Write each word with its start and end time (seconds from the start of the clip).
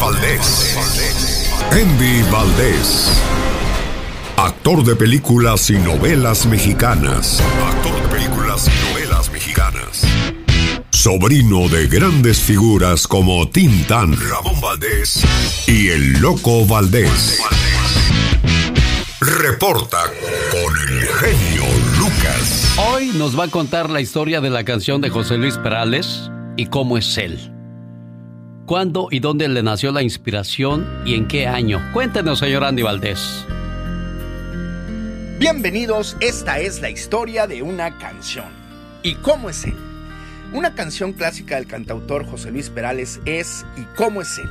Valdés. 0.00 0.76
Envy 1.72 2.22
Valdés. 2.30 3.20
Actor 4.36 4.84
de 4.84 4.94
películas 4.94 5.70
y 5.70 5.74
novelas 5.74 6.46
mexicanas. 6.46 7.40
Actor 7.66 8.02
de 8.02 8.08
películas 8.08 8.68
y 8.68 8.92
novelas 8.92 9.32
mexicanas. 9.32 10.02
Sobrino 10.90 11.68
de 11.68 11.88
grandes 11.88 12.38
figuras 12.38 13.08
como 13.08 13.48
Tintán, 13.48 14.16
Ramón 14.28 14.60
Valdés 14.60 15.24
y 15.66 15.88
el 15.88 16.20
Loco 16.20 16.64
Valdés. 16.64 17.40
Reporta 19.20 20.04
con 20.52 20.78
el 20.88 21.06
genio 21.08 21.64
Lucas. 21.98 22.76
Hoy 22.92 23.10
nos 23.14 23.38
va 23.38 23.44
a 23.44 23.48
contar 23.48 23.90
la 23.90 24.00
historia 24.00 24.40
de 24.40 24.50
la 24.50 24.64
canción 24.64 25.00
de 25.00 25.10
José 25.10 25.38
Luis 25.38 25.58
Perales 25.58 26.30
y 26.56 26.66
cómo 26.66 26.98
es 26.98 27.18
él. 27.18 27.57
¿Cuándo 28.68 29.08
y 29.10 29.20
dónde 29.20 29.48
le 29.48 29.62
nació 29.62 29.92
la 29.92 30.02
inspiración 30.02 30.86
y 31.06 31.14
en 31.14 31.26
qué 31.26 31.46
año? 31.46 31.80
Cuéntenos, 31.94 32.40
señor 32.40 32.64
Andy 32.64 32.82
Valdés. 32.82 33.46
Bienvenidos, 35.38 36.18
esta 36.20 36.58
es 36.58 36.82
la 36.82 36.90
historia 36.90 37.46
de 37.46 37.62
una 37.62 37.96
canción. 37.96 38.44
¿Y 39.02 39.14
cómo 39.14 39.48
es 39.48 39.64
él? 39.64 39.74
Una 40.52 40.74
canción 40.74 41.14
clásica 41.14 41.56
del 41.56 41.66
cantautor 41.66 42.26
José 42.26 42.50
Luis 42.50 42.68
Perales 42.68 43.22
es 43.24 43.64
¿Y 43.78 43.84
cómo 43.96 44.20
es 44.20 44.36
él? 44.36 44.50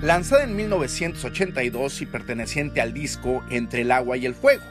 Lanzada 0.00 0.44
en 0.44 0.54
1982 0.54 2.02
y 2.02 2.06
perteneciente 2.06 2.80
al 2.80 2.94
disco 2.94 3.42
Entre 3.50 3.80
el 3.80 3.90
agua 3.90 4.16
y 4.16 4.26
el 4.26 4.36
fuego. 4.36 4.62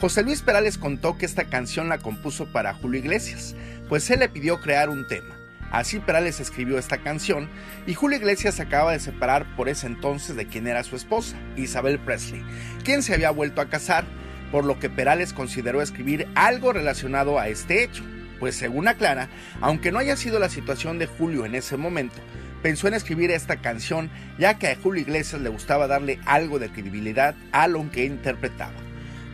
José 0.00 0.22
Luis 0.22 0.42
Perales 0.42 0.78
contó 0.78 1.18
que 1.18 1.26
esta 1.26 1.46
canción 1.46 1.88
la 1.88 1.98
compuso 1.98 2.46
para 2.46 2.74
Julio 2.74 3.00
Iglesias, 3.00 3.56
pues 3.88 4.08
él 4.08 4.20
le 4.20 4.28
pidió 4.28 4.60
crear 4.60 4.88
un 4.88 5.04
tema. 5.08 5.35
Así 5.70 5.98
Perales 5.98 6.40
escribió 6.40 6.78
esta 6.78 6.98
canción 6.98 7.48
y 7.86 7.94
Julio 7.94 8.18
Iglesias 8.18 8.54
se 8.54 8.62
acaba 8.62 8.92
de 8.92 9.00
separar 9.00 9.46
por 9.56 9.68
ese 9.68 9.86
entonces 9.86 10.36
de 10.36 10.46
quien 10.46 10.66
era 10.66 10.84
su 10.84 10.96
esposa, 10.96 11.36
Isabel 11.56 11.98
Presley, 11.98 12.44
quien 12.84 13.02
se 13.02 13.14
había 13.14 13.30
vuelto 13.30 13.60
a 13.60 13.68
casar, 13.68 14.04
por 14.52 14.64
lo 14.64 14.78
que 14.78 14.90
Perales 14.90 15.32
consideró 15.32 15.82
escribir 15.82 16.28
algo 16.34 16.72
relacionado 16.72 17.38
a 17.38 17.48
este 17.48 17.82
hecho. 17.82 18.04
Pues 18.38 18.54
según 18.54 18.86
aclara, 18.86 19.28
aunque 19.60 19.90
no 19.90 19.98
haya 19.98 20.16
sido 20.16 20.38
la 20.38 20.50
situación 20.50 20.98
de 20.98 21.06
Julio 21.06 21.46
en 21.46 21.54
ese 21.54 21.76
momento, 21.76 22.16
pensó 22.62 22.86
en 22.86 22.94
escribir 22.94 23.30
esta 23.30 23.56
canción 23.56 24.10
ya 24.38 24.58
que 24.58 24.68
a 24.68 24.76
Julio 24.76 25.02
Iglesias 25.02 25.40
le 25.40 25.48
gustaba 25.48 25.86
darle 25.86 26.20
algo 26.26 26.58
de 26.58 26.68
credibilidad 26.68 27.34
a 27.52 27.66
lo 27.66 27.90
que 27.90 28.04
interpretaba. 28.04 28.74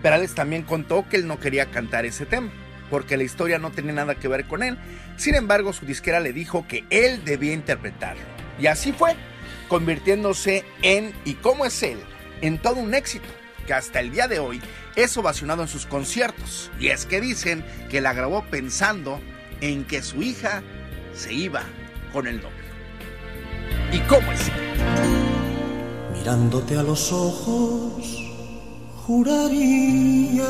Perales 0.02 0.34
también 0.34 0.62
contó 0.62 1.08
que 1.08 1.16
él 1.16 1.26
no 1.26 1.38
quería 1.40 1.66
cantar 1.70 2.04
ese 2.04 2.26
tema, 2.26 2.50
porque 2.92 3.16
la 3.16 3.22
historia 3.22 3.58
no 3.58 3.70
tenía 3.70 3.94
nada 3.94 4.16
que 4.16 4.28
ver 4.28 4.44
con 4.44 4.62
él. 4.62 4.76
Sin 5.16 5.34
embargo, 5.34 5.72
su 5.72 5.86
disquera 5.86 6.20
le 6.20 6.34
dijo 6.34 6.66
que 6.68 6.84
él 6.90 7.24
debía 7.24 7.54
interpretarlo. 7.54 8.20
Y 8.60 8.66
así 8.66 8.92
fue, 8.92 9.16
convirtiéndose 9.68 10.62
en 10.82 11.14
¿Y 11.24 11.32
cómo 11.36 11.64
es 11.64 11.82
él? 11.82 11.98
en 12.42 12.58
todo 12.58 12.80
un 12.80 12.92
éxito, 12.92 13.24
que 13.66 13.72
hasta 13.72 14.00
el 14.00 14.12
día 14.12 14.28
de 14.28 14.40
hoy 14.40 14.60
es 14.94 15.16
ovacionado 15.16 15.62
en 15.62 15.68
sus 15.68 15.86
conciertos. 15.86 16.70
Y 16.78 16.88
es 16.88 17.06
que 17.06 17.22
dicen 17.22 17.64
que 17.88 18.02
la 18.02 18.12
grabó 18.12 18.44
pensando 18.50 19.22
en 19.62 19.84
que 19.84 20.02
su 20.02 20.20
hija 20.20 20.62
se 21.14 21.32
iba 21.32 21.62
con 22.12 22.26
el 22.26 22.42
novio. 22.42 22.50
¿Y 23.90 24.00
cómo 24.00 24.30
es? 24.32 24.50
Mirándote 26.12 26.76
a 26.76 26.82
los 26.82 27.10
ojos, 27.10 28.04
juraría. 29.06 30.44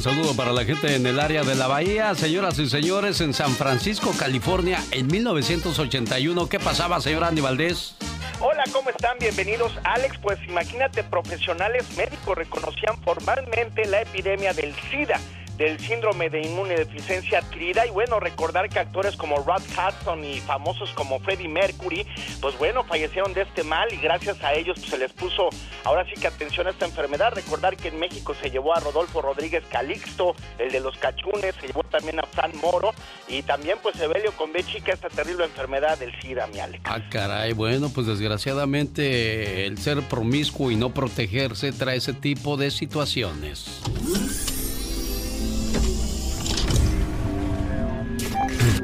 Un 0.00 0.04
saludo 0.04 0.34
para 0.34 0.54
la 0.54 0.64
gente 0.64 0.96
en 0.96 1.04
el 1.04 1.20
área 1.20 1.42
de 1.42 1.54
la 1.54 1.66
Bahía, 1.66 2.14
señoras 2.14 2.58
y 2.58 2.70
señores, 2.70 3.20
en 3.20 3.34
San 3.34 3.50
Francisco, 3.50 4.14
California, 4.18 4.82
en 4.92 5.06
1981. 5.08 6.48
¿Qué 6.48 6.58
pasaba, 6.58 7.02
señor 7.02 7.22
Andy 7.22 7.42
Valdés? 7.42 7.96
Hola, 8.40 8.64
¿cómo 8.72 8.88
están? 8.88 9.18
Bienvenidos, 9.18 9.78
Alex. 9.84 10.16
Pues 10.22 10.38
imagínate, 10.48 11.04
profesionales 11.04 11.84
médicos 11.98 12.34
reconocían 12.34 12.96
formalmente 13.02 13.84
la 13.88 14.00
epidemia 14.00 14.54
del 14.54 14.74
SIDA 14.90 15.20
del 15.60 15.78
síndrome 15.78 16.30
de 16.30 16.40
inmunodeficiencia 16.40 17.40
adquirida 17.40 17.86
y 17.86 17.90
bueno, 17.90 18.18
recordar 18.18 18.70
que 18.70 18.78
actores 18.78 19.14
como 19.14 19.36
Rod 19.36 19.60
Hudson 19.60 20.24
y 20.24 20.40
famosos 20.40 20.90
como 20.94 21.20
Freddie 21.20 21.48
Mercury, 21.48 22.06
pues 22.40 22.56
bueno, 22.56 22.82
fallecieron 22.82 23.34
de 23.34 23.42
este 23.42 23.62
mal 23.62 23.92
y 23.92 23.98
gracias 23.98 24.42
a 24.42 24.54
ellos 24.54 24.78
pues, 24.78 24.90
se 24.90 24.96
les 24.96 25.12
puso 25.12 25.50
ahora 25.84 26.06
sí 26.06 26.18
que 26.18 26.28
atención 26.28 26.66
a 26.66 26.70
esta 26.70 26.86
enfermedad. 26.86 27.34
Recordar 27.34 27.76
que 27.76 27.88
en 27.88 27.98
México 27.98 28.34
se 28.40 28.50
llevó 28.50 28.74
a 28.74 28.80
Rodolfo 28.80 29.20
Rodríguez 29.20 29.62
Calixto, 29.70 30.34
el 30.58 30.72
de 30.72 30.80
los 30.80 30.96
cachunes, 30.96 31.54
se 31.60 31.66
llevó 31.66 31.82
también 31.82 32.20
a 32.20 32.22
Fran 32.22 32.52
Moro 32.56 32.94
y 33.28 33.42
también 33.42 33.76
pues 33.82 34.00
Evelio 34.00 34.32
con 34.32 34.54
B 34.54 34.64
chica 34.64 34.94
esta 34.94 35.10
terrible 35.10 35.44
enfermedad 35.44 35.98
del 35.98 36.18
SIDA, 36.22 36.46
mi 36.46 36.60
Alex. 36.60 36.84
Ah, 36.86 37.02
caray, 37.10 37.52
bueno, 37.52 37.90
pues 37.94 38.06
desgraciadamente 38.06 39.66
el 39.66 39.76
ser 39.76 40.00
promiscuo 40.08 40.70
y 40.70 40.76
no 40.76 40.94
protegerse 40.94 41.70
trae 41.72 41.98
ese 41.98 42.14
tipo 42.14 42.56
de 42.56 42.70
situaciones. 42.70 43.82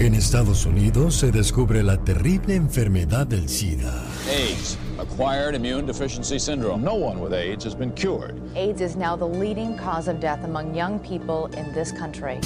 En 0.00 0.12
Estados 0.12 0.66
Unidos 0.66 1.14
se 1.14 1.30
descubre 1.30 1.80
la 1.84 1.96
terrible 1.96 2.56
enfermedad 2.56 3.28
del 3.28 3.48
SIDA. 3.48 3.92
AIDS, 4.28 4.76
acquired 4.98 5.54
immune 5.54 5.86
deficiency 5.86 6.36
syndrome. 6.36 6.82
No 6.82 6.94
one 6.94 7.20
with 7.20 7.32
AIDS 7.32 7.64
has 7.64 7.76
been 7.76 7.92
cured. 7.92 8.34
AIDS 8.56 8.80
is 8.80 8.96
now 8.96 9.14
the 9.14 9.24
leading 9.24 9.78
cause 9.78 10.08
of 10.08 10.18
death 10.18 10.42
among 10.42 10.74
young 10.74 10.98
people 10.98 11.46
in 11.56 11.72
this 11.72 11.92
country. 11.92 12.40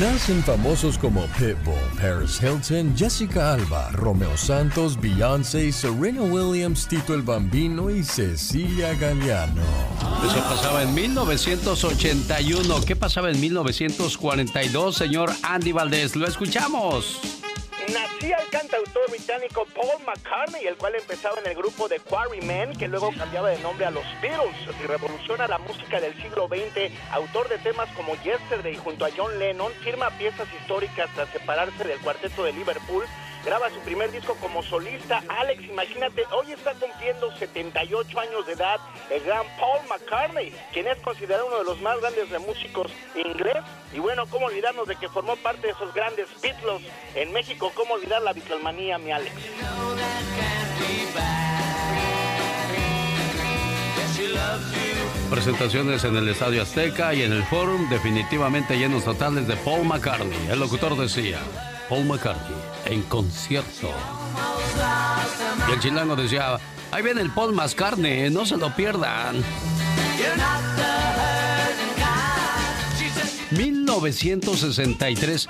Nacen 0.00 0.42
famosos 0.42 0.96
como 0.96 1.26
Pitbull, 1.38 1.74
Paris 2.00 2.40
Hilton, 2.42 2.96
Jessica 2.96 3.52
Alba, 3.52 3.90
Romeo 3.92 4.34
Santos, 4.38 4.98
Beyoncé, 4.98 5.70
Serena 5.70 6.22
Williams, 6.22 6.88
Tito 6.88 7.12
el 7.12 7.20
Bambino 7.20 7.90
y 7.90 8.02
Cecilia 8.02 8.94
Galeano. 8.94 9.62
Eso 10.24 10.40
pasaba 10.48 10.82
en 10.82 10.94
1981. 10.94 12.80
¿Qué 12.86 12.96
pasaba 12.96 13.30
en 13.30 13.38
1942, 13.38 14.96
señor 14.96 15.30
Andy 15.42 15.72
Valdés? 15.72 16.16
Lo 16.16 16.26
escuchamos. 16.26 17.41
Nacía 17.88 18.36
el 18.38 18.48
cantautor 18.50 19.10
británico 19.10 19.66
Paul 19.74 20.02
McCartney, 20.06 20.66
el 20.66 20.76
cual 20.76 20.94
empezaba 20.94 21.40
en 21.40 21.46
el 21.48 21.56
grupo 21.56 21.88
de 21.88 21.98
Quarrymen, 21.98 22.76
que 22.76 22.86
luego 22.86 23.10
cambiaba 23.16 23.50
de 23.50 23.58
nombre 23.58 23.86
a 23.86 23.90
los 23.90 24.04
Beatles 24.22 24.54
y 24.82 24.86
revoluciona 24.86 25.48
la 25.48 25.58
música 25.58 26.00
del 26.00 26.14
siglo 26.22 26.46
XX. 26.46 26.92
Autor 27.10 27.48
de 27.48 27.58
temas 27.58 27.88
como 27.96 28.14
Yesterday 28.22 28.76
junto 28.76 29.04
a 29.04 29.10
John 29.16 29.36
Lennon, 29.38 29.72
firma 29.82 30.10
piezas 30.10 30.46
históricas 30.60 31.10
tras 31.14 31.28
separarse 31.30 31.82
del 31.84 31.98
cuarteto 32.00 32.44
de 32.44 32.52
Liverpool 32.52 33.04
graba 33.44 33.70
su 33.70 33.80
primer 33.80 34.10
disco 34.10 34.36
como 34.40 34.62
solista. 34.62 35.22
Alex, 35.28 35.64
imagínate, 35.64 36.22
hoy 36.32 36.52
está 36.52 36.74
cumpliendo 36.74 37.34
78 37.36 38.20
años 38.20 38.46
de 38.46 38.52
edad 38.52 38.80
el 39.10 39.22
gran 39.24 39.44
Paul 39.58 39.80
McCartney, 39.88 40.54
quien 40.72 40.86
es 40.86 40.98
considerado 40.98 41.46
uno 41.46 41.58
de 41.58 41.64
los 41.64 41.80
más 41.80 42.00
grandes 42.00 42.30
de 42.30 42.38
músicos 42.38 42.90
inglés. 43.14 43.58
Y 43.92 43.98
bueno, 43.98 44.26
¿cómo 44.26 44.46
olvidarnos 44.46 44.88
de 44.88 44.96
que 44.96 45.08
formó 45.08 45.36
parte 45.36 45.66
de 45.66 45.72
esos 45.72 45.92
grandes 45.94 46.28
Beatles 46.40 46.82
en 47.14 47.32
México? 47.32 47.72
¿Cómo 47.74 47.94
olvidar 47.94 48.22
la 48.22 48.32
Beatlemanía, 48.32 48.98
mi 48.98 49.10
Alex? 49.10 49.32
Presentaciones 55.30 56.04
en 56.04 56.16
el 56.16 56.28
Estadio 56.28 56.62
Azteca 56.62 57.14
y 57.14 57.22
en 57.22 57.32
el 57.32 57.42
Forum, 57.44 57.88
definitivamente 57.88 58.76
llenos 58.76 59.04
totales 59.04 59.48
de 59.48 59.56
Paul 59.56 59.86
McCartney. 59.86 60.50
El 60.50 60.60
locutor 60.60 60.94
decía, 60.96 61.38
Paul 61.92 62.06
McCartney 62.06 62.56
en 62.86 63.02
concierto. 63.02 63.90
Y 65.68 65.72
el 65.72 65.78
chilango 65.78 66.16
decía, 66.16 66.58
Ahí 66.90 67.02
viene 67.02 67.20
el 67.20 67.30
Paul 67.30 67.52
Mascarne, 67.52 68.30
no 68.30 68.46
se 68.46 68.56
lo 68.56 68.74
pierdan. 68.74 69.44
1963. 73.50 75.48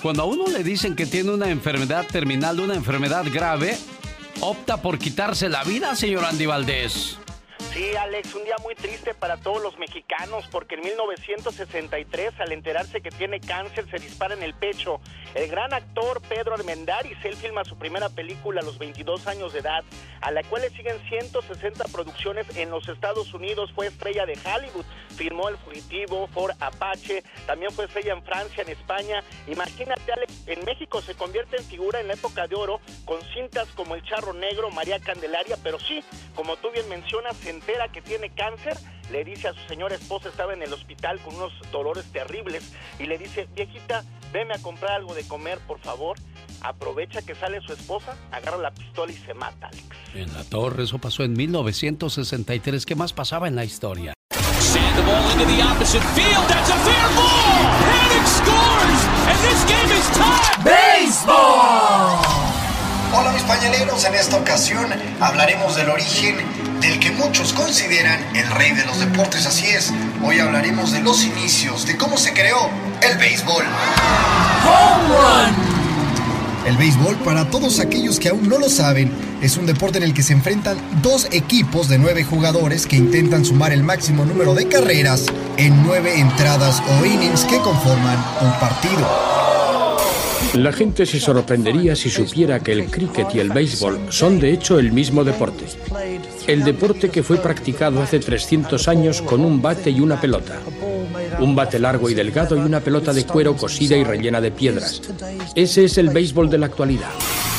Cuando 0.00 0.22
a 0.22 0.24
uno 0.24 0.46
le 0.46 0.64
dicen 0.64 0.96
que 0.96 1.04
tiene 1.04 1.30
una 1.30 1.50
enfermedad 1.50 2.06
terminal, 2.06 2.58
una 2.60 2.72
enfermedad 2.74 3.26
grave, 3.30 3.76
opta 4.40 4.80
por 4.80 4.98
quitarse 4.98 5.50
la 5.50 5.62
vida, 5.62 5.94
señor 5.94 6.24
Andy 6.24 6.46
Valdés. 6.46 7.18
Sí, 7.72 7.96
Alex, 7.96 8.34
un 8.34 8.44
día 8.44 8.56
muy 8.62 8.74
triste 8.74 9.14
para 9.14 9.38
todos 9.38 9.62
los 9.62 9.78
mexicanos 9.78 10.46
porque 10.52 10.74
en 10.74 10.82
1963, 10.82 12.38
al 12.38 12.52
enterarse 12.52 13.00
que 13.00 13.10
tiene 13.10 13.40
cáncer, 13.40 13.88
se 13.90 13.96
dispara 13.96 14.34
en 14.34 14.42
el 14.42 14.52
pecho. 14.52 15.00
El 15.34 15.48
gran 15.48 15.72
actor 15.72 16.20
Pedro 16.28 16.52
Armendáriz, 16.52 17.16
él 17.24 17.34
filma 17.34 17.64
su 17.64 17.78
primera 17.78 18.10
película 18.10 18.60
a 18.60 18.64
los 18.64 18.78
22 18.78 19.26
años 19.26 19.54
de 19.54 19.60
edad, 19.60 19.84
a 20.20 20.30
la 20.30 20.42
cual 20.42 20.60
le 20.60 20.70
siguen 20.70 21.00
160 21.08 21.84
producciones 21.86 22.46
en 22.58 22.68
los 22.68 22.86
Estados 22.90 23.32
Unidos. 23.32 23.72
Fue 23.74 23.86
estrella 23.86 24.26
de 24.26 24.34
Hollywood, 24.34 24.84
firmó 25.16 25.48
El 25.48 25.56
Fugitivo, 25.56 26.26
Ford 26.26 26.54
Apache, 26.60 27.22
también 27.46 27.72
fue 27.72 27.86
estrella 27.86 28.12
en 28.12 28.22
Francia, 28.22 28.64
en 28.64 28.68
España. 28.68 29.24
Imagínate, 29.46 30.12
Alex, 30.12 30.46
en 30.46 30.62
México 30.66 31.00
se 31.00 31.14
convierte 31.14 31.56
en 31.56 31.64
figura 31.64 32.00
en 32.00 32.08
la 32.08 32.14
época 32.14 32.46
de 32.46 32.54
oro 32.54 32.82
con 33.06 33.18
cintas 33.32 33.68
como 33.68 33.94
El 33.94 34.02
Charro 34.02 34.34
Negro, 34.34 34.70
María 34.70 35.00
Candelaria, 35.00 35.56
pero 35.62 35.80
sí, 35.80 36.04
como 36.34 36.56
tú 36.56 36.70
bien 36.70 36.86
mencionas, 36.90 37.46
en 37.46 37.61
entera 37.62 37.88
que 37.88 38.02
tiene 38.02 38.30
cáncer, 38.30 38.76
le 39.10 39.24
dice 39.24 39.48
a 39.48 39.52
su 39.52 39.60
señora 39.68 39.94
esposa, 39.94 40.28
estaba 40.28 40.52
en 40.52 40.62
el 40.62 40.72
hospital 40.72 41.20
con 41.20 41.34
unos 41.36 41.52
dolores 41.70 42.04
terribles, 42.12 42.72
y 42.98 43.04
le 43.04 43.18
dice, 43.18 43.48
viejita, 43.54 44.04
veme 44.32 44.54
a 44.54 44.58
comprar 44.58 44.92
algo 44.92 45.14
de 45.14 45.26
comer, 45.26 45.58
por 45.60 45.78
favor. 45.78 46.18
Aprovecha 46.60 47.22
que 47.22 47.34
sale 47.34 47.60
su 47.60 47.72
esposa, 47.72 48.16
agarra 48.30 48.56
la 48.56 48.72
pistola 48.72 49.12
y 49.12 49.16
se 49.16 49.34
mata, 49.34 49.68
Alex. 49.68 49.84
En 50.14 50.32
la 50.32 50.44
torre, 50.44 50.84
eso 50.84 50.98
pasó 50.98 51.24
en 51.24 51.32
1963. 51.32 52.86
¿Qué 52.86 52.94
más 52.94 53.12
pasaba 53.12 53.48
en 53.48 53.56
la 53.56 53.64
historia? 53.64 54.14
¡Béisbol! 60.64 61.51
Hola 63.14 63.30
mis 63.32 63.42
pañaleros, 63.42 64.02
en 64.06 64.14
esta 64.14 64.38
ocasión 64.38 64.86
hablaremos 65.20 65.76
del 65.76 65.90
origen 65.90 66.36
del 66.80 66.98
que 66.98 67.10
muchos 67.10 67.52
consideran 67.52 68.18
el 68.34 68.50
rey 68.52 68.72
de 68.72 68.86
los 68.86 69.00
deportes, 69.00 69.44
así 69.44 69.66
es. 69.66 69.92
Hoy 70.24 70.38
hablaremos 70.38 70.92
de 70.92 71.00
los 71.00 71.22
inicios, 71.22 71.86
de 71.86 71.98
cómo 71.98 72.16
se 72.16 72.32
creó 72.32 72.70
el 73.02 73.18
béisbol. 73.18 73.64
El 76.66 76.76
béisbol, 76.78 77.16
para 77.16 77.50
todos 77.50 77.80
aquellos 77.80 78.18
que 78.18 78.30
aún 78.30 78.48
no 78.48 78.58
lo 78.58 78.70
saben, 78.70 79.12
es 79.42 79.58
un 79.58 79.66
deporte 79.66 79.98
en 79.98 80.04
el 80.04 80.14
que 80.14 80.22
se 80.22 80.32
enfrentan 80.32 80.78
dos 81.02 81.28
equipos 81.32 81.88
de 81.88 81.98
nueve 81.98 82.24
jugadores 82.24 82.86
que 82.86 82.96
intentan 82.96 83.44
sumar 83.44 83.72
el 83.72 83.82
máximo 83.82 84.24
número 84.24 84.54
de 84.54 84.68
carreras 84.68 85.26
en 85.58 85.82
nueve 85.82 86.18
entradas 86.18 86.82
o 86.88 87.04
innings 87.04 87.44
que 87.44 87.58
conforman 87.58 88.16
un 88.40 88.52
partido. 88.58 89.61
La 90.54 90.70
gente 90.70 91.06
se 91.06 91.18
sorprendería 91.18 91.96
si 91.96 92.10
supiera 92.10 92.60
que 92.60 92.72
el 92.72 92.90
cricket 92.90 93.34
y 93.34 93.38
el 93.38 93.48
béisbol 93.48 93.98
son 94.10 94.38
de 94.38 94.52
hecho 94.52 94.78
el 94.78 94.92
mismo 94.92 95.24
deporte. 95.24 95.64
El 96.46 96.62
deporte 96.62 97.08
que 97.08 97.22
fue 97.22 97.38
practicado 97.38 98.02
hace 98.02 98.18
300 98.18 98.86
años 98.86 99.22
con 99.22 99.46
un 99.46 99.62
bate 99.62 99.90
y 99.90 100.00
una 100.00 100.20
pelota. 100.20 100.58
Un 101.40 101.56
bate 101.56 101.78
largo 101.78 102.10
y 102.10 102.14
delgado 102.14 102.54
y 102.56 102.60
una 102.60 102.80
pelota 102.80 103.14
de 103.14 103.24
cuero 103.24 103.56
cosida 103.56 103.96
y 103.96 104.04
rellena 104.04 104.42
de 104.42 104.50
piedras. 104.50 105.00
Ese 105.54 105.86
es 105.86 105.96
el 105.96 106.10
béisbol 106.10 106.50
de 106.50 106.58
la 106.58 106.66
actualidad. 106.66 107.10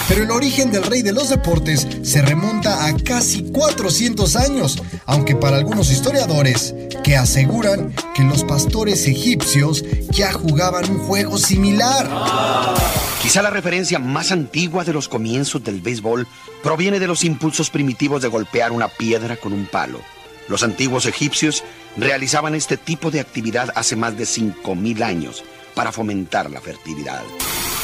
Pero 0.08 0.24
el 0.24 0.32
origen 0.32 0.72
del 0.72 0.84
rey 0.84 1.02
de 1.02 1.14
los 1.14 1.30
deportes 1.30 1.88
se 2.04 2.22
remonta 2.22 2.86
a 2.86 2.96
casi 2.98 3.52
400 3.52 4.36
años, 4.36 4.78
aunque 5.06 5.36
para 5.36 5.58
algunos 5.58 5.90
historiadores 5.90 6.76
que 7.04 7.18
aseguran 7.18 7.94
que 8.16 8.24
los 8.24 8.44
pastores 8.44 9.06
egipcios 9.08 9.84
ya 10.10 10.32
jugaban 10.32 10.90
un 10.90 11.00
juego 11.00 11.38
similar. 11.38 12.10
Quizá 13.22 13.42
la 13.42 13.50
referencia 13.50 14.00
más 14.00 14.32
antigua 14.32 14.84
de 14.84 14.94
los 14.94 15.10
comienzos 15.10 15.64
del 15.64 15.82
béisbol 15.82 16.28
proviene 16.64 17.00
de 17.00 17.08
los 17.08 17.24
impulsos 17.24 17.70
primitivos 17.70 18.22
de 18.22 18.30
golpear 18.30 18.72
una 18.72 18.88
piedra 18.88 19.36
con 19.36 19.54
un 19.54 19.66
palo. 19.66 20.00
Los 20.48 20.64
antiguos 20.64 21.06
egipcios 21.06 21.64
realizaban 21.98 22.56
este 22.56 22.78
tipo 22.78 23.12
de 23.12 23.20
actividad 23.20 23.72
hace 23.76 23.96
más 23.96 24.18
de 24.18 24.24
5.000 24.24 25.04
años 25.04 25.44
para 25.76 25.92
fomentar 25.92 26.50
la 26.50 26.62
fertilidad. 26.62 27.22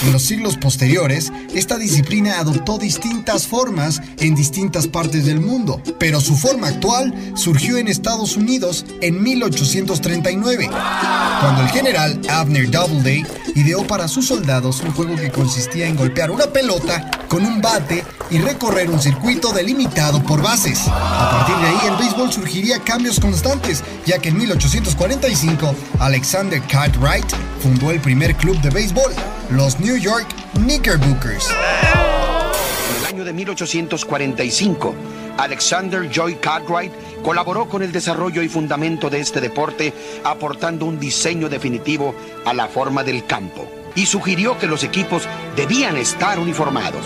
En 0.06 0.13
los 0.13 0.24
siglos 0.24 0.56
posteriores, 0.56 1.31
esta 1.54 1.78
disciplina 1.78 2.40
adoptó 2.40 2.78
distintas 2.78 3.48
formas 3.48 4.01
en 4.19 4.36
distintas 4.36 4.88
partes 4.88 5.25
del 5.25 5.40
mundo, 5.40 5.81
pero 5.98 6.22
su 6.22 6.36
forma 6.36 6.68
actual 6.68 7.13
surgió 7.36 7.78
en 7.78 7.88
Estados 7.88 8.38
Unidos 8.38 8.86
en 9.01 9.22
1839, 9.22 10.68
cuando 10.68 11.62
el 11.63 11.69
general 11.69 12.22
Abner 12.30 12.69
Doubleday 12.69 13.25
ideó 13.56 13.86
para 13.86 14.07
sus 14.07 14.28
soldados 14.28 14.81
un 14.81 14.92
juego 14.92 15.16
que 15.16 15.31
consistía 15.31 15.88
en 15.88 15.96
golpear 15.96 16.31
una 16.31 16.48
pelota 16.48 17.10
con 17.28 17.46
un 17.46 17.62
bate 17.62 18.04
y 18.30 18.38
recorrer 18.38 18.90
un 18.90 19.02
circuito 19.02 19.52
delimitado 19.52 20.22
por 20.24 20.42
bases. 20.42 20.88
A 20.88 21.30
partir 21.31 21.56
de 21.57 21.68
ahí, 21.68 21.88
el 21.88 21.98
béisbol 21.98 22.31
surgiría 22.31 22.80
cambios 22.80 23.19
constantes, 23.19 23.84
ya 24.06 24.19
que 24.19 24.30
en 24.30 24.38
1845 24.38 25.75
Alexander 26.00 26.62
Cartwright 26.68 27.25
fundó 27.62 27.92
el 27.92 28.00
primer 28.00 28.36
club 28.36 28.60
de 28.62 28.69
béisbol, 28.69 29.12
los 29.50 29.80
New 29.80 29.98
York 29.98 30.28
Knickerbockers. 30.54 31.38
En 31.47 33.00
el 33.00 33.06
año 33.06 33.24
de 33.24 33.33
1845, 33.33 34.94
Alexander 35.38 36.09
Joy 36.09 36.36
Cartwright 36.36 36.91
colaboró 37.24 37.69
con 37.69 37.81
el 37.81 37.91
desarrollo 37.91 38.41
y 38.41 38.50
fundamento 38.50 39.09
de 39.09 39.19
este 39.19 39.39
deporte, 39.39 39.94
aportando 40.24 40.86
un 40.86 41.00
diseño 41.00 41.47
definitivo 41.47 42.13
a 42.45 42.53
la 42.53 42.68
forma 42.68 43.03
del 43.03 43.25
campo 43.25 43.79
y 44.00 44.06
sugirió 44.06 44.57
que 44.57 44.66
los 44.66 44.86
equipos 44.86 45.24
debían 45.57 45.98
estar 45.98 46.40
uniformados. 46.40 47.04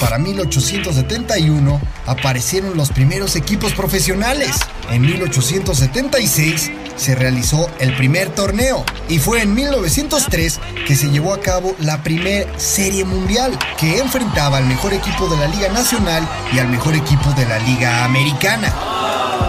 Para 0.00 0.16
1871 0.18 1.80
aparecieron 2.06 2.74
los 2.74 2.90
primeros 2.90 3.36
equipos 3.36 3.72
profesionales. 3.74 4.56
En 4.90 5.02
1876 5.02 6.70
se 6.96 7.14
realizó 7.14 7.70
el 7.80 7.94
primer 7.96 8.30
torneo 8.30 8.82
y 9.10 9.18
fue 9.18 9.42
en 9.42 9.54
1903 9.54 10.58
que 10.86 10.96
se 10.96 11.10
llevó 11.10 11.34
a 11.34 11.40
cabo 11.40 11.76
la 11.80 12.02
primera 12.02 12.58
serie 12.58 13.04
mundial 13.04 13.56
que 13.78 13.98
enfrentaba 13.98 14.56
al 14.56 14.64
mejor 14.64 14.94
equipo 14.94 15.28
de 15.28 15.36
la 15.36 15.48
Liga 15.48 15.68
Nacional 15.68 16.26
y 16.52 16.58
al 16.58 16.68
mejor 16.68 16.94
equipo 16.94 17.30
de 17.32 17.46
la 17.46 17.58
Liga 17.58 18.04
Americana. 18.04 18.72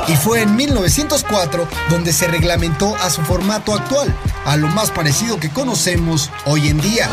Y 0.08 0.16
fue 0.16 0.42
en 0.42 0.56
1904 0.56 1.68
donde 1.90 2.14
se 2.14 2.28
reglamentó 2.28 2.96
a 2.98 3.10
su 3.10 3.22
formato 3.22 3.74
actual, 3.74 4.14
a 4.46 4.56
lo 4.58 4.68
más 4.68 4.92
parecido 4.92 5.40
que 5.40 5.50
conocemos 5.50 6.30
hoy 6.46 6.68
en 6.68 6.82
día. 6.82 7.10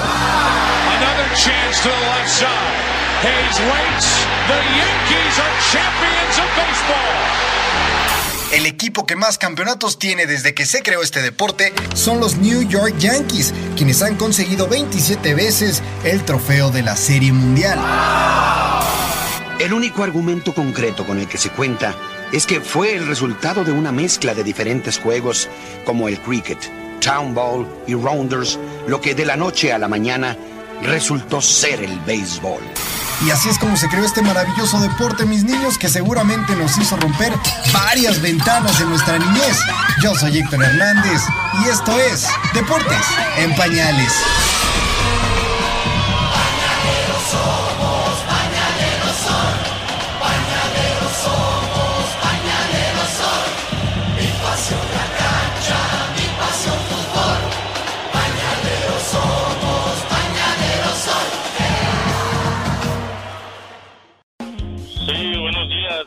El 8.52 8.66
equipo 8.66 9.06
que 9.06 9.14
más 9.14 9.38
campeonatos 9.38 9.98
tiene 9.98 10.26
desde 10.26 10.54
que 10.54 10.66
se 10.66 10.82
creó 10.82 11.02
este 11.02 11.22
deporte 11.22 11.72
son 11.94 12.18
los 12.18 12.36
New 12.38 12.62
York 12.62 12.96
Yankees, 12.98 13.54
quienes 13.76 14.02
han 14.02 14.16
conseguido 14.16 14.66
27 14.66 15.34
veces 15.34 15.82
el 16.02 16.24
trofeo 16.24 16.70
de 16.70 16.82
la 16.82 16.96
Serie 16.96 17.32
Mundial. 17.32 17.78
El 19.60 19.74
único 19.74 20.02
argumento 20.02 20.54
concreto 20.54 21.04
con 21.04 21.18
el 21.18 21.28
que 21.28 21.36
se 21.36 21.50
cuenta 21.50 21.94
es 22.32 22.46
que 22.46 22.62
fue 22.62 22.94
el 22.96 23.06
resultado 23.06 23.62
de 23.62 23.72
una 23.72 23.92
mezcla 23.92 24.32
de 24.32 24.42
diferentes 24.42 24.98
juegos 24.98 25.50
como 25.84 26.08
el 26.08 26.18
cricket, 26.18 26.58
town 27.02 27.34
ball 27.34 27.68
y 27.86 27.92
rounders, 27.92 28.58
lo 28.86 29.02
que 29.02 29.14
de 29.14 29.26
la 29.26 29.36
noche 29.36 29.70
a 29.70 29.78
la 29.78 29.86
mañana 29.86 30.34
resultó 30.80 31.42
ser 31.42 31.82
el 31.82 32.00
béisbol. 32.00 32.62
Y 33.26 33.30
así 33.32 33.50
es 33.50 33.58
como 33.58 33.76
se 33.76 33.86
creó 33.88 34.02
este 34.02 34.22
maravilloso 34.22 34.80
deporte, 34.80 35.26
mis 35.26 35.44
niños, 35.44 35.76
que 35.76 35.90
seguramente 35.90 36.56
nos 36.56 36.78
hizo 36.78 36.96
romper 36.96 37.34
varias 37.70 38.22
ventanas 38.22 38.80
en 38.80 38.88
nuestra 38.88 39.18
niñez. 39.18 39.58
Yo 40.02 40.14
soy 40.14 40.38
Héctor 40.38 40.64
Hernández 40.64 41.20
y 41.62 41.68
esto 41.68 42.00
es 42.00 42.26
Deportes 42.54 43.04
en 43.36 43.54
Pañales. 43.56 44.14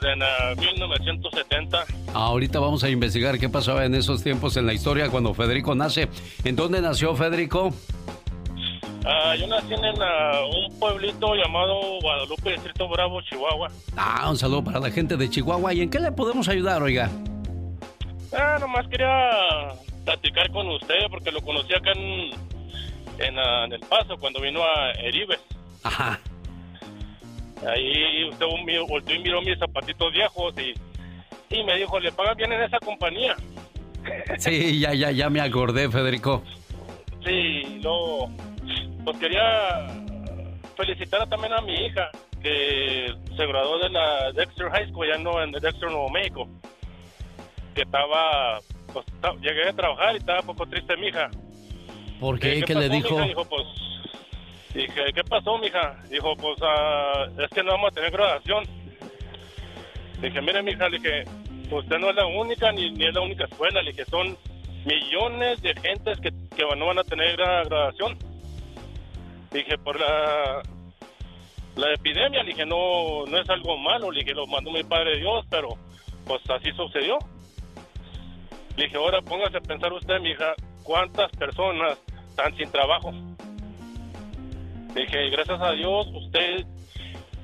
En 0.01 0.19
1970. 0.59 1.77
Uh, 1.79 2.17
Ahorita 2.17 2.59
vamos 2.59 2.83
a 2.83 2.89
investigar 2.89 3.39
qué 3.39 3.49
pasaba 3.49 3.85
en 3.85 3.95
esos 3.95 4.23
tiempos 4.23 4.57
en 4.57 4.65
la 4.65 4.73
historia 4.73 5.09
cuando 5.09 5.33
Federico 5.33 5.75
nace. 5.75 6.07
¿En 6.43 6.55
dónde 6.55 6.81
nació 6.81 7.15
Federico? 7.15 7.71
Ah, 9.05 9.35
yo 9.35 9.47
nací 9.47 9.73
en 9.73 10.01
ah, 10.01 10.41
un 10.45 10.79
pueblito 10.79 11.35
llamado 11.35 11.99
Guadalupe, 12.01 12.51
Distrito 12.51 12.87
Bravo, 12.87 13.21
Chihuahua. 13.21 13.69
Ah, 13.97 14.29
un 14.29 14.37
saludo 14.37 14.63
para 14.63 14.79
la 14.79 14.91
gente 14.91 15.17
de 15.17 15.29
Chihuahua. 15.29 15.73
¿Y 15.73 15.81
en 15.81 15.89
qué 15.89 15.99
le 15.99 16.11
podemos 16.11 16.47
ayudar, 16.47 16.81
oiga? 16.81 17.09
Ah, 18.31 18.57
nomás 18.59 18.87
quería 18.87 19.29
platicar 20.05 20.49
con 20.51 20.67
usted 20.69 20.95
porque 21.09 21.31
lo 21.31 21.41
conocí 21.41 21.73
acá 21.73 21.91
en, 21.91 22.31
en, 23.19 23.39
ah, 23.39 23.65
El 23.69 23.81
Paso 23.81 24.17
cuando 24.17 24.39
vino 24.39 24.61
a 24.63 24.91
Eribes. 24.91 25.39
Ajá. 25.83 26.19
Ahí 27.67 28.29
usted 28.29 28.45
volvió 28.45 29.15
y 29.15 29.19
miró 29.19 29.41
mis 29.41 29.57
zapatitos 29.57 30.11
viejos 30.11 30.53
y, 30.57 30.73
y 31.55 31.63
me 31.63 31.77
dijo, 31.77 31.99
¿le 31.99 32.11
pagan 32.11 32.37
bien 32.37 32.51
en 32.53 32.63
esa 32.63 32.79
compañía? 32.79 33.35
Sí, 34.37 34.81
ya, 34.81 34.93
ya, 34.93 35.11
ya 35.11 35.29
me 35.29 35.39
acordé, 35.39 35.89
Federico. 35.89 36.43
Sí, 37.25 37.79
no, 37.81 38.29
pues 39.05 39.17
quería 39.17 39.87
felicitar 40.75 41.27
también 41.29 41.53
a 41.53 41.61
mi 41.61 41.73
hija 41.85 42.09
que 42.41 43.07
se 43.37 43.45
graduó 43.45 43.79
de 43.79 43.89
la 43.89 44.31
Dexter 44.33 44.69
High 44.69 44.89
School 44.89 45.07
ya 45.07 45.17
no 45.17 45.41
en 45.41 45.51
Dexter 45.51 45.89
Nuevo 45.89 46.09
México 46.09 46.47
que 47.73 47.83
estaba 47.83 48.59
pues 48.91 49.05
llegué 49.41 49.69
a 49.69 49.73
trabajar 49.73 50.13
y 50.13 50.17
estaba 50.17 50.41
un 50.41 50.47
poco 50.47 50.65
triste 50.67 50.97
mi 50.97 51.07
hija 51.07 51.29
¿por 52.19 52.39
qué? 52.39 52.63
¿qué, 52.63 52.75
le 52.75 52.89
dijo? 52.89 53.21
dijo 53.21 53.45
pues 53.45 53.63
dije 54.73 55.13
¿qué 55.13 55.23
pasó 55.23 55.57
mija? 55.57 55.97
dijo 56.09 56.35
pues 56.35 56.59
uh, 56.61 57.41
es 57.41 57.49
que 57.49 57.63
no 57.63 57.71
vamos 57.71 57.91
a 57.91 57.95
tener 57.95 58.11
graduación 58.11 58.63
dije 60.21 60.41
mire 60.41 60.63
mija 60.63 60.89
le 60.89 60.97
dije 60.97 61.23
usted 61.71 61.99
no 61.99 62.09
es 62.09 62.15
la 62.15 62.25
única 62.25 62.71
ni, 62.71 62.91
ni 62.91 63.07
es 63.07 63.13
la 63.13 63.21
única 63.21 63.45
escuela 63.45 63.81
le 63.81 63.91
dije 63.91 64.05
son 64.05 64.37
millones 64.85 65.61
de 65.61 65.73
gentes 65.75 66.19
que, 66.19 66.31
que 66.55 66.75
no 66.75 66.87
van 66.87 66.99
a 66.99 67.03
tener 67.03 67.35
graduación 67.37 68.17
dije 69.51 69.77
por 69.77 69.99
la 69.99 70.63
la 71.75 71.91
epidemia, 71.93 72.43
le 72.43 72.51
dije, 72.51 72.65
no, 72.65 73.25
no 73.25 73.37
es 73.39 73.49
algo 73.49 73.77
malo, 73.77 74.11
le 74.11 74.19
dije, 74.19 74.33
lo 74.33 74.45
mandó 74.45 74.71
mi 74.71 74.83
Padre 74.83 75.17
Dios, 75.17 75.45
pero 75.49 75.69
pues 76.25 76.41
así 76.49 76.71
sucedió. 76.73 77.17
Le 78.75 78.85
dije, 78.85 78.97
ahora 78.97 79.21
póngase 79.21 79.57
a 79.57 79.61
pensar 79.61 79.91
usted, 79.93 80.19
mi 80.19 80.31
hija, 80.31 80.53
cuántas 80.83 81.31
personas 81.31 81.97
están 82.29 82.55
sin 82.57 82.71
trabajo. 82.71 83.11
Dije, 84.95 85.29
gracias 85.29 85.59
a 85.59 85.71
Dios, 85.71 86.07
usted 86.13 86.65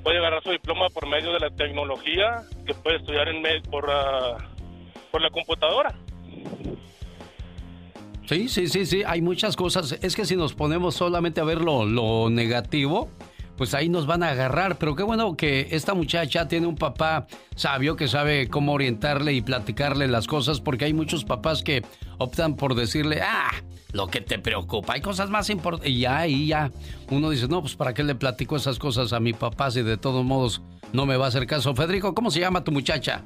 puede 0.04 0.20
agarrar 0.20 0.44
su 0.44 0.52
diploma 0.52 0.90
por 0.90 1.08
medio 1.08 1.34
de 1.34 1.40
la 1.40 1.50
tecnología, 1.50 2.44
que 2.66 2.74
puede 2.74 2.98
estudiar 2.98 3.28
en 3.28 3.44
por, 3.64 3.90
por 5.12 5.22
la 5.22 5.30
computadora. 5.30 5.96
Sí, 8.30 8.48
sí, 8.48 8.68
sí, 8.68 8.86
sí, 8.86 9.02
hay 9.08 9.22
muchas 9.22 9.56
cosas. 9.56 9.98
Es 10.04 10.16
que 10.16 10.24
si 10.24 10.36
nos 10.36 10.54
ponemos 10.54 10.94
solamente 10.94 11.42
a 11.42 11.44
ver 11.44 11.62
lo, 11.62 12.30
negativo, 12.30 13.10
pues 13.60 13.74
ahí 13.74 13.90
nos 13.90 14.06
van 14.06 14.24
a 14.24 14.30
agarrar. 14.30 14.78
Pero 14.78 14.96
qué 14.96 15.04
bueno 15.04 15.36
que 15.36 15.68
esta 15.72 15.94
muchacha 15.94 16.48
tiene 16.48 16.66
un 16.66 16.78
papá 16.78 17.28
sabio 17.58 17.98
que 17.98 18.08
sabe 18.08 18.48
cómo 18.48 18.72
orientarle 18.72 19.34
y 19.34 19.42
platicarle 19.42 20.08
las 20.08 20.28
cosas, 20.28 20.62
porque 20.62 20.86
hay 20.86 20.94
muchos 20.94 21.26
papás 21.26 21.62
que 21.62 21.84
optan 22.20 22.56
por 22.56 22.74
decirle, 22.74 23.22
ah, 23.22 23.52
lo 23.92 24.08
que 24.08 24.22
te 24.22 24.40
preocupa, 24.40 24.94
hay 24.94 25.02
cosas 25.02 25.30
más 25.30 25.50
importantes. 25.50 25.92
Y 25.92 26.00
ya, 26.00 26.26
y 26.26 26.48
ya, 26.48 26.72
uno 27.10 27.30
dice, 27.30 27.50
no, 27.50 27.60
pues 27.60 27.76
para 27.76 27.94
qué 27.94 28.02
le 28.02 28.16
platico 28.16 28.56
esas 28.56 28.80
cosas 28.80 29.12
a 29.12 29.20
mi 29.20 29.34
papá 29.34 29.70
si 29.72 29.82
de 29.82 29.98
todos 29.98 30.24
modos 30.24 30.62
no 30.94 31.06
me 31.06 31.18
va 31.18 31.26
a 31.26 31.28
hacer 31.28 31.46
caso. 31.46 31.76
Federico, 31.76 32.16
¿cómo 32.16 32.32
se 32.32 32.40
llama 32.40 32.64
tu 32.64 32.72
muchacha? 32.72 33.24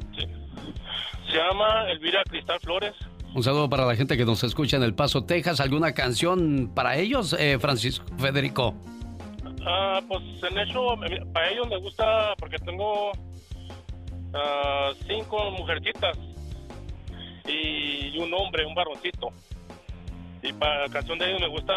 Se 1.27 1.37
llama 1.37 1.91
Elvira 1.91 2.23
Cristal 2.27 2.59
Flores. 2.59 2.93
Un 3.35 3.43
saludo 3.43 3.69
para 3.69 3.85
la 3.85 3.95
gente 3.95 4.17
que 4.17 4.25
nos 4.25 4.43
escucha 4.43 4.77
en 4.77 4.83
El 4.83 4.95
Paso, 4.95 5.25
Texas. 5.25 5.59
¿Alguna 5.59 5.93
canción 5.93 6.71
para 6.73 6.97
ellos, 6.97 7.35
eh, 7.37 7.59
Francisco 7.59 8.05
Federico? 8.17 8.73
Ah, 9.65 10.01
pues 10.07 10.21
en 10.49 10.59
hecho, 10.59 10.95
para 11.31 11.49
ellos 11.49 11.67
me 11.69 11.77
gusta 11.77 12.33
porque 12.37 12.57
tengo 12.59 13.11
ah, 14.33 14.91
cinco 15.07 15.51
mujercitas 15.51 16.17
y 17.47 18.17
un 18.17 18.33
hombre, 18.33 18.65
un 18.65 18.75
varoncito. 18.75 19.29
Y 20.41 20.51
para 20.53 20.87
la 20.87 20.89
canción 20.91 21.17
de 21.17 21.29
ellos 21.29 21.41
me 21.41 21.47
gusta 21.47 21.73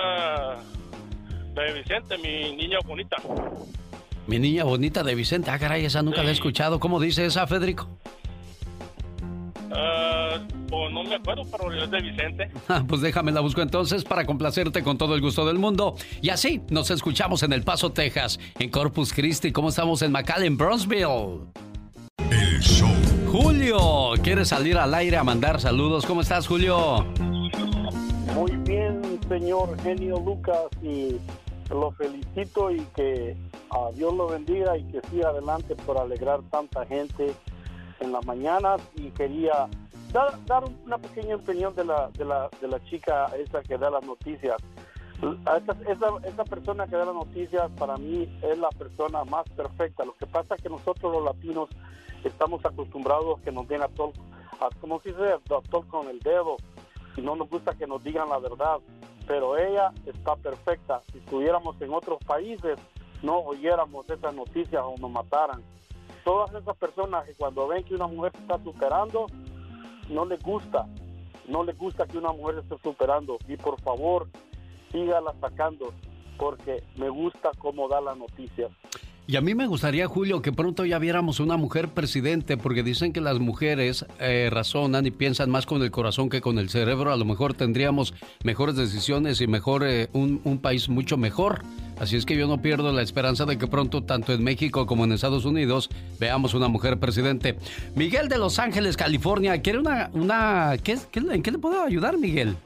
la 1.54 1.62
de 1.62 1.72
Vicente, 1.72 2.18
mi 2.18 2.56
niña 2.56 2.78
bonita. 2.84 3.16
Mi 4.26 4.38
niña 4.40 4.64
bonita 4.64 5.04
de 5.04 5.14
Vicente. 5.14 5.50
Ah, 5.50 5.58
caray, 5.58 5.84
esa 5.84 6.02
nunca 6.02 6.22
la 6.22 6.30
he 6.30 6.32
escuchado. 6.32 6.80
¿Cómo 6.80 6.98
dice 6.98 7.24
esa, 7.26 7.46
Federico? 7.46 7.88
Pues 9.68 10.92
no 10.92 11.04
me 11.04 11.14
acuerdo, 11.14 11.42
pero 11.50 11.72
es 11.72 11.90
de 11.90 12.00
Vicente. 12.00 12.50
Ah, 12.68 12.84
pues 12.86 13.00
déjame 13.00 13.30
la 13.30 13.40
busco 13.40 13.62
entonces 13.62 14.04
para 14.04 14.26
complacerte 14.26 14.82
con 14.82 14.98
todo 14.98 15.14
el 15.14 15.20
gusto 15.20 15.46
del 15.46 15.58
mundo. 15.58 15.94
Y 16.20 16.30
así 16.30 16.60
nos 16.68 16.90
escuchamos 16.90 17.42
en 17.44 17.52
El 17.52 17.62
Paso, 17.62 17.92
Texas, 17.92 18.40
en 18.58 18.70
Corpus 18.70 19.12
Christi, 19.12 19.52
como 19.52 19.68
estamos 19.68 20.02
en 20.02 20.10
McAllen, 20.10 20.56
Bronzeville. 20.56 21.42
El 22.30 22.60
show. 22.60 22.88
Julio, 23.30 24.14
¿quieres 24.22 24.48
salir 24.48 24.76
al 24.78 24.94
aire 24.94 25.16
a 25.16 25.24
mandar 25.24 25.60
saludos? 25.60 26.04
¿Cómo 26.06 26.22
estás, 26.22 26.46
Julio? 26.46 27.04
Muy 28.34 28.50
bien, 28.66 29.00
señor 29.28 29.80
genio 29.82 30.18
Lucas, 30.20 30.66
y 30.82 31.16
lo 31.70 31.92
felicito 31.92 32.70
y 32.70 32.80
que 32.94 33.36
a 33.70 33.90
Dios 33.94 34.14
lo 34.14 34.28
bendiga 34.28 34.76
y 34.76 34.84
que 34.84 35.00
siga 35.10 35.28
adelante 35.28 35.74
por 35.86 35.98
alegrar 35.98 36.40
tanta 36.50 36.84
gente 36.86 37.34
en 38.00 38.12
las 38.12 38.24
mañanas 38.26 38.80
y 38.94 39.10
quería 39.10 39.68
dar, 40.12 40.44
dar 40.46 40.64
una 40.84 40.98
pequeña 40.98 41.36
opinión 41.36 41.74
de 41.74 41.84
la, 41.84 42.08
de, 42.10 42.24
la, 42.24 42.48
de 42.60 42.68
la 42.68 42.82
chica 42.84 43.26
esa 43.36 43.62
que 43.62 43.78
da 43.78 43.90
las 43.90 44.04
noticias. 44.04 44.56
Esa, 45.22 46.18
esa, 46.28 46.44
persona 46.44 46.86
que 46.86 46.96
da 46.96 47.06
las 47.06 47.14
noticias 47.14 47.70
para 47.78 47.96
mí 47.96 48.28
es 48.42 48.58
la 48.58 48.68
persona 48.70 49.24
más 49.24 49.48
perfecta. 49.50 50.04
Lo 50.04 50.14
que 50.14 50.26
pasa 50.26 50.54
es 50.54 50.62
que 50.62 50.68
nosotros 50.68 51.10
los 51.12 51.24
latinos 51.24 51.70
estamos 52.22 52.64
acostumbrados 52.66 53.38
a 53.38 53.42
que 53.42 53.50
nos 53.50 53.66
den 53.66 53.82
a 53.82 53.88
todo, 53.88 54.12
a, 54.60 54.68
como 54.80 55.00
si 55.00 55.10
dice, 55.10 55.36
doctor 55.48 55.86
con 55.88 56.08
el 56.08 56.20
dedo 56.20 56.56
y 57.16 57.22
no 57.22 57.34
nos 57.34 57.48
gusta 57.48 57.74
que 57.74 57.86
nos 57.86 58.04
digan 58.04 58.28
la 58.28 58.38
verdad. 58.38 58.78
Pero 59.26 59.56
ella 59.56 59.90
está 60.04 60.36
perfecta. 60.36 61.02
Si 61.10 61.18
estuviéramos 61.18 61.80
en 61.80 61.94
otros 61.94 62.18
países, 62.24 62.78
no 63.22 63.38
oyéramos 63.38 64.08
esas 64.10 64.34
noticias 64.34 64.82
o 64.84 64.96
nos 64.98 65.10
mataran 65.10 65.62
todas 66.26 66.52
esas 66.60 66.76
personas 66.76 67.24
que 67.24 67.36
cuando 67.36 67.68
ven 67.68 67.84
que 67.84 67.94
una 67.94 68.08
mujer 68.08 68.32
se 68.32 68.38
está 68.38 68.58
superando, 68.64 69.26
no 70.08 70.24
les 70.24 70.42
gusta, 70.42 70.84
no 71.46 71.62
les 71.62 71.78
gusta 71.78 72.04
que 72.04 72.18
una 72.18 72.32
mujer 72.32 72.58
esté 72.58 72.76
superando. 72.82 73.38
Y 73.46 73.56
por 73.56 73.80
favor, 73.80 74.26
sígala 74.90 75.32
sacando, 75.40 75.92
porque 76.36 76.82
me 76.96 77.08
gusta 77.10 77.52
cómo 77.58 77.86
da 77.86 78.00
la 78.00 78.16
noticia. 78.16 78.68
Y 79.28 79.34
a 79.34 79.40
mí 79.40 79.56
me 79.56 79.66
gustaría, 79.66 80.06
Julio, 80.06 80.40
que 80.40 80.52
pronto 80.52 80.84
ya 80.84 81.00
viéramos 81.00 81.40
una 81.40 81.56
mujer 81.56 81.88
presidente, 81.88 82.56
porque 82.56 82.84
dicen 82.84 83.12
que 83.12 83.20
las 83.20 83.40
mujeres 83.40 84.06
eh, 84.20 84.48
razonan 84.52 85.04
y 85.04 85.10
piensan 85.10 85.50
más 85.50 85.66
con 85.66 85.82
el 85.82 85.90
corazón 85.90 86.28
que 86.28 86.40
con 86.40 86.60
el 86.60 86.68
cerebro. 86.68 87.12
A 87.12 87.16
lo 87.16 87.24
mejor 87.24 87.52
tendríamos 87.52 88.14
mejores 88.44 88.76
decisiones 88.76 89.40
y 89.40 89.48
mejor 89.48 89.82
eh, 89.84 90.08
un, 90.12 90.40
un, 90.44 90.58
país 90.58 90.88
mucho 90.88 91.16
mejor. 91.16 91.62
Así 91.98 92.14
es 92.14 92.24
que 92.24 92.36
yo 92.36 92.46
no 92.46 92.62
pierdo 92.62 92.92
la 92.92 93.02
esperanza 93.02 93.46
de 93.46 93.58
que 93.58 93.66
pronto, 93.66 94.04
tanto 94.04 94.32
en 94.32 94.44
México 94.44 94.86
como 94.86 95.02
en 95.02 95.10
Estados 95.10 95.44
Unidos, 95.44 95.90
veamos 96.20 96.54
una 96.54 96.68
mujer 96.68 97.00
presidente. 97.00 97.56
Miguel 97.96 98.28
de 98.28 98.38
Los 98.38 98.60
Ángeles, 98.60 98.96
California, 98.96 99.60
¿quiere 99.60 99.80
una... 99.80 100.08
una 100.12 100.76
¿qué, 100.84 100.98
qué, 101.10 101.18
¿En 101.18 101.42
qué 101.42 101.50
le 101.50 101.58
puedo 101.58 101.82
ayudar, 101.82 102.16
Miguel? 102.16 102.56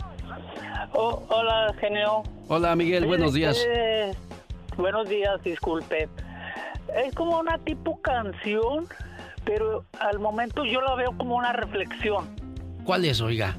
Oh, 0.92 1.22
hola, 1.30 1.74
genio. 1.80 2.22
Hola, 2.48 2.76
Miguel, 2.76 3.06
buenos 3.06 3.32
días. 3.32 3.64
Eh, 3.66 4.12
buenos 4.76 5.08
días, 5.08 5.42
disculpe 5.42 6.06
es 6.94 7.14
como 7.14 7.38
una 7.38 7.58
tipo 7.58 8.00
canción, 8.00 8.86
pero 9.44 9.84
al 9.98 10.18
momento 10.18 10.64
yo 10.64 10.80
la 10.80 10.94
veo 10.94 11.16
como 11.16 11.36
una 11.36 11.52
reflexión. 11.52 12.28
¿Cuál 12.84 13.04
es, 13.04 13.20
oiga? 13.20 13.56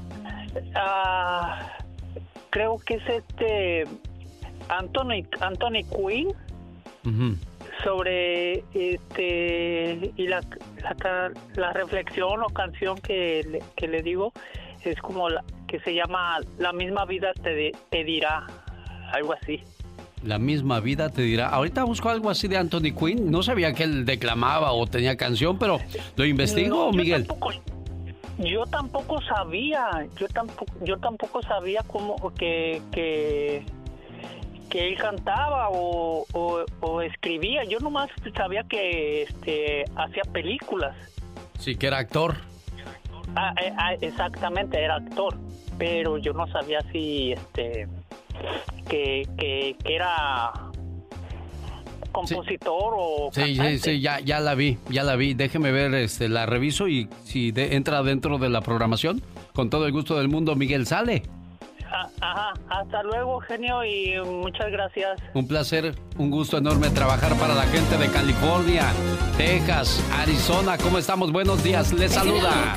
Ah, 0.74 1.78
creo 2.50 2.78
que 2.78 2.94
es 2.94 3.08
este 3.08 3.84
Anthony 4.68 5.26
Anthony 5.40 5.84
Quinn 5.90 6.34
sobre 7.82 8.64
este 8.74 10.12
y 10.16 10.28
la, 10.28 10.40
la, 11.56 11.72
reflexión 11.72 12.42
o 12.42 12.46
canción 12.46 12.98
que 12.98 13.42
le, 13.48 13.62
que 13.76 13.88
le 13.88 14.02
digo 14.02 14.32
es 14.84 15.00
como 15.00 15.28
la 15.28 15.42
que 15.66 15.80
se 15.80 15.94
llama 15.94 16.38
La 16.58 16.72
misma 16.72 17.06
vida 17.06 17.32
te, 17.42 17.72
te 17.88 18.04
dirá 18.04 18.46
algo 19.12 19.32
así. 19.32 19.62
La 20.24 20.38
misma 20.38 20.78
vida 20.80 21.08
te 21.08 21.22
dirá. 21.22 21.48
Ahorita 21.48 21.82
busco 21.84 22.08
algo 22.08 22.30
así 22.30 22.46
de 22.46 22.56
Anthony 22.56 22.94
Quinn. 22.96 23.30
No 23.30 23.42
sabía 23.42 23.72
que 23.72 23.82
él 23.82 24.04
declamaba 24.04 24.72
o 24.72 24.86
tenía 24.86 25.16
canción, 25.16 25.58
pero 25.58 25.80
lo 26.16 26.24
investigo, 26.24 26.92
Miguel. 26.92 27.26
yo 28.38 28.64
tampoco 28.66 29.20
sabía. 29.22 30.06
Yo 30.18 30.28
tampoco, 30.28 30.72
yo 30.84 30.96
tampoco 30.98 31.42
sabía 31.42 31.82
cómo 31.88 32.32
que, 32.34 32.80
que, 32.92 33.66
que 34.70 34.88
él 34.88 34.96
cantaba 34.96 35.70
o, 35.70 36.24
o, 36.80 37.02
escribía. 37.02 37.64
Yo 37.64 37.80
nomás 37.80 38.08
sabía 38.36 38.62
que 38.62 39.22
este, 39.22 39.84
hacía 39.96 40.22
películas. 40.32 40.96
Sí, 41.58 41.74
que 41.74 41.88
era 41.88 41.98
actor. 41.98 42.36
Ah, 43.34 43.54
eh, 43.60 43.72
ah, 43.76 43.94
exactamente, 44.00 44.78
era 44.78 44.96
actor. 44.96 45.36
Pero 45.78 46.18
yo 46.18 46.32
no 46.32 46.46
sabía 46.48 46.80
si 46.92 47.32
este 47.32 47.88
que, 48.88 49.26
que, 49.38 49.76
que 49.82 49.94
era 49.94 50.52
compositor 52.12 52.94
o 52.96 53.30
Sí, 53.32 53.56
sí, 53.56 53.78
sí, 53.78 54.00
ya, 54.00 54.20
ya 54.20 54.38
la 54.40 54.54
vi, 54.54 54.78
ya 54.90 55.02
la 55.02 55.16
vi. 55.16 55.34
Déjeme 55.34 55.72
ver, 55.72 55.94
este, 55.94 56.28
la 56.28 56.46
reviso 56.46 56.88
y 56.88 57.08
si 57.24 57.52
entra 57.56 58.02
dentro 58.02 58.38
de 58.38 58.50
la 58.50 58.60
programación, 58.60 59.22
con 59.54 59.70
todo 59.70 59.86
el 59.86 59.92
gusto 59.92 60.16
del 60.16 60.28
mundo, 60.28 60.54
Miguel 60.54 60.86
sale. 60.86 61.22
Ah, 61.94 62.08
ajá, 62.22 62.52
hasta 62.70 63.02
luego, 63.02 63.40
genio, 63.40 63.84
y 63.84 64.14
muchas 64.24 64.70
gracias. 64.70 65.20
Un 65.34 65.46
placer, 65.46 65.94
un 66.16 66.30
gusto 66.30 66.56
enorme 66.56 66.88
trabajar 66.88 67.34
para 67.36 67.54
la 67.54 67.64
gente 67.64 67.98
de 67.98 68.08
California, 68.08 68.86
Texas, 69.36 70.02
Arizona. 70.18 70.78
¿Cómo 70.78 70.96
estamos? 70.96 71.32
Buenos 71.32 71.62
días, 71.62 71.92
les 71.92 72.12
saluda. 72.12 72.76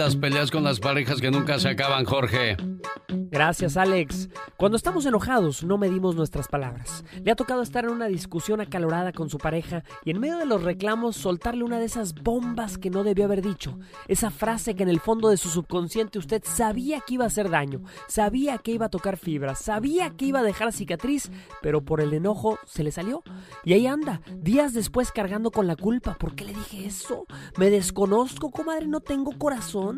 Las 0.00 0.16
peleas 0.16 0.50
con 0.50 0.64
las 0.64 0.80
parejas 0.80 1.20
que 1.20 1.30
nunca 1.30 1.58
se 1.58 1.68
acaban, 1.68 2.06
Jorge. 2.06 2.56
Gracias, 3.30 3.76
Alex. 3.76 4.30
Cuando 4.56 4.76
estamos 4.76 5.04
enojados, 5.04 5.62
no 5.62 5.76
medimos 5.76 6.16
nuestras 6.16 6.48
palabras. 6.48 7.04
Le 7.22 7.30
ha 7.30 7.36
tocado 7.36 7.60
estar 7.60 7.84
en 7.84 7.90
una 7.90 8.06
discusión 8.06 8.60
acalorada 8.60 9.12
con 9.12 9.28
su 9.28 9.36
pareja 9.36 9.84
y 10.04 10.10
en 10.10 10.20
medio 10.20 10.38
de 10.38 10.46
los 10.46 10.62
reclamos 10.62 11.16
soltarle 11.16 11.64
una 11.64 11.78
de 11.78 11.84
esas 11.84 12.14
bombas 12.14 12.78
que 12.78 12.88
no 12.88 13.04
debió 13.04 13.26
haber 13.26 13.42
dicho. 13.42 13.78
Esa 14.08 14.30
frase 14.30 14.74
que 14.74 14.84
en 14.84 14.88
el 14.88 15.00
fondo 15.00 15.28
de 15.28 15.36
su 15.36 15.50
subconsciente 15.50 16.18
usted 16.18 16.42
sabía 16.44 17.00
que 17.00 17.14
iba 17.14 17.24
a 17.24 17.28
hacer 17.28 17.50
daño, 17.50 17.82
sabía 18.08 18.56
que 18.58 18.72
iba 18.72 18.86
a 18.86 18.90
tocar 18.90 19.18
fibras, 19.18 19.58
sabía 19.58 20.10
que 20.10 20.24
iba 20.24 20.40
a 20.40 20.44
dejar 20.44 20.72
cicatriz, 20.72 21.30
pero 21.60 21.82
por 21.82 22.00
el 22.00 22.14
enojo 22.14 22.58
se 22.64 22.84
le 22.84 22.90
salió. 22.90 23.22
Y 23.64 23.74
ahí 23.74 23.86
anda, 23.86 24.22
días 24.34 24.72
después 24.72 25.12
cargando 25.12 25.50
con 25.50 25.66
la 25.66 25.76
culpa. 25.76 26.14
¿Por 26.14 26.34
qué 26.34 26.46
le 26.46 26.54
dije 26.54 26.86
eso? 26.86 27.26
¿Me 27.58 27.68
desconozco, 27.68 28.50
comadre? 28.50 28.86
¿No 28.86 29.00
tengo 29.00 29.36
corazón? 29.38 29.89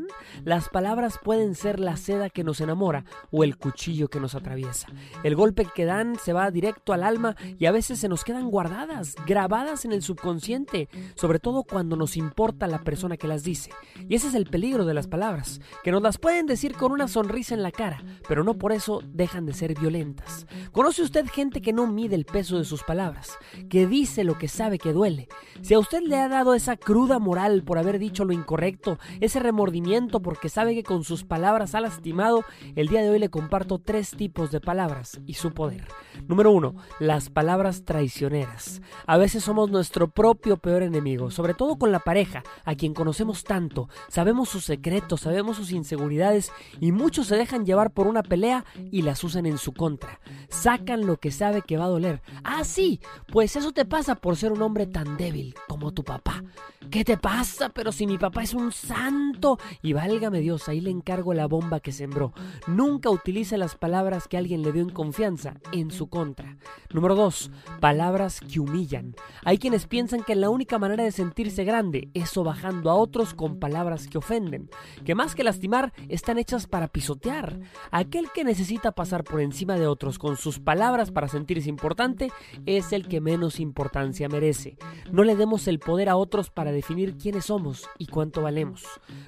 Las 0.45 0.69
palabras 0.69 1.19
pueden 1.23 1.55
ser 1.55 1.81
la 1.81 1.97
seda 1.97 2.31
que 2.31 2.45
nos 2.45 2.61
enamora 2.61 3.05
o 3.31 3.45
el 3.45 3.57
cuchillo 3.57 4.09
que 4.09 4.21
nos 4.21 4.35
atraviesa. 4.35 4.89
El 5.23 5.37
golpe 5.37 5.67
que 5.75 5.85
dan 5.85 6.19
se 6.19 6.33
va 6.33 6.51
directo 6.51 6.93
al 6.93 7.03
alma 7.03 7.37
y 7.59 7.67
a 7.67 7.73
veces 7.73 7.99
se 7.99 8.09
nos 8.09 8.25
quedan 8.25 8.51
guardadas, 8.51 9.15
grabadas 9.27 9.85
en 9.85 9.93
el 9.93 10.03
subconsciente, 10.03 10.89
sobre 11.15 11.39
todo 11.39 11.65
cuando 11.65 11.97
nos 11.97 12.17
importa 12.17 12.67
la 12.67 12.83
persona 12.83 13.17
que 13.17 13.29
las 13.29 13.43
dice. 13.43 13.71
Y 14.09 14.15
ese 14.15 14.29
es 14.29 14.35
el 14.35 14.47
peligro 14.47 14.85
de 14.85 14.95
las 14.95 15.07
palabras, 15.07 15.61
que 15.83 15.93
nos 15.93 16.03
las 16.03 16.19
pueden 16.19 16.47
decir 16.47 16.75
con 16.75 16.93
una 16.93 17.09
sonrisa 17.09 17.55
en 17.55 17.63
la 17.63 17.71
cara, 17.71 18.03
pero 18.29 18.45
no 18.45 18.55
por 18.55 18.73
eso 18.73 19.03
dejan 19.07 19.47
de 19.47 19.55
ser 19.55 19.79
violentas. 19.79 20.47
¿Conoce 20.73 21.03
usted 21.03 21.27
gente 21.27 21.61
que 21.61 21.73
no 21.73 21.87
mide 21.87 22.15
el 22.15 22.25
peso 22.25 22.59
de 22.59 22.65
sus 22.65 22.83
palabras, 22.83 23.39
que 23.69 23.87
dice 23.87 24.25
lo 24.25 24.39
que 24.39 24.49
sabe 24.49 24.79
que 24.79 24.93
duele? 24.93 25.29
Si 25.61 25.75
a 25.75 25.79
usted 25.79 26.01
le 26.01 26.17
ha 26.17 26.29
dado 26.29 26.55
esa 26.55 26.77
cruda 26.77 27.19
moral 27.19 27.63
por 27.63 27.79
haber 27.79 27.99
dicho 27.99 28.25
lo 28.25 28.33
incorrecto, 28.33 28.99
ese 29.21 29.41
remordimiento 29.41 29.82
porque 30.23 30.49
sabe 30.49 30.75
que 30.75 30.83
con 30.83 31.05
sus 31.05 31.25
palabras 31.25 31.75
ha 31.75 31.81
lastimado, 31.81 32.45
el 32.77 32.89
día 32.89 33.03
de 33.03 33.11
hoy 33.11 33.19
le 33.19 33.29
comparto 33.29 33.79
tres 33.79 34.11
tipos 34.11 34.51
de 34.51 34.61
palabras 34.61 35.21
y 35.27 35.35
su 35.35 35.53
poder. 35.53 35.87
Número 36.29 36.51
uno, 36.51 36.75
las 36.99 37.31
palabras 37.31 37.85
traicioneras. 37.85 38.81
A 39.07 39.17
veces 39.19 39.45
somos 39.45 39.71
nuestro 39.71 40.09
propio 40.09 40.57
peor 40.57 40.83
enemigo, 40.83 41.31
sobre 41.31 41.55
todo 41.55 41.79
con 41.79 41.93
la 41.93 41.99
pareja, 41.99 42.43
a 42.65 42.75
quien 42.75 42.95
conocemos 42.95 43.45
tanto, 43.45 43.89
sabemos 44.09 44.49
sus 44.49 44.65
secretos, 44.65 45.23
sabemos 45.23 45.57
sus 45.57 45.73
inseguridades 45.73 46.53
y 46.81 46.93
muchos 46.93 47.27
se 47.27 47.37
dejan 47.37 47.67
llevar 47.67 47.91
por 47.91 48.07
una 48.07 48.23
pelea 48.23 48.65
y 48.91 49.03
las 49.03 49.23
usan 49.25 49.47
en 49.47 49.59
su 49.59 49.73
contra. 49.73 50.21
Sacan 50.49 51.07
lo 51.07 51.19
que 51.19 51.31
sabe 51.31 51.63
que 51.63 51.77
va 51.77 51.85
a 51.85 51.89
doler. 51.89 52.23
Ah, 52.45 52.65
sí, 52.65 53.01
pues 53.31 53.57
eso 53.57 53.73
te 53.73 53.85
pasa 53.85 54.15
por 54.15 54.37
ser 54.37 54.53
un 54.53 54.63
hombre 54.63 54.87
tan 54.87 55.17
débil 55.17 55.55
como 55.69 55.93
tu 55.93 56.05
papá. 56.05 56.43
¿Qué 56.91 57.05
te 57.05 57.17
pasa? 57.17 57.69
Pero 57.69 57.93
si 57.93 58.07
mi 58.07 58.19
papá 58.19 58.43
es 58.43 58.55
un 58.55 58.73
santo. 58.73 59.59
Y 59.83 59.93
válgame 59.93 60.41
Dios, 60.41 60.69
ahí 60.69 60.81
le 60.81 60.91
encargo 60.91 61.35
la 61.35 61.47
bomba 61.47 61.81
que 61.81 61.93
sembró. 61.93 62.33
Nunca 62.67 63.11
utilice 63.11 63.59
las 63.59 63.77
palabras 63.77 64.29
que 64.29 64.37
alguien 64.37 64.63
le 64.63 64.73
dio 64.73 64.83
en 64.83 64.91
confianza 64.91 65.55
en 65.73 65.91
su 65.91 66.09
contra. 66.09 66.57
Número 66.93 67.15
2. 67.15 67.51
Palabras 67.81 68.41
que 68.41 68.61
humillan. 68.61 69.15
Hay 69.45 69.59
quienes 69.59 69.87
piensan 69.87 70.23
que 70.23 70.35
la 70.35 70.51
única 70.51 70.79
manera 70.79 71.05
de 71.05 71.13
sentirse 71.13 71.65
grande 71.65 72.09
es 72.15 72.31
sobajando 72.31 72.91
a 72.91 72.95
otros 72.95 73.35
con 73.35 73.59
palabras 73.59 74.09
que 74.09 74.19
ofenden, 74.19 74.71
que 75.05 75.15
más 75.15 75.35
que 75.35 75.45
lastimar 75.45 75.93
están 76.09 76.39
hechas 76.39 76.67
para 76.67 76.89
pisotear. 76.89 77.59
Aquel 77.91 78.31
que 78.33 78.45
necesita 78.45 78.93
pasar 78.93 79.25
por 79.25 79.41
encima 79.41 79.77
de 79.77 79.87
otros 79.87 80.19
con 80.19 80.37
sus 80.37 80.59
palabras 80.59 81.11
para 81.11 81.29
sentirse 81.29 81.69
importante 81.69 82.31
es 82.67 82.93
el 82.93 83.09
que 83.09 83.21
menos 83.21 83.61
importancia 83.61 84.29
merece. 84.29 84.77
No 85.11 85.25
le 85.25 85.37
demos 85.37 85.67
el 85.69 85.79
poder 85.79 86.09
a 86.09 86.17
otros 86.17 86.51
para 86.51 86.73
definir 86.73 87.17
quiénes 87.17 87.47
somos 87.47 87.89
y 87.99 88.07
cuánto 88.07 88.43
valemos. 88.43 88.85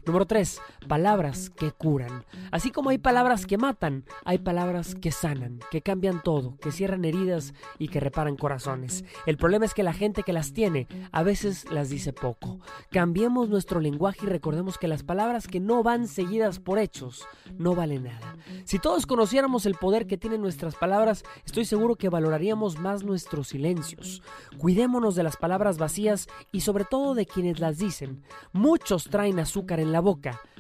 Número 0.07 0.24
3. 0.27 0.61
Palabras 0.89 1.51
que 1.51 1.73
curan. 1.73 2.25
Así 2.51 2.71
como 2.71 2.91
hay 2.91 2.99
palabras 2.99 3.47
que 3.47 3.59
matan, 3.59 4.05
hay 4.25 4.39
palabras 4.39 4.95
que 4.95 5.13
sanan, 5.13 5.61
que 5.71 5.83
cambian 5.83 6.23
todo, 6.23 6.57
que 6.59 6.73
cierran 6.73 7.05
heridas 7.05 7.55
y 7.79 7.89
que 7.89 8.01
reparan 8.01 8.37
corazones. 8.37 9.05
El 9.27 9.37
problema 9.37 9.65
es 9.65 9.75
que 9.75 9.83
la 9.83 9.93
gente 9.93 10.23
que 10.23 10.33
las 10.33 10.53
tiene 10.53 10.87
a 11.13 11.23
veces 11.23 11.71
las 11.71 11.89
dice 11.89 12.13
poco. 12.13 12.61
Cambiemos 12.91 13.49
nuestro 13.49 13.81
lenguaje 13.81 14.21
y 14.23 14.29
recordemos 14.29 14.79
que 14.79 14.89
las 14.89 15.03
palabras 15.03 15.47
que 15.47 15.61
no 15.61 15.83
van 15.83 16.09
seguidas 16.09 16.59
por 16.59 16.79
hechos 16.79 17.27
no 17.57 17.75
valen 17.75 18.05
nada. 18.05 18.37
Si 18.65 18.79
todos 18.79 19.07
conociéramos 19.07 19.67
el 19.67 19.75
poder 19.75 20.07
que 20.07 20.19
tienen 20.19 20.41
nuestras 20.41 20.75
palabras, 20.75 21.25
estoy 21.45 21.65
seguro 21.65 21.97
que 21.97 22.09
valoraríamos 22.09 22.79
más 22.79 23.05
nuestros 23.05 23.49
silencios. 23.49 24.23
Cuidémonos 24.59 25.15
de 25.15 25.23
las 25.23 25.37
palabras 25.37 25.79
vacías 25.79 26.29
y 26.53 26.61
sobre 26.61 26.85
todo 26.85 27.15
de 27.15 27.27
quienes 27.27 27.61
las 27.61 27.79
dicen. 27.79 28.23
Muchos 28.53 29.05
traen 29.05 29.39
azúcar 29.39 29.81
en 29.81 29.93
la 29.93 30.01
boca, 30.01 30.14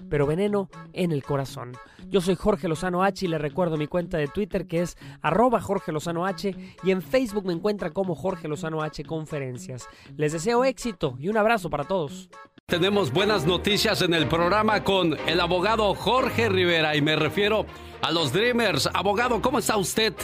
pero 0.08 0.26
veneno 0.26 0.68
en 0.92 1.12
el 1.12 1.22
corazón. 1.22 1.72
Yo 2.08 2.20
soy 2.20 2.34
Jorge 2.34 2.68
Lozano 2.68 3.02
H 3.02 3.24
y 3.24 3.28
le 3.28 3.38
recuerdo 3.38 3.76
mi 3.76 3.86
cuenta 3.86 4.18
de 4.18 4.28
Twitter 4.28 4.66
que 4.66 4.82
es 4.82 4.96
arroba 5.22 5.60
Jorge 5.60 5.92
Lozano 5.92 6.26
H 6.26 6.54
y 6.82 6.90
en 6.90 7.02
Facebook 7.02 7.46
me 7.46 7.52
encuentra 7.52 7.90
como 7.90 8.14
Jorge 8.14 8.48
Lozano 8.48 8.82
H 8.82 9.04
Conferencias. 9.04 9.88
Les 10.16 10.32
deseo 10.32 10.64
éxito 10.64 11.16
y 11.18 11.28
un 11.28 11.36
abrazo 11.36 11.70
para 11.70 11.84
todos. 11.84 12.28
Tenemos 12.66 13.12
buenas 13.12 13.46
noticias 13.46 14.00
en 14.02 14.14
el 14.14 14.26
programa 14.26 14.84
con 14.84 15.18
el 15.26 15.40
abogado 15.40 15.94
Jorge 15.94 16.48
Rivera 16.48 16.96
y 16.96 17.02
me 17.02 17.16
refiero 17.16 17.66
a 18.00 18.10
los 18.10 18.32
Dreamers. 18.32 18.88
Abogado, 18.94 19.42
¿cómo 19.42 19.58
está 19.58 19.76
usted? 19.76 20.14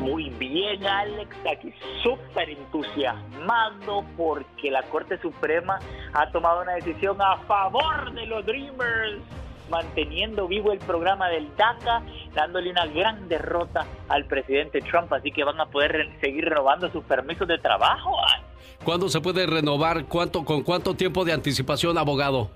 Muy 0.00 0.30
bien, 0.30 0.86
Alex, 0.86 1.36
aquí 1.50 1.72
súper 2.02 2.50
entusiasmado 2.50 4.04
porque 4.16 4.70
la 4.70 4.82
Corte 4.84 5.20
Suprema 5.20 5.78
ha 6.12 6.30
tomado 6.30 6.62
una 6.62 6.74
decisión 6.74 7.20
a 7.20 7.36
favor 7.38 8.12
de 8.12 8.26
los 8.26 8.46
Dreamers 8.46 9.22
manteniendo 9.70 10.48
vivo 10.48 10.72
el 10.72 10.78
programa 10.78 11.28
del 11.28 11.48
DACA, 11.56 12.02
dándole 12.34 12.70
una 12.70 12.86
gran 12.86 13.28
derrota 13.28 13.86
al 14.08 14.24
presidente 14.24 14.80
Trump, 14.80 15.12
así 15.12 15.30
que 15.30 15.44
van 15.44 15.60
a 15.60 15.66
poder 15.66 16.08
seguir 16.20 16.44
renovando 16.46 16.90
sus 16.90 17.04
permisos 17.04 17.46
de 17.46 17.58
trabajo. 17.58 18.16
¿Cuándo 18.84 19.08
se 19.08 19.20
puede 19.20 19.46
renovar? 19.46 20.06
¿Cuánto, 20.06 20.44
¿Con 20.44 20.62
cuánto 20.62 20.94
tiempo 20.94 21.24
de 21.24 21.32
anticipación, 21.32 21.98
abogado? 21.98 22.50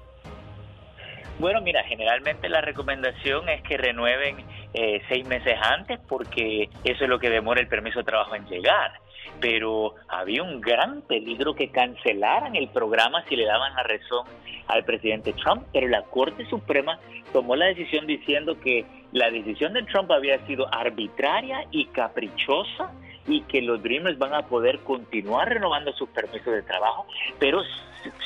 Bueno, 1.43 1.61
mira, 1.61 1.83
generalmente 1.83 2.49
la 2.49 2.61
recomendación 2.61 3.49
es 3.49 3.63
que 3.63 3.77
renueven 3.77 4.37
eh, 4.75 5.03
seis 5.09 5.27
meses 5.27 5.57
antes 5.61 5.99
porque 6.09 6.69
eso 6.85 7.03
es 7.03 7.11
lo 7.11 7.19
que 7.19 7.31
demora 7.31 7.61
el 7.61 7.67
permiso 7.67 7.99
de 7.99 8.05
trabajo 8.05 8.37
en 8.37 8.47
llegar. 8.47 8.93
Pero 9.41 9.97
había 10.07 10.45
un 10.45 10.61
gran 10.61 11.03
peligro 11.03 11.57
que 11.57 11.73
cancelaran 11.73 12.55
el 12.55 12.69
programa 12.69 13.25
si 13.29 13.35
le 13.35 13.45
daban 13.45 13.75
la 13.75 13.83
razón 13.83 14.25
al 14.69 14.85
presidente 14.85 15.33
Trump, 15.33 15.65
pero 15.73 15.89
la 15.89 16.03
Corte 16.03 16.47
Suprema 16.47 17.01
tomó 17.33 17.57
la 17.57 17.67
decisión 17.67 18.07
diciendo 18.07 18.61
que 18.61 18.85
la 19.11 19.29
decisión 19.29 19.73
de 19.73 19.83
Trump 19.83 20.13
había 20.13 20.39
sido 20.47 20.73
arbitraria 20.73 21.67
y 21.73 21.87
caprichosa 21.87 22.93
y 23.27 23.43
que 23.43 23.63
los 23.63 23.83
Dreamers 23.83 24.19
van 24.19 24.35
a 24.35 24.43
poder 24.43 24.81
continuar 24.81 25.49
renovando 25.49 25.93
sus 25.93 26.09
permisos 26.09 26.53
de 26.53 26.63
trabajo, 26.63 27.07
pero 27.39 27.63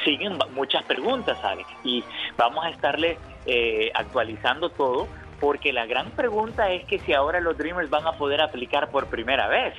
siguen 0.05 0.39
muchas 0.55 0.85
preguntas, 0.85 1.39
Alex, 1.45 1.69
y 1.85 2.03
vamos 2.37 2.65
a 2.65 2.71
estarle 2.71 3.19
eh, 3.47 3.91
actualizando 3.95 4.71
todo 4.71 5.07
porque 5.41 5.73
la 5.73 5.87
gran 5.87 6.11
pregunta 6.13 6.71
es 6.73 6.85
que 6.87 6.99
si 7.01 7.13
ahora 7.13 7.41
los 7.41 7.59
Dreamers 7.59 7.91
van 7.91 8.07
a 8.07 8.13
poder 8.13 8.41
aplicar 8.41 8.91
por 8.91 9.07
primera 9.09 9.49
vez. 9.49 9.75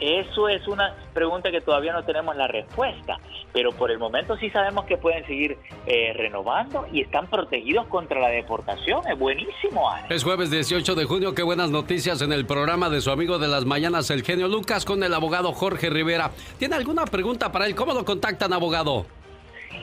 Eso 0.00 0.48
es 0.48 0.66
una 0.68 0.94
pregunta 1.12 1.50
que 1.50 1.60
todavía 1.60 1.92
no 1.92 2.04
tenemos 2.04 2.36
la 2.36 2.46
respuesta, 2.46 3.18
pero 3.52 3.72
por 3.72 3.90
el 3.90 3.98
momento 3.98 4.36
sí 4.36 4.48
sabemos 4.50 4.84
que 4.84 4.96
pueden 4.96 5.26
seguir 5.26 5.58
eh, 5.86 6.12
renovando 6.14 6.86
y 6.92 7.00
están 7.00 7.26
protegidos 7.26 7.86
contra 7.88 8.20
la 8.20 8.28
deportación. 8.28 9.00
Es 9.08 9.18
buenísimo, 9.18 9.90
Ana. 9.90 10.06
Es 10.08 10.22
jueves 10.22 10.50
18 10.50 10.94
de 10.94 11.04
junio, 11.04 11.34
qué 11.34 11.42
buenas 11.42 11.70
noticias 11.70 12.22
en 12.22 12.32
el 12.32 12.46
programa 12.46 12.90
de 12.90 13.00
su 13.00 13.10
amigo 13.10 13.38
de 13.38 13.48
las 13.48 13.64
mañanas, 13.64 14.10
el 14.10 14.22
genio 14.22 14.46
Lucas, 14.46 14.84
con 14.84 15.02
el 15.02 15.12
abogado 15.12 15.52
Jorge 15.52 15.90
Rivera. 15.90 16.30
¿Tiene 16.58 16.76
alguna 16.76 17.04
pregunta 17.04 17.50
para 17.50 17.66
él? 17.66 17.74
¿Cómo 17.74 17.92
lo 17.92 18.04
contactan, 18.04 18.52
abogado? 18.52 19.06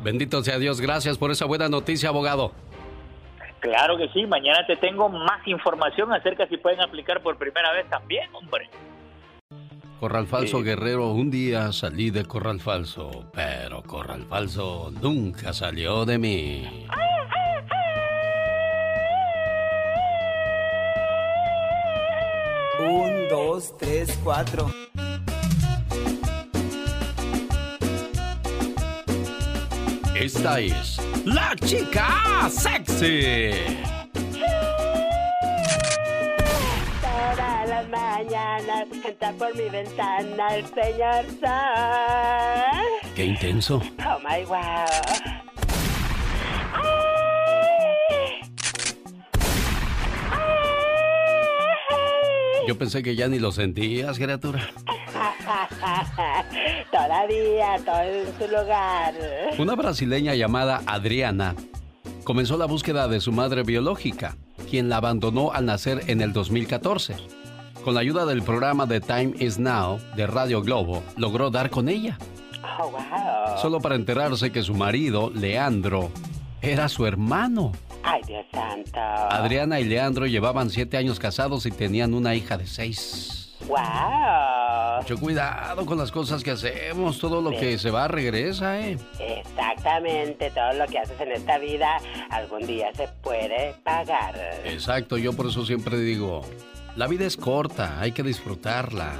Bendito 0.00 0.42
sea 0.42 0.58
Dios, 0.58 0.80
gracias 0.80 1.18
por 1.18 1.30
esa 1.30 1.44
buena 1.44 1.68
noticia, 1.68 2.08
abogado. 2.10 2.52
Claro 3.60 3.96
que 3.96 4.08
sí, 4.10 4.26
mañana 4.26 4.64
te 4.66 4.76
tengo 4.76 5.08
más 5.08 5.46
información 5.46 6.12
acerca 6.12 6.46
si 6.46 6.56
pueden 6.56 6.80
aplicar 6.80 7.22
por 7.22 7.36
primera 7.36 7.72
vez 7.72 7.88
también, 7.88 8.28
hombre. 8.34 8.68
Corral 9.98 10.26
Falso 10.26 10.62
Guerrero, 10.62 11.08
un 11.08 11.30
día 11.30 11.72
salí 11.72 12.10
de 12.10 12.26
Corral 12.26 12.60
Falso, 12.60 13.30
pero 13.32 13.82
Corral 13.82 14.26
Falso 14.26 14.92
nunca 15.00 15.54
salió 15.54 16.04
de 16.04 16.18
mí. 16.18 16.86
Un, 22.78 23.28
dos, 23.30 23.74
tres, 23.78 24.20
cuatro. 24.22 24.70
Esta 30.20 30.60
es 30.60 30.98
la 31.26 31.54
chica 31.56 32.48
sexy. 32.48 33.50
Todas 37.02 37.68
las 37.68 37.88
mañanas 37.90 38.88
por 39.38 39.54
mi 39.54 39.68
ventana 39.68 40.56
el 40.56 40.64
señor 40.66 41.26
Sol. 41.38 43.12
Qué 43.14 43.24
intenso. 43.26 43.82
Oh 43.98 44.18
my 44.20 44.44
wow. 44.46 44.86
Yo 52.66 52.76
pensé 52.78 53.02
que 53.02 53.14
ya 53.14 53.28
ni 53.28 53.38
lo 53.38 53.52
sentías, 53.52 54.18
criatura. 54.18 54.70
Todavía, 56.92 57.76
todo 57.84 58.02
en 58.02 58.38
su 58.38 58.48
lugar. 58.48 59.14
Una 59.58 59.74
brasileña 59.74 60.34
llamada 60.34 60.82
Adriana 60.86 61.54
comenzó 62.24 62.56
la 62.56 62.66
búsqueda 62.66 63.08
de 63.08 63.20
su 63.20 63.32
madre 63.32 63.62
biológica, 63.62 64.36
quien 64.68 64.88
la 64.88 64.96
abandonó 64.96 65.52
al 65.52 65.66
nacer 65.66 66.02
en 66.08 66.20
el 66.20 66.32
2014. 66.32 67.16
Con 67.84 67.94
la 67.94 68.00
ayuda 68.00 68.26
del 68.26 68.42
programa 68.42 68.86
The 68.86 69.00
Time 69.00 69.34
Is 69.38 69.58
Now 69.58 70.00
de 70.16 70.26
Radio 70.26 70.60
Globo, 70.60 71.02
logró 71.16 71.50
dar 71.50 71.70
con 71.70 71.88
ella. 71.88 72.18
Oh, 72.80 72.90
wow. 72.90 73.58
Solo 73.58 73.80
para 73.80 73.94
enterarse 73.94 74.50
que 74.50 74.62
su 74.62 74.74
marido, 74.74 75.30
Leandro, 75.30 76.10
era 76.60 76.88
su 76.88 77.06
hermano. 77.06 77.72
Ay, 78.02 78.22
Dios 78.26 78.44
santo. 78.52 78.98
Adriana 78.98 79.78
y 79.78 79.84
Leandro 79.84 80.26
llevaban 80.26 80.70
siete 80.70 80.96
años 80.96 81.20
casados 81.20 81.64
y 81.66 81.70
tenían 81.70 82.12
una 82.12 82.34
hija 82.34 82.58
de 82.58 82.66
seis. 82.66 83.54
Wow. 83.68 83.76
Mucho 84.98 85.18
cuidado 85.18 85.86
con 85.86 85.98
las 85.98 86.10
cosas 86.10 86.42
que 86.42 86.50
hacemos. 86.52 87.18
Todo 87.18 87.40
lo 87.40 87.50
que 87.50 87.78
se 87.78 87.90
va 87.90 88.08
regresa, 88.08 88.80
¿eh? 88.80 88.98
Exactamente, 89.18 90.50
todo 90.50 90.72
lo 90.74 90.86
que 90.86 90.98
haces 90.98 91.20
en 91.20 91.32
esta 91.32 91.58
vida 91.58 91.98
algún 92.30 92.66
día 92.66 92.92
se 92.94 93.08
puede 93.22 93.74
pagar. 93.84 94.34
Exacto, 94.64 95.16
yo 95.18 95.32
por 95.32 95.46
eso 95.46 95.64
siempre 95.64 95.98
digo, 95.98 96.42
la 96.96 97.06
vida 97.06 97.26
es 97.26 97.36
corta, 97.36 98.00
hay 98.00 98.12
que 98.12 98.22
disfrutarla. 98.22 99.14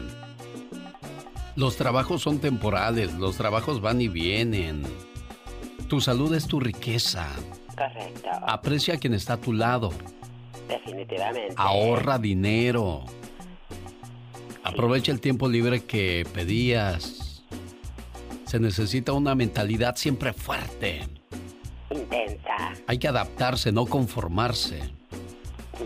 Los 1.56 1.76
trabajos 1.76 2.22
son 2.22 2.38
temporales, 2.38 3.14
los 3.14 3.36
trabajos 3.36 3.80
van 3.80 4.00
y 4.00 4.08
vienen. 4.08 4.82
Tu 5.88 6.00
salud 6.00 6.34
es 6.34 6.46
tu 6.46 6.60
riqueza. 6.60 7.28
Correcto. 7.76 8.28
Aprecia 8.46 8.94
a 8.94 8.98
quien 8.98 9.14
está 9.14 9.34
a 9.34 9.36
tu 9.36 9.52
lado. 9.52 9.90
Definitivamente. 10.68 11.54
Ahorra 11.56 12.18
dinero. 12.18 13.04
Aprovecha 14.66 15.12
el 15.12 15.20
tiempo 15.20 15.48
libre 15.48 15.84
que 15.84 16.26
pedías. 16.34 17.44
Se 18.46 18.58
necesita 18.58 19.12
una 19.12 19.36
mentalidad 19.36 19.94
siempre 19.94 20.32
fuerte. 20.32 21.06
Intensa. 21.88 22.72
Hay 22.88 22.98
que 22.98 23.06
adaptarse, 23.06 23.70
no 23.70 23.86
conformarse. 23.86 24.90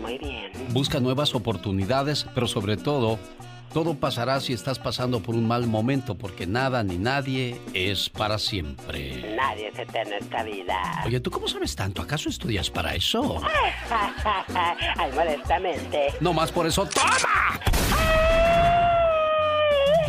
Muy 0.01 0.17
bien. 0.17 0.51
Busca 0.69 0.99
nuevas 0.99 1.35
oportunidades, 1.35 2.25
pero 2.33 2.47
sobre 2.47 2.75
todo, 2.75 3.19
todo 3.71 3.93
pasará 3.93 4.39
si 4.39 4.53
estás 4.53 4.79
pasando 4.79 5.21
por 5.21 5.35
un 5.35 5.47
mal 5.47 5.67
momento, 5.67 6.17
porque 6.17 6.47
nada 6.47 6.83
ni 6.83 6.97
nadie 6.97 7.61
es 7.75 8.09
para 8.09 8.39
siempre. 8.39 9.35
Nadie 9.35 9.67
es 9.67 9.77
eterno 9.77 10.15
en 10.15 10.23
esta 10.23 10.43
vida. 10.43 11.03
Oye, 11.05 11.19
¿tú 11.19 11.29
cómo 11.29 11.47
sabes 11.47 11.75
tanto? 11.75 12.01
¿Acaso 12.01 12.29
estudias 12.29 12.71
para 12.71 12.95
eso? 12.95 13.41
Ay, 14.97 15.11
molestamente. 15.13 16.15
No 16.19 16.33
más 16.33 16.51
por 16.51 16.65
eso, 16.65 16.87
¡toma! 16.87 18.49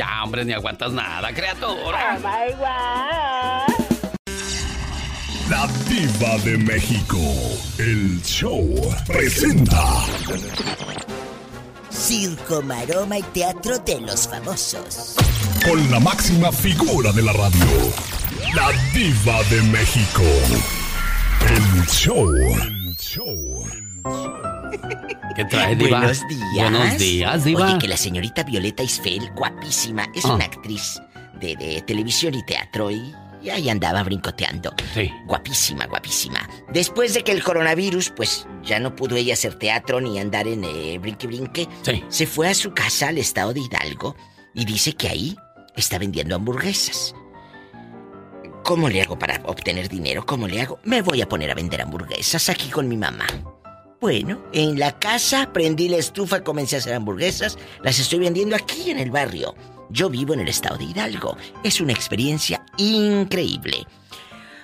Ya, 0.03 0.25
hombre, 0.25 0.45
ni 0.45 0.53
aguantas 0.53 0.93
nada, 0.93 1.33
criatura. 1.33 2.17
Oh 2.17 2.21
my 2.27 2.53
God. 2.59 3.69
La 5.49 5.69
Diva 5.89 6.39
de 6.39 6.59
México. 6.59 7.19
El 7.79 8.21
show 8.25 8.69
presenta. 9.07 10.05
Circo, 11.89 12.63
maroma 12.63 13.19
y 13.19 13.23
teatro 13.23 13.79
de 13.79 14.01
los 14.01 14.27
famosos. 14.27 15.15
Con 15.65 15.89
la 15.89 16.01
máxima 16.01 16.51
figura 16.51 17.13
de 17.13 17.23
la 17.23 17.33
radio. 17.35 17.67
La 18.57 18.73
Diva 18.93 19.41
de 19.51 19.63
México. 19.71 20.25
El 21.49 21.87
show. 21.87 22.35
El 22.35 22.97
show. 22.97 23.52
¿Qué 25.37 25.45
trae, 25.47 25.77
Diva? 25.77 25.99
Buenos 25.99 26.29
días. 26.29 26.71
Buenos 26.71 26.99
días, 26.99 27.45
Diva. 27.45 27.67
Oye, 27.67 27.79
que 27.79 27.89
la 27.89 27.97
señorita 27.97 28.43
Violeta 28.45 28.83
Isfel, 28.83 29.31
guapísima, 29.35 30.07
es 30.15 30.25
Ah. 30.25 30.35
una 30.35 30.45
actriz 30.45 31.01
de, 31.41 31.57
de 31.57 31.83
televisión 31.83 32.35
y 32.35 32.45
teatro 32.45 32.91
y, 32.91 33.15
y 33.43 33.51
ahí 33.51 33.69
andaba 33.71 34.03
brincoteando. 34.03 34.73
Sí. 34.95 35.11
Guapísima, 35.27 35.87
guapísima. 35.87 36.49
Después 36.73 37.15
de 37.15 37.25
que 37.25 37.33
el 37.33 37.43
coronavirus, 37.43 38.11
pues 38.17 38.47
ya 38.63 38.79
no 38.79 38.95
pudo 38.95 39.17
ella 39.17 39.35
hacer 39.35 39.55
teatro 39.55 40.01
ni 40.01 40.19
andar 40.19 40.47
en 40.47 40.65
eh, 40.65 40.99
brinque 40.99 41.27
brinque, 41.27 41.69
Sí. 41.83 42.05
se 42.09 42.27
fue 42.27 42.49
a 42.49 42.55
su 42.55 42.73
casa 42.75 43.09
al 43.09 43.19
estado 43.19 43.53
de 43.55 43.61
Hidalgo 43.61 44.15
y 44.55 44.65
dice 44.65 44.93
que 44.93 45.09
ahí 45.09 45.37
está 45.77 45.99
vendiendo 45.99 46.35
hamburguesas. 46.37 47.15
¿Cómo 48.65 48.89
le 48.89 49.03
hago 49.03 49.19
para 49.19 49.41
obtener 49.47 49.89
dinero? 49.89 50.25
¿Cómo 50.25 50.47
le 50.47 50.61
hago? 50.61 50.79
Me 50.85 51.03
voy 51.03 51.21
a 51.21 51.29
poner 51.29 51.51
a 51.51 51.55
vender 51.55 51.83
hamburguesas 51.83 52.49
aquí 52.49 52.69
con 52.69 52.89
mi 52.89 52.97
mamá. 52.97 53.27
Bueno, 54.03 54.43
en 54.53 54.81
la 54.81 54.99
casa 54.99 55.53
prendí 55.53 55.89
la 55.89 55.97
estufa, 55.97 56.43
comencé 56.43 56.75
a 56.75 56.81
hacer 56.81 56.95
hamburguesas, 56.95 57.57
las 57.85 58.01
estoy 58.01 58.19
vendiendo 58.19 58.57
aquí 58.57 58.91
en 58.91 58.99
el 58.99 59.13
barrio. 59.13 59.55
Yo 59.91 60.11
vivo 60.11 60.35
en 60.35 60.41
el 60.41 60.49
estado 60.49 60.77
de 60.77 60.87
Hidalgo. 60.87 61.37
Es 61.63 61.81
una 61.81 61.93
experiencia 61.93 62.67
increíble. 62.79 63.87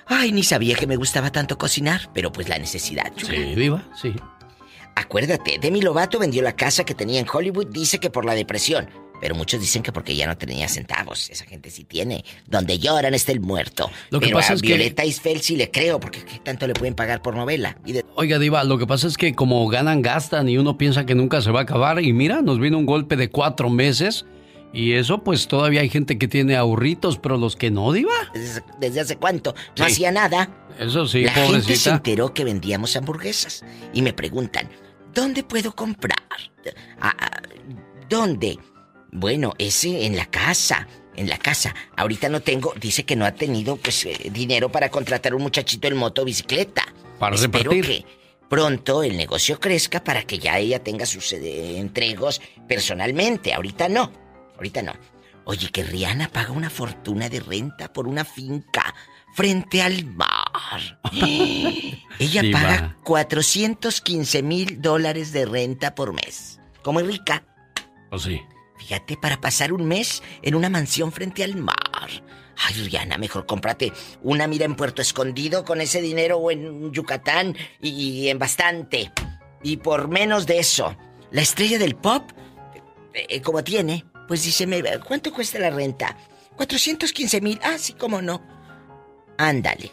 Ay, 0.07 0.33
ni 0.33 0.43
sabía 0.43 0.75
que 0.75 0.89
me 0.89 0.97
gustaba 0.97 1.31
tanto 1.31 1.57
cocinar, 1.57 2.11
pero 2.13 2.33
pues 2.33 2.49
la 2.49 2.59
necesidad. 2.59 3.13
Sí, 3.17 3.55
Diva, 3.55 3.89
sí. 3.95 4.13
Acuérdate, 4.97 5.61
Demi 5.61 5.83
Lovato 5.83 6.19
vendió 6.19 6.43
la 6.43 6.57
casa 6.57 6.83
que 6.83 6.97
tenía 6.97 7.21
en 7.21 7.27
Hollywood, 7.33 7.69
dice 7.69 8.01
que 8.01 8.11
por 8.11 8.25
la 8.25 8.35
depresión. 8.35 8.91
Pero 9.21 9.35
muchos 9.35 9.61
dicen 9.61 9.83
que 9.83 9.91
porque 9.93 10.15
ya 10.15 10.27
no 10.27 10.37
tenía 10.39 10.69
centavos. 10.69 11.29
Esa 11.31 11.45
gente 11.45 11.71
sí 11.71 11.85
tiene. 11.85 12.25
Donde 12.47 12.79
lloran 12.79 13.15
está 13.15 13.33
el 13.33 13.41
muerto. 13.41 13.91
Lo 14.11 14.21
que 14.21 14.27
Pero 14.27 14.39
pasa 14.39 14.53
a 14.53 14.57
es 14.57 14.63
que- 14.63 14.69
Violeta 14.69 15.05
Isfel 15.05 15.41
sí 15.41 15.57
le 15.57 15.71
creo, 15.71 15.99
porque 15.99 16.25
¿qué 16.25 16.39
tanto 16.39 16.67
le 16.67 16.75
pueden 16.75 16.95
pagar 16.95 17.21
por 17.21 17.35
novela? 17.35 17.77
Y 17.85 17.93
de- 17.93 18.05
Oiga, 18.15 18.39
Diva, 18.39 18.63
lo 18.65 18.79
que 18.79 18.87
pasa 18.87 19.09
es 19.09 19.17
que 19.17 19.35
como 19.35 19.67
ganan, 19.69 20.03
gastan 20.03 20.49
y 20.49 20.57
uno 20.59 20.79
piensa 20.79 21.05
que 21.05 21.15
nunca 21.17 21.43
se 21.43 21.51
va 21.51 21.61
a 21.61 21.63
acabar. 21.65 22.01
Y 22.01 22.13
mira, 22.13 22.43
nos 22.43 22.61
vino 22.61 22.79
un 22.79 22.87
golpe 22.87 23.17
de 23.17 23.29
cuatro 23.31 23.71
meses. 23.71 24.25
Y 24.73 24.93
eso, 24.93 25.25
pues 25.25 25.49
todavía 25.49 25.81
hay 25.81 25.89
gente 25.89 26.19
que 26.19 26.29
tiene 26.29 26.55
ahorritos, 26.55 27.19
pero 27.19 27.39
los 27.39 27.57
que 27.57 27.71
no, 27.71 27.91
Diva. 27.93 28.13
¿Desde, 28.35 28.63
desde 28.79 29.01
hace 29.01 29.17
cuánto? 29.17 29.55
No 29.79 29.87
Sí. 29.87 29.93
hacía 29.93 30.13
nada. 30.13 30.51
Eso 30.79 31.07
sí, 31.07 31.23
la 31.23 31.33
gente 31.33 31.47
se 31.55 31.61
pobrecita. 31.63 31.91
enteró 31.95 32.35
que 32.35 32.45
vendíamos 32.45 32.95
hamburguesas 32.95 33.65
y 33.95 34.03
me 34.03 34.13
preguntan, 34.13 34.69
¿dónde 35.15 35.43
puedo 35.43 35.75
comprar? 35.75 36.19
¿Dónde? 38.09 38.59
Bueno, 39.11 39.55
ese 39.59 40.07
en 40.07 40.17
la 40.17 40.27
casa, 40.27 40.87
en 41.17 41.29
la 41.29 41.39
casa. 41.39 41.75
Ahorita 41.97 42.29
no 42.29 42.41
tengo, 42.41 42.75
dice 42.81 43.05
que 43.05 43.17
no 43.17 43.25
ha 43.25 43.33
tenido 43.33 43.77
pues 43.77 44.05
eh, 44.05 44.31
dinero 44.31 44.71
para 44.71 44.91
contratar 44.91 45.35
un 45.35 45.43
muchachito 45.43 45.89
en 45.89 45.97
moto 45.97 46.23
o 46.23 46.25
bicicleta. 46.25 46.85
Para 47.19 47.37
Espero 47.37 47.71
repartir. 47.71 48.05
que 48.05 48.19
pronto 48.49 49.03
el 49.03 49.17
negocio 49.17 49.59
crezca 49.59 50.03
para 50.03 50.23
que 50.23 50.39
ya 50.39 50.59
ella 50.59 50.83
tenga 50.83 51.07
sus 51.07 51.33
eh, 51.33 51.79
entregos 51.79 52.41
personalmente. 52.69 53.53
Ahorita 53.53 53.89
no, 53.89 54.13
ahorita 54.57 54.83
no. 54.83 54.93
Oye, 55.45 55.71
que 55.71 55.83
Rihanna 55.83 56.29
paga 56.29 56.53
una 56.53 56.69
fortuna 56.69 57.31
de 57.31 57.41
renta 57.41 57.91
por 57.91 58.07
una 58.07 58.25
finca 58.27 58.95
frente 59.33 59.81
al 59.81 60.05
mar. 60.05 61.01
Ella 62.19 62.43
paga 62.53 62.99
415 63.05 64.43
mil 64.43 64.83
dólares 64.83 65.33
de 65.33 65.47
renta 65.47 65.95
por 65.95 66.13
mes. 66.13 66.61
Como 66.83 67.01
es 67.01 67.07
rica. 67.07 67.45
Pues 68.11 68.23
sí. 68.23 68.43
Fíjate, 68.79 69.17
para 69.17 69.41
pasar 69.41 69.73
un 69.73 69.87
mes 69.87 70.23
en 70.43 70.55
una 70.55 70.69
mansión 70.69 71.13
frente 71.13 71.45
al 71.45 71.57
mar. 71.57 71.77
Ay, 72.57 72.75
Rihanna, 72.75 73.19
mejor 73.19 73.47
cómprate 73.47 73.93
una 74.23 74.47
mira 74.47 74.65
en 74.65 74.75
Puerto 74.75 75.03
Escondido 75.03 75.65
con 75.65 75.81
ese 75.81 76.01
dinero 76.01 76.39
o 76.39 76.51
en 76.51 76.93
Yucatán 76.93 77.57
y 77.81 78.29
en 78.29 78.39
bastante. 78.39 79.13
Y 79.63 79.79
por 79.79 80.09
menos 80.09 80.47
de 80.47 80.59
eso, 80.59 80.97
la 81.31 81.43
estrella 81.43 81.79
del 81.79 81.97
pop, 81.97 82.31
eh, 83.15 83.41
como 83.43 83.63
tiene, 83.63 84.05
pues 84.27 84.45
dice, 84.45 84.67
¿cuánto 85.07 85.33
cuesta 85.33 85.59
la 85.59 85.71
renta? 85.71 86.17
415 86.57 87.41
mil. 87.41 87.61
Ah, 87.63 87.79
sí, 87.79 87.93
cómo 87.93 88.21
no. 88.21 88.43
Ándale. 89.39 89.93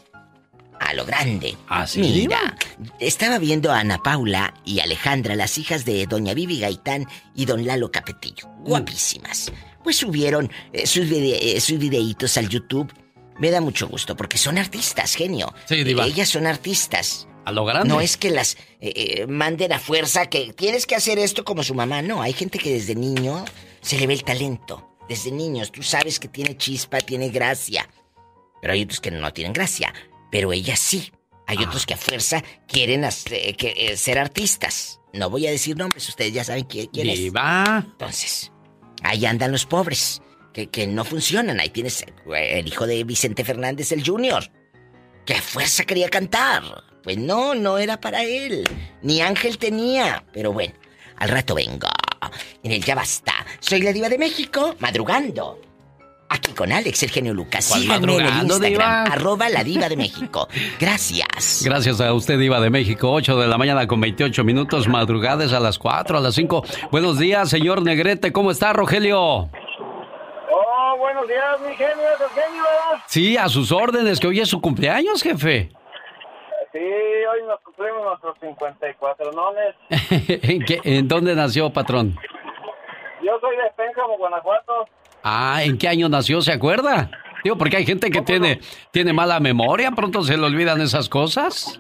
A 0.80 0.94
lo 0.94 1.06
grande. 1.06 1.58
¿Ah, 1.68 1.88
sí, 1.88 2.02
Mira, 2.02 2.56
estaba 3.00 3.38
viendo 3.40 3.72
a 3.72 3.80
Ana 3.80 3.98
Paula 4.04 4.54
y 4.66 4.80
Alejandra, 4.82 5.36
las 5.36 5.58
hijas 5.58 5.86
de 5.86 6.06
Doña 6.06 6.34
Vivi 6.34 6.60
Gaitán 6.60 7.08
y 7.34 7.46
Don 7.46 7.66
Lalo 7.66 7.92
Capetillo. 7.92 8.48
Guapísimas. 8.60 9.52
Pues 9.84 9.98
subieron 9.98 10.52
eh, 10.74 10.86
sus, 10.88 11.06
vide- 11.10 11.40
eh, 11.42 11.60
sus 11.62 11.78
videitos 11.80 12.38
al 12.38 12.50
YouTube. 12.50 12.92
Me 13.40 13.52
da 13.52 13.62
mucho 13.62 13.88
gusto 13.88 14.16
porque 14.16 14.38
son 14.38 14.58
artistas, 14.58 15.16
genio. 15.16 15.54
Sí, 15.66 15.84
diva. 15.84 16.06
Ellas 16.06 16.30
son 16.30 16.46
artistas. 16.48 17.28
A 17.46 17.52
lo 17.52 17.64
grande. 17.66 17.90
No 17.90 18.02
es 18.02 18.18
que 18.18 18.32
las 18.32 18.56
eh, 18.80 18.94
eh, 18.96 19.28
manden 19.28 19.72
a 19.74 19.80
fuerza 19.80 20.26
que 20.28 20.54
tienes 20.54 20.86
que 20.86 20.96
hacer 20.96 21.20
esto 21.20 21.44
como 21.46 21.62
su 21.64 21.74
mamá. 21.76 22.02
No, 22.02 22.22
hay 22.22 22.34
gente 22.34 22.58
que 22.60 22.72
desde 22.74 22.96
niño 22.96 23.46
se 23.82 23.98
le 24.00 24.08
ve 24.08 24.14
el 24.14 24.24
talento. 24.24 24.90
Desde 25.08 25.32
niños, 25.32 25.72
tú 25.72 25.84
sabes 25.84 26.20
que 26.20 26.28
tiene 26.28 26.58
chispa, 26.58 26.98
tiene 27.00 27.30
gracia. 27.30 27.88
Pero 28.62 28.74
hay 28.74 28.82
otros 28.84 29.00
que 29.00 29.12
no 29.12 29.32
tienen 29.32 29.54
gracia. 29.54 29.94
Pero 30.32 30.52
ellas 30.54 30.80
sí. 30.80 31.12
Hay 31.48 31.58
otros 31.64 31.86
que 31.86 31.94
a 31.94 31.98
fuerza 31.98 32.44
quieren 32.68 33.04
hacer- 33.06 33.56
que, 33.56 33.74
eh, 33.78 33.98
ser 33.98 34.18
artistas. 34.18 35.00
No 35.14 35.30
voy 35.30 35.46
a 35.48 35.52
decir 35.52 35.78
nombres, 35.78 36.10
ustedes 36.10 36.34
ya 36.34 36.44
saben 36.44 36.66
quién, 36.66 36.88
quién 36.88 37.08
es. 37.10 37.20
Entonces, 37.86 38.52
ahí 39.04 39.26
andan 39.26 39.52
los 39.52 39.66
pobres, 39.66 40.22
que, 40.54 40.68
que 40.68 40.88
no 40.88 41.06
funcionan. 41.06 41.60
Ahí 41.60 41.70
tienes 41.70 42.02
eh, 42.02 42.60
el 42.60 42.68
hijo 42.68 42.88
de 42.88 43.04
Vicente 43.04 43.46
Fernández, 43.46 43.92
el 43.92 44.06
Junior, 44.06 44.52
que 45.26 45.36
a 45.36 45.42
fuerza 45.42 45.84
quería 45.86 46.10
cantar. 46.10 46.64
Pues 47.04 47.18
no, 47.20 47.54
no 47.54 47.78
era 47.78 48.02
para 48.02 48.24
él. 48.24 48.64
Ni 49.04 49.22
Ángel 49.22 49.60
tenía. 49.60 50.26
Pero 50.34 50.52
bueno, 50.52 50.74
al 51.18 51.30
rato 51.30 51.54
vengo. 51.54 51.88
En 52.64 52.72
el 52.72 52.84
Ya 52.84 52.96
Basta. 52.96 53.46
Soy 53.60 53.82
la 53.84 53.94
diva 53.94 54.10
de 54.10 54.18
México, 54.18 54.76
madrugando. 54.80 55.62
Aquí 56.28 56.54
con 56.54 56.72
Alex, 56.72 57.04
el 57.04 57.12
genio 57.12 57.34
Lucas. 57.34 57.68
¿Cuál 57.70 57.82
Síganme 57.82 58.14
en 58.16 58.22
el 58.22 58.44
Instagram, 58.44 58.60
diva? 58.72 59.04
arroba 59.04 59.48
la 59.50 59.64
diva 59.64 59.88
de 59.88 59.96
México. 59.96 60.48
Gracias. 60.80 61.62
Gracias 61.64 62.02
a 62.02 62.14
usted, 62.14 62.40
Diva 62.40 62.60
de 62.60 62.70
México. 62.72 63.12
8 63.12 63.38
de 63.40 63.48
la 63.48 63.58
mañana 63.58 63.86
con 63.88 64.02
28 64.02 64.44
minutos, 64.44 64.88
madrugadas 64.88 65.54
a 65.54 65.60
las 65.60 65.78
4, 65.78 66.18
a 66.18 66.22
las 66.22 66.34
5. 66.36 66.64
Buenos 66.92 67.20
días, 67.20 67.50
señor 67.50 67.82
Negrete. 67.84 68.32
¿Cómo 68.34 68.50
está, 68.52 68.74
Rogelio? 68.74 69.20
Oh, 69.20 70.96
buenos 70.98 71.28
días, 71.28 71.60
mi 71.62 71.76
genio, 71.76 71.94
es 72.16 72.22
el 72.22 72.30
genio, 72.30 72.64
¿verdad? 72.64 73.04
Sí, 73.08 73.38
a 73.38 73.48
sus 73.48 73.72
órdenes, 73.72 74.20
que 74.20 74.28
hoy 74.28 74.40
es 74.40 74.50
su 74.50 74.60
cumpleaños, 74.62 75.22
jefe. 75.22 75.70
Sí, 76.72 76.80
hoy 76.80 77.48
nos 77.48 77.60
cumplimos 77.62 78.04
nuestros 78.04 78.36
54 78.42 79.32
nones. 79.32 79.76
¿En, 80.44 80.66
qué- 80.66 80.82
en 80.84 81.08
dónde 81.08 81.36
nació, 81.36 81.72
patrón? 81.72 82.16
Yo 83.24 83.32
soy 83.40 83.56
de 83.58 83.64
Pénjamo, 83.78 84.18
Guanajuato. 84.18 84.88
Ah, 85.28 85.64
¿en 85.64 85.80
qué 85.80 85.88
año 85.88 86.08
nació? 86.08 86.40
¿Se 86.44 86.52
acuerda? 86.52 87.10
Digo, 87.44 87.58
porque 87.58 87.78
hay 87.78 87.86
gente 87.86 88.12
que 88.12 88.22
tiene, 88.22 88.60
tiene 88.92 89.12
mala 89.12 89.40
memoria, 89.40 89.90
pronto 89.90 90.24
se 90.24 90.38
le 90.38 90.46
olvidan 90.46 90.82
esas 90.82 91.10
cosas. 91.10 91.80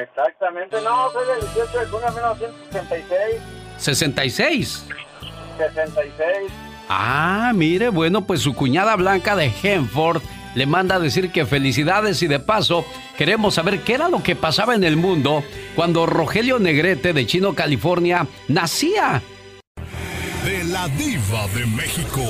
Exactamente, 0.00 0.78
no, 0.82 1.08
soy 1.12 1.24
del 1.28 1.40
18 1.54 1.78
de 1.78 1.86
junio 1.86 2.06
de 2.08 2.14
1966. 2.14 3.40
66. 3.76 4.86
66. 5.58 6.52
Ah, 6.88 7.52
mire, 7.54 7.88
bueno, 7.90 8.26
pues 8.26 8.40
su 8.40 8.52
cuñada 8.52 8.96
Blanca 8.96 9.36
de 9.36 9.52
Henford 9.62 10.20
le 10.56 10.66
manda 10.66 10.96
a 10.96 11.00
decir 11.00 11.30
que 11.30 11.46
felicidades 11.46 12.20
y 12.22 12.26
de 12.26 12.40
paso 12.40 12.84
queremos 13.16 13.54
saber 13.54 13.82
qué 13.82 13.94
era 13.94 14.08
lo 14.08 14.24
que 14.24 14.34
pasaba 14.34 14.74
en 14.74 14.82
el 14.82 14.96
mundo 14.96 15.44
cuando 15.76 16.04
Rogelio 16.06 16.58
Negrete 16.58 17.12
de 17.12 17.26
Chino, 17.26 17.54
California, 17.54 18.26
nacía. 18.48 19.22
De 20.44 20.64
la 20.64 20.88
diva 20.88 21.46
de 21.54 21.64
México. 21.66 22.22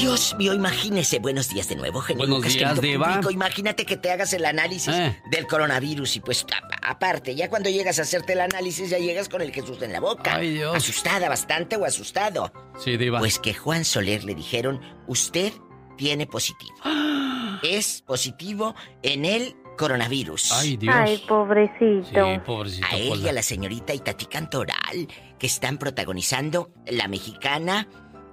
Dios 0.00 0.34
mío, 0.38 0.52
imagínese. 0.54 1.18
Buenos 1.20 1.48
días 1.48 1.68
de 1.68 1.76
nuevo, 1.76 2.00
genio 2.00 2.22
Buenos 2.22 2.38
Lucas, 2.38 2.54
días, 2.54 2.80
Diva. 2.80 3.06
público. 3.14 3.30
Imagínate 3.30 3.86
que 3.86 3.96
te 3.96 4.10
hagas 4.10 4.32
el 4.32 4.44
análisis 4.44 4.92
Eh. 4.94 5.20
del 5.30 5.46
coronavirus 5.46 6.16
y 6.16 6.20
pues 6.20 6.44
a- 6.52 6.90
aparte, 6.90 7.34
ya 7.34 7.48
cuando 7.48 7.70
llegas 7.70 7.98
a 7.98 8.02
hacerte 8.02 8.32
el 8.32 8.40
análisis 8.40 8.90
ya 8.90 8.98
llegas 8.98 9.28
con 9.28 9.40
el 9.40 9.52
Jesús 9.52 9.80
en 9.82 9.92
la 9.92 10.00
boca. 10.00 10.34
Ay, 10.36 10.54
Dios. 10.54 10.76
Asustada 10.76 11.28
bastante 11.28 11.76
o 11.76 11.84
asustado. 11.84 12.52
Sí, 12.82 12.96
Diva. 12.96 13.20
Pues 13.20 13.38
que 13.38 13.54
Juan 13.54 13.84
Soler 13.84 14.24
le 14.24 14.34
dijeron, 14.34 14.80
usted 15.06 15.52
tiene 15.96 16.26
positivo. 16.26 16.74
es 17.62 18.02
positivo 18.02 18.74
en 19.02 19.24
el 19.24 19.54
coronavirus. 19.78 20.52
Ay, 20.52 20.76
Dios. 20.76 20.94
Ay, 20.96 21.22
pobrecito. 21.28 22.32
Sí, 22.34 22.40
pobrecito. 22.44 22.86
A 22.90 22.96
él 22.96 23.20
y 23.22 23.28
a 23.28 23.32
la 23.32 23.42
señorita 23.42 23.94
Itatí 23.94 24.26
Cantoral, 24.26 25.08
que 25.38 25.46
están 25.46 25.78
protagonizando 25.78 26.70
La 26.86 27.06
Mexicana 27.08 27.88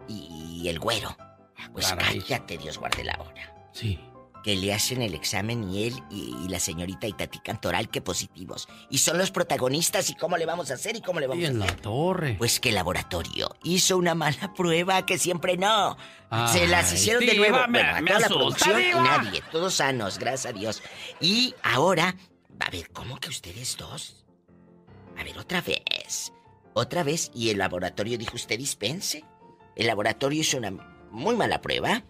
y 0.07 0.67
el 0.67 0.79
Güero. 0.79 1.15
Pues 1.71 1.87
Caray. 1.87 2.19
cállate, 2.21 2.57
Dios 2.57 2.77
guarde 2.77 3.03
la 3.03 3.17
hora. 3.19 3.53
Sí. 3.73 3.99
Que 4.43 4.55
le 4.55 4.73
hacen 4.73 5.03
el 5.03 5.13
examen 5.13 5.69
y 5.71 5.83
él 5.85 6.03
y, 6.09 6.35
y 6.43 6.47
la 6.49 6.59
señorita 6.59 7.05
Itatí 7.05 7.37
Cantoral, 7.39 7.89
que 7.89 8.01
positivos. 8.01 8.67
Y 8.89 8.97
son 8.97 9.19
los 9.19 9.29
protagonistas, 9.29 10.09
¿y 10.09 10.15
cómo 10.15 10.35
le 10.35 10.47
vamos 10.47 10.71
a 10.71 10.73
hacer? 10.73 10.95
¿Y 10.95 11.01
cómo 11.01 11.19
le 11.19 11.27
vamos 11.27 11.43
Y 11.43 11.45
a 11.45 11.49
en 11.49 11.61
hacer? 11.61 11.75
la 11.75 11.81
torre. 11.81 12.35
Pues 12.39 12.59
que 12.59 12.69
el 12.69 12.75
laboratorio 12.75 13.55
hizo 13.63 13.97
una 13.97 14.15
mala 14.15 14.51
prueba 14.57 15.05
que 15.05 15.19
siempre 15.19 15.57
no. 15.57 15.95
Se 16.51 16.65
las 16.67 16.91
hicieron 16.91 17.23
de 17.25 17.33
diva, 17.33 17.49
nuevo. 17.49 17.67
me- 17.67 17.79
Bueno, 17.83 17.95
a 17.97 18.01
me 18.01 18.07
toda 18.07 18.19
la 18.19 18.27
producción 18.29 18.79
y 18.79 18.83
diva. 18.85 19.01
nadie. 19.03 19.43
Todos 19.51 19.75
sanos, 19.75 20.17
gracias 20.17 20.47
a 20.47 20.57
Dios. 20.57 20.81
Y 21.19 21.53
ahora, 21.61 22.15
a 22.59 22.69
ver, 22.71 22.89
¿cómo 22.91 23.19
que 23.19 23.29
ustedes 23.29 23.77
dos? 23.77 24.25
A 25.19 25.23
ver, 25.23 25.37
otra 25.37 25.61
vez. 25.61 26.33
Otra 26.73 27.03
vez. 27.03 27.29
Y 27.35 27.49
el 27.51 27.59
laboratorio 27.59 28.17
dijo, 28.17 28.35
usted 28.37 28.57
dispense. 28.57 29.23
El 29.75 29.85
laboratorio 29.85 30.41
hizo 30.41 30.57
una 30.57 30.71
muy 31.11 31.35
mala 31.35 31.61
prueba. 31.61 32.03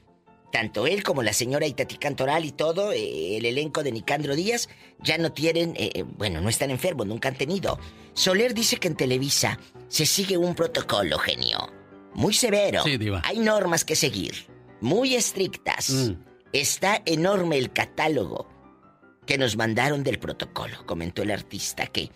Tanto 0.52 0.86
él 0.86 1.04
como 1.04 1.24
la 1.24 1.32
señora 1.32 1.66
Itatí 1.66 1.98
Cantoral 1.98 2.44
y 2.44 2.52
todo, 2.52 2.92
eh, 2.92 3.38
el 3.38 3.46
elenco 3.46 3.84
de 3.84 3.92
Nicandro 3.92 4.36
Díaz, 4.36 4.68
ya 5.00 5.18
no 5.18 5.32
tienen, 5.32 5.74
eh, 5.78 5.92
eh, 5.94 6.04
bueno, 6.04 6.42
no 6.42 6.50
están 6.50 6.72
enfermos, 6.72 7.08
nunca 7.08 7.30
han 7.30 7.36
tenido. 7.36 7.80
Soler 8.14 8.54
dice 8.54 8.78
que 8.78 8.90
en 8.90 8.96
Televisa 8.96 9.58
se 9.88 10.06
sigue 10.06 10.38
un 10.38 10.54
protocolo, 10.54 11.18
genio. 11.20 11.72
Muy 12.14 12.34
severo. 12.34 12.84
Sí, 12.84 12.98
diva. 12.98 13.22
Hay 13.24 13.40
normas 13.40 13.86
que 13.86 13.96
seguir. 13.96 14.48
Muy 14.82 15.16
estrictas. 15.16 15.90
Mm. 15.90 16.16
Está 16.52 17.02
enorme 17.06 17.58
el 17.58 17.72
catálogo 17.72 18.50
que 19.26 19.38
nos 19.38 19.56
mandaron 19.56 20.04
del 20.04 20.20
protocolo, 20.20 20.86
comentó 20.86 21.22
el 21.22 21.32
artista 21.32 21.88
que 21.88 22.12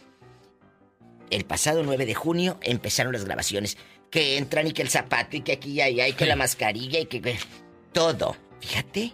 el 1.30 1.46
pasado 1.46 1.84
9 1.84 2.06
de 2.06 2.14
junio 2.14 2.58
empezaron 2.62 3.14
las 3.14 3.26
grabaciones. 3.26 3.78
Que 4.12 4.38
entran 4.38 4.68
y 4.68 4.72
que 4.72 4.82
el 4.82 4.90
zapato 4.90 5.36
y 5.38 5.42
que 5.42 5.54
aquí 5.54 5.74
y 5.74 5.82
allá 5.82 6.08
y 6.08 6.14
que 6.14 6.26
la 6.26 6.36
mascarilla 6.36 7.00
y 7.00 7.06
que... 7.06 7.22
que- 7.22 7.38
Todo. 7.94 8.36
Fíjate. 8.62 9.14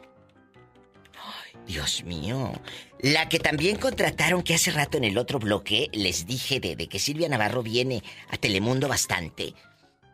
Ay, 1.15 1.59
Dios 1.65 2.03
mío. 2.03 2.51
La 2.99 3.27
que 3.29 3.39
también 3.39 3.77
contrataron 3.77 4.43
que 4.43 4.53
hace 4.53 4.71
rato 4.71 4.97
en 4.97 5.03
el 5.03 5.17
otro 5.17 5.39
bloque 5.39 5.89
les 5.93 6.25
dije 6.27 6.59
de, 6.59 6.75
de 6.75 6.87
que 6.87 6.99
Silvia 6.99 7.29
Navarro 7.29 7.63
viene 7.63 8.03
a 8.29 8.37
Telemundo 8.37 8.87
bastante. 8.87 9.53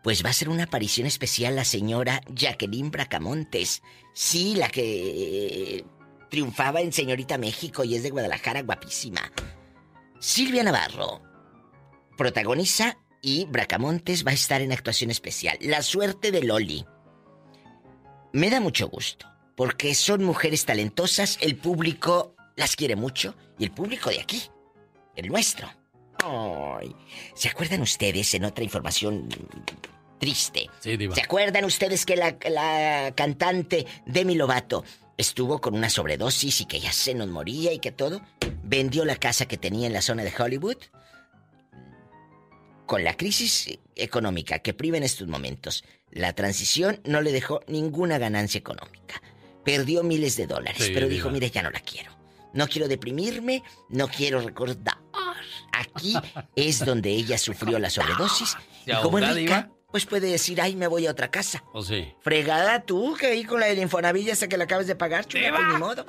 Pues 0.03 0.23
va 0.23 0.29
a 0.29 0.33
ser 0.33 0.47
una 0.47 0.63
aparición 0.63 1.05
especial 1.05 1.55
la 1.57 1.65
señora 1.65 2.21
Jacqueline 2.33 2.91
Bracamontes. 2.91 3.81
Sí, 4.13 4.55
la 4.55 4.69
que 4.69 4.83
eh, 5.79 5.85
triunfaba 6.29 6.79
en 6.81 6.93
Señorita 6.93 7.37
México 7.37 7.83
y 7.83 7.95
es 7.95 8.03
de 8.03 8.11
Guadalajara, 8.11 8.61
guapísima. 8.61 9.31
Silvia 10.19 10.63
Navarro 10.63 11.21
protagoniza 12.17 12.97
y 13.21 13.45
Bracamontes 13.45 14.25
va 14.25 14.31
a 14.31 14.35
estar 14.35 14.61
en 14.61 14.71
actuación 14.71 15.11
especial. 15.11 15.57
La 15.61 15.81
suerte 15.81 16.31
de 16.31 16.43
Loli. 16.43 16.85
Me 18.33 18.49
da 18.49 18.59
mucho 18.59 18.87
gusto, 18.87 19.25
porque 19.55 19.95
son 19.95 20.23
mujeres 20.23 20.65
talentosas, 20.65 21.37
el 21.41 21.55
público 21.55 22.35
las 22.55 22.75
quiere 22.75 22.95
mucho 22.95 23.35
y 23.57 23.63
el 23.63 23.71
público 23.71 24.09
de 24.09 24.19
aquí, 24.19 24.43
el 25.15 25.27
nuestro. 25.29 25.69
Ay, 26.23 26.95
¿Se 27.35 27.47
acuerdan 27.49 27.81
ustedes 27.81 28.33
en 28.33 28.45
otra 28.45 28.63
información 28.63 29.29
triste? 30.19 30.69
Sí, 30.79 30.97
diva. 30.97 31.15
¿Se 31.15 31.21
acuerdan 31.21 31.65
ustedes 31.65 32.05
que 32.05 32.15
la, 32.15 32.37
la 32.49 33.13
cantante 33.15 33.85
Demi 34.05 34.35
Lovato 34.35 34.83
estuvo 35.15 35.59
con 35.59 35.75
una 35.75 35.89
sobredosis 35.89 36.61
y 36.61 36.65
que 36.65 36.79
ya 36.79 36.91
se 36.91 37.13
nos 37.13 37.27
moría 37.27 37.71
y 37.71 37.79
que 37.79 37.91
todo? 37.91 38.21
Vendió 38.63 39.05
la 39.05 39.15
casa 39.15 39.47
que 39.47 39.57
tenía 39.57 39.87
en 39.87 39.93
la 39.93 40.01
zona 40.01 40.23
de 40.23 40.33
Hollywood. 40.37 40.77
Con 42.87 43.03
la 43.03 43.15
crisis 43.17 43.77
económica 43.95 44.59
que 44.59 44.73
priva 44.73 44.95
en 44.95 45.03
estos 45.03 45.27
momentos, 45.27 45.83
la 46.09 46.31
transición 46.33 47.01
no 47.03 47.21
le 47.21 47.33
dejó 47.33 47.59
ninguna 47.67 48.17
ganancia 48.17 48.57
económica. 48.57 49.21
Perdió 49.65 50.03
miles 50.03 50.37
de 50.37 50.47
dólares, 50.47 50.85
Sí, 50.85 50.91
pero 50.93 51.09
dijo, 51.09 51.29
mire, 51.29 51.49
ya 51.51 51.61
no 51.61 51.69
la 51.69 51.81
quiero. 51.81 52.17
No 52.53 52.67
quiero 52.69 52.87
deprimirme, 52.87 53.61
no 53.89 54.07
quiero 54.07 54.39
recordar. 54.39 54.97
Aquí 55.73 56.15
es 56.55 56.83
donde 56.85 57.09
ella 57.09 57.37
sufrió 57.37 57.77
la 57.77 57.89
sobredosis. 57.89 58.55
¿Se 58.85 58.93
Y 58.93 58.95
como 59.01 59.19
es 59.19 59.35
rica, 59.35 59.69
pues 59.91 60.05
puede 60.05 60.31
decir, 60.31 60.61
ay, 60.61 60.77
me 60.77 60.87
voy 60.87 61.07
a 61.07 61.11
otra 61.11 61.29
casa. 61.29 61.63
¿O 61.73 61.83
sí? 61.83 62.13
Fregada 62.21 62.83
tú, 62.83 63.15
que 63.19 63.27
ahí 63.27 63.43
con 63.43 63.59
la 63.59 63.65
del 63.67 63.79
Infonavit 63.79 64.29
hasta 64.31 64.47
que 64.47 64.57
la 64.57 64.63
acabas 64.63 64.87
de 64.87 64.95
pagar, 64.95 65.25
chula, 65.25 65.49
pues 65.53 65.67
ni 65.73 65.77
modo. 65.77 66.05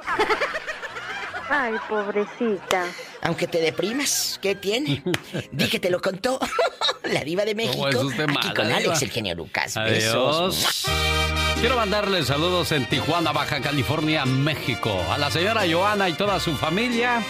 Ay, 1.50 1.74
pobrecita. 1.88 2.84
Aunque 3.22 3.46
te 3.46 3.58
deprimas, 3.58 4.38
¿qué 4.40 4.54
tiene? 4.54 5.02
Di 5.52 5.68
que 5.68 5.80
te 5.80 5.90
lo 5.90 6.00
contó 6.00 6.38
la 7.04 7.24
diva 7.24 7.44
de 7.44 7.54
México. 7.54 7.88
¿Cómo 7.92 8.10
es 8.10 8.20
aquí 8.20 8.54
con 8.54 8.66
diva? 8.66 8.78
Alex, 8.78 9.02
el 9.02 9.10
genio 9.10 9.34
Lucas. 9.34 9.76
Adiós. 9.76 9.96
Besos. 9.96 10.84
Quiero 11.60 11.74
mandarle 11.74 12.22
saludos 12.22 12.70
en 12.70 12.88
Tijuana, 12.88 13.32
Baja 13.32 13.60
California, 13.60 14.24
México, 14.24 14.92
a 15.10 15.18
la 15.18 15.28
señora 15.28 15.62
Joana 15.68 16.08
y 16.08 16.12
toda 16.12 16.38
su 16.38 16.54
familia. 16.54 17.20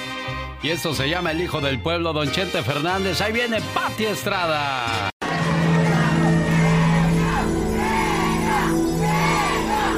Y 0.62 0.70
esto 0.70 0.92
se 0.92 1.08
llama 1.08 1.30
El 1.30 1.40
Hijo 1.40 1.60
del 1.60 1.80
Pueblo, 1.80 2.12
Don 2.12 2.30
Chente 2.30 2.62
Fernández. 2.62 3.20
Ahí 3.22 3.32
viene 3.32 3.60
Pati 3.72 4.04
Estrada. 4.04 5.10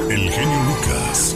El 0.09 0.31
genio 0.31 0.59
Lucas. 0.63 1.35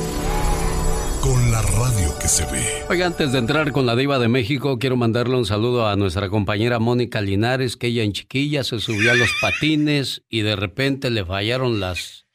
Que 2.25 2.29
se 2.29 2.45
ve. 2.47 2.83
Oiga, 2.89 3.05
antes 3.05 3.31
de 3.33 3.37
entrar 3.37 3.71
con 3.71 3.85
la 3.85 3.95
diva 3.95 4.17
de 4.17 4.27
México, 4.27 4.79
quiero 4.79 4.95
mandarle 4.97 5.35
un 5.35 5.45
saludo 5.45 5.87
a 5.87 5.95
nuestra 5.95 6.27
compañera 6.27 6.79
Mónica 6.79 7.21
Linares, 7.21 7.77
que 7.77 7.85
ella 7.85 8.01
en 8.01 8.13
chiquilla 8.13 8.63
se 8.63 8.79
subió 8.79 9.11
a 9.11 9.13
los 9.13 9.29
patines 9.39 10.23
y 10.27 10.41
de 10.41 10.55
repente 10.55 11.11
le 11.11 11.23
fallaron 11.23 11.79
las, 11.79 12.25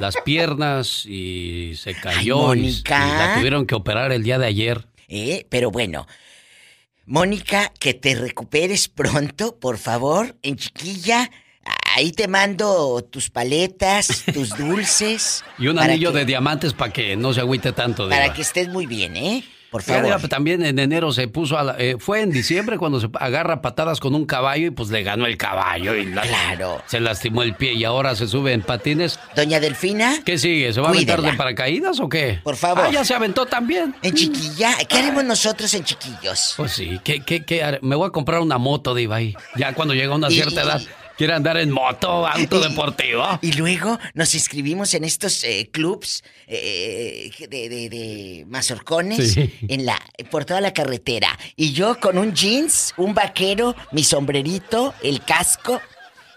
las 0.00 0.16
piernas 0.24 1.06
y 1.06 1.74
se 1.76 1.94
cayó. 1.94 2.50
Ay, 2.50 2.58
y- 2.58 2.62
Mónica. 2.62 2.96
y 3.06 3.10
la 3.16 3.34
tuvieron 3.36 3.64
que 3.66 3.76
operar 3.76 4.10
el 4.10 4.24
día 4.24 4.40
de 4.40 4.46
ayer. 4.46 4.88
Eh, 5.06 5.46
pero 5.48 5.70
bueno, 5.70 6.08
Mónica, 7.06 7.72
que 7.78 7.94
te 7.94 8.16
recuperes 8.16 8.88
pronto, 8.88 9.56
por 9.60 9.78
favor, 9.78 10.36
en 10.42 10.56
chiquilla. 10.56 11.30
Ahí 11.98 12.12
te 12.12 12.28
mando 12.28 13.02
tus 13.10 13.28
paletas, 13.28 14.22
tus 14.32 14.50
dulces. 14.56 15.42
Y 15.58 15.66
un 15.66 15.80
anillo 15.80 16.12
que- 16.12 16.18
de 16.20 16.24
diamantes 16.26 16.72
para 16.72 16.92
que 16.92 17.16
no 17.16 17.32
se 17.34 17.40
agüite 17.40 17.72
tanto. 17.72 18.04
Diva. 18.06 18.20
Para 18.20 18.32
que 18.32 18.42
estés 18.42 18.68
muy 18.68 18.86
bien, 18.86 19.16
¿eh? 19.16 19.42
Por 19.72 19.82
favor. 19.82 20.04
Diva, 20.04 20.18
también 20.28 20.64
en 20.64 20.78
enero 20.78 21.10
se 21.12 21.26
puso 21.26 21.58
a 21.58 21.64
la- 21.64 21.76
eh, 21.76 21.96
fue 21.98 22.20
en 22.22 22.30
diciembre 22.30 22.78
cuando 22.78 23.00
se 23.00 23.08
agarra 23.18 23.60
patadas 23.62 23.98
con 23.98 24.14
un 24.14 24.26
caballo 24.26 24.68
y 24.68 24.70
pues 24.70 24.90
le 24.90 25.02
ganó 25.02 25.26
el 25.26 25.36
caballo 25.36 25.96
y 25.96 26.06
la- 26.06 26.22
Claro. 26.22 26.80
se 26.86 27.00
lastimó 27.00 27.42
el 27.42 27.56
pie 27.56 27.72
y 27.72 27.82
ahora 27.82 28.14
se 28.14 28.28
sube 28.28 28.52
en 28.52 28.62
patines. 28.62 29.18
Doña 29.34 29.58
Delfina. 29.58 30.22
¿Qué 30.24 30.38
sigue? 30.38 30.72
¿Se 30.72 30.80
va 30.80 30.86
a 30.86 30.90
aventar 30.92 31.20
de 31.20 31.32
paracaídas 31.32 31.98
o 31.98 32.08
qué? 32.08 32.38
Por 32.44 32.54
favor. 32.54 32.84
Ah, 32.86 32.92
ya 32.92 33.04
se 33.04 33.12
aventó 33.14 33.44
también. 33.46 33.96
En 34.02 34.14
chiquilla, 34.14 34.76
¿qué 34.88 34.98
haremos 34.98 35.24
nosotros 35.24 35.74
en 35.74 35.82
chiquillos? 35.82 36.54
Pues 36.56 36.70
sí, 36.70 37.00
¿qué, 37.02 37.24
qué, 37.24 37.44
qué 37.44 37.80
me 37.82 37.96
voy 37.96 38.06
a 38.06 38.10
comprar 38.10 38.40
una 38.40 38.56
moto, 38.58 38.94
Diva, 38.94 39.16
ahí. 39.16 39.34
Ya 39.56 39.74
cuando 39.74 39.94
llega 39.94 40.12
a 40.12 40.16
una 40.16 40.30
Y- 40.30 40.34
cierta 40.34 40.62
edad, 40.62 40.80
quiere 41.18 41.34
andar 41.34 41.58
en 41.58 41.70
moto, 41.70 42.26
auto 42.26 42.60
deportivo. 42.60 43.38
Y 43.42 43.52
luego 43.52 43.98
nos 44.14 44.34
inscribimos 44.34 44.94
en 44.94 45.04
estos 45.04 45.44
eh, 45.44 45.68
clubs 45.70 46.22
eh, 46.46 47.30
de, 47.50 47.68
de- 47.68 47.88
de 47.90 48.44
mazorcones 48.48 49.34
Sí. 49.34 49.52
en 49.68 49.84
la, 49.84 50.00
por 50.30 50.44
toda 50.44 50.60
la 50.62 50.72
carretera. 50.72 51.36
Y 51.56 51.72
yo 51.72 51.98
con 52.00 52.16
un 52.16 52.32
jeans, 52.34 52.94
un 52.96 53.12
vaquero, 53.14 53.74
mi 53.92 54.04
sombrerito, 54.04 54.94
el 55.02 55.22
casco 55.24 55.80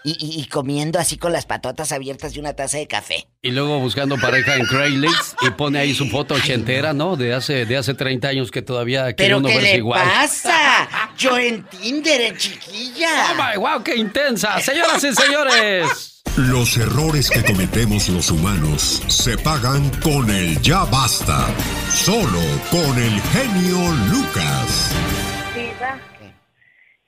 y, 0.04 0.12
y- 0.12 0.40
y 0.40 0.46
comiendo 0.46 0.98
así 0.98 1.16
con 1.16 1.32
las 1.32 1.46
patotas 1.46 1.92
abiertas 1.92 2.34
y 2.36 2.40
una 2.40 2.54
taza 2.54 2.78
de 2.78 2.86
café. 2.86 3.26
Y 3.42 3.50
luego 3.50 3.78
buscando 3.80 4.16
pareja 4.18 4.56
en 4.56 4.66
Craigslist 4.66 5.34
y 5.42 5.50
pone 5.50 5.78
ahí 5.78 5.94
su 5.94 6.08
foto 6.08 6.34
ochentera, 6.34 6.92
¿no? 6.92 7.16
De 7.16 7.34
hace, 7.34 7.66
de 7.66 7.76
hace 7.76 7.94
30 7.94 8.28
años 8.28 8.50
que 8.50 8.62
todavía 8.62 9.04
quiere 9.12 9.16
¿Pero 9.16 9.38
uno 9.38 9.48
qué 9.48 9.54
verse 9.56 9.72
le 9.72 9.78
igual. 9.78 10.02
pasa? 10.08 10.88
Yo 11.16 11.36
en 11.38 11.62
Tinder, 11.64 12.20
en 12.20 12.36
chiquilla. 12.36 13.08
¡Oh, 13.30 13.34
my 13.34 13.58
wow! 13.58 13.82
¡Qué 13.82 13.96
intensa! 13.96 14.58
Señoras 14.60 15.02
y 15.04 15.14
señores. 15.14 16.22
Los 16.36 16.78
errores 16.78 17.28
que 17.28 17.44
cometemos 17.44 18.08
los 18.08 18.30
humanos 18.30 19.02
se 19.08 19.36
pagan 19.36 19.90
con 20.00 20.30
el 20.30 20.60
ya 20.62 20.84
basta. 20.84 21.46
Solo 21.92 22.40
con 22.70 22.98
el 22.98 23.20
genio 23.20 23.92
Lucas. 24.10 24.92
Diva, 25.54 26.00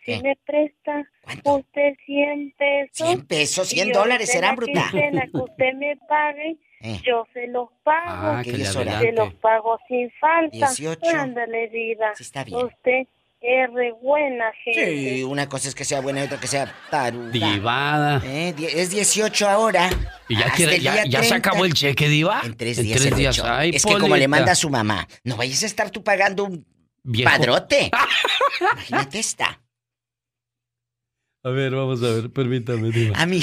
si 0.04 0.20
me 0.22 0.36
presta 0.44 1.02
usted 1.44 1.92
100 2.06 2.54
pesos. 2.58 3.06
100 3.08 3.26
pesos, 3.26 3.68
100 3.68 3.88
y 3.88 3.92
yo 3.92 3.98
dólares 4.00 4.30
serán, 4.30 4.50
la 4.50 4.56
bruta. 4.56 4.88
quincena 4.90 5.22
que 5.30 5.38
usted 5.38 5.72
me 5.74 5.96
pague, 6.08 6.56
Eh. 6.86 7.00
yo 7.06 7.26
se 7.32 7.46
los 7.46 7.70
pago. 7.82 8.36
Ah, 8.38 8.42
que 8.44 8.52
le 8.52 8.64
se 8.66 9.12
los 9.12 9.32
pago 9.34 9.78
sin 9.88 10.10
falta. 10.20 10.50
18. 10.68 11.00
Ándale, 11.16 11.68
Diva. 11.70 12.12
está 12.18 12.44
bien. 12.44 12.58
Usted 12.66 13.06
es 13.40 13.72
re 13.72 13.92
buena 14.02 14.52
gente. 14.62 14.86
Sí, 15.16 15.22
una 15.24 15.48
cosa 15.48 15.68
es 15.68 15.74
que 15.74 15.84
sea 15.86 16.00
buena 16.02 16.20
y 16.20 16.24
otra 16.24 16.38
que 16.38 16.46
sea 16.46 16.70
taruga. 16.90 17.30
Divada. 17.30 18.22
Eh, 18.26 18.54
es 18.74 18.90
18 18.90 19.48
ahora. 19.48 19.88
Y 20.28 20.36
ya, 20.38 20.50
quiere, 20.50 20.78
ya, 20.78 21.04
ya 21.06 21.22
se 21.22 21.28
30. 21.30 21.36
acabó 21.36 21.64
el 21.64 21.72
cheque, 21.72 22.06
Diva. 22.08 22.42
En 22.44 22.54
tres 22.54 22.76
En 22.78 22.84
días. 22.84 22.98
tres 23.00 23.12
el 23.12 23.18
días. 23.18 23.38
Ay, 23.42 23.70
es 23.74 23.82
que 23.86 23.92
como 23.94 24.02
le 24.08 24.10
Polita. 24.10 24.28
manda 24.28 24.52
a 24.52 24.54
su 24.54 24.68
mamá, 24.68 25.08
no 25.24 25.36
vayas 25.36 25.62
a 25.62 25.66
estar 25.66 25.90
tú 25.90 26.04
pagando 26.04 26.44
un 26.44 26.66
Viejo. 27.02 27.30
padrote. 27.30 27.90
Imagínate 28.60 29.18
esta. 29.20 29.58
A 31.44 31.50
ver, 31.50 31.74
vamos 31.74 32.02
a 32.02 32.06
ver, 32.10 32.30
permítame, 32.32 32.90
Diva. 32.90 33.16
A 33.18 33.26
mí. 33.26 33.40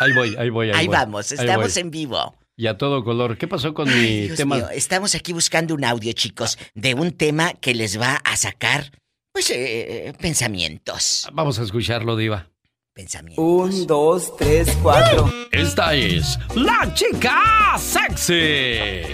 Ahí 0.00 0.12
voy, 0.14 0.34
ahí 0.38 0.48
voy. 0.50 0.68
Ahí, 0.70 0.74
Ahí 0.80 0.86
voy. 0.86 0.96
vamos, 0.96 1.32
Ahí 1.32 1.38
estamos 1.40 1.74
voy. 1.74 1.80
en 1.82 1.90
vivo. 1.90 2.34
Y 2.56 2.66
a 2.66 2.76
todo 2.78 3.02
color. 3.02 3.36
¿Qué 3.38 3.48
pasó 3.48 3.74
con 3.74 3.88
mi 3.88 3.94
Ay, 3.94 4.20
Dios 4.26 4.36
tema? 4.36 4.56
mío, 4.56 4.68
estamos 4.70 5.14
aquí 5.14 5.32
buscando 5.32 5.74
un 5.74 5.84
audio, 5.84 6.12
chicos, 6.12 6.58
de 6.74 6.94
un 6.94 7.12
tema 7.12 7.52
que 7.54 7.74
les 7.74 8.00
va 8.00 8.16
a 8.24 8.36
sacar, 8.36 8.92
pues, 9.32 9.50
eh, 9.50 10.12
pensamientos. 10.20 11.28
Vamos 11.32 11.58
a 11.58 11.62
escucharlo, 11.62 12.16
Diva. 12.16 12.48
Pensamientos. 12.94 13.42
Un, 13.44 13.86
dos, 13.86 14.36
tres, 14.36 14.68
cuatro. 14.82 15.32
Esta 15.50 15.94
es 15.94 16.38
la 16.54 16.92
chica 16.94 17.40
sexy. 17.78 19.12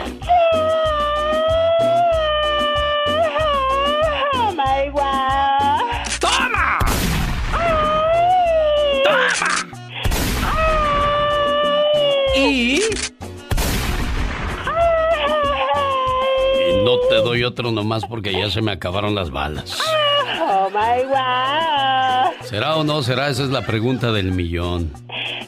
Te 17.09 17.17
doy 17.17 17.45
otro 17.45 17.73
nomás 17.73 18.05
porque 18.05 18.33
ya 18.33 18.51
se 18.51 18.63
me 18.63 18.73
acabaron 18.73 19.15
las 19.15 19.31
balas. 19.31 19.79
Oh 20.51 20.69
my 20.71 21.03
God. 21.05 22.47
¿Será 22.47 22.77
o 22.77 22.85
no 22.85 23.03
será? 23.03 23.29
Esa 23.29 23.45
es 23.45 23.51
la 23.51 23.63
pregunta 23.63 24.13
del 24.13 24.33
millón. 24.33 24.93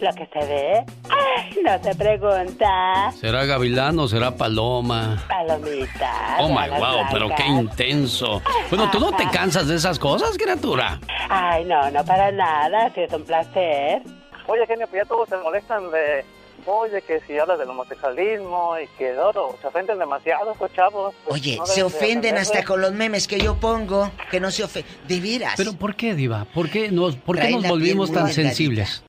Lo 0.01 0.11
que 0.13 0.29
se 0.33 0.47
ve, 0.47 0.85
ay, 1.09 1.59
no 1.63 1.83
se 1.83 1.95
pregunta. 1.95 3.13
¿Será 3.19 3.45
gavilán 3.45 3.99
o 3.99 4.09
será 4.09 4.37
paloma? 4.37 5.23
Palomita. 5.29 6.39
Oh 6.41 6.49
my 6.49 6.69
wow, 6.79 7.07
pero 7.13 7.29
qué 7.37 7.47
intenso. 7.47 8.43
Bueno, 8.71 8.91
¿tú 8.91 8.99
no 8.99 9.13
te 9.13 9.29
cansas 9.29 9.69
de 9.69 9.77
esas 9.77 9.99
cosas, 9.99 10.37
criatura? 10.39 10.99
Ay, 11.29 11.65
no, 11.65 11.91
no 11.91 12.05
para 12.05 12.33
nada. 12.33 12.91
Sí, 12.95 13.03
es 13.03 13.13
un 13.13 13.25
placer. 13.25 14.03
Oye, 14.47 14.67
genio, 14.67 14.87
pues 14.89 15.03
ya 15.03 15.09
todos 15.09 15.29
se 15.29 15.37
molestan 15.37 15.91
de... 15.91 16.25
Oye, 16.73 17.03
que 17.03 17.21
si 17.27 17.37
hablas 17.39 17.59
del 17.59 17.69
homosexualismo 17.71 18.75
y 18.79 18.87
que 18.97 19.13
oro, 19.19 19.57
se 19.61 19.67
ofenden 19.67 19.99
demasiado 19.99 20.53
estos 20.53 20.73
chavos. 20.73 21.15
pues, 21.25 21.41
Oye, 21.41 21.57
no 21.57 21.67
se 21.67 21.83
ofenden 21.83 22.37
hasta 22.39 22.65
con 22.65 22.81
los 22.81 22.93
memes 22.93 23.27
que 23.27 23.39
yo 23.41 23.57
pongo, 23.57 24.11
que 24.31 24.39
no 24.41 24.51
se 24.51 24.63
ofenden. 24.65 24.91
De 25.09 25.21
veras. 25.21 25.55
¿Pero 25.57 25.73
por 25.75 25.97
qué, 25.97 26.15
Diva? 26.15 26.45
¿Por 26.55 26.71
qué 26.71 26.91
nos, 26.91 27.17
por 27.17 27.39
qué 27.39 27.51
nos 27.51 27.67
volvimos 27.67 28.13
tan 28.13 28.33
sensibles? 28.33 29.03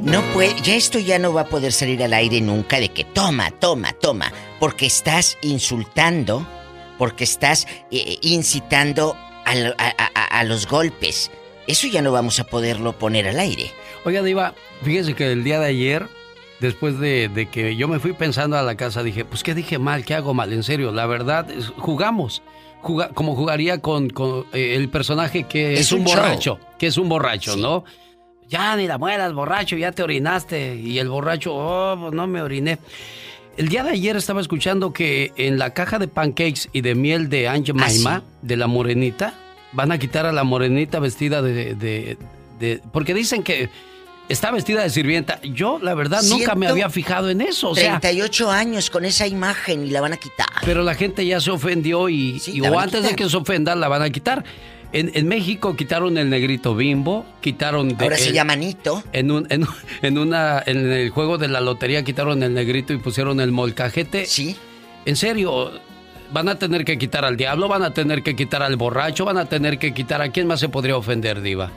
No 0.00 0.22
puede, 0.32 0.54
ya 0.62 0.74
esto 0.76 0.98
ya 0.98 1.18
no 1.18 1.32
va 1.32 1.42
a 1.42 1.46
poder 1.46 1.72
salir 1.72 2.02
al 2.02 2.12
aire 2.12 2.40
nunca 2.40 2.78
de 2.78 2.90
que 2.90 3.04
toma, 3.04 3.50
toma, 3.50 3.92
toma, 3.92 4.32
porque 4.60 4.86
estás 4.86 5.36
insultando, 5.42 6.46
porque 6.98 7.24
estás 7.24 7.66
eh, 7.90 8.18
incitando 8.22 9.16
a, 9.44 9.54
lo- 9.56 9.74
a- 9.78 9.94
a- 10.14 10.38
a 10.40 10.44
los 10.44 10.68
golpes. 10.68 11.30
Eso 11.66 11.86
ya 11.88 12.02
no 12.02 12.12
vamos 12.12 12.38
a 12.40 12.44
poderlo 12.44 12.98
poner 12.98 13.26
al 13.26 13.38
aire. 13.40 13.70
Oiga, 14.04 14.22
Diva, 14.22 14.54
fíjese 14.82 15.14
que 15.14 15.32
el 15.32 15.42
día 15.44 15.58
de 15.58 15.66
ayer, 15.66 16.08
después 16.60 16.98
de, 16.98 17.28
de 17.28 17.46
que 17.46 17.76
yo 17.76 17.88
me 17.88 17.98
fui 17.98 18.12
pensando 18.12 18.56
a 18.56 18.62
la 18.62 18.76
casa, 18.76 19.02
dije, 19.02 19.24
pues, 19.24 19.42
¿qué 19.42 19.54
dije 19.54 19.78
mal? 19.78 20.04
¿Qué 20.04 20.14
hago 20.14 20.34
mal? 20.34 20.52
En 20.52 20.62
serio, 20.62 20.92
la 20.92 21.06
verdad, 21.06 21.50
es- 21.50 21.68
jugamos. 21.78 22.42
Juga- 22.82 23.08
como 23.14 23.34
jugaría 23.34 23.80
con, 23.80 24.10
con, 24.10 24.44
eh, 24.52 24.74
el 24.76 24.88
personaje 24.90 25.44
que 25.44 25.72
es, 25.74 25.80
Es 25.80 25.92
un, 25.92 26.04
borracho, 26.04 26.58
que 26.78 26.86
es 26.86 26.98
un 26.98 27.08
borracho, 27.08 27.56
¿no? 27.56 27.84
Ya 28.48 28.76
ni 28.76 28.86
la 28.86 28.98
muelas, 28.98 29.32
borracho, 29.32 29.76
ya 29.76 29.90
te 29.92 30.02
orinaste. 30.02 30.76
Y 30.76 30.98
el 30.98 31.08
borracho, 31.08 31.54
oh, 31.54 31.96
pues 31.98 32.12
no 32.12 32.26
me 32.26 32.42
oriné. 32.42 32.78
El 33.56 33.68
día 33.68 33.84
de 33.84 33.90
ayer 33.90 34.16
estaba 34.16 34.40
escuchando 34.42 34.92
que 34.92 35.32
en 35.36 35.58
la 35.58 35.70
caja 35.70 35.98
de 35.98 36.08
pancakes 36.08 36.68
y 36.72 36.82
de 36.82 36.94
miel 36.94 37.30
de 37.30 37.48
Aunt 37.48 37.66
Jemima, 37.66 38.22
de 38.42 38.56
la 38.58 38.66
morenita, 38.66 39.32
van 39.72 39.90
a 39.90 39.98
quitar 39.98 40.26
a 40.26 40.32
la 40.32 40.44
morenita 40.44 40.98
vestida 41.00 41.40
de, 41.40 41.74
de- 41.74 42.18
de- 42.58 42.80
Porque 42.92 43.14
dicen 43.14 43.42
que 43.42 43.70
está 44.28 44.50
vestida 44.50 44.82
de 44.82 44.90
sirvienta. 44.90 45.40
Yo, 45.42 45.78
la 45.82 45.94
verdad, 45.94 46.22
nunca 46.28 46.54
me 46.54 46.66
había 46.66 46.88
fijado 46.90 47.30
en 47.30 47.40
eso. 47.40 47.70
O 47.70 47.74
sea, 47.74 48.00
38 48.00 48.50
años 48.50 48.90
con 48.90 49.04
esa 49.04 49.26
imagen 49.26 49.86
y 49.86 49.90
la 49.90 50.00
van 50.00 50.12
a 50.12 50.16
quitar. 50.16 50.46
pero 50.64 50.82
la 50.82 50.94
gente 50.94 51.24
ya 51.26 51.40
se 51.40 51.50
ofendió 51.50 52.08
y, 52.08 52.40
o 52.68 52.78
antes 52.78 53.02
de 53.02 53.14
que 53.16 53.28
se 53.28 53.36
ofendan 53.36 53.80
la 53.80 53.88
van 53.88 54.02
a 54.02 54.10
quitar. 54.10 54.44
En, 54.92 55.10
en 55.14 55.26
México 55.26 55.74
quitaron 55.74 56.16
el 56.18 56.30
negrito 56.30 56.76
bimbo, 56.76 57.26
quitaron... 57.40 57.88
de- 57.88 58.04
Ahora 58.04 58.16
se 58.16 58.32
llama 58.32 58.54
Nito. 58.54 59.02
En, 59.12 59.32
un, 59.32 59.44
en, 59.50 59.66
en 60.02 60.18
una, 60.18 60.62
en 60.64 60.88
el 60.92 61.10
juego 61.10 61.36
de 61.36 61.48
la 61.48 61.60
lotería 61.60 62.04
quitaron 62.04 62.40
el 62.44 62.54
negrito 62.54 62.92
y 62.92 62.98
pusieron 62.98 63.40
el 63.40 63.50
molcajete. 63.50 64.24
Sí. 64.26 64.54
En 65.04 65.16
serio, 65.16 65.72
van 66.32 66.48
a 66.48 66.60
tener 66.60 66.84
que 66.84 66.96
quitar 66.96 67.24
al 67.24 67.36
diablo, 67.36 67.66
van 67.66 67.82
a 67.82 67.92
tener 67.92 68.22
que 68.22 68.36
quitar 68.36 68.62
al 68.62 68.76
borracho, 68.76 69.24
van 69.24 69.36
a 69.38 69.46
tener 69.46 69.78
que 69.80 69.92
quitar 69.92 70.22
a 70.22 70.28
quién 70.30 70.46
más 70.46 70.60
se 70.60 70.68
podría 70.68 70.96
ofender, 70.96 71.42
Diva. 71.42 71.72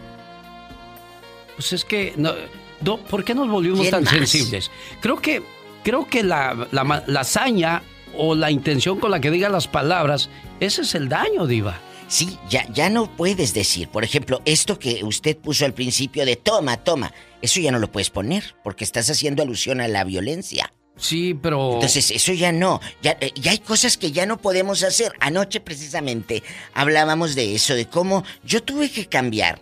Pues 1.58 1.74
es 1.74 1.84
que, 1.84 2.14
no, 2.16 2.34
no, 2.82 2.98
¿por 2.98 3.26
qué 3.26 3.36
nos 3.36 3.50
volvimos 3.50 3.82
¿Quién 3.82 3.92
tan 3.92 4.04
más? 4.06 4.14
sensibles? 4.14 4.72
Creo 5.02 5.18
que 5.18 5.44
creo 5.84 6.08
que 6.08 6.24
la, 6.24 6.68
la, 6.72 7.04
la 7.06 7.20
hazaña 7.20 7.82
o 8.16 8.36
la 8.36 8.52
intención 8.52 9.00
con 9.00 9.12
la 9.12 9.20
que 9.20 9.32
diga 9.32 9.50
las 9.50 9.68
palabras, 9.68 10.30
ese 10.60 10.82
es 10.84 10.96
el 10.96 11.10
daño, 11.10 11.48
diva. 11.48 11.80
Sí, 12.08 12.38
ya, 12.50 12.66
ya 12.72 12.90
no 12.90 13.10
puedes 13.16 13.54
decir, 13.54 13.90
por 13.90 14.04
ejemplo, 14.04 14.42
esto 14.46 14.80
que 14.80 15.04
usted 15.04 15.38
puso 15.38 15.66
al 15.66 15.74
principio 15.74 16.26
de 16.26 16.38
toma, 16.38 16.78
toma, 16.78 17.14
eso 17.42 17.60
ya 17.60 17.72
no 17.72 17.80
lo 17.80 17.92
puedes 17.92 18.10
poner, 18.10 18.56
porque 18.64 18.86
estás 18.86 19.10
haciendo 19.10 19.44
alusión 19.44 19.82
a 19.82 19.88
la 19.88 20.04
violencia. 20.04 20.72
Sí, 20.96 21.34
pero... 21.34 21.76
Entonces, 21.76 22.12
eso 22.12 22.34
ya 22.34 22.52
no, 22.52 22.82
ya, 23.02 23.18
eh, 23.20 23.32
ya 23.36 23.52
hay 23.52 23.60
cosas 23.60 23.98
que 23.98 24.12
ya 24.12 24.26
no 24.26 24.38
podemos 24.38 24.84
hacer. 24.84 25.14
Anoche 25.20 25.60
precisamente 25.60 26.44
hablábamos 26.74 27.36
de 27.36 27.56
eso, 27.56 27.76
de 27.76 27.88
cómo 27.88 28.24
yo 28.44 28.64
tuve 28.64 28.90
que 28.90 29.06
cambiar 29.06 29.62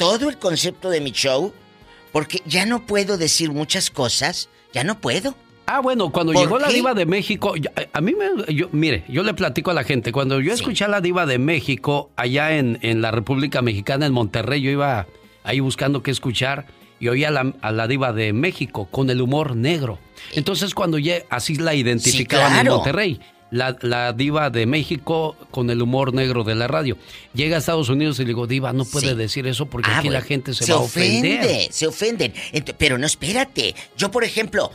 todo 0.00 0.30
el 0.30 0.38
concepto 0.38 0.88
de 0.88 1.02
mi 1.02 1.10
show, 1.10 1.52
porque 2.10 2.40
ya 2.46 2.64
no 2.64 2.86
puedo 2.86 3.18
decir 3.18 3.52
muchas 3.52 3.90
cosas, 3.90 4.48
ya 4.72 4.82
no 4.82 4.98
puedo. 4.98 5.34
Ah, 5.66 5.80
bueno, 5.80 6.10
cuando 6.10 6.32
llegó 6.32 6.58
la 6.58 6.68
diva 6.68 6.94
de 6.94 7.04
México, 7.04 7.52
a 7.92 8.00
mí 8.00 8.14
me, 8.14 8.54
yo, 8.54 8.70
mire, 8.72 9.04
yo 9.10 9.22
le 9.22 9.34
platico 9.34 9.70
a 9.70 9.74
la 9.74 9.84
gente, 9.84 10.10
cuando 10.10 10.40
yo 10.40 10.54
escuché 10.54 10.86
a 10.86 10.88
la 10.88 11.02
diva 11.02 11.26
de 11.26 11.38
México 11.38 12.10
allá 12.16 12.56
en, 12.56 12.78
en, 12.80 13.02
la 13.02 13.10
República 13.10 13.60
Mexicana, 13.60 14.06
en 14.06 14.14
Monterrey, 14.14 14.62
yo 14.62 14.70
iba 14.70 15.06
ahí 15.44 15.60
buscando 15.60 16.02
qué 16.02 16.10
escuchar 16.12 16.64
y 16.98 17.08
oía 17.08 17.28
a 17.28 17.32
la, 17.32 17.52
a 17.60 17.70
la 17.70 17.86
diva 17.86 18.14
de 18.14 18.32
México 18.32 18.88
con 18.90 19.10
el 19.10 19.20
humor 19.20 19.54
negro. 19.54 19.98
Entonces 20.32 20.74
cuando 20.74 20.96
ya 20.96 21.24
así 21.28 21.56
la 21.56 21.74
identificaban 21.74 22.66
en 22.66 22.72
Monterrey. 22.72 23.20
La, 23.50 23.76
la, 23.80 24.12
diva 24.12 24.48
de 24.50 24.64
México 24.66 25.36
con 25.50 25.70
el 25.70 25.82
humor 25.82 26.14
negro 26.14 26.44
de 26.44 26.54
la 26.54 26.68
radio. 26.68 26.96
Llega 27.34 27.56
a 27.56 27.58
Estados 27.58 27.88
Unidos 27.88 28.18
y 28.20 28.22
le 28.22 28.28
digo, 28.28 28.46
diva, 28.46 28.72
no 28.72 28.84
puede 28.84 29.16
decir 29.16 29.46
eso 29.48 29.66
porque 29.66 29.90
Ah, 29.90 29.98
aquí 29.98 30.08
la 30.08 30.22
gente 30.22 30.54
se, 30.54 30.64
se 30.64 30.72
va 30.72 30.78
a 30.78 30.82
ofende, 30.82 31.38
ofender. 31.38 31.72
se 31.72 31.86
ofenden. 31.86 32.34
Pero 32.78 32.96
no, 32.96 33.06
espérate. 33.06 33.74
Yo, 33.96 34.10
por 34.10 34.22
ejemplo, 34.22 34.70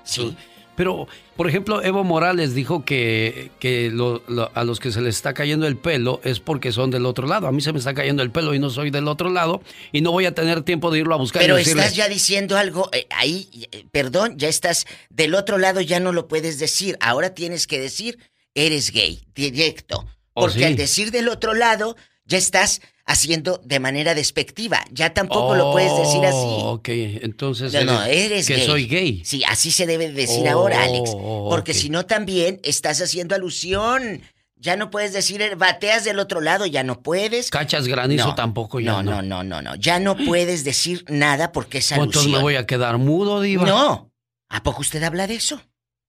Sí. 0.04 0.38
Pero, 0.76 1.08
por 1.36 1.48
ejemplo, 1.48 1.84
Evo 1.84 2.04
Morales 2.04 2.56
dijo 2.56 2.84
que, 2.84 3.52
que 3.60 3.90
lo- 3.92 4.24
lo- 4.28 4.52
a 4.56 4.64
los 4.64 4.80
que 4.80 4.92
se 4.92 5.02
les 5.02 5.16
está 5.16 5.34
cayendo 5.34 5.68
el 5.68 5.78
pelo 5.78 6.20
es 6.24 6.40
porque 6.40 6.72
son 6.72 6.90
del 6.92 7.06
otro 7.06 7.28
lado. 7.28 7.48
A 7.48 7.52
mí 7.52 7.62
se 7.62 7.72
me 7.74 7.80
está 7.80 7.94
cayendo 7.94 8.24
el 8.24 8.32
pelo 8.32 8.54
y 8.54 8.60
no 8.60 8.70
soy 8.70 8.90
del 8.90 9.08
otro 9.08 9.30
lado 9.30 9.62
y 9.92 10.02
no 10.02 10.12
voy 10.12 10.26
a 10.26 10.34
tener 10.34 10.64
tiempo 10.64 10.90
de 10.92 11.00
irlo 11.00 11.14
a 11.14 11.18
buscar. 11.18 11.42
y 11.44 11.46
Pero 11.46 11.58
estás 11.58 11.96
ya 11.96 12.10
diciendo 12.10 12.58
algo 12.58 12.90
eh, 12.92 13.06
ahí, 13.12 13.68
eh, 13.72 13.86
perdón, 13.92 14.36
ya 14.38 14.48
estás 14.50 14.86
del 15.10 15.36
otro 15.36 15.58
lado, 15.58 15.80
ya 15.82 16.00
no 16.00 16.12
lo 16.12 16.28
puedes 16.28 16.58
decir. 16.60 16.98
Ahora 17.00 17.34
tienes 17.34 17.68
que 17.68 17.80
decir, 17.80 18.18
eres 18.56 18.92
gay, 18.92 19.24
directo. 19.36 20.08
Oh, 20.34 20.42
Porque 20.42 20.60
sí. 20.60 20.64
al 20.66 20.76
decir 20.76 21.12
del 21.12 21.30
otro 21.30 21.54
lado, 21.54 21.96
ya 22.26 22.38
estás 22.38 22.82
haciendo 23.06 23.60
de 23.66 23.80
manera 23.80 24.16
despectiva. 24.16 24.84
Ya 24.92 25.14
tampoco 25.14 25.56
lo 25.56 25.72
puedes 25.72 25.96
decir 25.98 26.26
así. 26.26 26.36
Oh, 26.38 26.72
Ok, 26.74 26.88
entonces. 26.90 27.74
No, 27.74 27.84
no, 27.84 28.04
eres 28.04 28.48
que 28.48 28.56
gay. 28.56 28.66
soy 28.66 28.88
gay. 28.88 29.22
Sí, 29.26 29.44
así 29.48 29.72
se 29.72 29.86
debe 29.86 30.08
de 30.08 30.14
decir 30.14 30.46
Oh, 30.48 30.52
ahora, 30.52 30.84
Alex. 30.84 31.12
oh, 31.14 31.48
Porque 31.50 31.72
ok. 31.74 31.78
si 31.78 31.90
no, 31.90 32.06
también 32.06 32.60
estás 32.64 33.02
haciendo 33.02 33.36
alusión. 33.36 34.22
Ya 34.56 34.78
no 34.78 34.90
puedes 34.90 35.12
decir, 35.12 35.42
eh, 35.42 35.56
bateas 35.56 36.06
del 36.06 36.20
otro 36.20 36.40
lado, 36.40 36.66
ya 36.66 36.84
no 36.84 37.02
puedes. 37.02 37.50
Cachas 37.50 37.86
granizo 37.90 38.28
No, 38.28 38.36
tampoco 38.36 38.80
ya 38.80 38.94
no, 38.94 39.04
no. 39.04 39.22
no, 39.22 39.44
no, 39.44 39.62
no. 39.62 39.76
Ya 39.76 40.00
no 40.00 40.16
puedes 40.16 40.64
decir 40.64 41.04
nada 41.10 41.52
porque 41.52 41.80
es 41.80 41.90
¿Cuántos 41.94 42.22
alusión. 42.22 42.38
me 42.38 42.42
voy 42.44 42.56
a 42.56 42.66
quedar 42.66 42.98
mudo, 42.98 43.42
Diva? 43.42 43.66
No. 43.66 44.10
¿A 44.48 44.64
poco 44.64 44.80
usted 44.80 45.04
habla 45.04 45.28
de 45.28 45.36
eso? 45.36 45.62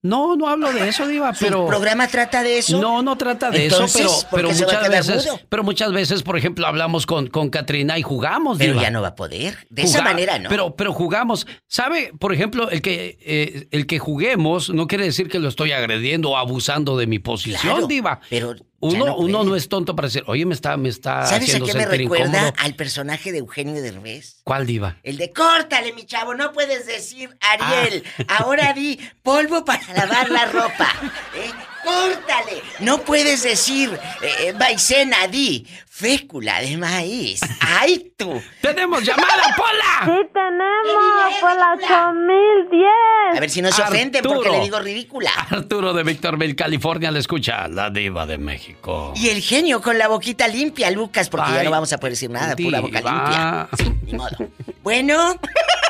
No, 0.05 0.37
no 0.37 0.47
hablo 0.49 0.71
de 0.71 0.87
eso, 0.89 1.09
Diva, 1.09 1.35
¿Su 1.35 1.47
pero. 1.47 1.67
programa 1.67 2.07
trata 2.09 2.43
de 2.43 2.59
eso? 2.59 2.79
No, 2.81 3.03
no 3.03 3.17
trata 3.17 3.51
de 3.51 3.65
Entonces, 3.65 4.03
eso, 4.03 4.27
¿por 4.31 4.41
pero, 4.43 4.51
pero 4.51 4.67
muchas 4.69 4.89
veces. 4.91 5.27
mudo? 5.27 5.41
Pero 5.49 5.63
muchas 5.65 5.93
veces, 5.93 6.23
por 6.23 6.37
ejemplo, 6.37 6.67
hablamos 6.67 7.07
con, 7.07 7.27
con 7.29 7.49
Katrina 7.49 7.99
y 7.99 8.03
jugamos, 8.03 8.59
Pero 8.59 8.75
Diva. 8.75 8.83
ya 8.83 8.91
no 8.91 9.01
va 9.01 9.09
a 9.09 9.15
poder. 9.15 9.57
De 9.71 9.83
esa 9.83 10.03
manera 10.03 10.39
no. 10.39 10.51
Pero, 10.51 10.77
pero 10.77 10.93
jugamos. 10.93 11.47
¿Sabe? 11.67 12.13
Por 12.21 12.35
ejemplo, 12.35 12.69
el 12.71 12.83
que, 12.83 13.17
eh, 13.23 13.67
el 13.71 13.87
que 13.87 13.99
juguemos 13.99 14.69
no 14.69 14.87
quiere 14.87 15.05
decir 15.05 15.29
que 15.29 15.39
lo 15.39 15.49
estoy 15.49 15.73
agrediendo 15.73 16.31
o 16.33 16.37
abusando 16.37 16.97
de 16.99 17.07
mi 17.07 17.19
posición, 17.19 17.61
Claro, 17.73 17.87
Diva. 17.87 18.21
pero 18.29 18.55
uno, 18.93 19.07
no 19.07 19.17
uno 19.17 19.45
no 19.45 19.57
es 19.57 19.69
tonto 19.69 19.97
para 19.97 20.09
decir, 20.09 20.23
oye, 20.27 20.45
me 20.47 20.55
está, 20.55 20.77
me 20.77 20.89
está 20.89 21.27
¿Sabes 21.27 21.55
a 21.55 21.61
qué 21.61 21.75
me 21.75 21.87
recuerda? 21.87 22.27
incómodo. 22.27 22.53
Al 22.59 22.75
personaje 22.75 23.33
de 23.33 23.39
Eugenio 23.39 23.81
Derbez. 23.81 24.37
¿Cuál 24.45 24.67
Diva? 24.67 24.97
El 25.03 25.17
de 25.17 25.33
córtale, 25.33 25.93
mi 25.93 26.05
chavo, 26.05 26.35
no 26.35 26.53
puedes 26.53 26.87
decir 26.87 27.37
Ariel. 27.41 28.05
Ahora 28.29 28.73
di 28.73 28.99
polvo 29.23 29.65
para 29.65 29.83
lavar 29.95 30.31
la 30.31 30.47
ropa. 30.47 30.89
¿eh? 31.35 31.51
Córtale. 31.85 32.63
No 32.81 33.03
puedes 33.03 33.43
decir 33.43 33.91
eh, 34.23 34.49
eh, 34.49 34.53
maicena, 34.55 35.27
di 35.29 35.67
fécula 35.95 36.61
de 36.61 36.77
maíz. 36.77 37.41
¡Ay, 37.61 38.13
tú! 38.17 38.43
¡Tenemos 38.61 39.05
llamada, 39.05 39.55
Pola! 39.57 40.05
Sí 40.05 40.29
tenemos, 40.33 41.35
por 41.41 41.57
la 41.57 41.73
8010. 41.75 43.37
A 43.37 43.41
ver 43.41 43.49
si 43.49 43.63
no 43.63 43.71
se 43.71 43.81
ofenden 43.81 44.25
porque 44.25 44.51
le 44.51 44.61
digo 44.61 44.81
ridícula. 44.81 45.31
Arturo 45.51 45.93
de 45.93 46.03
Victorville, 46.03 46.57
California, 46.57 47.13
le 47.13 47.21
escucha 47.21 47.69
la 47.69 47.91
Diva 47.91 48.27
de 48.27 48.39
México. 48.39 49.13
Y 49.15 49.29
el 49.29 49.41
genio 49.41 49.81
con 49.81 49.97
la 49.97 50.09
boquita 50.09 50.49
limpia, 50.49 50.91
Lucas, 50.91 51.29
porque 51.29 51.53
ya 51.53 51.63
no 51.63 51.71
vamos 51.71 51.93
a 51.93 51.99
poder 51.99 52.15
decir 52.15 52.29
nada, 52.29 52.57
pura 52.57 52.81
boca 52.81 52.99
diva. 52.99 53.13
limpia. 53.13 53.69
Sí, 53.79 53.95
ni 54.07 54.15
modo. 54.15 54.37
Bueno. 54.85 55.35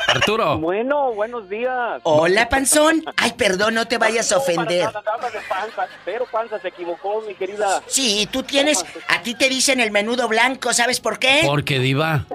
Arturo. 0.07 0.57
Bueno, 0.57 1.11
buenos 1.13 1.49
días. 1.49 1.99
Hola, 2.03 2.47
panzón. 2.47 3.03
Ay, 3.17 3.33
perdón, 3.33 3.73
no 3.73 3.85
te 3.85 3.97
vayas 3.97 4.31
a 4.31 4.37
ofender. 4.37 4.85
Nada, 4.85 5.01
nada 5.01 5.29
de 5.29 5.39
panza, 5.49 5.85
pero 6.05 6.25
panza 6.31 6.57
se 6.61 6.69
equivocó, 6.69 7.21
mi 7.27 7.35
querida. 7.35 7.83
Sí, 7.87 8.25
tú 8.31 8.43
tienes, 8.43 8.85
a 9.09 9.21
ti 9.21 9.35
te 9.35 9.49
dicen 9.49 9.81
el 9.81 9.91
menudo 9.91 10.29
blanco, 10.29 10.71
¿sabes 10.71 11.01
por 11.01 11.19
qué? 11.19 11.41
Porque 11.45 11.79
Diva. 11.79 12.25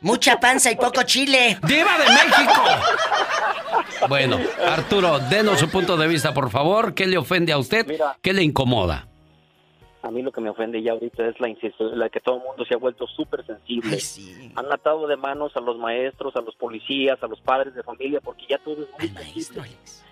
Mucha 0.00 0.40
panza 0.40 0.70
y 0.70 0.76
poco 0.76 1.02
chile. 1.02 1.58
¡Diva 1.64 1.98
de 1.98 2.04
México! 2.04 2.62
Bueno, 4.08 4.38
Arturo, 4.66 5.18
denos 5.18 5.60
su 5.60 5.68
punto 5.68 5.98
de 5.98 6.08
vista, 6.08 6.32
por 6.32 6.50
favor. 6.50 6.94
¿Qué 6.94 7.06
le 7.06 7.18
ofende 7.18 7.52
a 7.52 7.58
usted? 7.58 7.86
Mira. 7.86 8.16
¿Qué 8.22 8.32
le 8.32 8.42
incomoda? 8.42 9.06
A 10.04 10.10
mí 10.10 10.20
lo 10.20 10.32
que 10.32 10.42
me 10.42 10.50
ofende 10.50 10.82
ya 10.82 10.92
ahorita 10.92 11.26
es 11.26 11.40
la 11.40 11.48
la 11.96 12.08
que 12.10 12.20
todo 12.20 12.36
el 12.36 12.42
mundo 12.42 12.66
se 12.66 12.74
ha 12.74 12.76
vuelto 12.76 13.06
súper 13.06 13.44
sensible. 13.46 13.98
Han 14.54 14.70
atado 14.70 15.06
de 15.06 15.16
manos 15.16 15.56
a 15.56 15.60
los 15.60 15.78
maestros, 15.78 16.36
a 16.36 16.42
los 16.42 16.54
policías, 16.56 17.22
a 17.22 17.26
los 17.26 17.40
padres 17.40 17.74
de 17.74 17.82
familia, 17.82 18.20
porque 18.20 18.44
ya 18.46 18.58
todo 18.58 18.82
es 18.82 18.90
muy 18.98 19.08
sensible. 19.08 19.62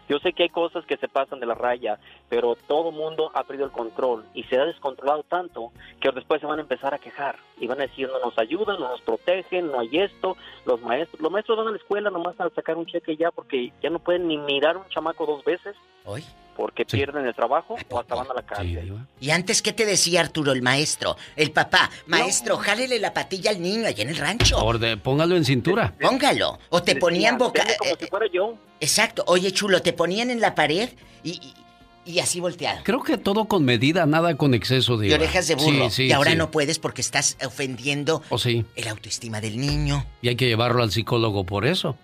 Yo 0.09 0.19
sé 0.19 0.33
que 0.33 0.45
hay 0.45 0.49
cosas 0.49 0.85
que 0.87 0.97
se 0.97 1.09
pasan 1.09 1.41
de 1.41 1.47
la 1.47 1.55
raya, 1.55 1.99
pero 2.29 2.57
todo 2.67 2.89
el 2.89 2.97
mundo 2.97 3.31
ha 3.35 3.45
perdido 3.45 3.67
el 3.67 3.73
control 3.73 4.25
y 4.35 4.43
se 4.45 4.59
ha 4.59 4.65
descontrolado 4.65 5.23
tanto 5.25 5.73
que 6.01 6.11
después 6.11 6.41
se 6.41 6.47
van 6.47 6.59
a 6.59 6.63
empezar 6.63 6.93
a 6.93 6.99
quejar 6.99 7.37
y 7.61 7.67
van 7.67 7.79
a 7.79 7.87
decir 7.87 8.09
no 8.09 8.19
nos 8.19 8.37
ayudan, 8.39 8.81
no 8.81 8.89
nos 8.89 9.01
protegen, 9.03 9.71
no 9.71 9.79
hay 9.79 9.99
esto. 9.99 10.37
Los 10.67 10.81
maestros, 10.81 11.21
los 11.21 11.31
maestros 11.31 11.59
van 11.59 11.69
a 11.69 11.71
la 11.71 11.77
escuela 11.77 12.11
nomás 12.11 12.39
a 12.41 12.51
sacar 12.51 12.77
un 12.77 12.87
cheque 12.87 13.17
ya 13.17 13.31
porque 13.31 13.73
ya 13.83 13.91
no 13.91 14.01
pueden 14.01 14.27
ni 14.27 14.39
mirar 14.39 14.77
a 14.77 14.79
un 14.81 14.89
chamaco 14.89 15.27
dos 15.27 15.45
veces 15.45 15.77
¿Hoy? 16.05 16.25
Porque 16.63 16.85
pierden 16.85 17.27
el 17.27 17.35
trabajo 17.35 17.75
o 17.91 17.99
hasta 17.99 18.15
van 18.15 18.31
a 18.31 18.35
la 18.35 18.43
cárcel. 18.43 18.97
¿Y 19.21 19.31
antes 19.31 19.63
qué 19.63 19.73
te 19.73 19.85
decía 19.85 20.21
Arturo, 20.21 20.53
el 20.53 20.63
maestro? 20.63 21.17
El 21.35 21.51
papá, 21.51 21.91
maestro, 22.07 22.57
jálele 22.57 23.01
la 23.01 23.13
patilla 23.13 23.51
al 23.51 23.61
niño 23.61 23.85
allá 23.89 24.05
en 24.05 24.11
el 24.11 24.17
rancho. 24.17 24.65
Orde, 24.65 24.97
póngalo 24.97 25.35
en 25.37 25.45
cintura. 25.45 25.93
Póngalo. 26.01 26.61
O 26.69 26.81
te 26.81 26.95
ponían 26.95 27.37
boca. 27.37 27.65
"Deme 27.65 27.77
como 27.79 27.91
eh, 27.91 27.97
si 27.99 28.07
fuera 28.07 28.27
yo. 28.33 28.55
Exacto. 28.79 29.25
Oye, 29.27 29.51
chulo, 29.51 29.83
te 29.83 29.93
ponían 29.93 30.31
en 30.31 30.41
la 30.41 30.55
pared 30.55 30.91
y, 31.25 31.31
y- 31.31 31.55
y 32.05 32.21
así 32.21 32.39
volteado. 32.39 32.79
Creo 32.85 33.03
que 33.03 33.19
todo 33.19 33.47
con 33.47 33.65
medida, 33.65 34.07
nada 34.07 34.37
con 34.37 34.55
exceso 34.55 34.97
de. 34.99 35.09
Y 35.09 35.13
orejas 35.13 35.49
de 35.49 35.57
burro. 35.57 35.91
Sí, 35.91 35.97
sí, 35.97 36.03
y 36.05 36.13
ahora 36.13 36.31
sí. 36.31 36.37
no 36.37 36.53
puedes 36.53 36.79
porque 36.79 37.01
estás 37.01 37.37
ofendiendo 37.45 38.23
¿O 38.29 38.39
sí? 38.39 38.65
el 38.77 38.87
autoestima 38.87 39.41
del 39.41 39.57
niño. 39.61 40.07
Y 40.21 40.29
hay 40.29 40.37
que 40.37 40.47
llevarlo 40.47 40.85
al 40.85 40.93
psicólogo 40.93 41.43
por 41.45 41.67
eso. 41.67 41.97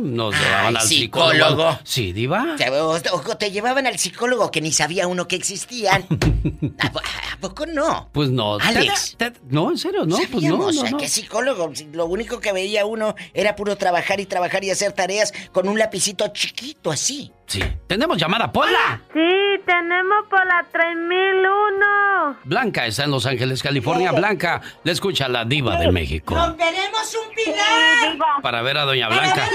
Nos 0.00 0.34
llevaban 0.34 0.76
al 0.76 0.82
psicólogo. 0.82 1.32
psicólogo. 1.50 1.78
Sí, 1.84 2.12
diva. 2.12 2.54
Te, 2.56 2.68
o- 2.70 3.00
te 3.36 3.50
llevaban 3.50 3.86
al 3.86 3.98
psicólogo 3.98 4.50
que 4.50 4.60
ni 4.60 4.72
sabía 4.72 5.06
uno 5.06 5.26
que 5.28 5.36
existían. 5.36 6.06
¿A, 6.78 6.92
po- 6.92 7.00
a 7.00 7.36
poco 7.40 7.66
no? 7.66 8.08
Pues 8.12 8.30
no. 8.30 8.58
Alex. 8.58 9.14
Te- 9.16 9.30
te- 9.32 9.40
no, 9.50 9.70
en 9.70 9.78
serio, 9.78 10.04
no. 10.06 10.16
Pues 10.30 10.44
no, 10.44 10.56
no, 10.56 10.68
¿a 10.68 10.90
no. 10.90 10.96
¿Qué 10.98 11.08
psicólogo? 11.08 11.74
Si 11.74 11.84
Lo 11.92 12.06
único 12.06 12.40
que 12.40 12.52
veía 12.52 12.86
uno 12.86 13.14
era 13.34 13.56
puro 13.56 13.76
trabajar 13.76 14.20
y 14.20 14.26
trabajar 14.26 14.64
y 14.64 14.70
hacer 14.70 14.92
tareas 14.92 15.32
con 15.52 15.68
un 15.68 15.78
lapicito 15.78 16.28
chiquito 16.28 16.90
así. 16.90 17.32
Sí. 17.48 17.62
Tenemos 17.86 18.18
llamada, 18.18 18.52
Pola. 18.52 19.00
Sí, 19.12 19.60
tenemos 19.64 20.26
por 20.28 20.44
la 20.46 20.64
3001. 20.70 22.36
Blanca 22.44 22.86
está 22.86 23.04
en 23.04 23.10
Los 23.10 23.24
Ángeles, 23.26 23.62
California. 23.62 24.12
Blanca, 24.12 24.60
le 24.84 24.92
escucha 24.92 25.26
a 25.26 25.28
la 25.28 25.44
diva 25.46 25.76
de 25.76 25.90
México. 25.90 26.34
¡Romperemos 26.34 27.16
un 27.26 27.34
pilar! 27.34 28.40
Para 28.42 28.60
ver 28.62 28.76
a 28.78 28.84
Doña 28.84 29.08
Blanca. 29.08 29.48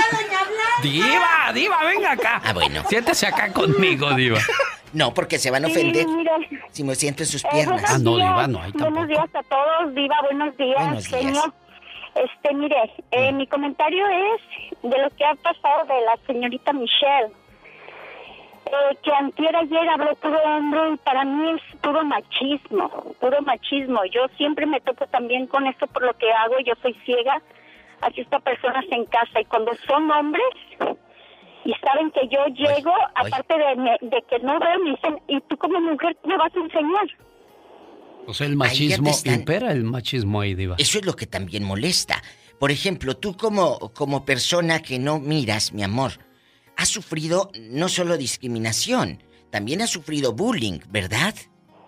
Diva, 0.82 1.52
diva, 1.54 1.78
venga 1.86 2.12
acá. 2.14 2.42
Ah, 2.44 2.54
bueno. 2.54 2.84
Siéntese 2.90 3.28
acá 3.28 3.52
conmigo, 3.54 4.12
diva. 4.14 4.40
No, 4.94 5.12
porque 5.12 5.40
se 5.40 5.50
van 5.50 5.66
a 5.66 5.70
ofender 5.70 6.04
Sí, 6.04 6.08
mire. 6.08 6.32
si 6.70 6.84
me 6.84 6.94
siento 6.94 7.24
en 7.24 7.28
sus 7.28 7.44
Eh, 7.46 7.48
piernas. 7.52 7.84
Ah, 7.88 7.98
no, 7.98 8.16
días. 8.16 8.30
diva, 8.30 8.48
no, 8.48 8.62
ahí 8.62 8.72
Buenos 8.74 8.94
tampoco. 8.94 9.08
días 9.08 9.30
a 9.34 9.42
todos, 9.50 9.96
Diva, 9.96 10.16
buenos 10.22 10.56
días, 10.56 10.78
Buenos 10.78 11.04
días. 11.06 11.20
genio. 11.24 11.54
Este, 12.14 12.54
mire, 12.54 12.76
eh, 13.10 13.32
mi 13.32 13.48
comentario 13.48 14.06
es 14.08 14.82
de 14.84 14.96
lo 15.02 15.10
que 15.18 15.26
ha 15.26 15.34
pasado 15.34 15.86
de 15.88 16.00
la 16.06 16.16
señorita 16.28 16.74
Michelle. 16.74 17.34
Eh, 18.66 18.98
que 19.04 19.12
antier 19.12 19.56
ayer 19.56 19.90
habló 19.90 20.16
puro 20.16 20.40
hombre 20.44 20.94
y 20.94 20.98
para 20.98 21.26
mí 21.26 21.52
es 21.52 21.80
puro 21.82 22.04
machismo, 22.06 23.16
puro 23.20 23.42
machismo. 23.42 24.06
Yo 24.06 24.28
siempre 24.38 24.66
me 24.66 24.80
topo 24.82 25.06
también 25.08 25.48
con 25.48 25.68
esto 25.68 25.86
por 25.88 26.04
lo 26.04 26.14
que 26.18 26.32
hago, 26.32 26.56
yo 26.66 26.74
soy 26.82 26.94
ciega, 27.06 27.42
asisto 28.02 28.38
a 28.38 28.40
personas 28.40 28.86
en 28.92 29.06
casa 29.06 29.42
y 29.42 29.46
cuando 29.46 29.74
son 29.86 30.10
hombres 30.12 30.44
y 31.66 31.74
saben 31.76 32.12
que 32.12 32.28
yo 32.28 32.46
llego, 32.48 32.94
aparte 33.16 33.54
de, 33.54 34.24
que 34.30 34.40
no 34.40 34.60
veo, 34.60 34.80
me 34.80 34.92
dicen, 34.92 35.20
¿y 35.28 35.40
tú 35.42 35.58
como 35.58 35.80
mujer 35.80 36.18
me 36.26 36.38
vas 36.38 36.52
a 36.56 36.60
enseñar? 36.60 37.08
O 38.26 38.34
sea, 38.34 38.48
el 38.48 38.56
machismo 38.56 39.10
están. 39.10 39.36
impera 39.36 39.72
el 39.72 39.84
machismo 39.84 40.42
ahí, 40.42 40.56
diva. 40.56 40.76
Eso 40.78 41.00
es 41.00 41.06
lo 41.06 41.16
que 41.16 41.26
también 41.26 41.64
molesta. 41.64 42.22
Por 42.60 42.72
ejemplo, 42.72 43.18
tú 43.18 43.36
como, 43.36 43.92
como 43.94 44.26
persona 44.26 44.82
que 44.82 45.00
no 45.00 45.20
miras, 45.20 45.74
mi 45.74 45.84
amor, 45.84 46.14
has 46.78 46.90
sufrido 46.90 47.50
no 47.70 47.90
solo 47.90 48.18
discriminación, 48.18 49.22
también 49.52 49.82
has 49.82 49.90
sufrido 49.92 50.34
bullying, 50.34 50.80
¿verdad? 50.90 51.34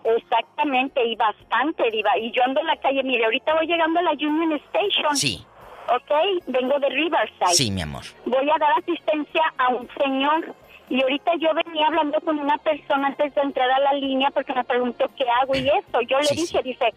Exactamente, 0.04 1.04
y 1.04 1.16
bastante, 1.16 1.90
Diva. 1.90 2.16
Y 2.18 2.30
yo 2.32 2.42
ando 2.44 2.60
en 2.60 2.66
la 2.68 2.76
calle, 2.76 3.02
mire, 3.02 3.24
ahorita 3.24 3.54
voy 3.54 3.66
llegando 3.66 3.98
a 3.98 4.02
la 4.02 4.12
Union 4.12 4.52
Station. 4.52 5.16
Sí, 5.16 5.44
¿Ok? 5.88 6.42
Vengo 6.48 6.78
de 6.80 6.88
Riverside. 6.88 7.54
sí, 7.54 7.70
mi 7.70 7.82
amor. 7.82 8.02
Voy 8.24 8.48
a 8.50 8.58
dar 8.58 8.72
asistencia 8.78 9.42
a 9.58 9.68
un 9.68 9.88
señor. 10.02 10.54
Y 10.88 11.02
ahorita 11.02 11.32
yo 11.40 11.48
venía 11.54 11.86
hablando 11.88 12.20
con 12.20 12.38
una 12.38 12.58
persona 12.58 13.08
antes 13.08 13.34
de 13.34 13.40
entrar 13.40 13.68
a 13.70 13.80
la 13.80 13.92
línea 13.94 14.30
porque 14.30 14.52
me 14.52 14.64
preguntó 14.64 15.10
qué 15.16 15.24
hago 15.42 15.54
y 15.56 15.68
eso. 15.68 16.00
Yo 16.08 16.18
le 16.20 16.28
dije, 16.36 16.62
dice, 16.62 16.94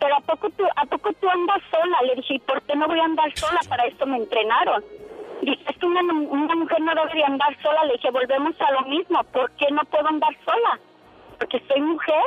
pero 0.00 0.16
¿a 0.16 0.20
poco, 0.20 0.50
tú, 0.50 0.64
¿a 0.74 0.84
poco 0.86 1.12
tú 1.20 1.28
andas 1.28 1.60
sola? 1.70 2.02
Le 2.02 2.16
dije, 2.16 2.34
¿y 2.34 2.38
por 2.40 2.60
qué 2.62 2.74
no 2.74 2.86
voy 2.88 2.98
a 2.98 3.04
andar 3.04 3.30
sola? 3.36 3.60
Para 3.68 3.86
esto 3.86 4.06
me 4.06 4.16
entrenaron. 4.16 4.84
Dice, 5.42 5.60
es 5.70 5.76
que 5.78 5.86
una, 5.86 6.00
una 6.02 6.54
mujer 6.56 6.80
no 6.80 6.92
debe 6.94 7.14
de 7.18 7.24
andar 7.24 7.56
sola. 7.62 7.84
Le 7.86 7.92
dije, 7.94 8.10
volvemos 8.10 8.54
a 8.60 8.72
lo 8.72 8.88
mismo. 8.88 9.22
¿Por 9.24 9.50
qué 9.52 9.66
no 9.72 9.82
puedo 9.90 10.06
andar 10.08 10.36
sola? 10.44 10.80
Porque 11.38 11.62
soy 11.68 11.80
mujer. 11.80 12.24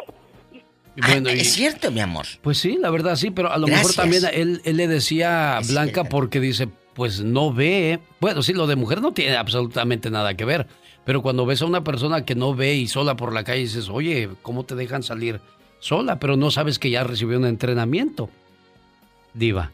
Y 0.96 1.02
bueno, 1.08 1.30
y- 1.30 1.40
Es 1.40 1.54
cierto, 1.54 1.92
mi 1.92 2.00
amor. 2.02 2.26
Pues 2.42 2.58
sí, 2.58 2.78
la 2.80 2.90
verdad 2.90 3.16
sí, 3.16 3.32
pero 3.32 3.52
a 3.52 3.58
lo 3.58 3.68
mejor 3.68 3.94
también 3.94 4.24
él, 4.34 4.62
él 4.66 4.78
le 4.78 4.88
decía 4.88 5.58
a 5.58 5.62
Blanca 5.62 6.04
porque 6.06 6.40
dice, 6.40 6.68
pues 6.94 7.22
no 7.22 7.54
ve. 7.54 8.00
Bueno, 8.20 8.42
sí, 8.42 8.54
lo 8.54 8.68
de 8.68 8.76
mujer 8.76 9.02
no 9.02 9.14
tiene 9.14 9.36
absolutamente 9.38 10.10
nada 10.10 10.36
que 10.36 10.46
ver. 10.46 10.68
Pero 11.06 11.22
cuando 11.22 11.46
ves 11.46 11.62
a 11.62 11.66
una 11.66 11.84
persona 11.84 12.26
que 12.26 12.36
no 12.36 12.54
ve 12.54 12.76
y 12.76 12.88
sola 12.88 13.16
por 13.16 13.34
la 13.34 13.44
calle, 13.44 13.62
dices, 13.62 13.90
oye, 13.90 14.30
¿cómo 14.42 14.66
te 14.66 14.76
dejan 14.76 15.02
salir 15.02 15.40
sola? 15.80 16.20
Pero 16.20 16.36
no 16.38 16.52
sabes 16.52 16.78
que 16.78 16.90
ya 16.90 17.04
recibió 17.04 17.38
un 17.38 17.46
entrenamiento. 17.46 18.30
Diva. 19.34 19.72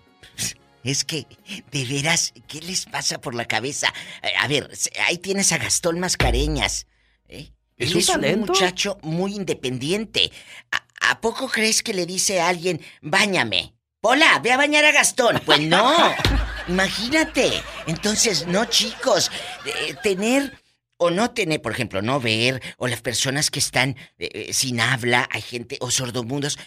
Es 0.87 1.03
que, 1.03 1.27
de 1.71 1.85
veras, 1.85 2.33
¿qué 2.47 2.61
les 2.61 2.85
pasa 2.85 3.19
por 3.19 3.35
la 3.35 3.45
cabeza? 3.45 3.93
Eh, 4.23 4.29
A 4.39 4.47
ver, 4.47 4.71
ahí 5.05 5.17
tienes 5.17 5.51
a 5.51 5.57
Gastón 5.57 5.99
Mascareñas. 5.99 6.87
¿eh? 7.27 7.51
¿Es 7.75 7.89
Él 7.89 7.95
un 7.95 8.23
es 8.23 8.33
un 8.35 8.39
muchacho 8.39 8.97
muy 9.01 9.35
independiente. 9.35 10.31
¿A, 10.71 11.11
a 11.11 11.21
poco 11.21 11.49
crees 11.49 11.83
que 11.83 11.93
le 11.93 12.05
dice 12.05 12.39
a 12.39 12.47
alguien, 12.47 12.81
báñame? 13.01 13.73
Hola, 14.01 14.39
ve 14.39 14.53
a 14.53 14.57
bañar 14.57 14.85
a 14.85 14.91
Gastón. 14.93 15.41
Pues 15.45 15.59
no. 15.59 15.93
Imagínate. 16.69 17.51
Entonces, 17.87 18.47
no, 18.47 18.65
chicos. 18.65 19.29
eh, 19.65 19.95
tener 20.01 20.57
o 20.97 21.11
no 21.11 21.31
tener, 21.31 21.61
por 21.61 21.73
ejemplo, 21.73 22.01
no 22.01 22.19
ver, 22.19 22.61
o 22.77 22.87
las 22.87 23.01
personas 23.01 23.51
que 23.51 23.59
están 23.59 23.95
eh, 24.17 24.51
sin 24.53 24.79
habla, 24.79 25.27
hay 25.31 25.41
gente, 25.41 25.77
o 25.81 25.91
sordomundos, 25.91 26.57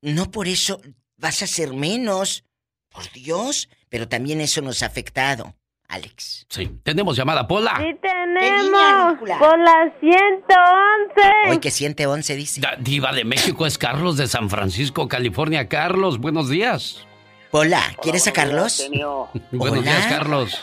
no 0.00 0.30
por 0.30 0.46
eso 0.48 0.80
vas 1.16 1.42
a 1.42 1.46
ser 1.46 1.74
menos. 1.74 2.44
Por 2.90 3.10
Dios. 3.12 3.68
Pero 3.88 4.08
también 4.08 4.40
eso 4.40 4.60
nos 4.62 4.82
ha 4.82 4.86
afectado, 4.86 5.54
Alex. 5.88 6.46
Sí. 6.50 6.70
Tenemos 6.82 7.16
llamada, 7.16 7.46
Pola. 7.48 7.76
Sí 7.78 7.98
tenemos 8.02 9.18
por 9.38 9.58
la 9.58 9.92
111. 10.00 11.50
Hoy 11.50 11.58
que 11.58 11.70
siente 11.70 12.06
11, 12.06 12.36
dice. 12.36 12.60
Da- 12.60 12.76
Diva 12.78 13.12
de 13.12 13.24
México 13.24 13.66
es 13.66 13.78
Carlos 13.78 14.16
de 14.16 14.26
San 14.26 14.50
Francisco, 14.50 15.08
California. 15.08 15.68
Carlos, 15.68 16.18
buenos 16.18 16.48
días. 16.48 17.04
Hola, 17.50 17.82
¿quieres 18.02 18.26
a 18.28 18.32
Carlos? 18.32 18.76
Genio. 18.76 19.28
Buenos 19.52 19.78
Hola. 19.80 19.90
días, 19.90 20.06
Carlos. 20.06 20.62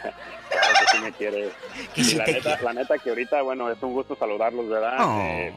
Claro 0.00 0.68
que 0.80 0.96
sí 0.96 1.02
me 1.02 1.12
quiere. 1.12 1.50
Que 1.94 2.00
Y 2.00 2.04
sí 2.04 2.16
la, 2.16 2.24
te 2.24 2.32
neta, 2.32 2.58
la 2.62 2.72
neta 2.72 2.98
que 2.98 3.10
ahorita, 3.10 3.42
bueno, 3.42 3.70
es 3.70 3.76
un 3.82 3.92
gusto 3.92 4.16
saludarlos, 4.16 4.68
¿verdad? 4.70 4.96
Oh. 5.00 5.20
Eh, 5.20 5.54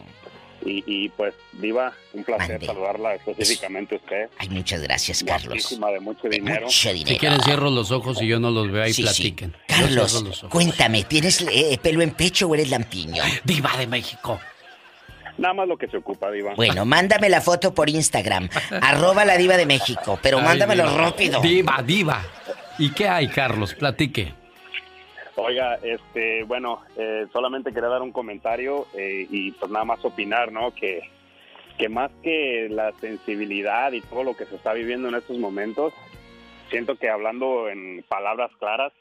y, 0.65 0.83
y, 0.87 1.09
pues, 1.09 1.33
Diva, 1.53 1.93
un 2.13 2.23
placer 2.23 2.63
saludarla 2.65 3.15
específicamente 3.15 3.95
a 3.95 3.97
usted. 3.99 4.29
Ay, 4.39 4.49
muchas 4.49 4.81
gracias, 4.81 5.23
Carlos. 5.23 5.69
De 5.79 5.99
mucho 5.99 6.27
dinero. 6.27 6.65
Mucho 6.65 6.91
dinero. 6.93 7.11
Si 7.13 7.17
quieren 7.17 7.39
cierro 7.41 7.69
los 7.69 7.91
ojos 7.91 8.21
y 8.21 8.27
yo 8.27 8.39
no 8.39 8.49
los 8.51 8.71
veo 8.71 8.85
Sí, 8.87 8.93
sí. 8.93 9.03
platiquen. 9.03 9.55
Carlos, 9.67 10.45
cuéntame, 10.49 11.03
¿tienes 11.03 11.41
eh, 11.41 11.79
pelo 11.81 12.01
en 12.01 12.11
pecho 12.11 12.47
o 12.47 12.55
eres 12.55 12.69
lampiño? 12.69 13.23
Diva 13.43 13.77
de 13.77 13.87
México. 13.87 14.39
Nada 15.37 15.53
más 15.53 15.67
lo 15.67 15.77
que 15.77 15.87
se 15.87 15.97
ocupa, 15.97 16.31
Diva. 16.31 16.53
Bueno, 16.55 16.85
mándame 16.85 17.29
la 17.29 17.41
foto 17.41 17.73
por 17.73 17.89
Instagram, 17.89 18.49
arroba 18.81 19.25
la 19.25 19.37
diva 19.37 19.57
de 19.57 19.65
México, 19.65 20.17
pero 20.23 20.37
Ay, 20.39 20.45
mándamelo 20.45 20.89
diva. 20.89 20.97
rápido. 20.97 21.41
Diva, 21.41 21.81
diva. 21.85 22.23
¿Y 22.79 22.91
qué 22.91 23.07
hay, 23.07 23.27
Carlos? 23.27 23.73
Platique. 23.75 24.33
Oiga, 25.37 25.75
este, 25.83 26.43
bueno, 26.43 26.81
eh, 26.95 27.27
solamente 27.33 27.73
quería 27.73 27.89
dar 27.89 28.01
un 28.01 28.13
comentario 28.13 28.87
eh, 28.93 29.27
y 29.29 29.51
pues 29.51 29.69
nada 29.69 29.83
más 29.83 30.03
opinar, 30.05 30.51
¿no? 30.51 30.73
Que, 30.73 31.01
que 31.77 31.89
más 31.89 32.09
que 32.23 32.69
la 32.69 32.93
sensibilidad 32.93 33.91
y 33.91 34.01
todo 34.01 34.23
lo 34.23 34.37
que 34.37 34.45
se 34.45 34.55
está 34.55 34.71
viviendo 34.73 35.09
en 35.09 35.15
estos 35.15 35.37
momentos, 35.37 35.93
siento 36.69 36.95
que 36.95 37.09
hablando 37.09 37.67
en 37.69 38.03
palabras 38.07 38.49
claras, 38.59 38.93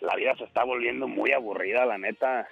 la 0.00 0.14
vida 0.14 0.36
se 0.36 0.44
está 0.44 0.62
volviendo 0.62 1.08
muy 1.08 1.32
aburrida, 1.32 1.86
la 1.86 1.96
neta. 1.96 2.46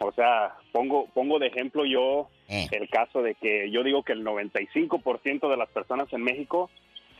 O 0.00 0.10
sea, 0.12 0.54
pongo, 0.72 1.06
pongo 1.14 1.38
de 1.38 1.46
ejemplo 1.46 1.84
yo 1.84 2.28
el 2.48 2.88
caso 2.88 3.22
de 3.22 3.36
que 3.36 3.70
yo 3.70 3.84
digo 3.84 4.02
que 4.02 4.12
el 4.12 4.24
95% 4.24 5.48
de 5.48 5.56
las 5.56 5.68
personas 5.68 6.12
en 6.12 6.22
México 6.22 6.70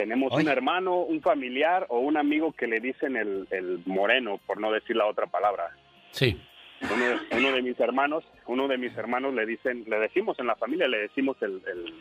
tenemos 0.01 0.33
un 0.33 0.49
hermano, 0.49 1.01
un 1.01 1.21
familiar 1.21 1.85
o 1.91 1.99
un 1.99 2.17
amigo 2.17 2.53
que 2.53 2.67
le 2.67 2.81
dicen 2.81 3.17
el, 3.17 3.47
el 3.51 3.83
moreno, 3.85 4.41
por 4.47 4.59
no 4.59 4.73
decir 4.73 4.97
la 4.97 5.05
otra 5.05 5.27
palabra. 5.27 5.77
Sí. 6.13 6.41
Uno 6.81 7.05
de, 7.05 7.37
uno 7.37 7.53
de 7.53 7.61
mis 7.61 7.79
hermanos, 7.79 8.25
uno 8.47 8.67
de 8.67 8.79
mis 8.79 8.97
hermanos 8.97 9.35
le 9.35 9.45
dicen, 9.45 9.85
le 9.87 9.99
decimos 9.99 10.39
en 10.39 10.47
la 10.47 10.57
familia, 10.57 10.89
le 10.89 11.01
decimos 11.01 11.37
el, 11.43 11.61
el, 11.67 11.95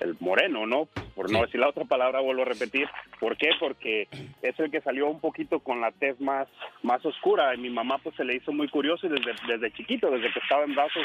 el 0.00 0.16
moreno, 0.18 0.66
¿no? 0.66 0.88
Por 1.14 1.30
no 1.30 1.42
decir 1.42 1.60
la 1.60 1.68
otra 1.68 1.84
palabra, 1.84 2.20
vuelvo 2.20 2.40
a 2.40 2.46
repetir. 2.46 2.88
¿Por 3.20 3.36
qué? 3.36 3.50
Porque 3.60 4.08
es 4.40 4.58
el 4.58 4.70
que 4.70 4.80
salió 4.80 5.08
un 5.08 5.20
poquito 5.20 5.60
con 5.60 5.82
la 5.82 5.92
tez 5.92 6.18
más, 6.18 6.48
más 6.82 7.04
oscura. 7.04 7.54
Y 7.54 7.58
mi 7.58 7.68
mamá 7.68 7.98
pues 7.98 8.16
se 8.16 8.24
le 8.24 8.36
hizo 8.36 8.50
muy 8.50 8.68
curioso 8.68 9.06
y 9.06 9.10
desde, 9.10 9.34
desde 9.46 9.72
chiquito, 9.72 10.10
desde 10.10 10.32
que 10.32 10.38
estaba 10.38 10.64
en 10.64 10.74
brazos, 10.74 11.04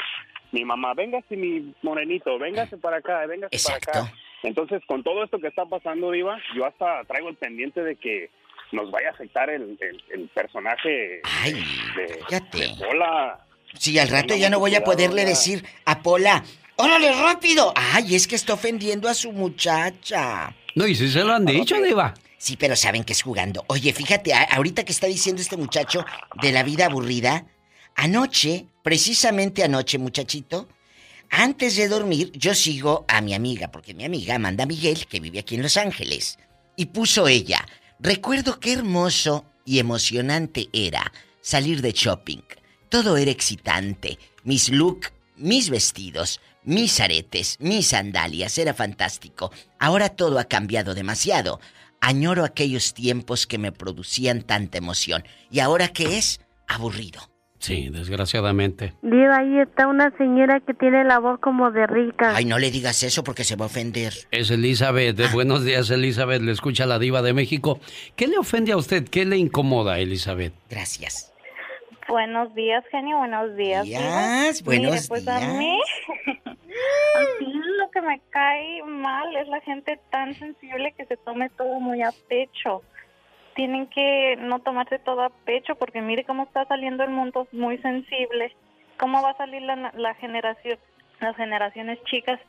mi 0.50 0.64
mamá, 0.64 0.94
véngase 0.94 1.36
mi 1.36 1.74
morenito, 1.82 2.38
véngase 2.38 2.78
para 2.78 2.96
acá, 2.96 3.26
véngase 3.26 3.58
para 3.62 3.76
acá. 3.76 4.12
Entonces, 4.42 4.82
con 4.86 5.02
todo 5.02 5.22
esto 5.24 5.38
que 5.38 5.48
está 5.48 5.64
pasando, 5.66 6.10
Diva, 6.10 6.38
yo 6.56 6.66
hasta 6.66 7.04
traigo 7.04 7.28
el 7.28 7.36
pendiente 7.36 7.82
de 7.82 7.96
que 7.96 8.30
nos 8.72 8.90
vaya 8.90 9.08
a 9.08 9.12
afectar 9.12 9.50
el, 9.50 9.78
el, 9.80 10.02
el 10.10 10.28
personaje 10.28 11.22
de, 11.44 12.18
de 12.30 12.74
Pola. 12.78 13.38
Sí, 13.74 13.98
al 13.98 14.08
rato 14.08 14.34
ya 14.34 14.50
no 14.50 14.58
voy 14.58 14.74
a 14.74 14.84
poderle 14.84 15.24
decir 15.24 15.64
a 15.84 16.02
Pola, 16.02 16.42
¡órale 16.76 17.12
rápido! 17.12 17.72
Ay, 17.76 18.14
es 18.14 18.26
que 18.26 18.34
está 18.34 18.54
ofendiendo 18.54 19.08
a 19.08 19.14
su 19.14 19.32
muchacha. 19.32 20.54
No, 20.74 20.86
y 20.86 20.94
si 20.94 21.08
se 21.08 21.22
lo 21.22 21.34
han 21.34 21.44
dicho, 21.44 21.80
Diva. 21.80 22.14
Sí, 22.38 22.56
pero 22.56 22.74
saben 22.74 23.04
que 23.04 23.12
es 23.12 23.22
jugando. 23.22 23.64
Oye, 23.68 23.92
fíjate, 23.92 24.32
ahorita 24.34 24.84
que 24.84 24.92
está 24.92 25.06
diciendo 25.06 25.40
este 25.40 25.56
muchacho 25.56 26.04
de 26.40 26.50
la 26.50 26.64
vida 26.64 26.86
aburrida, 26.86 27.46
Anoche, 27.94 28.66
precisamente 28.82 29.62
anoche, 29.62 29.98
muchachito, 29.98 30.68
antes 31.32 31.76
de 31.76 31.88
dormir, 31.88 32.30
yo 32.34 32.54
sigo 32.54 33.06
a 33.08 33.22
mi 33.22 33.32
amiga, 33.32 33.72
porque 33.72 33.94
mi 33.94 34.04
amiga 34.04 34.34
Amanda 34.34 34.66
Miguel, 34.66 35.06
que 35.06 35.18
vive 35.18 35.38
aquí 35.38 35.54
en 35.54 35.62
Los 35.62 35.78
Ángeles, 35.78 36.38
y 36.76 36.86
puso 36.86 37.26
ella, 37.26 37.66
recuerdo 37.98 38.60
qué 38.60 38.74
hermoso 38.74 39.46
y 39.64 39.78
emocionante 39.78 40.68
era 40.74 41.10
salir 41.40 41.80
de 41.80 41.92
shopping. 41.92 42.42
Todo 42.90 43.16
era 43.16 43.30
excitante, 43.30 44.18
mis 44.44 44.68
look, 44.68 45.06
mis 45.36 45.70
vestidos, 45.70 46.38
mis 46.64 47.00
aretes, 47.00 47.56
mis 47.60 47.88
sandalias, 47.88 48.58
era 48.58 48.74
fantástico. 48.74 49.50
Ahora 49.78 50.10
todo 50.10 50.38
ha 50.38 50.44
cambiado 50.44 50.94
demasiado. 50.94 51.60
Añoro 52.02 52.44
aquellos 52.44 52.92
tiempos 52.92 53.46
que 53.46 53.56
me 53.56 53.72
producían 53.72 54.42
tanta 54.42 54.76
emoción. 54.76 55.24
¿Y 55.50 55.60
ahora 55.60 55.88
qué 55.88 56.18
es? 56.18 56.40
Aburrido. 56.68 57.31
Sí, 57.62 57.90
desgraciadamente. 57.90 58.92
Diva, 59.02 59.36
ahí 59.38 59.60
está 59.60 59.86
una 59.86 60.10
señora 60.18 60.58
que 60.58 60.74
tiene 60.74 61.04
la 61.04 61.20
voz 61.20 61.38
como 61.38 61.70
de 61.70 61.86
rica. 61.86 62.34
Ay, 62.34 62.44
no 62.44 62.58
le 62.58 62.72
digas 62.72 63.04
eso 63.04 63.22
porque 63.22 63.44
se 63.44 63.54
va 63.54 63.66
a 63.66 63.68
ofender. 63.68 64.12
Es 64.32 64.50
Elizabeth. 64.50 65.20
Ah. 65.20 65.30
Buenos 65.32 65.64
días, 65.64 65.88
Elizabeth. 65.90 66.42
Le 66.42 66.50
escucha 66.50 66.86
la 66.86 66.98
diva 66.98 67.22
de 67.22 67.32
México. 67.34 67.78
¿Qué 68.16 68.26
le 68.26 68.36
ofende 68.36 68.72
a 68.72 68.76
usted? 68.76 69.06
¿Qué 69.08 69.24
le 69.24 69.36
incomoda, 69.36 70.00
Elizabeth? 70.00 70.52
Gracias. 70.68 71.32
Buenos 72.08 72.52
días, 72.56 72.82
genio. 72.90 73.18
Buenos 73.18 73.54
días. 73.56 73.84
Días, 73.84 74.58
Diva. 74.58 74.64
buenos 74.64 74.92
Mire, 74.94 75.08
pues 75.08 75.28
a 75.28 75.38
días. 75.38 75.54
mí, 75.54 75.78
a 76.36 77.20
mí 77.44 77.52
lo 77.78 77.90
que 77.92 78.02
me 78.02 78.20
cae 78.30 78.82
mal 78.82 79.36
es 79.36 79.46
la 79.46 79.60
gente 79.60 80.00
tan 80.10 80.34
sensible 80.34 80.92
que 80.98 81.06
se 81.06 81.16
tome 81.18 81.48
todo 81.50 81.78
muy 81.78 82.02
a 82.02 82.10
pecho. 82.28 82.82
Tienen 83.54 83.86
que 83.88 84.36
no 84.38 84.60
tomarse 84.60 84.98
todo 84.98 85.22
a 85.22 85.30
pecho 85.30 85.74
porque 85.74 86.00
mire 86.00 86.24
cómo 86.24 86.44
está 86.44 86.64
saliendo 86.66 87.04
el 87.04 87.10
mundo 87.10 87.46
muy 87.52 87.78
sensible. 87.78 88.54
¿Cómo 88.98 89.22
va 89.22 89.30
a 89.30 89.36
salir 89.36 89.62
la, 89.62 89.92
la 89.96 90.14
generación? 90.14 90.78
Las 91.20 91.36
generaciones 91.36 91.98
chicas 92.04 92.40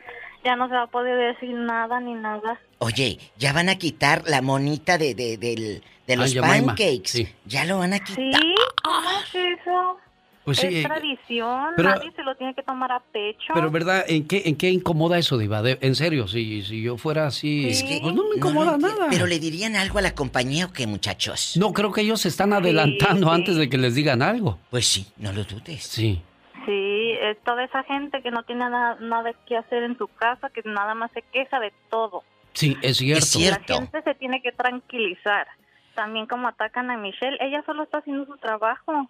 ya 0.43 0.55
no 0.55 0.67
se 0.67 0.73
va 0.73 0.83
a 0.83 0.87
poder 0.87 1.33
decir 1.35 1.51
nada 1.53 1.99
ni 1.99 2.13
nada. 2.15 2.59
Oye, 2.79 3.19
ya 3.37 3.53
van 3.53 3.69
a 3.69 3.75
quitar 3.75 4.23
la 4.25 4.41
monita 4.41 4.97
de, 4.97 5.13
de, 5.13 5.37
del- 5.37 5.83
de 6.07 6.15
los 6.17 6.33
pancakes. 6.35 7.07
sí. 7.11 7.27
Ya 7.45 7.65
lo 7.65 7.77
van 7.79 7.93
a 7.93 7.99
quitar. 7.99 8.15
¿Sí? 8.23 8.55
¿Cómo 8.83 9.09
es 9.11 9.35
eso? 9.59 9.97
Pues 10.45 10.57
sí, 10.57 10.67
es 10.67 10.73
eh, 10.75 10.87
tradición, 10.87 11.69
pero- 11.77 11.89
nadie 11.91 12.11
se 12.11 12.23
lo 12.23 12.35
tiene 12.35 12.53
que 12.53 12.63
tomar 12.63 12.91
a 12.91 12.99
pecho. 12.99 13.53
Pero, 13.53 13.71
¿verdad? 13.71 14.03
¿En 14.07 14.27
qué, 14.27 14.43
en 14.45 14.57
qué 14.57 14.69
incomoda 14.69 15.17
eso, 15.17 15.37
Diva? 15.37 15.61
De- 15.61 15.77
en 15.81 15.95
serio, 15.95 16.27
si, 16.27 16.63
si 16.63 16.81
yo 16.81 16.97
fuera 16.97 17.27
así. 17.27 17.69
Es 17.69 17.81
que 17.83 17.99
pues 18.01 18.13
no 18.13 18.23
me 18.23 18.29
no 18.31 18.35
incomoda 18.35 18.65
lo 18.71 18.75
entiendo. 18.75 18.97
nada. 18.99 19.09
Pero 19.09 19.25
le 19.25 19.39
dirían 19.39 19.75
algo 19.75 19.99
a 19.99 20.01
la 20.01 20.13
compañía 20.13 20.65
o 20.65 20.73
qué, 20.73 20.85
muchachos. 20.85 21.55
No, 21.57 21.71
creo 21.71 21.91
que 21.93 22.01
ellos 22.01 22.19
se 22.21 22.27
están 22.27 22.51
adelantando 22.51 23.27
sí. 23.29 23.33
antes 23.35 23.55
de 23.55 23.69
que 23.69 23.77
les 23.77 23.95
digan 23.95 24.21
algo. 24.21 24.59
Pues 24.69 24.85
sí, 24.87 25.07
no 25.17 25.31
lo 25.31 25.43
dudes. 25.45 25.83
Sí. 25.83 26.21
Sí, 26.65 27.11
es 27.21 27.37
toda 27.43 27.63
esa 27.63 27.83
gente 27.83 28.21
que 28.21 28.31
no 28.31 28.43
tiene 28.43 28.69
nada, 28.69 28.97
nada 28.99 29.31
que 29.47 29.57
hacer 29.57 29.83
en 29.83 29.97
su 29.97 30.07
casa, 30.07 30.49
que 30.49 30.61
nada 30.65 30.93
más 30.95 31.11
se 31.13 31.21
queja 31.21 31.59
de 31.59 31.71
todo. 31.89 32.23
Sí, 32.53 32.77
es 32.81 32.97
cierto. 32.97 33.73
La 33.73 33.79
gente 33.79 34.01
se 34.03 34.15
tiene 34.15 34.41
que 34.41 34.51
tranquilizar. 34.51 35.47
También 35.95 36.25
como 36.25 36.47
atacan 36.47 36.89
a 36.91 36.97
Michelle, 36.97 37.37
ella 37.39 37.63
solo 37.65 37.83
está 37.83 37.99
haciendo 37.99 38.25
su 38.25 38.37
trabajo. 38.37 39.09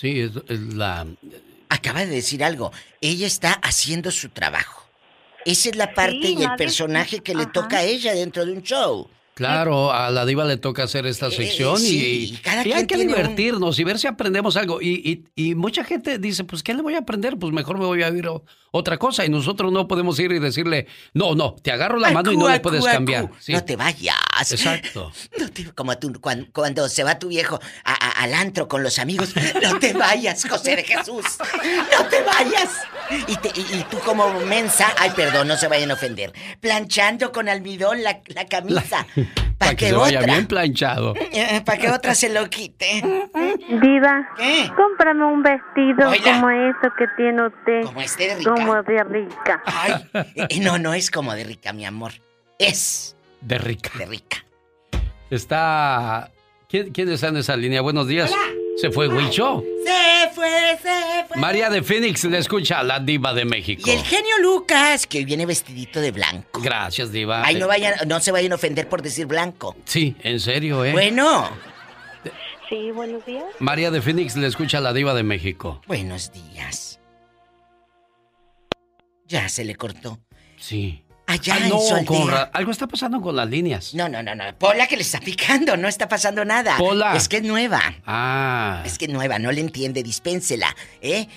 Sí, 0.00 0.20
es, 0.20 0.30
es 0.48 0.60
la. 0.74 1.06
Acaba 1.68 2.00
de 2.00 2.06
decir 2.06 2.42
algo. 2.44 2.72
Ella 3.00 3.26
está 3.26 3.52
haciendo 3.52 4.10
su 4.10 4.28
trabajo. 4.30 4.86
Esa 5.44 5.70
es 5.70 5.76
la 5.76 5.94
parte 5.94 6.18
Sí, 6.22 6.36
y 6.38 6.42
el 6.42 6.54
personaje 6.56 7.20
que 7.20 7.34
le 7.34 7.42
Ajá. 7.44 7.52
toca 7.52 7.78
a 7.78 7.82
ella 7.84 8.14
dentro 8.14 8.44
de 8.44 8.52
un 8.52 8.62
show. 8.62 9.08
Claro, 9.34 9.92
a 9.92 10.10
la 10.10 10.26
diva 10.26 10.44
le 10.44 10.56
toca 10.56 10.82
hacer 10.82 11.06
esta 11.06 11.30
sección 11.30 11.76
Eh, 11.76 11.78
sí, 11.78 11.98
y, 11.98 12.34
y 12.34 12.36
cada 12.38 12.62
y 12.62 12.64
quien 12.64 12.76
hay 12.78 12.86
que 12.88 12.96
un- 12.96 13.06
divertirnos 13.06 13.78
y 13.78 13.84
ver 13.84 13.98
si 13.98 14.08
aprendemos 14.08 14.56
algo. 14.56 14.82
Y, 14.82 15.24
y- 15.36 15.50
y 15.50 15.54
mucha 15.54 15.84
gente 15.84 16.18
dice, 16.18 16.42
pues, 16.42 16.62
¿qué 16.64 16.74
le 16.74 16.82
voy 16.82 16.94
a 16.94 16.98
aprender? 16.98 17.36
Pues 17.38 17.52
mejor 17.52 17.78
me 17.78 17.84
voy 17.86 18.02
a 18.02 18.08
ir 18.08 18.26
o- 18.26 18.44
otra 18.70 18.96
cosa. 18.98 19.24
Y 19.24 19.28
nosotros 19.28 19.72
no 19.72 19.88
podemos 19.88 20.18
ir 20.20 20.32
y 20.32 20.38
decirle, 20.38 20.86
no, 21.14 21.34
no, 21.34 21.54
te 21.62 21.72
agarro 21.72 21.98
la 21.98 22.10
mano 22.10 22.32
y 22.32 22.36
no 22.36 22.46
Acu, 22.46 22.52
le 22.54 22.60
puedes 22.60 22.84
acu, 22.84 22.92
cambiar. 22.94 23.24
acu. 23.24 23.34
Sí. 23.38 23.52
No 23.52 23.64
te 23.64 23.76
vayas. 23.76 24.16
Exacto. 24.50 25.12
No 25.38 25.48
te- 25.50 25.72
como 25.72 25.96
tú, 25.98 26.12
cuando, 26.20 26.46
cuando 26.52 26.88
se 26.88 27.04
va 27.04 27.18
tu 27.18 27.28
viejo 27.28 27.58
a- 27.84 27.92
a- 27.92 28.22
al 28.24 28.34
antro 28.34 28.68
con 28.68 28.82
los 28.82 28.98
amigos. 28.98 29.34
No 29.62 29.78
te 29.78 29.92
vayas, 29.92 30.46
José 30.48 30.76
de 30.76 30.84
Jesús. 30.84 31.24
No 31.98 32.04
te 32.06 32.22
vayas. 32.22 32.70
Y, 33.26 33.36
te- 33.36 33.52
y- 33.54 33.78
y 33.80 33.84
tú 33.90 33.98
como 34.04 34.28
mensa, 34.40 34.86
ay, 34.98 35.10
perdón, 35.16 35.48
no 35.48 35.56
se 35.56 35.68
vayan 35.68 35.90
a 35.90 35.94
ofender. 35.94 36.32
Planchando 36.60 37.32
con 37.32 37.48
almidón 37.48 38.02
la, 38.02 38.20
la 38.26 38.46
camisa. 38.46 39.06
Para 39.58 39.74
que, 39.74 39.88
se 39.88 39.92
vaya 39.94 40.20
bien 40.20 40.46
planchado. 40.46 41.14
Para 41.64 41.78
que 41.78 41.90
otra 41.90 42.14
se 42.14 42.28
lo 42.28 42.48
quite. 42.48 43.02
Diva, 43.82 44.28
cómprame 44.76 45.24
un 45.24 45.42
vestido 45.42 46.10
Oiga. 46.10 46.32
como 46.34 46.50
eso 46.50 46.92
que 46.96 47.04
tiene 47.16 47.44
usted. 47.46 47.82
Como 47.84 48.00
este 48.00 48.36
de. 48.36 48.44
Como 48.58 48.82
de 48.82 49.04
rica. 49.04 49.62
Eh, 50.48 50.60
no, 50.60 50.78
no 50.78 50.94
es 50.94 51.10
como 51.10 51.34
de 51.34 51.44
rica, 51.44 51.72
mi 51.72 51.84
amor. 51.84 52.12
Es 52.58 53.16
De 53.40 53.58
rica. 53.58 53.90
de 53.98 54.06
rica. 54.06 54.44
Está. 55.30 56.30
¿Quién, 56.68 56.90
quién 56.92 57.10
está 57.10 57.28
en 57.28 57.36
esa 57.38 57.56
línea? 57.56 57.80
Buenos 57.80 58.06
días. 58.08 58.30
Se 58.76 58.90
fue 58.90 59.08
Huicho. 59.08 59.62
Se 59.84 60.30
fue, 60.34 60.78
se 60.82 61.24
fue. 61.28 61.36
María 61.40 61.68
de 61.70 61.82
Phoenix 61.82 62.24
le 62.24 62.38
escucha 62.38 62.78
a 62.78 62.82
la 62.82 63.00
diva 63.00 63.34
de 63.34 63.44
México. 63.44 63.82
Y 63.86 63.90
el 63.90 64.02
genio 64.02 64.38
Lucas, 64.40 65.06
que 65.06 65.18
hoy 65.18 65.24
viene 65.24 65.46
vestidito 65.46 66.00
de 66.00 66.12
blanco. 66.12 66.60
Gracias, 66.60 67.10
diva. 67.10 67.42
Ay, 67.44 67.56
no 67.56 67.66
vayan, 67.66 67.94
no 68.06 68.20
se 68.20 68.30
vayan 68.32 68.52
a 68.52 68.54
ofender 68.54 68.88
por 68.88 69.02
decir 69.02 69.26
blanco. 69.26 69.76
Sí, 69.84 70.14
en 70.22 70.38
serio, 70.40 70.84
¿eh? 70.84 70.92
Bueno. 70.92 71.48
Sí, 72.68 72.90
buenos 72.92 73.24
días. 73.24 73.44
María 73.60 73.90
de 73.90 74.02
Phoenix 74.02 74.36
le 74.36 74.46
escucha 74.46 74.78
a 74.78 74.80
la 74.82 74.92
diva 74.92 75.14
de 75.14 75.22
México. 75.22 75.80
Buenos 75.86 76.30
días. 76.32 76.87
Ya 79.28 79.48
se 79.48 79.64
le 79.64 79.76
cortó. 79.76 80.18
Sí. 80.56 81.04
Allá 81.26 81.54
Ay, 81.56 81.62
en 81.64 81.68
no, 81.68 81.78
su 81.78 81.94
aldea. 81.94 82.06
con 82.06 82.28
ra- 82.30 82.50
algo 82.54 82.70
está 82.70 82.86
pasando 82.86 83.20
con 83.20 83.36
las 83.36 83.48
líneas. 83.48 83.94
No, 83.94 84.08
no, 84.08 84.22
no, 84.22 84.34
no. 84.34 84.44
Pola 84.58 84.86
que 84.86 84.96
le 84.96 85.02
está 85.02 85.20
picando, 85.20 85.76
no 85.76 85.86
está 85.86 86.08
pasando 86.08 86.42
nada. 86.46 86.78
Pola. 86.78 87.14
Es 87.14 87.28
que 87.28 87.36
es 87.36 87.42
nueva. 87.42 87.80
Ah. 88.06 88.82
Es 88.86 88.96
que 88.96 89.04
es 89.04 89.10
nueva, 89.12 89.38
no 89.38 89.52
le 89.52 89.60
entiende, 89.60 90.02
dispénsela, 90.02 90.74
¿eh? 91.02 91.28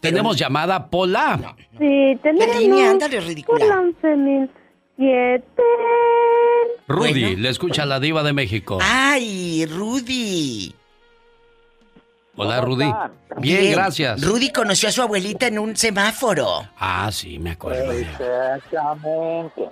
Tenemos 0.00 0.36
llamada 0.38 0.88
Pola. 0.88 1.54
Sí, 1.78 2.18
tenemos. 2.22 2.56
línea, 2.58 2.90
ándale, 2.90 3.20
ridícula. 3.20 3.58
Por 3.58 3.68
la 3.68 3.82
11.007. 4.98 5.42
Rudy 6.88 7.36
le 7.36 7.48
escucha 7.50 7.82
a 7.82 7.86
la 7.86 8.00
diva 8.00 8.22
de 8.22 8.32
México. 8.32 8.78
¡Ay, 8.80 9.66
Rudy! 9.66 10.74
Hola, 12.36 12.60
Rudy. 12.60 12.92
Bien, 13.38 13.72
gracias. 13.72 14.20
Rudy 14.22 14.50
conoció 14.50 14.88
a 14.88 14.92
su 14.92 15.02
abuelita 15.02 15.46
en 15.46 15.58
un 15.58 15.76
semáforo. 15.76 16.68
Ah, 16.78 17.08
sí, 17.12 17.38
me 17.38 17.50
acuerdo. 17.52 17.92
Exactamente. 17.92 19.68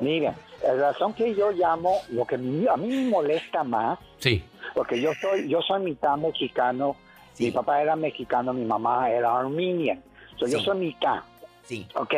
Miren, 0.00 0.34
la 0.64 0.74
razón 0.74 1.12
que 1.14 1.34
yo 1.34 1.50
llamo, 1.52 1.96
lo 2.10 2.24
que 2.24 2.34
a 2.34 2.38
mí 2.38 2.66
me 2.88 3.08
molesta 3.10 3.62
más, 3.64 3.98
Sí. 4.18 4.42
porque 4.74 5.00
yo 5.00 5.10
soy, 5.20 5.48
yo 5.48 5.60
soy 5.62 5.80
mitad 5.82 6.16
mexicano, 6.16 6.96
mi 7.38 7.50
papá 7.52 7.80
era 7.82 7.94
mexicano, 7.96 8.52
mi 8.52 8.64
mamá 8.64 9.10
era 9.10 9.38
armenian. 9.38 10.02
So, 10.36 10.46
Yo 10.46 10.60
soy 10.60 10.78
mitad. 10.78 11.20
Sí. 11.64 11.86
¿Ok? 11.94 12.14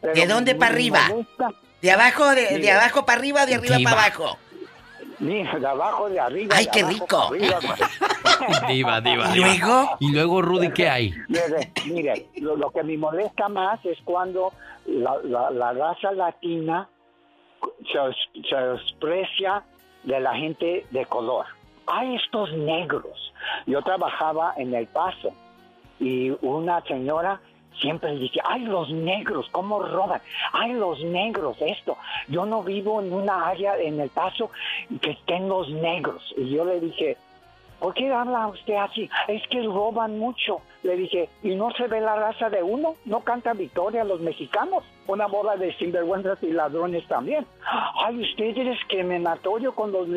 Pero 0.00 0.14
¿De 0.14 0.26
dónde 0.26 0.54
para 0.54 0.72
arriba? 0.72 1.00
molesta- 1.08 1.52
¿De 1.82 1.90
abajo, 1.92 2.30
de, 2.34 2.70
abajo 2.70 3.04
para 3.04 3.18
arriba 3.18 3.42
o 3.42 3.46
de 3.46 3.54
arriba 3.56 3.76
para 3.84 4.00
abajo? 4.06 4.38
Mira, 5.20 5.58
de 5.58 5.66
abajo, 5.66 6.08
de 6.08 6.18
arriba. 6.20 6.54
¡Ay, 6.56 6.64
de 6.66 6.70
qué 6.72 6.80
abajo, 6.80 6.98
rico! 6.98 7.18
arriba. 7.28 7.58
Diva, 8.68 9.00
diva. 9.00 9.30
¿Y 9.30 9.32
diva. 9.34 9.46
luego? 9.46 9.90
¿Y 10.00 10.12
luego, 10.12 10.42
Rudy, 10.42 10.70
qué 10.72 10.88
hay? 10.88 11.14
Mire, 11.28 11.72
mire, 11.86 12.26
lo, 12.40 12.56
lo 12.56 12.70
que 12.70 12.82
me 12.82 12.96
molesta 12.98 13.48
más 13.48 13.84
es 13.84 13.98
cuando 14.04 14.52
la, 14.86 15.16
la- 15.24 15.50
la 15.50 15.72
raza 15.72 16.12
latina 16.12 16.88
se, 17.92 18.42
se 18.48 18.56
desprecia 18.56 19.62
de 20.02 20.20
la 20.20 20.34
gente 20.34 20.84
de 20.90 21.06
color. 21.06 21.46
Hay 21.86 22.16
estos 22.16 22.52
negros. 22.52 23.32
Yo 23.66 23.80
trabajaba 23.82 24.54
en 24.56 24.74
El 24.74 24.86
Paso 24.88 25.30
y 26.00 26.30
una 26.42 26.82
señora 26.82 27.40
siempre 27.80 28.16
dice, 28.16 28.40
ay, 28.44 28.62
los 28.64 28.90
negros, 28.90 29.46
¿cómo 29.50 29.80
roban? 29.80 30.20
Ay, 30.52 30.72
los 30.72 31.02
negros, 31.04 31.56
esto. 31.60 31.96
Yo 32.28 32.46
no 32.46 32.62
vivo 32.62 33.00
en 33.00 33.12
una 33.12 33.46
área 33.46 33.78
en 33.78 34.00
El 34.00 34.10
Paso 34.10 34.50
que 35.00 35.10
estén 35.10 35.48
los 35.48 35.68
negros. 35.70 36.22
Y 36.36 36.50
yo 36.50 36.64
le 36.64 36.80
dije, 36.80 37.16
¿Por 37.84 37.92
qué 37.92 38.10
habla 38.10 38.46
usted 38.46 38.76
así? 38.76 39.10
Es 39.28 39.46
que 39.48 39.62
roban 39.62 40.18
mucho. 40.18 40.62
Le 40.82 40.96
dije, 40.96 41.28
¿y 41.42 41.54
no 41.54 41.70
se 41.72 41.86
ve 41.86 42.00
la 42.00 42.16
raza 42.16 42.48
de 42.48 42.62
uno? 42.62 42.94
¿No 43.04 43.20
canta 43.20 43.52
victoria 43.52 44.04
los 44.04 44.20
mexicanos? 44.20 44.84
Una 45.06 45.26
bola 45.26 45.56
de 45.56 45.76
sinvergüenzas 45.76 46.42
y 46.42 46.52
ladrones 46.52 47.06
también. 47.08 47.46
Ay, 47.96 48.22
usted 48.22 48.56
es 48.56 48.70
discriminatorio 48.70 49.74
con 49.74 49.92
los, 49.92 50.08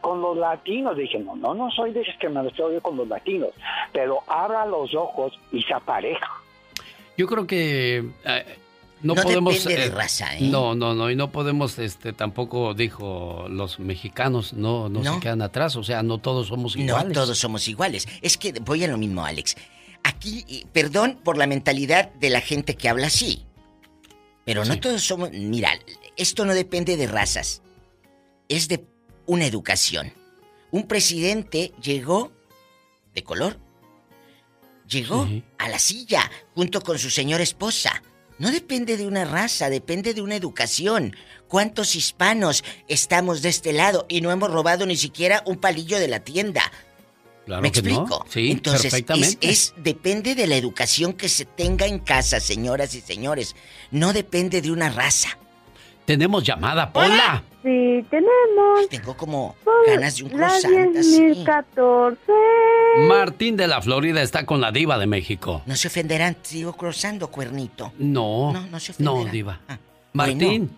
con 0.00 0.20
los 0.20 0.36
latinos. 0.36 0.96
Dije, 0.96 1.20
no, 1.20 1.36
no, 1.36 1.54
no 1.54 1.70
soy 1.70 1.92
discriminatorio 1.92 2.80
con 2.80 2.96
los 2.96 3.06
latinos. 3.06 3.50
Pero 3.92 4.24
abra 4.26 4.66
los 4.66 4.92
ojos 4.94 5.38
y 5.52 5.62
se 5.62 5.72
apareja. 5.72 6.43
Yo 7.16 7.26
creo 7.26 7.46
que 7.46 8.04
eh, 8.24 8.58
No 9.02 9.14
depende 9.14 9.76
de 9.76 9.90
raza, 9.90 10.36
¿eh? 10.36 10.42
No, 10.42 10.74
no, 10.74 10.94
no, 10.94 11.10
y 11.10 11.16
no 11.16 11.30
podemos, 11.30 11.78
este, 11.78 12.12
tampoco 12.12 12.74
dijo 12.74 13.46
los 13.48 13.78
mexicanos, 13.78 14.52
no, 14.52 14.88
no, 14.88 15.14
se 15.14 15.20
quedan 15.20 15.42
atrás, 15.42 15.76
o 15.76 15.84
sea, 15.84 16.02
no 16.02 16.18
todos 16.18 16.48
somos 16.48 16.76
iguales. 16.76 17.08
No 17.08 17.12
todos 17.12 17.38
somos 17.38 17.68
iguales. 17.68 18.08
Es 18.22 18.36
que 18.36 18.52
voy 18.52 18.84
a 18.84 18.88
lo 18.88 18.98
mismo, 18.98 19.24
Alex. 19.24 19.56
Aquí, 20.02 20.66
perdón 20.72 21.20
por 21.22 21.38
la 21.38 21.46
mentalidad 21.46 22.12
de 22.14 22.30
la 22.30 22.40
gente 22.40 22.76
que 22.76 22.88
habla 22.88 23.06
así, 23.06 23.46
pero 24.44 24.64
no 24.64 24.78
todos 24.78 25.02
somos. 25.02 25.30
Mira, 25.32 25.70
esto 26.16 26.44
no 26.44 26.54
depende 26.54 26.96
de 26.96 27.06
razas, 27.06 27.62
es 28.48 28.68
de 28.68 28.84
una 29.26 29.46
educación. 29.46 30.12
Un 30.70 30.86
presidente 30.86 31.72
llegó 31.80 32.32
de 33.14 33.22
color, 33.22 33.58
llegó 34.94 35.28
a 35.58 35.68
la 35.68 35.78
silla 35.78 36.30
junto 36.54 36.80
con 36.80 36.98
su 36.98 37.10
señora 37.10 37.42
esposa. 37.42 38.02
No 38.38 38.50
depende 38.50 38.96
de 38.96 39.06
una 39.06 39.24
raza, 39.24 39.68
depende 39.70 40.14
de 40.14 40.20
una 40.22 40.34
educación. 40.36 41.14
¿Cuántos 41.48 41.94
hispanos 41.94 42.64
estamos 42.88 43.42
de 43.42 43.48
este 43.50 43.72
lado 43.72 44.06
y 44.08 44.20
no 44.22 44.32
hemos 44.32 44.50
robado 44.50 44.86
ni 44.86 44.96
siquiera 44.96 45.42
un 45.46 45.56
palillo 45.58 45.98
de 45.98 46.08
la 46.08 46.20
tienda? 46.20 46.62
Claro 47.46 47.62
¿Me 47.62 47.68
explico? 47.68 48.24
no. 48.24 48.32
Sí, 48.32 48.50
Entonces, 48.50 48.82
perfectamente. 48.90 49.48
Es, 49.50 49.74
es- 49.74 49.74
depende 49.76 50.34
de 50.34 50.46
la 50.46 50.56
educación 50.56 51.12
que 51.12 51.28
se 51.28 51.44
tenga 51.44 51.86
en 51.86 51.98
casa, 51.98 52.40
señoras 52.40 52.94
y 52.94 53.02
señores. 53.02 53.54
No 53.90 54.12
depende 54.12 54.62
de 54.62 54.70
una 54.72 54.88
raza. 54.90 55.38
Tenemos 56.04 56.42
llamada, 56.44 56.92
Pola. 56.92 57.42
Sí, 57.62 58.04
tenemos. 58.10 58.88
Tengo 58.90 59.16
como 59.16 59.56
Son 59.64 59.74
ganas 59.86 60.16
de 60.16 60.24
un 60.24 60.38
las 60.38 60.60
croissant 60.62 60.96
así. 60.98 61.20
10.014. 61.22 62.16
Martín 63.08 63.56
de 63.56 63.66
la 63.66 63.80
Florida 63.80 64.20
está 64.20 64.44
con 64.44 64.60
la 64.60 64.70
diva 64.70 64.98
de 64.98 65.06
México. 65.06 65.62
No 65.64 65.74
se 65.74 65.88
ofenderán, 65.88 66.36
sigo 66.42 66.74
cruzando, 66.74 67.28
cuernito. 67.28 67.92
No, 67.98 68.52
No, 68.52 68.66
no 68.66 68.78
se 68.80 68.94
no, 68.98 69.12
ofenderá. 69.14 69.32
diva. 69.32 69.60
Ah, 69.68 69.78
Martín, 70.12 70.76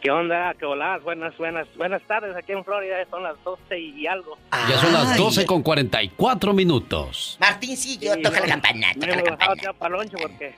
¿Qué 0.00 0.10
onda? 0.10 0.52
¿Qué 0.58 0.64
hola? 0.66 0.98
Buenas, 0.98 1.36
buenas, 1.38 1.66
buenas 1.76 2.02
tardes. 2.08 2.34
Aquí 2.36 2.50
en 2.52 2.64
Florida 2.64 2.96
son 3.08 3.22
las 3.22 3.34
12 3.44 3.78
y 3.78 4.06
algo. 4.08 4.36
ya 4.68 4.78
son 4.78 4.92
las 4.92 5.12
Ay. 5.12 5.18
12 5.18 5.46
con 5.46 5.62
44 5.62 6.52
minutos. 6.52 7.36
Martín, 7.40 7.76
sí, 7.76 7.98
yo 7.98 8.20
toca 8.20 8.40
la 8.40 8.46
campana, 8.46 8.88
Me 8.96 9.06
toca 9.06 9.16
la 9.16 9.22
campana. 9.22 9.62
ya 9.62 9.72
para 9.72 9.96
porque 9.96 10.54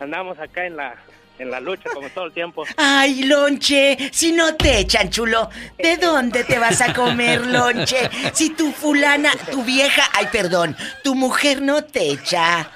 andamos 0.00 0.38
acá 0.38 0.64
en 0.66 0.76
la, 0.76 0.94
en 1.42 1.50
la 1.50 1.60
lucha 1.60 1.90
como 1.92 2.08
todo 2.10 2.26
el 2.26 2.32
tiempo. 2.32 2.64
Ay, 2.76 3.24
lonche, 3.24 4.10
si 4.12 4.32
no 4.32 4.54
te 4.54 4.78
echan, 4.78 5.10
chulo, 5.10 5.50
¿de 5.78 5.96
dónde 5.96 6.44
te 6.44 6.58
vas 6.58 6.80
a 6.80 6.94
comer 6.94 7.46
lonche? 7.46 8.08
Si 8.32 8.50
tu 8.50 8.72
fulana, 8.72 9.32
tu 9.50 9.62
vieja, 9.64 10.02
ay, 10.14 10.28
perdón, 10.32 10.76
tu 11.02 11.14
mujer 11.14 11.60
no 11.60 11.84
te 11.84 12.10
echa. 12.10 12.70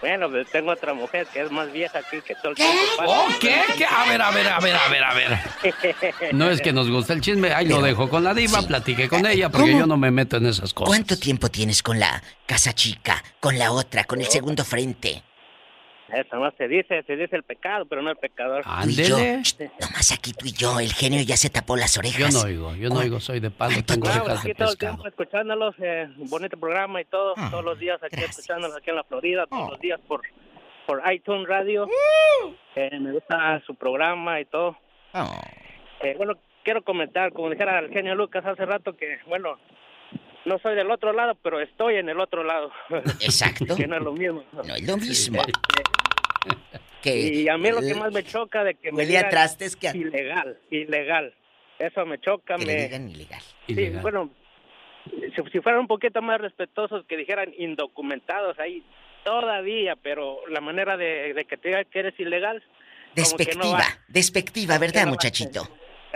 Bueno, 0.00 0.28
pues 0.28 0.50
tengo 0.50 0.72
otra 0.72 0.94
mujer 0.94 1.28
que 1.32 1.42
es 1.42 1.50
más 1.52 1.70
vieja 1.70 2.00
aquí 2.00 2.20
que 2.22 2.34
todo 2.34 2.50
el 2.50 2.56
tiempo. 2.56 2.76
¿Oh, 3.06 3.28
qué? 3.40 3.60
¿Qué? 3.78 3.84
A 3.84 4.04
ver, 4.06 4.20
a 4.20 4.32
ver, 4.32 4.48
a 4.48 4.58
ver, 4.58 4.74
a 4.74 4.88
ver, 4.88 5.04
a 5.04 5.14
ver. 5.14 5.38
No 6.32 6.50
es 6.50 6.60
que 6.60 6.72
nos 6.72 6.90
guste 6.90 7.12
el 7.12 7.20
chisme, 7.20 7.52
ahí 7.52 7.68
lo 7.68 7.80
dejo 7.80 8.08
con 8.10 8.24
la 8.24 8.34
diva, 8.34 8.62
platiqué 8.62 9.08
con 9.08 9.24
ella, 9.26 9.48
porque 9.48 9.70
¿Cómo? 9.70 9.80
yo 9.82 9.86
no 9.86 9.96
me 9.96 10.10
meto 10.10 10.38
en 10.38 10.46
esas 10.46 10.74
cosas. 10.74 10.88
¿Cuánto 10.88 11.16
tiempo 11.16 11.50
tienes 11.50 11.84
con 11.84 12.00
la 12.00 12.20
casa 12.46 12.72
chica, 12.72 13.22
con 13.38 13.56
la 13.56 13.70
otra, 13.70 14.02
con 14.02 14.20
el 14.20 14.26
segundo 14.26 14.64
frente? 14.64 15.22
Eso 16.14 16.36
no 16.36 16.50
se 16.58 16.68
dice, 16.68 17.02
se 17.06 17.16
dice 17.16 17.36
el 17.36 17.42
pecado, 17.42 17.86
pero 17.86 18.02
no 18.02 18.10
el 18.10 18.16
pecador. 18.16 18.62
Tú 18.82 18.88
y 18.90 18.94
yo, 18.96 19.16
Ch, 19.16 19.58
nomás 19.80 20.12
aquí 20.12 20.32
tú 20.32 20.46
y 20.46 20.52
yo, 20.52 20.78
el 20.78 20.92
genio 20.92 21.22
ya 21.22 21.36
se 21.36 21.48
tapó 21.48 21.74
las 21.76 21.94
Yo 21.94 22.00
orejas. 22.00 22.34
no 22.34 22.40
oigo, 22.42 22.74
yo 22.76 22.88
no 22.90 22.96
oigo, 23.00 23.18
soy 23.18 23.40
de 23.40 23.50
palo, 23.50 23.74
tengo 23.86 24.08
Ah, 24.08 24.20
orejas 24.22 24.38
aquí 24.40 24.48
de 24.48 24.54
todo 24.54 24.70
el 24.72 24.76
pescado. 24.76 24.94
tiempo 24.96 25.08
escuchándolos, 25.08 25.74
eh, 25.78 26.08
bonito 26.28 26.56
programa 26.58 27.00
y 27.00 27.04
todo, 27.06 27.32
Ah, 27.36 27.48
todos 27.50 27.64
los 27.64 27.78
días 27.78 27.98
aquí 28.02 28.22
escuchándolos 28.22 28.76
aquí 28.76 28.90
en 28.90 28.96
la 28.96 29.04
Florida, 29.04 29.46
todos 29.46 29.70
los 29.70 29.80
días 29.80 30.00
por, 30.06 30.20
por 30.86 31.02
iTunes 31.12 31.48
Radio. 31.48 31.88
Eh, 32.76 32.98
me 33.00 33.12
gusta 33.12 33.62
su 33.66 33.74
programa 33.74 34.38
y 34.40 34.44
todo. 34.44 34.76
Oh. 35.14 35.40
Eh, 36.02 36.14
bueno, 36.18 36.34
quiero 36.64 36.82
comentar, 36.82 37.32
como 37.32 37.48
dijera 37.48 37.78
el 37.78 37.88
genio 37.90 38.14
Lucas 38.14 38.44
hace 38.44 38.66
rato, 38.66 38.94
que 38.96 39.18
bueno, 39.26 39.58
no 40.44 40.58
soy 40.58 40.74
del 40.74 40.90
otro 40.90 41.12
lado, 41.12 41.36
pero 41.42 41.60
estoy 41.60 41.96
en 41.96 42.08
el 42.08 42.18
otro 42.18 42.42
lado. 42.44 42.70
Exacto. 43.20 43.64
que 43.76 43.86
no 43.86 43.96
es 43.96 44.02
lo 44.02 44.12
mismo. 44.12 44.42
No 44.52 44.74
es 44.74 44.82
lo 44.86 44.96
mismo. 44.96 45.42
Que 45.44 45.52
y 47.04 47.48
a 47.48 47.56
mí 47.58 47.70
lo 47.70 47.80
que 47.80 47.94
más 47.94 48.12
me 48.12 48.22
choca 48.22 48.64
de 48.64 48.74
que 48.74 48.92
me 48.92 49.06
digan 49.06 49.28
trastes 49.28 49.76
que 49.76 49.88
ilegal, 49.88 50.58
ilegal. 50.70 51.34
Eso 51.78 52.06
me 52.06 52.20
choca, 52.20 52.56
Que 52.56 52.66
me 52.66 52.72
le 52.74 52.82
digan 52.84 53.08
ilegal. 53.08 53.42
Sí, 53.66 53.90
bueno, 54.00 54.30
si, 55.04 55.50
si 55.50 55.60
fueran 55.60 55.80
un 55.80 55.88
poquito 55.88 56.22
más 56.22 56.40
respetuosos, 56.40 57.04
que 57.06 57.16
dijeran 57.16 57.52
indocumentados 57.58 58.58
ahí 58.58 58.84
todavía, 59.24 59.96
pero 59.96 60.38
la 60.48 60.60
manera 60.60 60.96
de, 60.96 61.34
de 61.34 61.44
que 61.44 61.56
te 61.56 61.68
digan 61.68 61.86
que 61.90 61.98
eres 62.00 62.18
ilegal. 62.20 62.62
no 62.62 63.14
Despectiva, 63.14 63.72
va. 63.72 63.84
despectiva, 64.08 64.78
¿verdad, 64.78 65.06
no 65.06 65.12
va. 65.12 65.18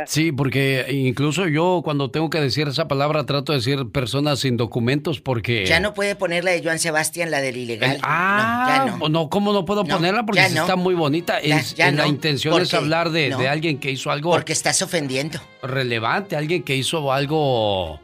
Sí, 0.06 0.30
porque 0.32 0.86
incluso 0.90 1.46
yo 1.48 1.80
cuando 1.84 2.10
tengo 2.10 2.28
que 2.28 2.40
decir 2.40 2.68
esa 2.68 2.86
palabra 2.88 3.24
trato 3.24 3.52
de 3.52 3.58
decir 3.58 3.90
personas 3.90 4.40
sin 4.40 4.56
documentos 4.56 5.20
porque... 5.20 5.64
Ya 5.66 5.80
no 5.80 5.94
puede 5.94 6.16
poner 6.16 6.44
la 6.44 6.50
de 6.50 6.62
Joan 6.62 6.78
Sebastián, 6.78 7.30
la 7.30 7.40
del 7.40 7.56
ilegal. 7.56 7.98
Ah, 8.02 8.84
no, 8.86 8.92
ya 8.92 8.98
no. 8.98 9.08
no. 9.08 9.28
¿cómo 9.30 9.52
no 9.52 9.64
puedo 9.64 9.84
No, 9.84 9.96
ponerla? 9.96 10.24
Porque 10.26 10.40
ya 10.42 10.48
sí 10.48 10.54
no. 10.54 10.62
está 10.62 10.76
muy 10.76 10.94
bonita. 10.94 11.40
Ya- 11.42 11.58
Es- 11.58 11.74
ya 11.74 11.90
la 11.90 12.02
no, 12.02 12.08
intención 12.08 12.60
es 12.60 12.74
hablar 12.74 13.10
de, 13.10 13.30
no. 13.30 13.38
de 13.38 13.48
alguien 13.48 13.78
que 13.78 13.90
hizo 13.90 14.10
algo 14.10 14.30
Porque 14.32 14.52
estás 14.52 14.82
ofendiendo. 14.82 15.38
relevante, 15.62 16.36
alguien 16.36 16.62
que 16.62 16.76
hizo 16.76 17.10
algo 17.12 18.00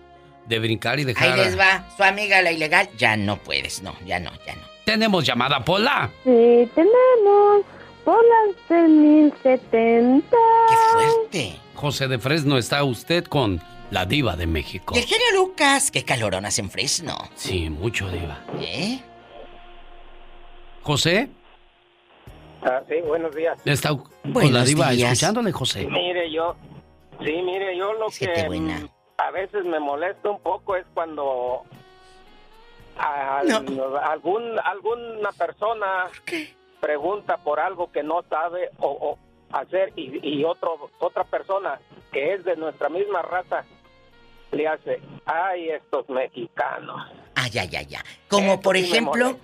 de 0.47 0.59
brincar 0.59 0.99
y 0.99 1.05
dejar... 1.05 1.32
Ahí 1.32 1.45
les 1.45 1.59
va, 1.59 1.86
su 1.97 2.03
amiga 2.03 2.40
la 2.43 2.53
ilegal. 2.53 2.88
Ya 2.99 3.16
no 3.16 3.36
puedes, 3.36 3.82
no, 3.82 3.95
ya 4.07 4.18
no, 4.18 4.30
ya 4.47 4.55
no. 4.55 4.62
Tenemos 4.84 5.24
llamada, 5.24 5.64
Pola. 5.64 6.11
Sí, 6.24 6.68
tenemos. 6.74 7.64
Por 8.05 8.18
las 8.24 8.80
1070. 8.88 10.36
¡Qué 10.68 10.74
fuerte! 10.92 11.57
José 11.74 12.09
de 12.09 12.18
Fresno, 12.18 12.59
está 12.59 12.82
usted 12.84 13.24
con 13.24 13.61
la 13.90 14.07
diva 14.07 14.36
de 14.36 14.46
México. 14.46 14.94
Y 14.96 15.00
el 15.00 15.05
genio 15.07 15.26
Lucas, 15.34 15.90
qué 15.90 16.05
calorón 16.05 16.44
hace 16.46 16.62
en 16.62 16.70
Fresno. 16.70 17.16
Sí, 17.34 17.70
mucho 17.70 18.09
diva. 18.09 18.38
¿Eh? 18.61 19.00
José, 20.82 21.28
Ah, 22.64 22.80
sí, 22.88 22.94
buenos 23.05 23.34
días. 23.34 23.59
está 23.64 23.88
con 23.88 24.05
Buenos 24.24 24.53
la 24.53 24.64
diva 24.64 24.90
días. 24.90 25.12
escuchándole, 25.12 25.50
José. 25.50 25.84
Mire, 25.86 26.30
yo, 26.30 26.55
sí, 27.24 27.32
mire, 27.42 27.76
yo 27.76 27.92
lo 27.94 28.07
que 28.09 28.48
mm, 28.48 28.88
a 29.18 29.30
veces 29.32 29.64
me 29.64 29.80
molesta 29.80 30.30
un 30.30 30.40
poco 30.40 30.76
es 30.76 30.84
cuando 30.94 31.62
al- 32.96 33.50
algún 34.05 34.59
alguna 34.64 35.32
persona 35.36 36.05
pregunta 36.82 37.36
por 37.36 37.60
algo 37.60 37.92
que 37.92 38.02
no 38.02 38.24
sabe 38.28 38.70
o, 38.80 38.88
o 38.88 39.18
hacer 39.56 39.92
y, 39.94 40.18
y 40.22 40.44
otro 40.44 40.90
otra 40.98 41.22
persona 41.22 41.80
que 42.10 42.34
es 42.34 42.44
de 42.44 42.56
nuestra 42.56 42.88
misma 42.88 43.22
raza 43.22 43.64
le 44.50 44.68
hace, 44.68 45.00
ay, 45.24 45.70
estos 45.70 46.08
mexicanos. 46.10 47.00
Ah, 47.34 47.48
ya, 47.48 47.64
ya, 47.64 47.82
ya. 47.82 48.04
Como 48.28 48.60
por 48.60 48.76
ejemplo, 48.76 49.38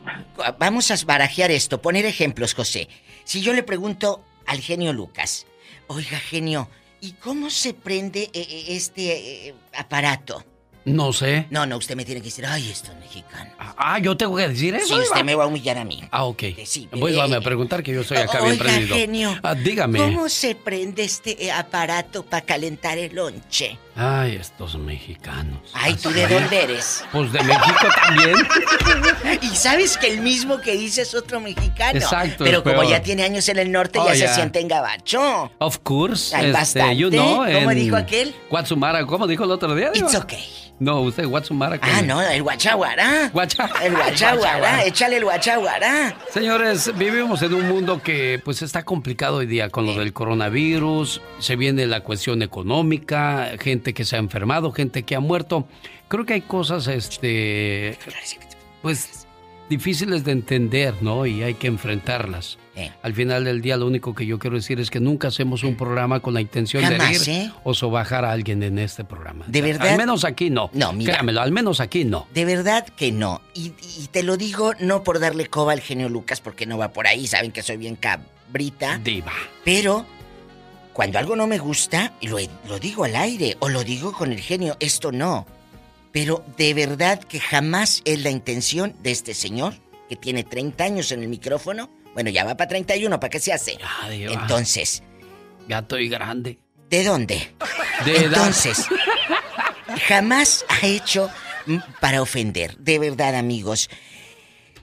vamos 0.59 0.91
a 0.91 1.07
barajear 1.07 1.51
esto, 1.51 1.81
poner 1.81 2.05
ejemplos, 2.05 2.55
José. 2.55 2.89
Si 3.25 3.41
yo 3.41 3.55
le 3.55 3.63
pregunto 3.63 4.21
al 4.47 4.59
genio 4.59 4.93
Lucas, 4.93 5.47
oiga, 5.87 6.19
genio, 6.19 6.69
¿y 7.01 7.13
cómo 7.13 7.49
se 7.49 7.73
prende 7.73 8.25
eh, 8.25 8.31
eh, 8.35 8.65
este 8.69 9.49
eh, 9.49 9.55
aparato? 9.79 10.45
No 10.89 11.13
sé. 11.13 11.47
No, 11.51 11.67
no, 11.67 11.77
usted 11.77 11.95
me 11.97 12.05
tiene 12.05 12.21
que 12.21 12.27
decir, 12.27 12.47
ay, 12.47 12.71
esto 12.71 12.91
es 12.93 12.99
mexicano. 12.99 13.51
Ah, 13.59 13.99
yo 13.99 14.17
tengo 14.17 14.37
que 14.37 14.49
decir 14.49 14.75
eso. 14.75 14.97
Sí, 14.97 15.03
usted 15.03 15.25
me 15.25 15.35
va 15.35 15.45
a 15.45 15.47
humillar 15.47 15.79
a 15.79 15.85
mí. 15.85 16.03
Ah, 16.11 16.25
ok. 16.25 16.43
sí, 16.65 16.89
eh, 16.93 17.21
a 17.21 17.41
preguntar 17.41 17.83
que 17.83 17.93
yo 17.93 18.03
soy 18.03 18.19
acá 18.19 18.41
bien 18.43 18.59
prendido. 18.59 18.95
genio, 18.97 19.39
Ah, 19.43 19.55
dígame. 19.55 19.99
¿Cómo 19.99 20.29
se 20.29 20.55
prende 20.55 21.05
este 21.05 21.45
eh, 21.47 21.53
aparato 21.53 22.25
para 22.25 22.45
calentar 22.45 22.99
el 22.99 23.15
lonche? 23.15 23.79
Ay, 23.95 24.37
estos 24.37 24.77
mexicanos. 24.79 25.59
Ay, 25.73 25.95
¿tú 25.95 26.11
de 26.11 26.25
Así. 26.25 26.35
dónde 26.35 26.63
eres? 26.63 27.05
Pues 27.13 27.33
de 27.33 27.43
México 27.43 27.87
también. 28.05 28.37
y 29.43 29.49
sabes 29.57 29.97
que 29.97 30.09
el 30.09 30.21
mismo 30.21 30.61
que 30.61 30.77
dice 30.77 31.03
es 31.03 31.15
otro 31.15 31.41
mexicano. 31.41 31.99
Exacto, 31.99 32.45
Pero 32.45 32.63
como 32.63 32.81
peor. 32.81 32.91
ya 32.91 33.03
tiene 33.03 33.25
años 33.25 33.49
en 33.49 33.59
el 33.59 33.73
norte, 33.73 33.99
Oh, 33.99 34.07
ya 34.07 34.15
se 34.15 34.35
siente 34.35 34.61
en 34.61 34.69
gabacho. 34.69 35.51
Of 35.59 35.79
course. 35.83 36.35
Hay 36.35 36.53
bastante. 36.53 36.97
you 36.97 37.11
know, 37.11 37.39
¿Cómo 37.45 37.71
en 37.71 37.79
dijo 37.79 37.97
aquel? 37.97 38.35
Guatsumara, 38.51 39.05
¿cómo 39.07 39.27
dijo 39.27 39.45
el 39.45 39.51
otro 39.51 39.75
día? 39.75 39.91
It's 39.95 40.15
okay. 40.15 40.47
No, 40.81 41.01
usted 41.01 41.27
Guatsumara. 41.27 41.79
Ah, 41.83 42.03
no, 42.03 42.23
el 42.23 42.43
guachaguará. 42.43 43.31
Guacha- 43.33 43.69
El 43.83 43.93
guachaguará, 43.97 44.85
échale 44.85 45.17
el 45.17 45.25
guachaguará. 45.25 46.17
Señores, 46.31 46.97
vivimos 46.97 47.43
en 47.43 47.55
un 47.55 47.69
mundo 47.69 48.01
que 48.03 48.41
pues 48.45 48.63
está 48.63 48.85
complicado 48.85 49.39
hoy 49.39 49.47
día 49.47 49.71
con 49.71 49.87
lo 49.87 49.95
del 49.95 50.13
coronavirus, 50.13 51.21
se 51.41 51.57
viene 51.57 51.87
la 51.87 52.01
cuestión 52.01 52.43
económica, 52.43 53.51
gente 53.61 53.93
que 53.93 54.05
se 54.05 54.17
ha 54.17 54.19
enfermado, 54.21 54.71
gente 54.73 55.03
que 55.03 55.17
ha 55.17 55.21
muerto. 55.21 55.67
Creo 56.09 56.25
que 56.25 56.35
hay 56.35 56.43
cosas, 56.43 56.87
este, 56.87 57.99
pues 58.83 59.27
difíciles 59.69 60.25
de 60.25 60.33
entender, 60.33 60.95
¿no? 61.03 61.27
Y 61.27 61.43
hay 61.43 61.55
que 61.55 61.67
enfrentarlas. 61.67 62.59
Al 63.03 63.13
final 63.13 63.45
del 63.45 63.61
día, 63.61 63.77
lo 63.77 63.87
único 63.87 64.15
que 64.15 64.25
yo 64.25 64.39
quiero 64.39 64.55
decir 64.55 64.79
es 64.79 64.89
que 64.89 65.01
nunca 65.01 65.29
hacemos 65.29 65.65
un 65.65 65.75
programa 65.75 66.21
con 66.21 66.33
la 66.33 66.41
intención 66.41 66.89
de 66.89 66.95
herir 66.95 67.21
¿eh? 67.27 67.51
o 67.65 67.75
sobajar 67.75 68.25
a 68.25 68.31
alguien 68.31 68.63
en 68.63 68.79
este 68.79 69.03
programa. 69.03 69.45
De 69.49 69.61
verdad. 69.63 69.89
Al 69.89 69.99
menos 69.99 70.25
aquí 70.25 70.49
no. 70.49 70.71
No, 70.73 70.93
mira. 70.93 71.15
Créamelo, 71.15 71.41
al 71.41 71.51
menos 71.51 71.81
aquí 71.81 72.05
no. 72.05 72.29
De 72.33 72.45
verdad 72.45 72.87
que 72.87 73.11
no. 73.11 73.41
Y, 73.53 73.73
y 73.99 74.09
te 74.13 74.23
lo 74.23 74.37
digo 74.37 74.75
no 74.79 75.03
por 75.03 75.19
darle 75.19 75.47
coba 75.47 75.73
al 75.73 75.81
genio 75.81 76.09
Lucas, 76.09 76.41
porque 76.41 76.67
no 76.67 76.79
va 76.79 76.93
por 76.93 77.09
ahí. 77.09 77.27
Saben 77.27 77.51
que 77.51 77.63
soy 77.63 77.79
bien 77.79 77.97
cabrita. 77.97 78.99
Diva. 78.99 79.33
Pero 79.65 80.07
cuando 80.93 81.19
algo 81.19 81.37
no 81.37 81.47
me 81.47 81.59
gusta, 81.59 82.13
lo 82.23 82.79
digo 82.79 83.05
al 83.05 83.17
aire 83.17 83.57
o 83.61 83.69
lo 83.69 83.83
digo 83.83 84.13
con 84.13 84.33
el 84.33 84.41
genio, 84.41 84.77
esto 84.81 85.11
no. 85.13 85.47
Pero 86.13 86.45
de 86.57 86.75
verdad 86.75 87.23
que 87.23 87.41
jamás 87.41 88.03
es 88.05 88.23
la 88.23 88.31
intención 88.31 88.95
de 89.03 89.11
este 89.11 89.35
señor, 89.35 89.75
que 90.09 90.17
tiene 90.17 90.45
30 90.45 90.85
años 90.85 91.13
en 91.13 91.23
el 91.23 91.29
micrófono. 91.29 91.91
Bueno, 92.15 92.31
ya 92.31 92.45
va 92.45 92.57
para 92.57 92.69
31, 92.69 93.21
¿para 93.21 93.31
qué 93.31 93.41
se 93.41 93.53
hace? 93.53 93.79
Entonces, 94.11 95.03
Ya 95.69 95.81
estoy 95.81 96.09
grande. 96.09 96.59
¿de 96.89 97.05
dónde? 97.05 97.55
De 98.05 98.17
edad. 98.17 98.25
Entonces, 98.25 98.87
jamás 100.07 100.65
ha 100.69 100.87
hecho 100.87 101.31
para 102.01 102.23
ofender. 102.23 102.77
De 102.79 102.99
verdad, 102.99 103.35
amigos. 103.35 103.91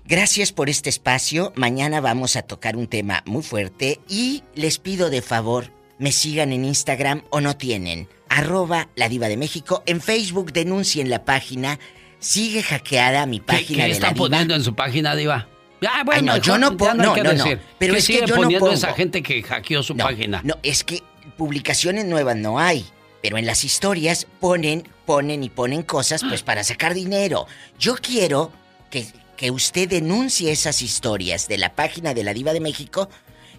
Gracias 0.05 0.51
por 0.51 0.69
este 0.69 0.89
espacio. 0.91 1.51
Mañana 1.55 1.99
vamos 1.99 2.35
a 2.35 2.43
tocar 2.43 2.77
un 2.77 2.87
tema 2.87 3.23
muy 3.25 3.41
fuerte 3.41 3.99
y 4.07 4.43
les 4.53 4.77
pido 4.77 5.09
de 5.09 5.23
favor 5.23 5.75
me 5.97 6.11
sigan 6.11 6.51
en 6.51 6.65
Instagram 6.65 7.23
o 7.29 7.41
no 7.41 7.55
tienen. 7.57 8.07
Arroba 8.35 8.89
la 8.95 9.07
diva 9.09 9.27
de 9.27 9.37
México. 9.37 9.83
En 9.85 10.01
Facebook 10.01 10.51
denuncien 10.53 11.09
la 11.09 11.23
página. 11.25 11.79
Sigue 12.19 12.63
hackeada 12.63 13.25
mi 13.25 13.39
¿Qué, 13.39 13.45
página 13.45 13.83
qué 13.83 13.87
de 13.89 13.91
están 13.93 14.09
la 14.09 14.13
diva. 14.13 14.25
poniendo 14.25 14.55
en 14.55 14.63
su 14.63 14.73
página, 14.75 15.15
Diva? 15.15 15.47
Ah, 15.87 16.01
bueno, 16.05 16.33
Ay, 16.33 16.39
no, 16.39 16.43
yo 16.43 16.57
no 16.57 16.75
pongo- 16.77 16.93
no, 16.95 17.15
no, 17.15 17.33
no. 17.33 17.45
Pero 17.77 17.93
¿Qué 17.93 17.99
es 17.99 18.07
que 18.07 18.25
yo 18.25 18.35
no 18.37 18.49
pongo. 18.59 18.71
esa 18.71 18.93
gente 18.93 19.21
que 19.21 19.43
hackeó 19.43 19.83
su 19.83 19.95
página? 19.95 20.41
No, 20.43 20.55
es 20.63 20.83
que 20.83 21.03
publicaciones 21.37 22.05
nuevas 22.05 22.35
no 22.35 22.59
hay. 22.59 22.85
Pero 23.21 23.37
en 23.37 23.45
las 23.45 23.63
historias 23.63 24.27
ponen, 24.39 24.87
ponen 25.05 25.43
y 25.43 25.49
ponen 25.49 25.81
cosas 25.83 26.21
pues 26.27 26.43
para 26.43 26.63
sacar 26.63 26.93
dinero. 26.93 27.47
Yo 27.79 27.95
quiero 27.95 28.51
que, 28.89 29.05
que 29.35 29.51
usted 29.51 29.89
denuncie 29.89 30.51
esas 30.51 30.81
historias 30.81 31.47
de 31.47 31.57
la 31.57 31.73
página 31.73 32.13
de 32.13 32.23
la 32.23 32.33
Diva 32.33 32.53
de 32.53 32.59
México. 32.61 33.09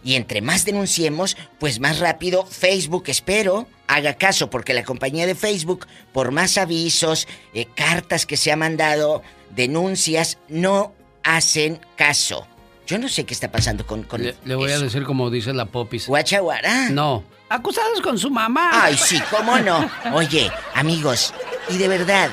Y 0.06 0.14
entre 0.14 0.40
más 0.40 0.64
denunciemos, 0.64 1.36
pues 1.58 1.80
más 1.80 1.98
rápido 1.98 2.46
Facebook, 2.46 3.06
espero, 3.08 3.66
haga 3.88 4.14
caso, 4.14 4.50
porque 4.50 4.72
la 4.72 4.84
compañía 4.84 5.26
de 5.26 5.34
Facebook, 5.34 5.88
por 6.12 6.30
más 6.30 6.58
avisos, 6.58 7.26
eh, 7.52 7.66
cartas 7.74 8.24
que 8.24 8.36
se 8.36 8.52
ha 8.52 8.56
mandado, 8.56 9.24
denuncias, 9.50 10.38
no 10.48 10.94
hacen 11.24 11.80
caso. 11.96 12.46
Yo 12.86 12.98
no 12.98 13.08
sé 13.08 13.24
qué 13.24 13.34
está 13.34 13.50
pasando 13.50 13.84
con... 13.84 14.04
con 14.04 14.22
Le, 14.22 14.36
le 14.44 14.54
voy 14.54 14.70
a 14.70 14.78
decir 14.78 15.02
como 15.02 15.28
dice 15.28 15.52
la 15.52 15.66
Popis. 15.66 16.06
Guachaguara. 16.06 16.88
No. 16.90 17.24
Acusados 17.48 18.00
con 18.00 18.16
su 18.16 18.30
mamá. 18.30 18.84
Ay, 18.84 18.96
sí, 18.96 19.20
cómo 19.28 19.58
no. 19.58 19.90
Oye, 20.14 20.52
amigos, 20.74 21.34
y 21.68 21.78
de 21.78 21.88
verdad, 21.88 22.30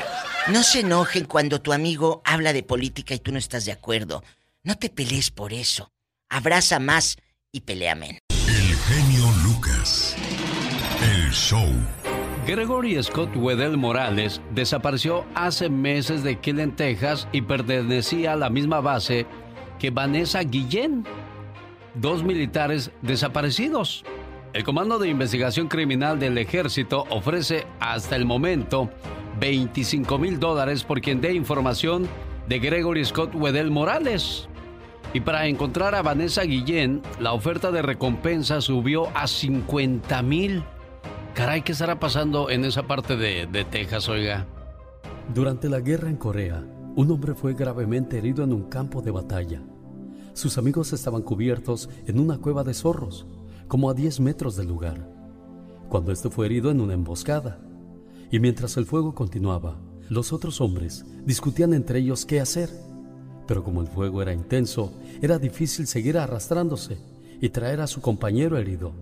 no 0.49 0.61
se 0.61 0.81
enojen 0.81 1.25
cuando 1.25 1.59
tu 1.59 1.73
amigo 1.73 2.21
habla 2.23 2.53
de 2.53 2.61
política 2.61 3.15
y 3.15 3.19
tú 3.19 3.31
no 3.31 3.39
estás 3.39 3.65
de 3.65 3.71
acuerdo. 3.71 4.23
No 4.61 4.77
te 4.77 4.91
pelees 4.91 5.31
por 5.31 5.53
eso. 5.53 5.89
Abraza 6.29 6.77
más 6.77 7.17
y 7.53 7.61
pelea 7.61 7.95
menos. 7.95 8.19
El 8.47 8.75
genio 8.75 9.25
Lucas. 9.43 10.15
El 11.01 11.31
show. 11.31 11.69
Gregory 12.45 13.01
Scott 13.01 13.29
Wedell 13.35 13.77
Morales 13.77 14.41
desapareció 14.53 15.23
hace 15.35 15.69
meses 15.69 16.23
de 16.23 16.39
Killen, 16.39 16.75
Texas 16.75 17.27
y 17.31 17.41
pertenecía 17.41 18.33
a 18.33 18.35
la 18.35 18.49
misma 18.49 18.81
base 18.81 19.25
que 19.79 19.91
Vanessa 19.91 20.41
Guillén. 20.41 21.05
Dos 21.93 22.23
militares 22.23 22.91
desaparecidos. 23.03 24.03
El 24.53 24.63
Comando 24.63 24.97
de 24.97 25.09
Investigación 25.09 25.67
Criminal 25.67 26.19
del 26.19 26.37
Ejército 26.37 27.05
ofrece 27.11 27.65
hasta 27.79 28.15
el 28.15 28.25
momento 28.25 28.89
25 29.39 30.17
mil 30.17 30.39
dólares 30.39 30.83
por 30.83 31.01
quien 31.01 31.21
dé 31.21 31.33
información 31.33 32.09
de 32.47 32.59
Gregory 32.59 33.05
Scott 33.05 33.33
Wedell 33.35 33.71
Morales. 33.71 34.49
Y 35.13 35.21
para 35.21 35.45
encontrar 35.47 35.93
a 35.93 36.01
Vanessa 36.01 36.43
Guillén, 36.43 37.01
la 37.19 37.33
oferta 37.33 37.71
de 37.71 37.83
recompensa 37.83 38.61
subió 38.61 39.15
a 39.15 39.27
50 39.27 40.21
mil. 40.23 40.63
Caray, 41.35 41.61
¿qué 41.61 41.71
estará 41.71 41.99
pasando 41.99 42.49
en 42.49 42.65
esa 42.65 42.87
parte 42.87 43.15
de, 43.15 43.45
de 43.45 43.63
Texas, 43.63 44.09
oiga? 44.09 44.47
Durante 45.33 45.69
la 45.69 45.81
guerra 45.81 46.09
en 46.09 46.17
Corea, 46.17 46.63
un 46.95 47.11
hombre 47.11 47.35
fue 47.35 47.53
gravemente 47.53 48.17
herido 48.17 48.43
en 48.43 48.53
un 48.53 48.63
campo 48.63 49.01
de 49.01 49.11
batalla. 49.11 49.61
Sus 50.33 50.57
amigos 50.57 50.93
estaban 50.93 51.21
cubiertos 51.21 51.89
en 52.07 52.19
una 52.19 52.39
cueva 52.39 52.63
de 52.63 52.73
zorros, 52.73 53.27
como 53.67 53.89
a 53.89 53.93
10 53.93 54.19
metros 54.19 54.55
del 54.55 54.67
lugar, 54.67 55.07
cuando 55.89 56.11
este 56.11 56.29
fue 56.29 56.47
herido 56.47 56.71
en 56.71 56.81
una 56.81 56.93
emboscada. 56.93 57.59
Y 58.31 58.39
mientras 58.39 58.77
el 58.77 58.85
fuego 58.87 59.13
continuaba, 59.13 59.79
los 60.09 60.33
otros 60.33 60.59
hombres 60.59 61.05
discutían 61.23 61.73
entre 61.73 61.99
ellos 61.99 62.25
qué 62.25 62.41
hacer. 62.41 62.69
Pero 63.47 63.63
como 63.63 63.81
el 63.81 63.87
fuego 63.87 64.21
era 64.21 64.33
intenso, 64.33 64.91
era 65.21 65.39
difícil 65.39 65.87
seguir 65.87 66.17
arrastrándose 66.17 66.97
y 67.41 67.49
traer 67.49 67.81
a 67.81 67.87
su 67.87 68.01
compañero 68.01 68.57
herido, 68.57 68.93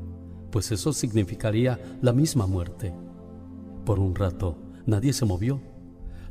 pues 0.52 0.72
eso 0.72 0.94
significaría 0.94 1.80
la 2.02 2.12
misma 2.12 2.48
muerte. 2.48 2.94
Por 3.86 4.00
un 4.00 4.16
rato, 4.16 4.58
nadie 4.86 5.14
se 5.14 5.26
movió. 5.26 5.62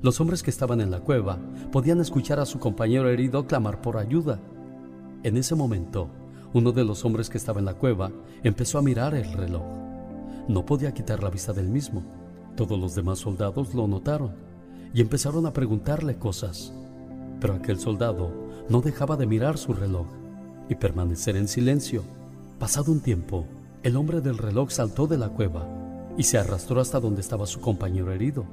Los 0.03 0.21
hombres 0.21 0.43
que 0.43 0.51
estaban 0.51 0.81
en 0.81 0.91
la 0.91 1.01
cueva 1.01 1.39
podían 1.73 2.01
escuchar 2.01 2.41
a 2.41 2.47
su 2.47 2.59
compañero 2.59 3.09
herido 3.09 3.47
clamar 3.47 3.81
por 3.83 3.97
ayuda. 3.97 4.41
En 5.23 5.37
ese 5.37 5.55
momento, 5.55 6.09
uno 6.53 6.73
de 6.73 6.85
los 6.85 7.05
hombres 7.05 7.29
que 7.29 7.39
estaba 7.39 7.61
en 7.61 7.67
la 7.67 7.75
cueva 7.75 8.11
empezó 8.43 8.79
a 8.79 8.83
mirar 8.83 9.15
el 9.15 9.33
reloj. 9.33 9.63
No 10.49 10.67
podía 10.67 10.93
quitar 10.93 11.23
la 11.23 11.31
vista 11.31 11.53
del 11.53 11.69
mismo. 11.69 12.03
Todos 12.57 12.79
los 12.79 12.95
demás 12.95 13.21
soldados 13.21 13.75
lo 13.75 13.87
notaron 13.87 14.33
y 14.93 15.01
empezaron 15.01 15.47
a 15.47 15.53
preguntarle 15.53 16.17
cosas. 16.17 16.73
Pero 17.41 17.55
aquel 17.55 17.79
soldado 17.79 18.31
no 18.69 18.81
dejaba 18.81 19.17
de 19.17 19.27
mirar 19.27 19.59
su 19.59 19.73
reloj 19.73 20.07
y 20.69 20.75
permanecer 20.77 21.37
en 21.37 21.49
silencio. 21.49 22.05
Pasado 22.59 22.93
un 22.93 23.01
tiempo, 23.01 23.47
el 23.83 23.97
hombre 23.97 24.21
del 24.21 24.39
reloj 24.39 24.71
saltó 24.71 25.07
de 25.07 25.19
la 25.19 25.31
cueva 25.31 25.67
y 26.17 26.23
se 26.25 26.39
arrastró 26.39 26.81
hasta 26.81 27.01
donde 27.01 27.23
estaba 27.23 27.47
su 27.47 27.61
compañero 27.61 28.13
herido. 28.13 28.45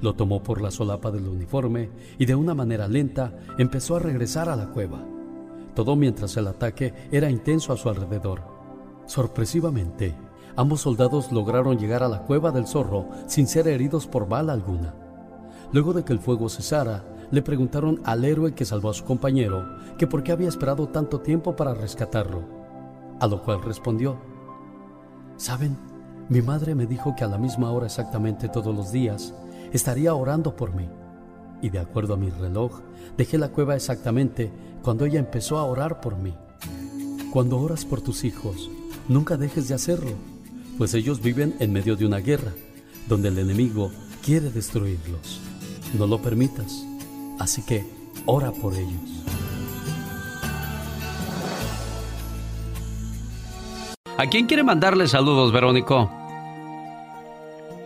Lo 0.00 0.14
tomó 0.14 0.42
por 0.42 0.60
la 0.60 0.70
solapa 0.70 1.10
del 1.10 1.26
uniforme 1.26 1.90
y 2.18 2.26
de 2.26 2.34
una 2.34 2.54
manera 2.54 2.86
lenta 2.86 3.32
empezó 3.56 3.96
a 3.96 4.00
regresar 4.00 4.48
a 4.48 4.56
la 4.56 4.66
cueva. 4.66 5.04
Todo 5.74 5.96
mientras 5.96 6.36
el 6.36 6.46
ataque 6.46 6.92
era 7.10 7.30
intenso 7.30 7.72
a 7.72 7.76
su 7.76 7.88
alrededor. 7.88 8.42
Sorpresivamente, 9.06 10.14
ambos 10.54 10.82
soldados 10.82 11.32
lograron 11.32 11.78
llegar 11.78 12.02
a 12.02 12.08
la 12.08 12.22
cueva 12.22 12.52
del 12.52 12.66
zorro 12.66 13.08
sin 13.26 13.46
ser 13.46 13.66
heridos 13.68 14.06
por 14.06 14.28
bala 14.28 14.52
alguna. 14.52 14.94
Luego 15.72 15.92
de 15.92 16.04
que 16.04 16.12
el 16.12 16.20
fuego 16.20 16.48
cesara, 16.48 17.04
le 17.30 17.42
preguntaron 17.42 18.00
al 18.04 18.24
héroe 18.24 18.54
que 18.54 18.64
salvó 18.64 18.90
a 18.90 18.94
su 18.94 19.04
compañero 19.04 19.66
que 19.98 20.06
por 20.06 20.22
qué 20.22 20.32
había 20.32 20.48
esperado 20.48 20.88
tanto 20.88 21.20
tiempo 21.20 21.56
para 21.56 21.74
rescatarlo. 21.74 22.42
A 23.20 23.26
lo 23.26 23.42
cual 23.42 23.62
respondió, 23.62 24.18
Saben, 25.36 25.76
mi 26.28 26.42
madre 26.42 26.74
me 26.74 26.86
dijo 26.86 27.14
que 27.16 27.24
a 27.24 27.28
la 27.28 27.38
misma 27.38 27.70
hora 27.70 27.86
exactamente 27.86 28.48
todos 28.48 28.74
los 28.74 28.92
días 28.92 29.34
estaría 29.72 30.14
orando 30.14 30.56
por 30.56 30.74
mí. 30.74 30.88
Y 31.62 31.70
de 31.70 31.78
acuerdo 31.78 32.14
a 32.14 32.16
mi 32.16 32.30
reloj, 32.30 32.80
dejé 33.16 33.38
la 33.38 33.48
cueva 33.48 33.74
exactamente 33.74 34.50
cuando 34.82 35.04
ella 35.04 35.18
empezó 35.18 35.58
a 35.58 35.64
orar 35.64 36.00
por 36.00 36.16
mí. 36.16 36.34
Cuando 37.32 37.58
oras 37.58 37.84
por 37.84 38.00
tus 38.00 38.24
hijos, 38.24 38.70
nunca 39.08 39.36
dejes 39.36 39.68
de 39.68 39.74
hacerlo, 39.74 40.12
pues 40.78 40.94
ellos 40.94 41.20
viven 41.20 41.54
en 41.58 41.72
medio 41.72 41.96
de 41.96 42.06
una 42.06 42.18
guerra, 42.18 42.52
donde 43.08 43.28
el 43.28 43.38
enemigo 43.38 43.90
quiere 44.24 44.50
destruirlos. 44.50 45.40
No 45.98 46.06
lo 46.06 46.22
permitas, 46.22 46.84
así 47.38 47.62
que 47.64 47.84
ora 48.26 48.50
por 48.52 48.74
ellos. 48.74 49.24
¿A 54.16 54.26
quién 54.26 54.46
quiere 54.46 54.64
mandarle 54.64 55.06
saludos, 55.06 55.52
Verónico? 55.52 56.10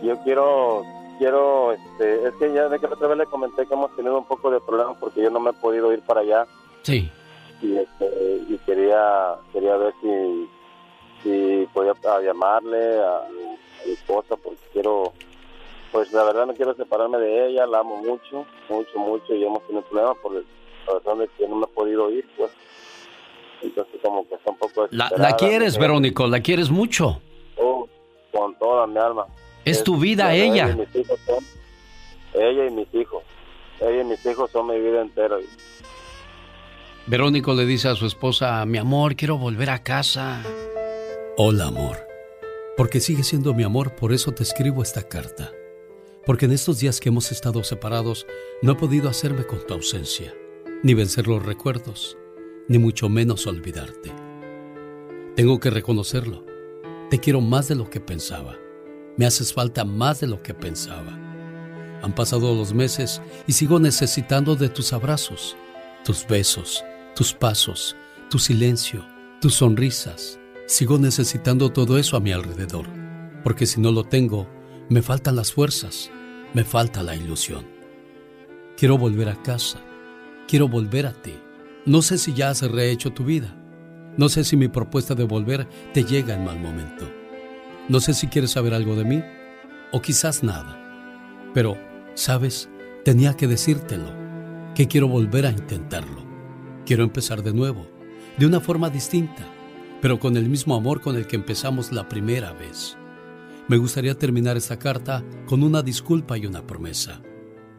Yo 0.01 0.17
quiero, 0.23 0.83
quiero, 1.19 1.73
este, 1.73 2.27
es 2.27 2.33
que 2.35 2.53
ya 2.53 2.67
de 2.69 2.79
que 2.79 2.87
la 2.87 2.95
otra 2.95 3.07
vez 3.09 3.17
le 3.19 3.25
comenté 3.27 3.67
que 3.67 3.73
hemos 3.73 3.95
tenido 3.95 4.17
un 4.17 4.25
popoco 4.25 4.49
de 4.51 4.59
problemas 4.59 4.97
porque 4.99 5.21
yo 5.21 5.29
no 5.29 5.39
me 5.39 5.51
he 5.51 5.53
podido 5.53 5.93
ir 5.93 6.01
para 6.01 6.21
allá 6.21 6.45
Sí. 6.81 7.09
y, 7.61 7.77
este, 7.77 8.43
y 8.49 8.57
quería, 8.65 9.35
quería 9.53 9.77
ver 9.77 9.93
si, 10.01 10.49
si 11.21 11.67
podía 11.71 11.93
llamarle 12.21 12.99
a, 12.99 13.17
a 13.19 13.27
mi 13.85 13.91
esposa 13.93 14.35
porque 14.35 14.59
quiero, 14.73 15.13
pues 15.93 16.11
la 16.11 16.23
verdad 16.25 16.45
no 16.47 16.53
quiero 16.53 16.75
separarme 16.75 17.19
de 17.19 17.47
ella, 17.47 17.65
la 17.67 17.79
amo 17.79 17.95
mucho, 17.97 18.45
mucho, 18.67 18.97
mucho 18.99 19.33
y 19.33 19.45
hemos 19.45 19.65
tenido 19.67 19.83
problemas 19.83 20.17
por 20.21 20.33
la 20.33 20.41
razón 20.87 21.19
de 21.19 21.29
que 21.37 21.47
no 21.47 21.55
me 21.55 21.63
he 21.65 21.67
podido 21.69 22.11
ir, 22.11 22.27
pues. 22.35 22.51
Entonces 23.61 24.01
como 24.03 24.27
que 24.27 24.35
está 24.35 24.51
un 24.51 24.57
poco 24.57 24.87
La, 24.91 25.09
la 25.15 25.37
quieres. 25.37 25.77
Verónico, 25.77 26.27
la 26.27 26.41
quieres 26.41 26.69
mucho. 26.69 27.21
Oh, 27.57 27.87
con 28.33 28.53
toda 28.59 28.85
mi 28.87 28.97
alma. 28.97 29.25
Es 29.63 29.81
tu 29.85 29.95
vida, 29.97 30.25
bueno, 30.29 30.43
ella. 30.53 30.69
y 30.71 30.75
mis 30.75 30.95
hijos 30.95 31.19
son- 31.25 31.45
ella 32.33 32.65
y 32.65 32.71
mis 32.71 32.93
hijos. 32.93 33.23
Ella 33.79 34.01
y 34.01 34.03
mis 34.05 34.25
hijos 34.25 34.51
son 34.51 34.67
mi 34.67 34.79
vida 34.79 35.01
entera. 35.01 35.37
Verónico 37.05 37.53
le 37.53 37.65
dice 37.65 37.87
a 37.89 37.95
su 37.95 38.05
esposa, 38.05 38.65
mi 38.65 38.77
amor, 38.77 39.15
quiero 39.15 39.37
volver 39.37 39.69
a 39.69 39.83
casa. 39.83 40.41
Hola, 41.37 41.67
amor. 41.67 41.97
Porque 42.75 42.99
sigue 42.99 43.23
siendo 43.23 43.53
mi 43.53 43.63
amor, 43.63 43.95
por 43.95 44.11
eso 44.13 44.31
te 44.33 44.43
escribo 44.43 44.81
esta 44.81 45.07
carta. 45.07 45.51
Porque 46.25 46.45
en 46.45 46.53
estos 46.53 46.79
días 46.79 46.99
que 46.99 47.09
hemos 47.09 47.31
estado 47.31 47.63
separados, 47.63 48.25
no 48.61 48.71
he 48.71 48.75
podido 48.75 49.09
hacerme 49.09 49.45
con 49.45 49.65
tu 49.65 49.73
ausencia, 49.73 50.33
ni 50.81 50.93
vencer 50.93 51.27
los 51.27 51.45
recuerdos, 51.45 52.17
ni 52.67 52.77
mucho 52.77 53.09
menos 53.09 53.45
olvidarte. 53.45 54.13
Tengo 55.35 55.59
que 55.59 55.69
reconocerlo. 55.69 56.45
Te 57.09 57.19
quiero 57.19 57.41
más 57.41 57.67
de 57.67 57.75
lo 57.75 57.89
que 57.89 57.99
pensaba. 57.99 58.55
Me 59.17 59.25
haces 59.25 59.53
falta 59.53 59.83
más 59.83 60.21
de 60.21 60.27
lo 60.27 60.41
que 60.41 60.53
pensaba. 60.53 61.19
Han 62.01 62.15
pasado 62.15 62.55
los 62.55 62.73
meses 62.73 63.21
y 63.45 63.53
sigo 63.53 63.79
necesitando 63.79 64.55
de 64.55 64.69
tus 64.69 64.93
abrazos, 64.93 65.57
tus 66.05 66.25
besos, 66.27 66.83
tus 67.15 67.33
pasos, 67.33 67.95
tu 68.29 68.39
silencio, 68.39 69.05
tus 69.41 69.55
sonrisas. 69.55 70.39
Sigo 70.67 70.97
necesitando 70.97 71.71
todo 71.71 71.97
eso 71.97 72.15
a 72.15 72.19
mi 72.19 72.31
alrededor, 72.31 72.85
porque 73.43 73.65
si 73.65 73.81
no 73.81 73.91
lo 73.91 74.05
tengo, 74.05 74.47
me 74.93 75.01
faltan 75.01 75.35
las 75.35 75.51
fuerzas, 75.51 76.11
me 76.53 76.63
falta 76.63 77.01
la 77.01 77.15
ilusión. 77.15 77.65
Quiero 78.77 78.95
volver 78.95 79.27
a 79.27 79.41
casa, 79.41 79.81
quiero 80.47 80.67
volver 80.67 81.07
a 81.07 81.13
ti. 81.13 81.33
No 81.87 82.03
sé 82.03 82.19
si 82.19 82.31
ya 82.35 82.51
has 82.51 82.61
rehecho 82.61 83.11
tu 83.11 83.25
vida, 83.25 83.55
no 84.17 84.29
sé 84.29 84.43
si 84.43 84.55
mi 84.55 84.67
propuesta 84.67 85.15
de 85.15 85.23
volver 85.23 85.67
te 85.95 86.03
llega 86.03 86.35
en 86.35 86.43
mal 86.43 86.59
momento. 86.59 87.11
No 87.89 87.99
sé 88.01 88.13
si 88.13 88.27
quieres 88.27 88.51
saber 88.51 88.75
algo 88.75 88.95
de 88.95 89.03
mí, 89.03 89.23
o 89.91 89.99
quizás 89.99 90.43
nada. 90.43 90.79
Pero, 91.55 91.75
¿sabes? 92.13 92.69
Tenía 93.03 93.33
que 93.33 93.47
decírtelo, 93.47 94.13
que 94.75 94.87
quiero 94.87 95.07
volver 95.07 95.47
a 95.47 95.51
intentarlo. 95.51 96.23
Quiero 96.85 97.03
empezar 97.03 97.41
de 97.41 97.51
nuevo, 97.51 97.87
de 98.37 98.45
una 98.45 98.59
forma 98.59 98.91
distinta, 98.91 99.43
pero 100.03 100.19
con 100.19 100.37
el 100.37 100.49
mismo 100.49 100.75
amor 100.75 101.01
con 101.01 101.15
el 101.15 101.25
que 101.25 101.35
empezamos 101.35 101.91
la 101.91 102.07
primera 102.07 102.53
vez. 102.53 102.95
Me 103.69 103.77
gustaría 103.77 104.17
terminar 104.17 104.57
esta 104.57 104.77
carta 104.77 105.23
con 105.45 105.63
una 105.63 105.81
disculpa 105.81 106.37
y 106.37 106.45
una 106.45 106.67
promesa. 106.67 107.21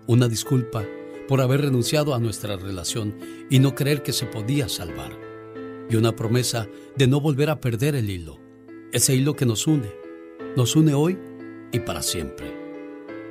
Una 0.07 0.29
disculpa 0.29 0.83
por 1.29 1.43
haber 1.43 1.61
renunciado 1.61 2.15
a 2.15 2.19
nuestra 2.19 2.57
relación 2.57 3.19
y 3.51 3.59
no 3.59 3.75
creer 3.75 4.03
que 4.03 4.15
se 4.15 4.25
podía 4.25 4.69
salvar. 4.71 5.13
Y 5.91 5.97
una 5.97 6.17
promesa 6.17 6.69
de 6.97 7.07
no 7.07 7.21
volver 7.21 7.51
a 7.51 7.61
perder 7.61 7.97
el 7.97 8.09
hilo, 8.09 8.41
ese 8.93 9.15
hilo 9.15 9.37
que 9.37 9.45
nos 9.45 9.67
une, 9.67 9.93
nos 10.57 10.75
une 10.75 10.95
hoy 10.95 11.19
y 11.71 11.81
para 11.81 12.01
siempre. 12.01 12.57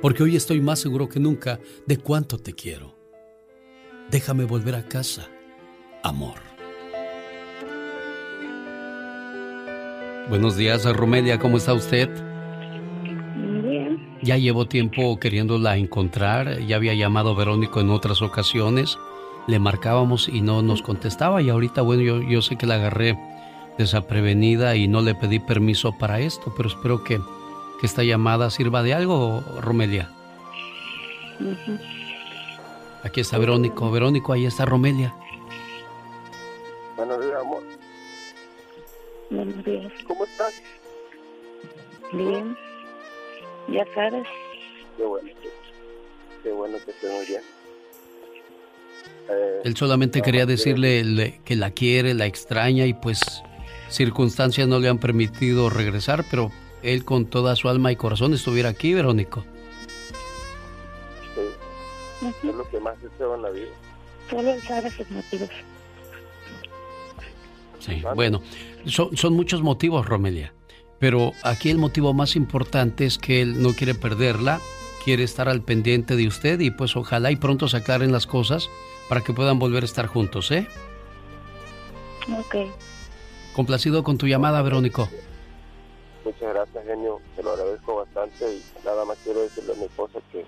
Porque 0.00 0.22
hoy 0.22 0.36
estoy 0.36 0.60
más 0.60 0.78
seguro 0.78 1.08
que 1.08 1.18
nunca 1.18 1.58
de 1.86 1.96
cuánto 1.96 2.38
te 2.38 2.52
quiero. 2.52 2.96
Déjame 4.12 4.44
volver 4.44 4.76
a 4.76 4.86
casa 4.86 5.28
amor. 6.04 6.38
Buenos 10.28 10.56
días, 10.56 10.84
Romelia, 10.96 11.38
¿cómo 11.38 11.56
está 11.56 11.74
usted? 11.74 12.33
Ya 14.24 14.38
llevo 14.38 14.64
tiempo 14.64 15.20
queriéndola 15.20 15.76
encontrar, 15.76 16.60
ya 16.60 16.76
había 16.76 16.94
llamado 16.94 17.32
a 17.32 17.34
Verónico 17.34 17.80
en 17.80 17.90
otras 17.90 18.22
ocasiones, 18.22 18.98
le 19.46 19.58
marcábamos 19.58 20.28
y 20.30 20.40
no 20.40 20.62
nos 20.62 20.80
contestaba 20.80 21.42
y 21.42 21.50
ahorita, 21.50 21.82
bueno, 21.82 22.02
yo, 22.02 22.22
yo 22.22 22.40
sé 22.40 22.56
que 22.56 22.64
la 22.64 22.76
agarré 22.76 23.18
desaprevenida 23.76 24.76
y 24.76 24.88
no 24.88 25.02
le 25.02 25.14
pedí 25.14 25.40
permiso 25.40 25.92
para 25.98 26.20
esto, 26.20 26.54
pero 26.56 26.70
espero 26.70 27.04
que, 27.04 27.20
que 27.78 27.86
esta 27.86 28.02
llamada 28.02 28.48
sirva 28.48 28.82
de 28.82 28.94
algo, 28.94 29.42
Romelia. 29.60 30.08
Aquí 33.02 33.20
está 33.20 33.36
Verónico, 33.36 33.90
Verónico, 33.90 34.32
ahí 34.32 34.46
está 34.46 34.64
Romelia. 34.64 35.14
Buenos 36.96 37.20
días, 37.20 37.40
amor. 37.42 37.62
Buenos 39.28 39.64
días. 39.66 39.92
¿Cómo 40.06 40.24
estás? 40.24 40.62
Bien. 42.10 42.56
Ya 43.68 43.84
sabes. 43.94 44.26
Qué 44.96 45.04
bueno. 45.04 45.28
Qué 46.42 46.52
bueno 46.52 46.76
que 46.84 46.90
estés 46.90 47.12
muy 47.12 47.26
bien. 47.26 47.42
Eh, 49.30 49.60
Él 49.64 49.76
solamente 49.76 50.20
quería 50.20 50.44
decirle 50.46 51.02
le- 51.04 51.40
que 51.44 51.56
la 51.56 51.70
quiere, 51.70 52.12
la 52.14 52.26
extraña 52.26 52.84
y 52.86 52.92
pues 52.92 53.20
circunstancias 53.88 54.68
no 54.68 54.78
le 54.78 54.88
han 54.88 54.98
permitido 54.98 55.70
regresar, 55.70 56.24
pero 56.30 56.50
él 56.82 57.04
con 57.04 57.24
toda 57.26 57.56
su 57.56 57.68
alma 57.70 57.90
y 57.90 57.96
corazón 57.96 58.34
estuviera 58.34 58.68
aquí, 58.68 58.92
Verónico. 58.92 59.44
sí, 62.30 62.48
es 62.48 62.54
lo 62.54 62.68
que 62.68 62.80
más 62.80 63.00
deseo 63.02 63.34
en 63.34 63.42
la 63.42 63.50
vida. 63.50 63.68
Solo 64.28 64.52
él 64.52 64.62
sabe 64.62 64.90
sus 64.90 65.10
motivos. 65.10 65.48
Sí, 67.80 68.02
bueno, 68.14 68.42
son, 68.86 69.16
son 69.16 69.34
muchos 69.34 69.62
motivos, 69.62 70.06
Romelia, 70.06 70.52
pero 70.98 71.32
aquí 71.42 71.70
el 71.70 71.78
motivo 71.78 72.14
más 72.14 72.36
importante 72.36 73.04
es 73.06 73.18
que 73.18 73.42
él 73.42 73.62
no 73.62 73.72
quiere 73.72 73.94
perderla, 73.94 74.60
quiere 75.04 75.24
estar 75.24 75.48
al 75.48 75.62
pendiente 75.62 76.16
de 76.16 76.26
usted 76.26 76.60
y 76.60 76.70
pues 76.70 76.96
ojalá 76.96 77.30
y 77.30 77.36
pronto 77.36 77.68
se 77.68 77.76
aclaren 77.76 78.12
las 78.12 78.26
cosas 78.26 78.68
para 79.08 79.20
que 79.20 79.32
puedan 79.32 79.58
volver 79.58 79.82
a 79.82 79.86
estar 79.86 80.06
juntos, 80.06 80.50
¿eh? 80.50 80.66
Ok. 82.38 82.56
Complacido 83.54 84.02
con 84.02 84.18
tu 84.18 84.26
llamada, 84.26 84.62
Verónico. 84.62 85.08
Muchas 86.24 86.54
gracias, 86.54 86.86
genio. 86.86 87.20
Te 87.36 87.42
lo 87.42 87.52
agradezco 87.52 87.96
bastante 87.96 88.50
y 88.50 88.62
nada 88.84 89.04
más 89.04 89.18
quiero 89.22 89.40
decirle 89.40 89.74
a 89.74 89.76
mi 89.76 89.84
esposa 89.84 90.18
que, 90.32 90.44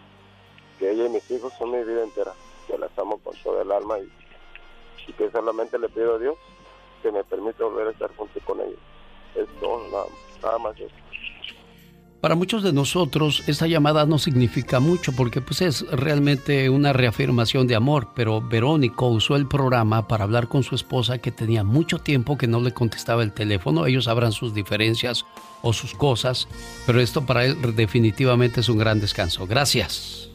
que 0.78 0.90
ella 0.90 1.04
y 1.06 1.10
mis 1.10 1.30
hijos 1.30 1.52
son 1.58 1.70
mi 1.70 1.84
vida 1.84 2.02
entera. 2.02 2.32
Que 2.66 2.78
las 2.78 2.90
amo 2.98 3.18
con 3.18 3.34
toda 3.42 3.62
el 3.62 3.70
alma 3.70 3.98
y, 3.98 4.10
y 5.06 5.12
que 5.12 5.30
solamente 5.30 5.78
le 5.78 5.88
pido 5.88 6.14
a 6.16 6.18
Dios 6.18 6.34
que 7.02 7.12
me 7.12 7.22
permita 7.22 7.62
volver 7.64 7.88
a 7.88 7.90
estar 7.90 8.10
junto 8.16 8.40
con 8.40 8.60
ellos. 8.60 8.78
Es 9.36 9.48
todo, 9.60 9.82
nada, 9.90 10.06
nada 10.42 10.58
más 10.58 10.76
eso. 10.76 10.94
Para 12.26 12.34
muchos 12.34 12.64
de 12.64 12.72
nosotros 12.72 13.44
esta 13.46 13.68
llamada 13.68 14.04
no 14.04 14.18
significa 14.18 14.80
mucho 14.80 15.12
porque 15.12 15.40
pues 15.40 15.60
es 15.60 15.88
realmente 15.92 16.68
una 16.70 16.92
reafirmación 16.92 17.68
de 17.68 17.76
amor, 17.76 18.08
pero 18.16 18.40
Verónico 18.40 19.06
usó 19.06 19.36
el 19.36 19.46
programa 19.46 20.08
para 20.08 20.24
hablar 20.24 20.48
con 20.48 20.64
su 20.64 20.74
esposa 20.74 21.18
que 21.18 21.30
tenía 21.30 21.62
mucho 21.62 22.00
tiempo 22.00 22.36
que 22.36 22.48
no 22.48 22.60
le 22.60 22.72
contestaba 22.72 23.22
el 23.22 23.32
teléfono. 23.32 23.86
Ellos 23.86 24.06
sabrán 24.06 24.32
sus 24.32 24.54
diferencias 24.54 25.24
o 25.62 25.72
sus 25.72 25.94
cosas, 25.94 26.48
pero 26.84 27.00
esto 27.00 27.24
para 27.24 27.44
él 27.44 27.58
definitivamente 27.76 28.60
es 28.60 28.68
un 28.68 28.78
gran 28.78 28.98
descanso. 28.98 29.46
Gracias. 29.46 30.28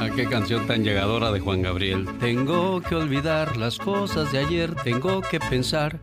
¿A 0.00 0.10
qué 0.10 0.26
canción 0.28 0.66
tan 0.66 0.82
llegadora 0.82 1.30
de 1.30 1.38
Juan 1.38 1.62
Gabriel? 1.62 2.06
Tengo 2.18 2.80
que 2.80 2.96
olvidar 2.96 3.56
las 3.56 3.78
cosas 3.78 4.32
de 4.32 4.38
ayer, 4.38 4.74
tengo 4.74 5.20
que 5.20 5.38
pensar 5.38 6.00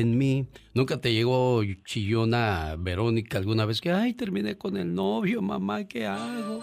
en 0.00 0.16
mí. 0.16 0.46
¿Nunca 0.74 1.00
te 1.00 1.12
llegó 1.12 1.62
chillona 1.84 2.76
Verónica 2.78 3.38
alguna 3.38 3.66
vez 3.66 3.80
que, 3.80 3.90
ay, 3.92 4.14
terminé 4.14 4.56
con 4.56 4.76
el 4.76 4.94
novio, 4.94 5.42
mamá, 5.42 5.84
¿qué 5.84 6.06
hago? 6.06 6.60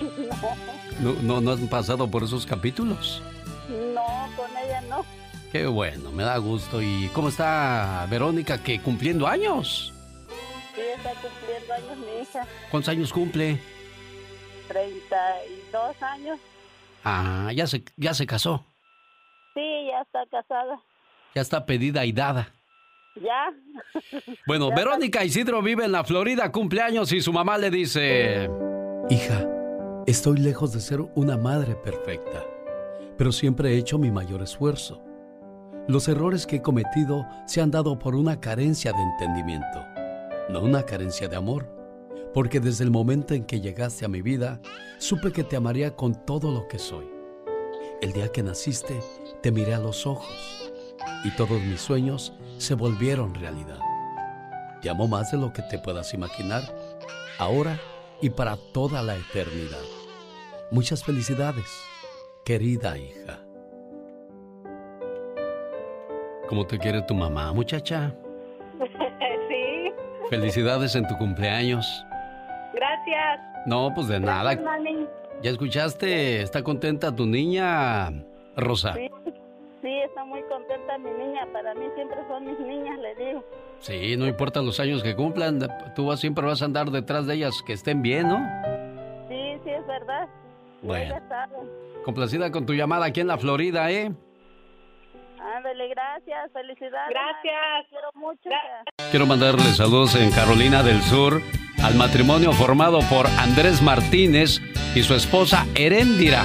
¿No, 1.00 1.12
no, 1.22 1.40
no 1.40 1.52
han 1.52 1.68
pasado 1.68 2.10
por 2.10 2.24
esos 2.24 2.46
capítulos? 2.46 3.22
No, 3.68 4.28
con 4.36 4.50
ella 4.56 4.80
no. 4.88 5.04
Qué 5.52 5.66
bueno, 5.66 6.10
me 6.10 6.22
da 6.22 6.36
gusto. 6.38 6.82
¿Y 6.82 7.08
cómo 7.12 7.28
está 7.28 8.06
Verónica 8.10 8.62
que 8.62 8.80
cumpliendo 8.80 9.26
años? 9.26 9.92
Sí, 10.74 10.80
está 10.96 11.12
cumpliendo 11.14 11.74
años 11.74 11.98
mi 11.98 12.22
hija. 12.22 12.46
¿Cuántos 12.70 12.88
años 12.88 13.12
cumple? 13.12 13.60
32 14.68 16.02
años. 16.02 16.38
Ah, 17.04 17.50
ya 17.54 17.66
se, 17.66 17.84
ya 17.96 18.14
se 18.14 18.26
casó. 18.26 18.64
Sí, 19.54 19.86
ya 19.90 20.02
está 20.02 20.24
casada. 20.30 20.80
Ya 21.34 21.42
está 21.42 21.64
pedida 21.64 22.04
y 22.04 22.12
dada. 22.12 22.52
Ya. 23.16 23.52
Bueno, 24.46 24.70
Ya 24.70 24.76
Verónica 24.76 25.24
Isidro 25.24 25.62
vive 25.62 25.84
en 25.84 25.92
la 25.92 26.04
Florida, 26.04 26.50
cumpleaños 26.50 27.12
y 27.12 27.20
su 27.20 27.32
mamá 27.32 27.58
le 27.58 27.70
dice... 27.70 28.50
Hija, 29.08 29.48
estoy 30.06 30.38
lejos 30.38 30.72
de 30.72 30.80
ser 30.80 31.00
una 31.14 31.36
madre 31.36 31.74
perfecta, 31.74 32.44
pero 33.16 33.32
siempre 33.32 33.70
he 33.70 33.78
hecho 33.78 33.98
mi 33.98 34.10
mayor 34.10 34.42
esfuerzo. 34.42 35.02
Los 35.88 36.06
errores 36.08 36.46
que 36.46 36.56
he 36.56 36.62
cometido 36.62 37.26
se 37.46 37.60
han 37.60 37.70
dado 37.70 37.98
por 37.98 38.14
una 38.14 38.40
carencia 38.40 38.92
de 38.92 39.02
entendimiento, 39.02 39.84
no 40.48 40.60
una 40.60 40.84
carencia 40.84 41.26
de 41.28 41.36
amor, 41.36 41.68
porque 42.32 42.60
desde 42.60 42.84
el 42.84 42.92
momento 42.92 43.34
en 43.34 43.44
que 43.44 43.60
llegaste 43.60 44.04
a 44.04 44.08
mi 44.08 44.22
vida, 44.22 44.60
supe 44.98 45.32
que 45.32 45.42
te 45.42 45.56
amaría 45.56 45.96
con 45.96 46.24
todo 46.24 46.52
lo 46.52 46.68
que 46.68 46.78
soy. 46.78 47.06
El 48.00 48.12
día 48.12 48.30
que 48.30 48.42
naciste, 48.42 49.00
te 49.42 49.50
miré 49.50 49.74
a 49.74 49.80
los 49.80 50.06
ojos 50.06 50.59
y 51.24 51.30
todos 51.32 51.60
mis 51.62 51.80
sueños 51.80 52.32
se 52.58 52.74
volvieron 52.74 53.34
realidad. 53.34 53.78
Te 54.80 54.90
amo 54.90 55.06
más 55.06 55.30
de 55.30 55.38
lo 55.38 55.52
que 55.52 55.62
te 55.62 55.78
puedas 55.78 56.14
imaginar, 56.14 56.62
ahora 57.38 57.78
y 58.20 58.30
para 58.30 58.56
toda 58.72 59.02
la 59.02 59.16
eternidad. 59.16 59.78
Muchas 60.70 61.04
felicidades, 61.04 61.66
querida 62.44 62.96
hija. 62.96 63.40
¿Cómo 66.48 66.66
te 66.66 66.78
quiere 66.78 67.02
tu 67.02 67.14
mamá, 67.14 67.52
muchacha? 67.52 68.14
sí. 69.48 69.92
Felicidades 70.28 70.94
en 70.96 71.06
tu 71.06 71.16
cumpleaños. 71.16 72.04
Gracias. 72.74 73.40
No, 73.66 73.92
pues 73.94 74.08
de 74.08 74.18
nada. 74.20 74.56
Mami. 74.56 75.06
¿Ya 75.42 75.50
escuchaste? 75.50 76.42
¿Está 76.42 76.62
contenta 76.62 77.14
tu 77.14 77.24
niña, 77.26 78.10
Rosa? 78.56 78.94
Sí, 78.94 79.08
sí, 79.82 79.98
está 80.00 80.24
muy 80.24 80.42
contenta 80.44 80.98
mi 80.98 81.10
niña. 81.10 81.46
Para 81.52 81.74
mí 81.74 81.86
siempre 81.94 82.18
son 82.28 82.46
mis 82.46 82.58
niñas, 82.60 82.98
le 82.98 83.14
digo. 83.14 83.44
Sí, 83.80 84.16
no 84.16 84.26
importa 84.26 84.60
los 84.60 84.78
años 84.80 85.02
que 85.02 85.14
cumplan, 85.16 85.60
tú 85.94 86.06
vas, 86.06 86.20
siempre 86.20 86.44
vas 86.44 86.62
a 86.62 86.66
andar 86.66 86.90
detrás 86.90 87.26
de 87.26 87.34
ellas, 87.34 87.62
que 87.66 87.72
estén 87.72 88.02
bien, 88.02 88.28
¿no? 88.28 88.38
Sí, 89.28 89.60
sí, 89.64 89.70
es 89.70 89.86
verdad. 89.86 90.28
Bueno. 90.82 91.16
Complacida 92.04 92.50
con 92.50 92.66
tu 92.66 92.72
llamada 92.72 93.06
aquí 93.06 93.20
en 93.20 93.26
la 93.26 93.38
Florida, 93.38 93.90
¿eh? 93.90 94.12
Ándale, 95.56 95.88
gracias, 95.88 96.52
felicidades. 96.52 97.10
Gracias. 97.10 97.86
Quiero 97.88 98.08
mucho. 98.14 98.50
Quiero 99.10 99.26
mandarle 99.26 99.64
saludos 99.72 100.14
en 100.14 100.30
Carolina 100.30 100.82
del 100.82 101.00
Sur 101.02 101.40
al 101.82 101.94
matrimonio 101.94 102.52
formado 102.52 103.00
por 103.08 103.26
Andrés 103.26 103.80
Martínez 103.82 104.60
y 104.94 105.02
su 105.02 105.14
esposa 105.14 105.66
Heréndira. 105.74 106.44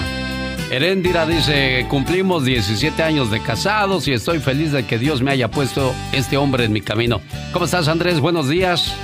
Heréndira 0.72 1.28
dice, 1.28 1.86
cumplimos 1.89 2.43
17 2.43 3.03
años 3.03 3.30
de 3.30 3.39
casados 3.39 4.07
y 4.07 4.13
estoy 4.13 4.39
feliz 4.39 4.72
de 4.72 4.86
que 4.86 4.97
Dios 4.97 5.22
me 5.22 5.30
haya 5.32 5.49
puesto 5.49 5.93
este 6.11 6.38
hombre 6.38 6.66
en 6.66 6.74
mi 6.74 6.82
camino. 6.82 7.22
¿Cómo 7.53 7.66
estás 7.66 7.88
Andrés? 7.88 8.20
Buenos 8.20 8.49
días. 8.49 8.95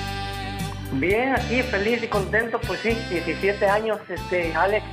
Bien, 0.93 1.33
aquí 1.35 1.61
feliz 1.61 2.01
y 2.03 2.07
contento, 2.07 2.59
pues 2.65 2.79
sí, 2.81 2.97
17 3.11 3.65
años, 3.67 3.99
este, 4.09 4.53
Alex. 4.55 4.83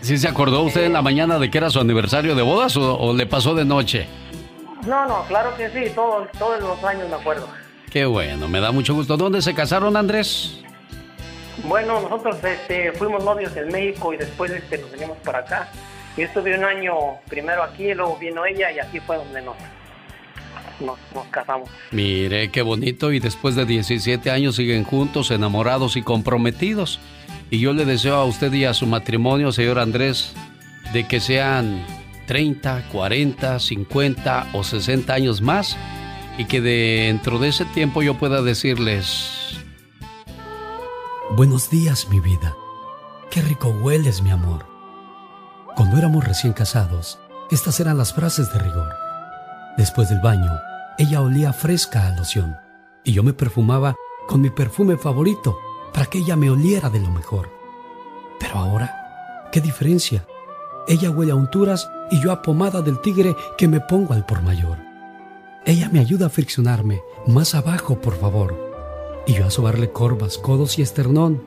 ¿Sí 0.00 0.16
se 0.16 0.28
acordó 0.28 0.62
usted 0.62 0.84
en 0.84 0.92
la 0.92 1.02
mañana 1.02 1.40
de 1.40 1.50
que 1.50 1.58
era 1.58 1.70
su 1.70 1.80
aniversario 1.80 2.36
de 2.36 2.42
bodas 2.42 2.76
o, 2.76 3.12
le 3.12 3.26
pasó 3.26 3.54
de 3.54 3.64
noche? 3.64 4.06
No, 4.86 5.06
no, 5.06 5.24
claro 5.24 5.56
que 5.56 5.70
sí, 5.70 5.92
todos, 5.92 6.30
todos 6.38 6.60
los 6.60 6.82
años 6.84 7.08
me 7.08 7.16
acuerdo. 7.16 7.48
Qué 7.90 8.04
bueno, 8.04 8.48
me 8.48 8.60
da 8.60 8.70
mucho 8.70 8.94
gusto. 8.94 9.16
¿Dónde 9.16 9.42
se 9.42 9.54
casaron, 9.54 9.96
Andrés? 9.96 10.60
Bueno, 11.64 12.00
nosotros 12.00 12.36
este, 12.42 12.92
fuimos 12.92 13.24
novios 13.24 13.54
en 13.56 13.68
México 13.68 14.14
y 14.14 14.16
después 14.16 14.52
este, 14.52 14.78
nos 14.78 14.90
venimos 14.92 15.18
para 15.18 15.40
acá. 15.40 15.68
Yo 16.16 16.24
estuve 16.24 16.56
un 16.58 16.64
año 16.64 16.92
primero 17.28 17.62
aquí, 17.62 17.94
luego 17.94 18.18
vino 18.18 18.44
ella 18.44 18.70
y 18.70 18.78
aquí 18.78 19.00
fue 19.00 19.16
donde 19.16 19.40
nos, 19.40 19.56
nos, 20.80 21.26
casamos. 21.30 21.70
Mire, 21.90 22.50
qué 22.50 22.62
bonito. 22.62 23.12
Y 23.12 23.18
después 23.18 23.54
de 23.54 23.64
17 23.64 24.30
años 24.30 24.56
siguen 24.56 24.84
juntos, 24.84 25.30
enamorados 25.30 25.96
y 25.96 26.02
comprometidos. 26.02 27.00
Y 27.50 27.60
yo 27.60 27.72
le 27.72 27.84
deseo 27.84 28.16
a 28.16 28.24
usted 28.24 28.52
y 28.52 28.64
a 28.64 28.74
su 28.74 28.86
matrimonio, 28.86 29.52
señor 29.52 29.78
Andrés, 29.78 30.34
de 30.92 31.06
que 31.06 31.20
sean 31.20 31.84
30, 32.26 32.88
40, 32.92 33.58
50 33.58 34.50
o 34.52 34.64
60 34.64 35.12
años 35.12 35.40
más 35.40 35.76
y 36.38 36.44
que 36.44 36.60
dentro 36.60 37.38
de 37.38 37.48
ese 37.48 37.64
tiempo 37.66 38.02
yo 38.02 38.14
pueda 38.14 38.42
decirles... 38.42 39.58
Buenos 41.30 41.70
días, 41.70 42.08
mi 42.10 42.20
vida. 42.20 42.54
Qué 43.30 43.40
rico 43.40 43.68
hueles, 43.68 44.20
mi 44.20 44.30
amor. 44.30 44.71
Cuando 45.74 45.96
éramos 45.96 46.22
recién 46.22 46.52
casados, 46.52 47.18
estas 47.50 47.80
eran 47.80 47.96
las 47.96 48.12
frases 48.12 48.52
de 48.52 48.58
rigor. 48.58 48.92
Después 49.78 50.10
del 50.10 50.20
baño, 50.20 50.52
ella 50.98 51.22
olía 51.22 51.54
fresca 51.54 52.06
a 52.06 52.14
loción 52.14 52.58
y 53.04 53.12
yo 53.12 53.22
me 53.22 53.32
perfumaba 53.32 53.94
con 54.28 54.42
mi 54.42 54.50
perfume 54.50 54.98
favorito 54.98 55.58
para 55.94 56.06
que 56.06 56.18
ella 56.18 56.36
me 56.36 56.50
oliera 56.50 56.90
de 56.90 57.00
lo 57.00 57.10
mejor. 57.10 57.50
Pero 58.38 58.58
ahora, 58.58 59.48
¿qué 59.50 59.62
diferencia? 59.62 60.26
Ella 60.86 61.10
huele 61.10 61.32
a 61.32 61.36
unturas 61.36 61.88
y 62.10 62.20
yo 62.20 62.32
a 62.32 62.42
pomada 62.42 62.82
del 62.82 63.00
tigre 63.00 63.34
que 63.56 63.66
me 63.66 63.80
pongo 63.80 64.12
al 64.12 64.26
por 64.26 64.42
mayor. 64.42 64.76
Ella 65.64 65.88
me 65.90 66.00
ayuda 66.00 66.26
a 66.26 66.30
friccionarme. 66.30 67.00
Más 67.26 67.54
abajo, 67.54 67.98
por 67.98 68.18
favor. 68.18 68.72
Y 69.26 69.34
yo 69.34 69.46
a 69.46 69.50
sobarle 69.50 69.90
corvas, 69.90 70.36
codos 70.36 70.78
y 70.78 70.82
esternón. 70.82 71.42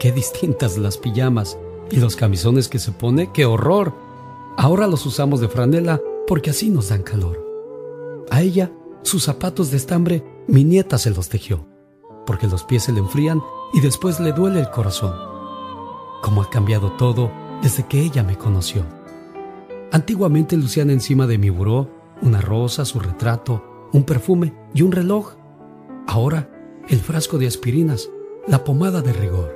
Qué 0.00 0.10
distintas 0.10 0.78
las 0.78 0.96
pijamas 0.98 1.58
y 1.90 1.96
los 1.96 2.16
camisones 2.16 2.68
que 2.68 2.78
se 2.78 2.92
pone, 2.92 3.30
qué 3.32 3.44
horror. 3.44 3.94
Ahora 4.56 4.86
los 4.86 5.04
usamos 5.06 5.40
de 5.40 5.48
franela 5.48 6.00
porque 6.26 6.50
así 6.50 6.70
nos 6.70 6.88
dan 6.88 7.02
calor. 7.02 7.44
A 8.30 8.42
ella, 8.42 8.72
sus 9.02 9.24
zapatos 9.24 9.70
de 9.70 9.76
estambre, 9.76 10.24
mi 10.48 10.64
nieta 10.64 10.98
se 10.98 11.10
los 11.10 11.28
tejió, 11.28 11.66
porque 12.26 12.48
los 12.48 12.64
pies 12.64 12.84
se 12.84 12.92
le 12.92 12.98
enfrían 12.98 13.40
y 13.72 13.80
después 13.80 14.18
le 14.18 14.32
duele 14.32 14.60
el 14.60 14.70
corazón. 14.70 15.14
Cómo 16.22 16.42
ha 16.42 16.50
cambiado 16.50 16.92
todo 16.92 17.30
desde 17.62 17.86
que 17.86 18.00
ella 18.00 18.22
me 18.22 18.36
conoció. 18.36 18.84
Antiguamente 19.92 20.56
lucían 20.56 20.90
encima 20.90 21.26
de 21.26 21.38
mi 21.38 21.50
buró 21.50 21.90
una 22.22 22.40
rosa, 22.40 22.84
su 22.84 22.98
retrato, 22.98 23.88
un 23.92 24.02
perfume 24.04 24.54
y 24.74 24.82
un 24.82 24.90
reloj. 24.90 25.34
Ahora, 26.06 26.50
el 26.88 27.00
frasco 27.00 27.38
de 27.38 27.46
aspirinas, 27.46 28.10
la 28.48 28.64
pomada 28.64 29.02
de 29.02 29.12
rigor 29.12 29.55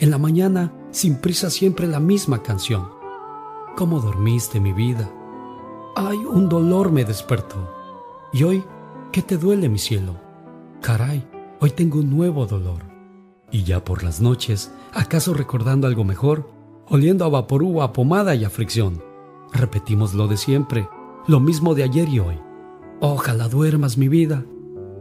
En 0.00 0.12
la 0.12 0.18
mañana, 0.18 0.72
sin 0.92 1.16
prisa, 1.16 1.50
siempre 1.50 1.88
la 1.88 1.98
misma 1.98 2.40
canción. 2.44 2.88
¿Cómo 3.76 3.98
dormiste, 3.98 4.60
mi 4.60 4.72
vida? 4.72 5.10
Ay, 5.96 6.18
un 6.18 6.48
dolor 6.48 6.92
me 6.92 7.04
despertó. 7.04 7.68
Y 8.32 8.44
hoy, 8.44 8.62
¿qué 9.10 9.22
te 9.22 9.36
duele, 9.36 9.68
mi 9.68 9.78
cielo? 9.78 10.14
Caray, 10.82 11.26
hoy 11.58 11.70
tengo 11.70 11.98
un 11.98 12.10
nuevo 12.10 12.46
dolor. 12.46 12.84
Y 13.50 13.64
ya 13.64 13.82
por 13.82 14.04
las 14.04 14.20
noches, 14.20 14.70
¿acaso 14.92 15.34
recordando 15.34 15.88
algo 15.88 16.04
mejor? 16.04 16.48
Oliendo 16.86 17.24
a 17.24 17.28
vaporú, 17.28 17.82
a 17.82 17.92
pomada 17.92 18.36
y 18.36 18.44
a 18.44 18.50
fricción. 18.50 19.02
Repetimos 19.52 20.14
lo 20.14 20.28
de 20.28 20.36
siempre, 20.36 20.88
lo 21.26 21.40
mismo 21.40 21.74
de 21.74 21.82
ayer 21.82 22.08
y 22.08 22.20
hoy. 22.20 22.38
Ojalá 23.00 23.48
duermas, 23.48 23.98
mi 23.98 24.06
vida. 24.06 24.44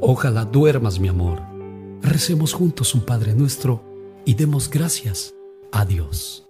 Ojalá 0.01 0.45
duermas, 0.45 0.99
mi 0.99 1.07
amor. 1.07 1.39
Recemos 2.01 2.53
juntos 2.53 2.95
un 2.95 3.01
Padre 3.01 3.35
nuestro 3.35 3.96
y 4.27 4.33
demos 4.33 4.69
gracias 4.69 5.33
a 5.71 5.85
Dios. 5.85 6.45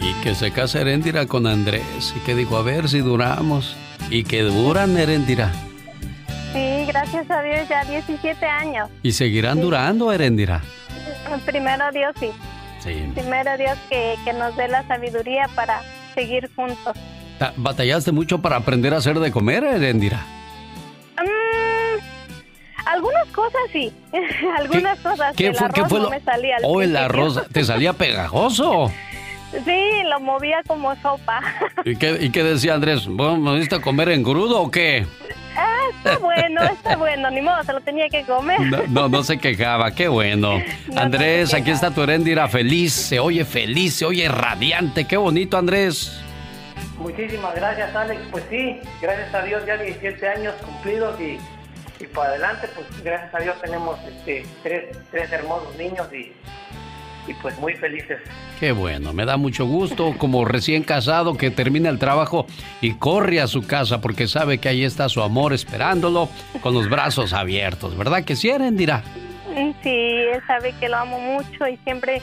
Y 0.00 0.12
que 0.22 0.34
se 0.34 0.52
casa 0.52 0.82
Heréndira 0.82 1.24
con 1.24 1.46
Andrés 1.46 2.12
y 2.14 2.20
que 2.26 2.34
dijo, 2.34 2.58
a 2.58 2.62
ver 2.62 2.90
si 2.90 2.98
duramos. 2.98 3.74
Y 4.10 4.24
que 4.24 4.42
duran 4.42 4.94
Heréndira. 4.98 5.50
Sí, 6.52 6.84
gracias 6.86 7.30
a 7.30 7.40
Dios 7.40 7.66
ya 7.70 7.84
17 7.84 8.44
años. 8.44 8.90
¿Y 9.02 9.12
seguirán 9.12 9.62
durando 9.62 10.12
Heréndira? 10.12 10.60
Primero 11.46 11.90
Dios 11.92 12.12
sí. 12.20 12.30
Sí. 12.80 13.10
Primero 13.14 13.56
Dios 13.56 13.78
que, 13.88 14.16
que 14.26 14.34
nos 14.34 14.54
dé 14.56 14.68
la 14.68 14.86
sabiduría 14.86 15.48
para 15.54 15.80
seguir 16.14 16.50
juntos. 16.54 16.98
¿Batallaste 17.56 18.12
mucho 18.12 18.40
para 18.42 18.56
aprender 18.56 18.92
a 18.94 18.98
hacer 18.98 19.18
de 19.18 19.30
comer, 19.30 19.64
Erendira? 19.64 20.26
Mm, 21.16 22.86
algunas 22.86 23.26
cosas 23.28 23.60
sí. 23.72 23.92
algunas 24.58 24.98
cosas. 25.00 25.34
¿Qué 25.36 25.48
el 25.48 25.54
fue, 25.56 25.66
arroz 25.66 25.74
¿qué 25.74 25.88
fue 25.88 26.00
no 26.00 26.10
me 26.10 26.20
salía 26.20 26.56
al 26.56 26.62
Oh, 26.64 26.82
el 26.82 26.96
arroz. 26.96 27.40
¿Te 27.50 27.64
salía 27.64 27.94
pegajoso? 27.94 28.90
Sí, 29.64 30.02
lo 30.08 30.20
movía 30.20 30.62
como 30.66 30.94
sopa. 30.96 31.40
¿Y 31.84 31.96
qué, 31.96 32.18
y 32.20 32.30
qué 32.30 32.44
decía 32.44 32.74
Andrés? 32.74 33.06
¿Vos 33.06 33.38
¿Me 33.38 33.58
diste 33.58 33.80
comer 33.80 34.10
en 34.10 34.22
crudo 34.22 34.60
o 34.60 34.70
qué? 34.70 35.06
Ah, 35.56 35.78
está 35.92 36.18
bueno, 36.18 36.62
está 36.62 36.96
bueno. 36.96 37.30
Ni 37.30 37.40
modo, 37.40 37.62
se 37.64 37.72
lo 37.72 37.80
tenía 37.80 38.08
que 38.08 38.22
comer. 38.24 38.60
No, 38.60 38.78
no, 38.88 39.08
no 39.08 39.22
se 39.24 39.38
quejaba, 39.38 39.90
qué 39.92 40.08
bueno. 40.08 40.62
Andrés, 40.96 41.52
aquí 41.54 41.70
está 41.70 41.90
tu 41.90 42.02
Erendira 42.02 42.48
feliz, 42.48 42.92
se 42.92 43.18
oye 43.18 43.44
feliz, 43.44 43.94
se 43.94 44.04
oye 44.04 44.28
radiante, 44.28 45.06
qué 45.06 45.16
bonito 45.16 45.58
Andrés. 45.58 46.22
Muchísimas 47.00 47.54
gracias, 47.54 47.94
Alex. 47.96 48.20
Pues 48.30 48.44
sí, 48.50 48.78
gracias 49.00 49.34
a 49.34 49.42
Dios 49.42 49.64
ya 49.66 49.76
17 49.76 50.28
años 50.28 50.54
cumplidos 50.64 51.20
y, 51.20 51.38
y 52.02 52.06
para 52.06 52.30
adelante, 52.30 52.68
pues 52.74 52.86
gracias 53.02 53.34
a 53.34 53.38
Dios 53.38 53.60
tenemos 53.60 53.98
este, 54.06 54.44
tres, 54.62 54.96
tres 55.10 55.32
hermosos 55.32 55.74
niños 55.76 56.06
y, 56.12 56.32
y 57.26 57.34
pues 57.42 57.58
muy 57.58 57.74
felices. 57.74 58.18
Qué 58.58 58.72
bueno, 58.72 59.14
me 59.14 59.24
da 59.24 59.38
mucho 59.38 59.64
gusto 59.64 60.14
como 60.18 60.44
recién 60.44 60.82
casado 60.82 61.36
que 61.38 61.50
termina 61.50 61.88
el 61.88 61.98
trabajo 61.98 62.46
y 62.82 62.92
corre 62.94 63.40
a 63.40 63.46
su 63.46 63.66
casa 63.66 64.02
porque 64.02 64.28
sabe 64.28 64.58
que 64.58 64.68
ahí 64.68 64.84
está 64.84 65.08
su 65.08 65.22
amor 65.22 65.54
esperándolo 65.54 66.28
con 66.60 66.74
los 66.74 66.90
brazos 66.90 67.32
abiertos, 67.32 67.96
¿verdad 67.96 68.24
que 68.24 68.36
sí? 68.36 68.52
Mm, 68.52 69.72
Sí, 69.82 69.88
él 69.88 70.40
sabe 70.46 70.74
que 70.78 70.88
lo 70.90 70.98
amo 70.98 71.18
mucho 71.18 71.66
y 71.66 71.76
siempre, 71.78 72.20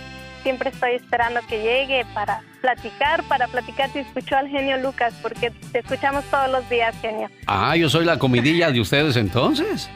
siempre 0.47 0.69
estoy 0.69 0.91
esperando 0.93 1.41
que 1.49 1.61
llegue 1.61 2.05
para 2.13 2.41
platicar, 2.61 3.21
para 3.23 3.49
platicar 3.49 3.89
si 3.89 3.99
escuchó 3.99 4.37
al 4.37 4.47
genio 4.47 4.77
Lucas, 4.77 5.13
porque 5.21 5.51
te 5.73 5.79
escuchamos 5.79 6.23
todos 6.31 6.49
los 6.49 6.69
días, 6.69 6.95
genio. 7.01 7.29
Ah, 7.47 7.75
yo 7.75 7.89
soy 7.89 8.05
la 8.05 8.17
comidilla 8.17 8.71
de 8.71 8.79
ustedes 8.79 9.17
entonces. 9.17 9.89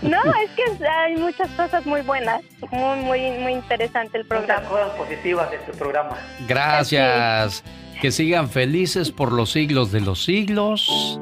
no, 0.00 0.18
es 0.42 0.50
que 0.52 0.86
hay 0.86 1.16
muchas 1.18 1.50
cosas 1.50 1.84
muy 1.84 2.00
buenas, 2.00 2.40
muy, 2.70 3.00
muy, 3.00 3.30
muy 3.40 3.52
interesante 3.52 4.16
el 4.16 4.24
programa. 4.24 4.62
Muchas 4.62 4.70
cosas 4.70 4.98
positivas 4.98 5.50
de 5.50 5.56
este 5.56 5.72
programa. 5.72 6.16
Gracias. 6.48 7.62
Que 8.00 8.10
sigan 8.10 8.48
felices 8.48 9.10
por 9.10 9.32
los 9.32 9.52
siglos 9.52 9.92
de 9.92 10.00
los 10.00 10.24
siglos. 10.24 11.20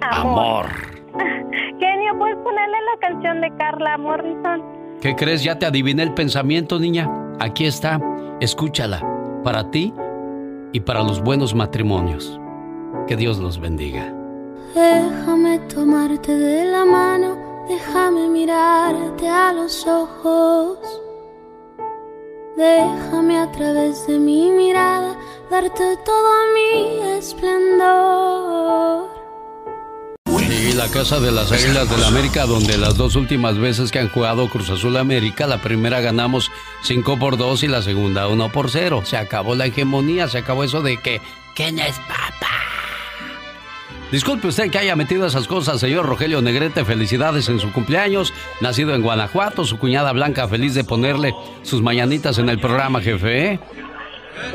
Amor. 0.00 0.66
Genio, 1.78 2.18
¿puedes 2.18 2.38
ponerle 2.38 2.76
la 2.92 3.08
canción 3.08 3.40
de 3.40 3.56
Carla 3.56 3.98
Morrison? 3.98 4.77
¿Qué 5.00 5.14
crees? 5.14 5.44
Ya 5.44 5.58
te 5.58 5.66
adiviné 5.66 6.02
el 6.02 6.14
pensamiento, 6.14 6.80
niña. 6.80 7.08
Aquí 7.38 7.66
está. 7.66 8.00
Escúchala. 8.40 9.02
Para 9.44 9.70
ti 9.70 9.92
y 10.72 10.80
para 10.80 11.02
los 11.02 11.22
buenos 11.22 11.54
matrimonios. 11.54 12.40
Que 13.06 13.16
Dios 13.16 13.38
los 13.38 13.60
bendiga. 13.60 14.12
Déjame 14.74 15.60
tomarte 15.60 16.36
de 16.36 16.64
la 16.66 16.84
mano, 16.84 17.36
déjame 17.68 18.28
mirarte 18.28 19.28
a 19.28 19.52
los 19.52 19.86
ojos. 19.86 20.78
Déjame 22.56 23.38
a 23.38 23.50
través 23.52 24.06
de 24.06 24.18
mi 24.18 24.50
mirada 24.50 25.16
darte 25.50 25.96
todo 26.04 26.30
mi 26.54 27.00
esplendor. 27.16 29.17
Y 30.58 30.72
la 30.72 30.88
casa 30.88 31.20
de 31.20 31.30
las 31.30 31.52
Águilas 31.52 31.88
del 31.88 32.00
la 32.00 32.08
América, 32.08 32.44
donde 32.44 32.76
las 32.78 32.96
dos 32.96 33.14
últimas 33.14 33.56
veces 33.58 33.92
que 33.92 34.00
han 34.00 34.08
jugado 34.08 34.48
Cruz 34.48 34.68
Azul 34.70 34.96
América, 34.96 35.46
la 35.46 35.58
primera 35.58 36.00
ganamos 36.00 36.50
5 36.82 37.16
por 37.16 37.36
2 37.36 37.62
y 37.62 37.68
la 37.68 37.80
segunda 37.80 38.26
1 38.26 38.48
por 38.50 38.68
0. 38.68 39.02
Se 39.04 39.16
acabó 39.16 39.54
la 39.54 39.66
hegemonía, 39.66 40.26
se 40.26 40.38
acabó 40.38 40.64
eso 40.64 40.82
de 40.82 40.96
que, 40.96 41.20
¿quién 41.54 41.78
es 41.78 41.96
papá? 42.00 42.50
Disculpe 44.10 44.48
usted 44.48 44.68
que 44.68 44.78
haya 44.78 44.96
metido 44.96 45.26
esas 45.26 45.46
cosas, 45.46 45.78
señor 45.78 46.06
Rogelio 46.06 46.42
Negrete. 46.42 46.84
Felicidades 46.84 47.48
en 47.48 47.60
su 47.60 47.72
cumpleaños. 47.72 48.34
Nacido 48.60 48.94
en 48.94 49.02
Guanajuato, 49.02 49.64
su 49.64 49.78
cuñada 49.78 50.10
Blanca 50.12 50.48
feliz 50.48 50.74
de 50.74 50.82
ponerle 50.82 51.34
sus 51.62 51.82
mañanitas 51.82 52.36
en 52.38 52.48
el 52.48 52.58
programa, 52.58 53.00
jefe. 53.00 53.52
¿eh? 53.52 53.60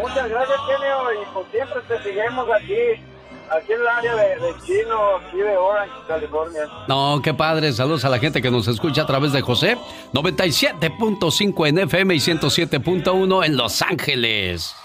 Muchas 0.01 0.29
gracias, 0.29 0.59
Genio. 0.67 1.21
Y 1.21 1.33
por 1.33 1.45
siempre 1.49 1.81
te 1.87 2.03
seguimos 2.03 2.47
aquí, 2.53 3.01
aquí 3.49 3.73
en 3.73 3.81
el 3.81 3.87
área 3.87 4.15
de, 4.15 4.23
de 4.39 4.53
Chino, 4.65 5.17
aquí 5.17 5.37
de 5.37 5.57
Orange, 5.57 5.93
California. 6.07 6.61
No, 6.87 7.21
qué 7.23 7.33
padre. 7.33 7.71
Saludos 7.73 8.05
a 8.05 8.09
la 8.09 8.19
gente 8.19 8.41
que 8.41 8.51
nos 8.51 8.67
escucha 8.67 9.03
a 9.03 9.05
través 9.05 9.31
de 9.31 9.41
José. 9.41 9.77
97.5 10.13 11.67
en 11.67 11.79
FM 11.79 12.15
y 12.15 12.19
107.1 12.19 13.45
en 13.45 13.57
Los 13.57 13.81
Ángeles. 13.81 14.75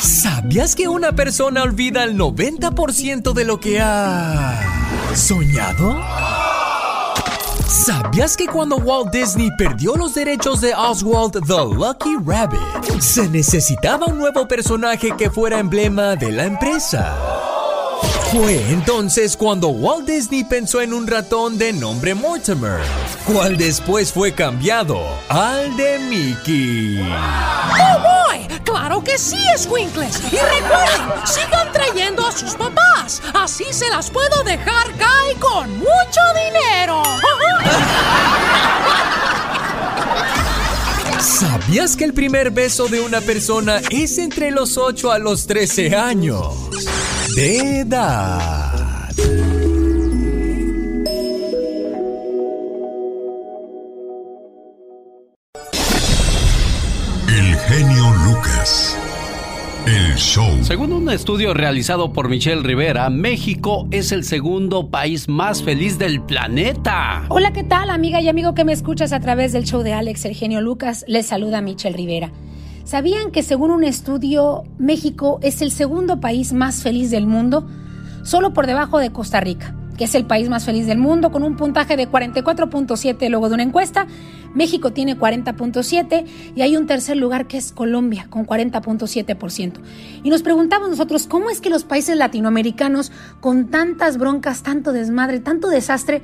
¿Sabías 0.00 0.76
que 0.76 0.88
una 0.88 1.12
persona 1.12 1.62
olvida 1.62 2.04
el 2.04 2.16
90% 2.16 3.32
de 3.32 3.44
lo 3.44 3.58
que 3.58 3.80
ha 3.80 4.60
soñado? 5.14 5.96
¿Sabías 7.66 8.36
que 8.36 8.46
cuando 8.46 8.76
Walt 8.76 9.10
Disney 9.12 9.50
perdió 9.58 9.96
los 9.96 10.14
derechos 10.14 10.60
de 10.60 10.72
Oswald 10.74 11.32
the 11.32 11.74
Lucky 11.74 12.16
Rabbit, 12.24 13.00
se 13.00 13.28
necesitaba 13.28 14.06
un 14.06 14.18
nuevo 14.18 14.46
personaje 14.46 15.10
que 15.16 15.30
fuera 15.30 15.58
emblema 15.58 16.14
de 16.14 16.30
la 16.30 16.44
empresa? 16.44 17.16
Fue 18.30 18.70
entonces 18.70 19.36
cuando 19.36 19.68
Walt 19.68 20.06
Disney 20.06 20.44
pensó 20.44 20.80
en 20.80 20.92
un 20.92 21.06
ratón 21.06 21.58
de 21.58 21.72
nombre 21.72 22.14
Mortimer, 22.14 22.80
cual 23.24 23.56
después 23.56 24.12
fue 24.12 24.32
cambiado 24.32 25.00
al 25.28 25.76
de 25.76 25.98
Mickey. 25.98 27.00
¡Oh, 27.00 28.00
boy! 28.00 28.46
¡Claro 28.64 29.02
que 29.02 29.16
sí, 29.16 29.38
Squinkles! 29.56 30.20
Y 30.32 30.36
recuerden, 30.36 31.26
sigan 31.26 31.72
trayendo 31.72 32.26
a 32.26 32.32
sus 32.32 32.54
papás. 32.54 33.22
Así 33.32 33.64
se 33.70 33.88
las 33.90 34.10
puedo 34.10 34.42
dejar 34.44 34.92
caer 34.96 35.36
con 35.38 35.78
mucho 35.78 36.20
dinero. 36.34 37.02
¿Sabías 41.20 41.96
que 41.96 42.04
el 42.04 42.14
primer 42.14 42.50
beso 42.50 42.88
de 42.88 43.00
una 43.00 43.20
persona 43.20 43.80
es 43.90 44.18
entre 44.18 44.50
los 44.50 44.78
8 44.78 45.12
a 45.12 45.18
los 45.18 45.46
13 45.46 45.96
años? 45.96 46.54
de 47.36 47.80
edad. 47.80 49.10
Show. 60.16 60.48
Según 60.62 60.92
un 60.92 61.10
estudio 61.10 61.54
realizado 61.54 62.12
por 62.12 62.28
Michelle 62.28 62.62
Rivera, 62.62 63.10
México 63.10 63.86
es 63.90 64.12
el 64.12 64.24
segundo 64.24 64.90
país 64.90 65.28
más 65.28 65.62
feliz 65.62 65.98
del 65.98 66.20
planeta. 66.22 67.24
Hola, 67.28 67.52
¿qué 67.52 67.64
tal, 67.64 67.90
amiga 67.90 68.20
y 68.20 68.28
amigo 68.28 68.54
que 68.54 68.64
me 68.64 68.72
escuchas 68.72 69.12
a 69.12 69.20
través 69.20 69.52
del 69.52 69.64
show 69.64 69.82
de 69.82 69.92
Alex, 69.92 70.24
el 70.24 70.34
genio 70.34 70.60
Lucas? 70.60 71.04
Les 71.06 71.26
saluda 71.26 71.60
Michelle 71.60 71.96
Rivera. 71.96 72.32
¿Sabían 72.84 73.30
que 73.30 73.42
según 73.42 73.70
un 73.70 73.84
estudio, 73.84 74.64
México 74.78 75.38
es 75.42 75.60
el 75.60 75.70
segundo 75.70 76.20
país 76.20 76.52
más 76.52 76.82
feliz 76.82 77.10
del 77.10 77.26
mundo? 77.26 77.66
Solo 78.22 78.52
por 78.52 78.66
debajo 78.66 78.98
de 78.98 79.10
Costa 79.10 79.40
Rica, 79.40 79.74
que 79.96 80.04
es 80.04 80.14
el 80.14 80.26
país 80.26 80.48
más 80.48 80.64
feliz 80.64 80.86
del 80.86 80.98
mundo, 80.98 81.30
con 81.30 81.42
un 81.42 81.56
puntaje 81.56 81.96
de 81.96 82.08
44.7 82.08 83.28
luego 83.28 83.48
de 83.48 83.54
una 83.54 83.62
encuesta. 83.62 84.06
México 84.54 84.92
tiene 84.92 85.18
40.7 85.18 86.24
y 86.54 86.62
hay 86.62 86.76
un 86.76 86.86
tercer 86.86 87.16
lugar 87.16 87.46
que 87.46 87.58
es 87.58 87.72
Colombia, 87.72 88.26
con 88.30 88.46
40.7%. 88.46 89.72
Y 90.22 90.30
nos 90.30 90.42
preguntamos 90.42 90.88
nosotros, 90.88 91.26
¿cómo 91.26 91.50
es 91.50 91.60
que 91.60 91.70
los 91.70 91.84
países 91.84 92.16
latinoamericanos, 92.16 93.12
con 93.40 93.68
tantas 93.68 94.18
broncas, 94.18 94.62
tanto 94.62 94.92
desmadre, 94.92 95.40
tanto 95.40 95.68
desastre, 95.68 96.22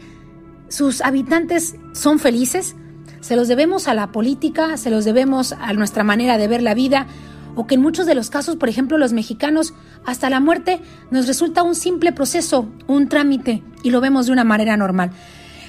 sus 0.68 1.00
habitantes 1.02 1.76
son 1.92 2.18
felices? 2.18 2.76
Se 3.20 3.36
los 3.36 3.48
debemos 3.48 3.86
a 3.86 3.94
la 3.94 4.10
política, 4.12 4.76
se 4.76 4.90
los 4.90 5.04
debemos 5.04 5.52
a 5.52 5.72
nuestra 5.74 6.02
manera 6.02 6.38
de 6.38 6.48
ver 6.48 6.62
la 6.62 6.74
vida, 6.74 7.06
o 7.54 7.66
que 7.66 7.74
en 7.74 7.82
muchos 7.82 8.06
de 8.06 8.14
los 8.14 8.30
casos, 8.30 8.56
por 8.56 8.68
ejemplo, 8.68 8.98
los 8.98 9.12
mexicanos, 9.12 9.74
hasta 10.04 10.30
la 10.30 10.40
muerte 10.40 10.80
nos 11.10 11.26
resulta 11.26 11.62
un 11.62 11.74
simple 11.74 12.12
proceso, 12.12 12.68
un 12.86 13.08
trámite, 13.08 13.62
y 13.82 13.90
lo 13.90 14.00
vemos 14.00 14.26
de 14.26 14.32
una 14.32 14.44
manera 14.44 14.76
normal. 14.76 15.10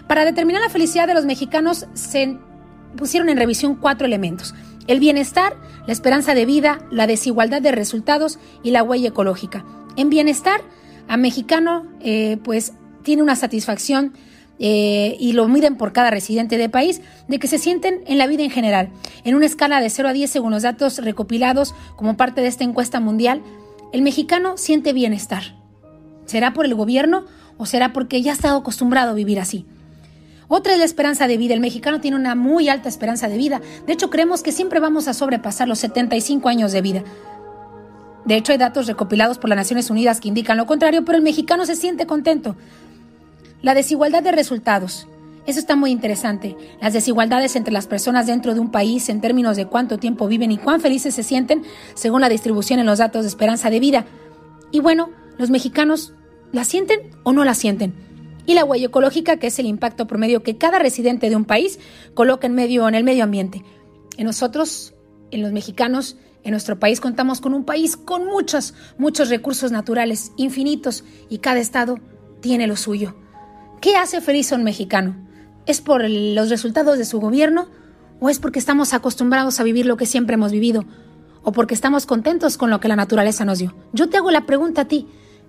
Para 0.07 0.25
determinar 0.25 0.61
la 0.61 0.69
felicidad 0.69 1.07
de 1.07 1.13
los 1.13 1.25
mexicanos 1.25 1.87
se 1.93 2.37
pusieron 2.97 3.29
en 3.29 3.37
revisión 3.37 3.75
cuatro 3.75 4.05
elementos. 4.05 4.53
El 4.87 4.99
bienestar, 4.99 5.55
la 5.87 5.93
esperanza 5.93 6.33
de 6.33 6.45
vida, 6.45 6.79
la 6.91 7.07
desigualdad 7.07 7.61
de 7.61 7.71
resultados 7.71 8.37
y 8.63 8.71
la 8.71 8.83
huella 8.83 9.09
ecológica. 9.09 9.65
En 9.95 10.09
bienestar, 10.09 10.61
a 11.07 11.17
mexicano 11.17 11.85
eh, 12.01 12.37
pues 12.43 12.73
tiene 13.03 13.21
una 13.21 13.35
satisfacción 13.35 14.13
eh, 14.59 15.17
y 15.19 15.33
lo 15.33 15.47
miden 15.47 15.77
por 15.77 15.93
cada 15.93 16.09
residente 16.09 16.57
del 16.57 16.69
país, 16.69 17.01
de 17.27 17.39
que 17.39 17.47
se 17.47 17.57
sienten 17.57 18.01
en 18.07 18.17
la 18.17 18.27
vida 18.27 18.43
en 18.43 18.51
general. 18.51 18.89
En 19.23 19.35
una 19.35 19.45
escala 19.45 19.81
de 19.81 19.89
0 19.89 20.09
a 20.09 20.13
10, 20.13 20.29
según 20.29 20.51
los 20.51 20.63
datos 20.63 20.99
recopilados 20.99 21.73
como 21.95 22.17
parte 22.17 22.41
de 22.41 22.47
esta 22.47 22.63
encuesta 22.63 22.99
mundial, 22.99 23.41
el 23.93 24.01
mexicano 24.01 24.57
siente 24.57 24.91
bienestar. 24.91 25.55
¿Será 26.25 26.51
por 26.51 26.65
el 26.65 26.73
gobierno 26.73 27.25
o 27.57 27.67
será 27.67 27.93
porque 27.93 28.21
ya 28.23 28.31
ha 28.31 28.33
estado 28.33 28.57
acostumbrado 28.57 29.11
a 29.11 29.13
vivir 29.13 29.39
así? 29.39 29.67
Otra 30.47 30.73
es 30.73 30.79
la 30.79 30.85
esperanza 30.85 31.27
de 31.27 31.37
vida. 31.37 31.53
El 31.53 31.59
mexicano 31.59 32.01
tiene 32.01 32.17
una 32.17 32.33
muy 32.33 32.69
alta 32.69 32.89
esperanza 32.89 33.29
de 33.29 33.37
vida. 33.37 33.61
De 33.85 33.93
hecho, 33.93 34.09
creemos 34.09 34.41
que 34.41 34.51
siempre 34.51 34.79
vamos 34.79 35.07
a 35.07 35.13
sobrepasar 35.13 35.67
los 35.67 35.77
75 35.79 36.49
años 36.49 36.71
de 36.71 36.81
vida. 36.81 37.03
De 38.25 38.35
hecho, 38.35 38.51
hay 38.51 38.57
datos 38.57 38.87
recopilados 38.87 39.37
por 39.37 39.49
las 39.49 39.57
Naciones 39.57 39.91
Unidas 39.91 40.19
que 40.19 40.27
indican 40.27 40.57
lo 40.57 40.65
contrario, 40.65 41.05
pero 41.05 41.17
el 41.17 41.23
mexicano 41.23 41.65
se 41.65 41.75
siente 41.75 42.07
contento. 42.07 42.55
La 43.61 43.75
desigualdad 43.75 44.23
de 44.23 44.31
resultados. 44.31 45.07
Eso 45.45 45.59
está 45.59 45.75
muy 45.75 45.91
interesante. 45.91 46.55
Las 46.81 46.93
desigualdades 46.93 47.55
entre 47.55 47.73
las 47.73 47.87
personas 47.87 48.27
dentro 48.27 48.53
de 48.53 48.61
un 48.61 48.71
país 48.71 49.09
en 49.09 49.19
términos 49.19 49.57
de 49.57 49.65
cuánto 49.65 49.97
tiempo 49.97 50.27
viven 50.27 50.51
y 50.51 50.57
cuán 50.57 50.79
felices 50.79 51.13
se 51.13 51.23
sienten 51.23 51.63
según 51.95 52.21
la 52.21 52.29
distribución 52.29 52.79
en 52.79 52.85
los 52.85 52.99
datos 52.99 53.23
de 53.23 53.27
esperanza 53.27 53.69
de 53.69 53.81
vida. 53.81 54.05
Y 54.71 54.79
bueno, 54.79 55.09
los 55.37 55.49
mexicanos 55.49 56.13
la 56.53 56.63
sienten 56.63 56.99
o 57.23 57.33
no 57.33 57.43
la 57.43 57.55
sienten. 57.55 57.93
Y 58.45 58.53
la 58.53 58.63
huella 58.63 58.87
ecológica, 58.87 59.37
que 59.37 59.47
es 59.47 59.59
el 59.59 59.65
impacto 59.65 60.07
promedio 60.07 60.43
que 60.43 60.57
cada 60.57 60.79
residente 60.79 61.29
de 61.29 61.35
un 61.35 61.45
país 61.45 61.79
coloca 62.13 62.47
en, 62.47 62.55
medio, 62.55 62.87
en 62.87 62.95
el 62.95 63.03
medio 63.03 63.23
ambiente. 63.23 63.63
En 64.17 64.25
nosotros, 64.25 64.93
en 65.31 65.41
los 65.41 65.51
mexicanos, 65.51 66.17
en 66.43 66.51
nuestro 66.51 66.79
país 66.79 66.99
contamos 66.99 67.41
con 67.41 67.53
un 67.53 67.65
país 67.65 67.97
con 67.97 68.25
muchos, 68.25 68.73
muchos 68.97 69.29
recursos 69.29 69.71
naturales, 69.71 70.31
infinitos, 70.37 71.03
y 71.29 71.39
cada 71.39 71.59
estado 71.59 71.99
tiene 72.41 72.67
lo 72.67 72.75
suyo. 72.75 73.15
¿Qué 73.81 73.95
hace 73.95 74.21
feliz 74.21 74.51
a 74.51 74.55
un 74.55 74.63
mexicano? 74.63 75.15
¿Es 75.65 75.79
por 75.79 76.03
los 76.09 76.49
resultados 76.49 76.97
de 76.97 77.05
su 77.05 77.21
gobierno 77.21 77.67
o 78.19 78.29
es 78.29 78.39
porque 78.39 78.59
estamos 78.59 78.93
acostumbrados 78.93 79.59
a 79.59 79.63
vivir 79.63 79.85
lo 79.85 79.95
que 79.95 80.05
siempre 80.05 80.33
hemos 80.33 80.51
vivido 80.51 80.83
o 81.41 81.53
porque 81.53 81.73
estamos 81.73 82.05
contentos 82.05 82.57
con 82.57 82.69
lo 82.69 82.81
que 82.81 82.89
la 82.89 82.97
naturaleza 82.97 83.45
nos 83.45 83.59
dio? 83.59 83.73
Yo 83.93 84.09
te 84.09 84.17
hago 84.17 84.29
la 84.29 84.45
pregunta 84.45 84.81
a 84.81 84.85
ti, 84.85 85.07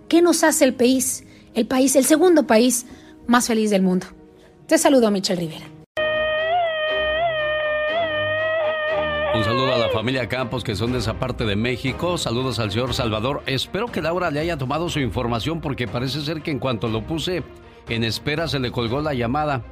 ¿qué 0.09 0.23
nos 0.23 0.45
hace 0.45 0.65
el 0.65 0.75
país, 0.75 1.25
el 1.55 1.67
país, 1.67 1.97
el 1.97 2.05
segundo 2.05 2.47
país 2.47 2.87
más 3.27 3.49
feliz 3.49 3.71
del 3.71 3.83
mundo? 3.83 4.07
Te 4.69 4.79
saludo, 4.79 5.11
Michelle 5.11 5.41
Rivera. 5.41 5.67
Un 9.35 9.43
saludo 9.43 9.75
a 9.75 9.79
la 9.79 9.89
familia 9.89 10.29
Campos 10.29 10.63
que 10.63 10.77
son 10.77 10.93
de 10.93 10.99
esa 10.99 11.19
parte 11.19 11.45
de 11.45 11.57
México. 11.57 12.19
Saludos 12.19 12.61
al 12.61 12.71
señor 12.71 12.95
Salvador. 12.95 13.43
Espero 13.47 13.89
que 13.89 14.01
Laura 14.01 14.31
le 14.31 14.39
haya 14.39 14.57
tomado 14.57 14.89
su 14.89 15.01
información 15.01 15.61
porque 15.61 15.89
parece 15.89 16.21
ser 16.21 16.41
que 16.41 16.53
en 16.53 16.61
cuanto 16.61 16.87
lo 16.87 17.05
puse 17.05 17.43
en 17.89 18.05
espera 18.05 18.49
se 18.49 18.59
le 18.61 18.71
colgó 18.71 19.01
la 19.01 19.15
llamada. 19.15 19.63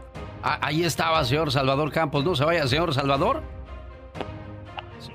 Ah, 0.43 0.59
ahí 0.60 0.82
estaba, 0.85 1.24
señor 1.24 1.52
Salvador 1.52 1.93
Campos. 1.93 2.24
No 2.24 2.35
se 2.35 2.44
vaya, 2.44 2.66
señor 2.66 2.93
Salvador. 2.93 3.43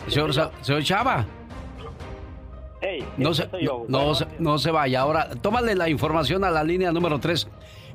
Señor, 0.07 0.33
señor 0.61 0.83
Chava. 0.83 1.25
no, 3.17 3.33
se, 3.33 3.49
no, 3.87 4.13
no, 4.39 4.57
se 4.57 4.71
vaya. 4.71 5.01
Ahora, 5.01 5.29
tómale 5.41 5.75
la 5.75 5.89
información 5.89 6.43
a 6.43 6.49
la 6.49 6.63
línea 6.63 6.91
número 6.91 7.19
3. 7.19 7.47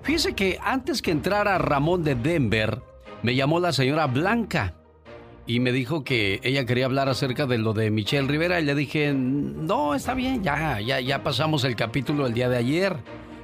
Fíjese 0.02 0.34
que 0.34 0.58
antes 0.62 1.00
que 1.00 1.10
entrara 1.10 1.56
Ramón 1.58 2.02
de 2.04 2.14
Denver, 2.14 2.80
me 3.22 3.34
llamó 3.34 3.60
la 3.60 3.72
señora 3.72 4.06
Blanca 4.08 4.74
y 5.46 5.60
me 5.60 5.72
dijo 5.72 6.04
que 6.04 6.40
ella 6.42 6.66
quería 6.66 6.84
hablar 6.84 7.08
acerca 7.08 7.46
de 7.46 7.58
lo 7.58 7.72
de 7.72 7.90
Michelle 7.90 8.28
Rivera 8.28 8.60
y 8.60 8.64
le 8.64 8.74
dije, 8.74 9.12
no, 9.14 9.94
está 9.94 10.14
bien, 10.14 10.42
ya, 10.42 10.80
ya, 10.80 11.00
ya 11.00 11.22
pasamos 11.22 11.64
el 11.64 11.76
capítulo 11.76 12.26
el 12.26 12.34
día 12.34 12.48
de 12.48 12.58
ayer. 12.58 12.96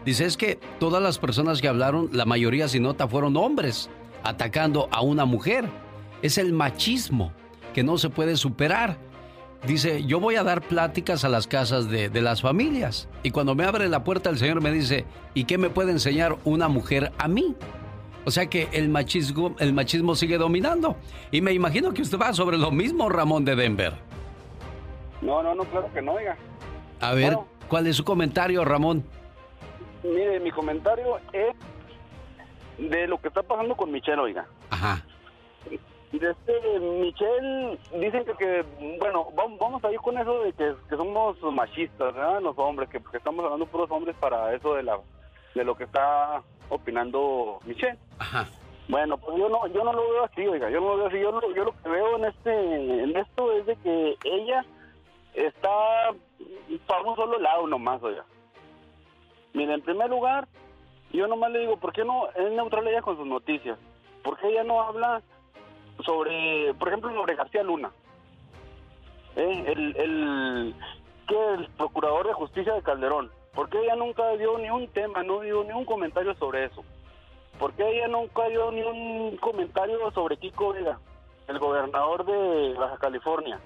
Dice, 0.08 0.24
es 0.24 0.38
que 0.38 0.58
todas 0.78 1.02
las 1.02 1.18
personas 1.18 1.60
que 1.60 1.68
hablaron, 1.68 2.08
la 2.12 2.24
mayoría 2.24 2.66
sin 2.66 2.84
nota, 2.84 3.06
fueron 3.06 3.36
hombres 3.36 3.90
atacando 4.24 4.88
a 4.90 5.02
una 5.02 5.26
mujer. 5.26 5.68
Es 6.22 6.38
el 6.38 6.54
machismo 6.54 7.30
que 7.74 7.82
no 7.82 7.98
se 7.98 8.08
puede 8.08 8.38
superar. 8.38 8.96
Dice, 9.66 10.02
yo 10.04 10.18
voy 10.18 10.36
a 10.36 10.44
dar 10.44 10.62
pláticas 10.62 11.26
a 11.26 11.28
las 11.28 11.46
casas 11.46 11.90
de, 11.90 12.08
de, 12.08 12.22
las 12.22 12.40
familias. 12.40 13.06
Y 13.22 13.32
cuando 13.32 13.54
me 13.54 13.64
abre 13.64 13.86
la 13.90 14.02
puerta 14.02 14.30
el 14.30 14.38
Señor 14.38 14.62
me 14.62 14.72
dice, 14.72 15.04
¿y 15.34 15.44
qué 15.44 15.58
me 15.58 15.68
puede 15.68 15.92
enseñar 15.92 16.38
una 16.44 16.68
mujer 16.68 17.12
a 17.18 17.28
mí? 17.28 17.54
O 18.24 18.30
sea 18.30 18.46
que 18.46 18.70
el 18.72 18.88
machismo, 18.88 19.56
el 19.58 19.74
machismo 19.74 20.14
sigue 20.14 20.38
dominando. 20.38 20.96
Y 21.30 21.42
me 21.42 21.52
imagino 21.52 21.92
que 21.92 22.00
usted 22.00 22.18
va 22.18 22.32
sobre 22.32 22.56
lo 22.56 22.70
mismo, 22.70 23.10
Ramón 23.10 23.44
de 23.44 23.56
Denver. 23.56 23.92
No, 25.20 25.42
no, 25.42 25.54
no, 25.54 25.64
claro 25.64 25.92
que 25.92 26.00
no, 26.00 26.12
oiga. 26.12 26.38
A 26.98 27.12
ver, 27.12 27.36
¿cuál 27.68 27.86
es 27.86 27.96
su 27.96 28.04
comentario, 28.04 28.64
Ramón? 28.64 29.04
Mire, 30.02 30.40
mi 30.40 30.50
comentario 30.50 31.18
es 31.32 31.54
de 32.78 33.06
lo 33.08 33.20
que 33.20 33.28
está 33.28 33.42
pasando 33.42 33.76
con 33.76 33.90
Michelle, 33.90 34.20
oiga. 34.20 34.46
Ajá. 34.70 35.02
Desde 36.12 36.80
Michelle, 36.80 37.78
dicen 38.00 38.24
que, 38.38 38.64
bueno, 38.98 39.28
vamos, 39.34 39.84
a 39.84 39.92
ir 39.92 39.98
con 40.00 40.16
eso 40.16 40.42
de 40.42 40.52
que, 40.52 40.74
somos 40.96 41.36
machistas, 41.52 42.14
¿verdad? 42.14 42.40
Los 42.40 42.56
hombres, 42.58 42.88
que, 42.88 43.00
que 43.00 43.16
estamos 43.18 43.44
hablando 43.44 43.66
puros 43.66 43.90
hombres 43.90 44.16
para 44.18 44.54
eso 44.54 44.74
de 44.74 44.84
la 44.84 44.98
de 45.54 45.64
lo 45.64 45.76
que 45.76 45.84
está 45.84 46.42
opinando 46.68 47.58
Michelle. 47.64 47.98
Ajá. 48.18 48.46
Bueno, 48.88 49.18
pues 49.18 49.36
yo 49.36 49.48
no, 49.48 49.66
yo 49.66 49.84
no 49.84 49.92
lo 49.92 50.10
veo 50.10 50.24
así, 50.24 50.46
oiga, 50.46 50.70
yo 50.70 50.80
no 50.80 50.88
lo 50.88 50.96
veo 50.96 51.06
así. 51.08 51.20
Yo 51.20 51.32
lo, 51.32 51.54
yo 51.54 51.64
lo 51.64 51.72
que 51.72 51.88
veo 51.88 52.16
en 52.16 52.24
este, 52.24 53.02
en 53.02 53.16
esto 53.16 53.52
es 53.52 53.66
de 53.66 53.76
que 53.76 54.16
ella 54.24 54.64
está 55.34 55.68
para 56.86 57.02
un 57.02 57.16
solo 57.16 57.38
lado 57.38 57.66
nomás, 57.66 58.02
oiga. 58.02 58.24
Mira, 59.58 59.74
en 59.74 59.82
primer 59.82 60.08
lugar, 60.08 60.46
yo 61.12 61.26
nomás 61.26 61.50
le 61.50 61.58
digo, 61.58 61.76
¿por 61.78 61.92
qué 61.92 62.04
no 62.04 62.28
es 62.28 62.52
neutral 62.52 62.86
ella 62.86 63.02
con 63.02 63.16
sus 63.16 63.26
noticias? 63.26 63.76
¿Por 64.22 64.38
qué 64.38 64.50
ella 64.50 64.62
no 64.62 64.80
habla 64.80 65.20
sobre, 66.06 66.72
por 66.74 66.86
ejemplo, 66.86 67.12
sobre 67.12 67.34
García 67.34 67.64
Luna? 67.64 67.90
¿Eh? 69.34 69.64
El, 69.66 69.96
el, 69.96 70.74
que 71.26 71.54
el 71.54 71.68
procurador 71.70 72.28
de 72.28 72.34
justicia 72.34 72.72
de 72.72 72.82
Calderón. 72.82 73.32
¿Por 73.52 73.68
qué 73.68 73.80
ella 73.80 73.96
nunca 73.96 74.30
dio 74.36 74.56
ni 74.58 74.70
un 74.70 74.86
tema, 74.92 75.24
no 75.24 75.40
dio 75.40 75.64
ni 75.64 75.72
un 75.72 75.84
comentario 75.84 76.36
sobre 76.36 76.66
eso? 76.66 76.84
¿Por 77.58 77.72
qué 77.72 77.96
ella 77.96 78.06
nunca 78.06 78.48
dio 78.48 78.70
ni 78.70 78.82
un 78.82 79.38
comentario 79.38 80.08
sobre 80.12 80.36
Kiko 80.36 80.72
Vega, 80.72 81.00
el 81.48 81.58
gobernador 81.58 82.24
de 82.24 82.74
Baja 82.78 82.96
California, 82.98 83.58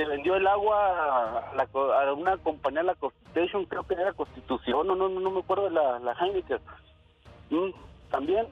que 0.00 0.06
vendió 0.06 0.34
el 0.34 0.46
agua 0.46 1.44
a, 1.52 2.12
una 2.14 2.38
compañía, 2.38 2.82
la 2.82 2.94
Constitution, 2.94 3.66
creo 3.66 3.86
que 3.86 3.94
era 3.94 4.14
Constitución, 4.14 4.86
no, 4.86 4.94
no, 4.94 5.10
no 5.10 5.30
me 5.30 5.40
acuerdo 5.40 5.64
de 5.64 5.72
la, 5.72 5.98
la 5.98 6.14
Heineken. 6.14 6.58
Mm, 7.50 7.70
también 8.10 8.46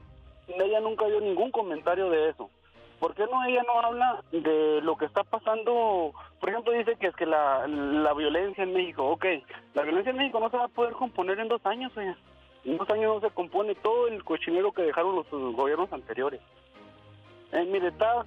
ella 0.47 0.81
nunca 0.81 1.07
dio 1.07 1.21
ningún 1.23 1.51
comentario 1.51 2.11
de 2.11 2.29
eso. 2.29 2.51
¿por 3.01 3.15
qué 3.15 3.25
no 3.31 3.43
ella 3.45 3.63
no 3.63 3.81
habla 3.81 4.23
de 4.31 4.81
lo 4.83 4.97
que 4.97 5.07
está 5.07 5.25
pasando? 5.25 6.13
Por 6.39 6.51
ejemplo, 6.51 6.73
dice 6.73 6.97
que 6.97 7.07
es 7.07 7.17
que 7.17 7.25
la, 7.25 7.67
la 7.67 8.13
violencia 8.13 8.65
en 8.65 8.75
México, 8.75 9.09
ok, 9.09 9.25
la 9.73 9.85
violencia 9.85 10.11
en 10.11 10.19
México 10.19 10.41
no 10.41 10.51
se 10.51 10.59
va 10.59 10.65
a 10.65 10.69
poder 10.69 10.93
componer 10.95 11.39
en 11.39 11.49
dos 11.49 11.65
años, 11.65 11.97
oye. 11.97 12.15
En 12.65 12.77
dos 12.77 12.91
años 12.91 13.15
no 13.15 13.27
se 13.27 13.35
compone 13.35 13.75
todo 13.77 14.09
el 14.09 14.23
cochinero 14.23 14.73
que 14.73 14.83
dejaron 14.83 15.17
los 15.17 15.31
gobiernos 15.31 15.91
anteriores. 15.93 16.41
Eh, 17.53 17.65
mire, 17.65 17.89
está, 17.89 18.27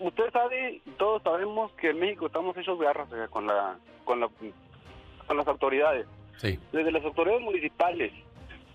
usted 0.00 0.30
sabe, 0.32 0.82
todos 0.98 1.22
sabemos 1.22 1.72
que 1.72 1.90
en 1.90 2.00
México 2.00 2.26
estamos 2.26 2.56
hechos 2.56 2.78
garras 2.78 3.08
con 3.30 3.46
la, 3.46 3.78
con 4.04 4.20
la, 4.20 4.28
con 5.26 5.36
las 5.36 5.46
autoridades. 5.46 6.06
Sí. 6.38 6.58
Desde 6.72 6.90
las 6.90 7.04
autoridades 7.04 7.42
municipales, 7.42 8.12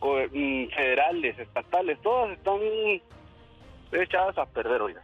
mm, 0.01 0.67
federales, 0.67 1.37
estatales, 1.39 1.99
todas 2.01 2.37
están 2.37 2.59
echadas 3.91 4.37
a 4.37 4.45
perder, 4.45 4.81
oiga. 4.81 5.01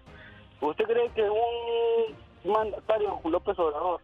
¿Usted 0.61 0.85
cree 0.85 1.10
que 1.10 1.23
un 1.23 2.52
mandatario, 2.52 3.19
López 3.23 3.57
Obrador, 3.57 4.02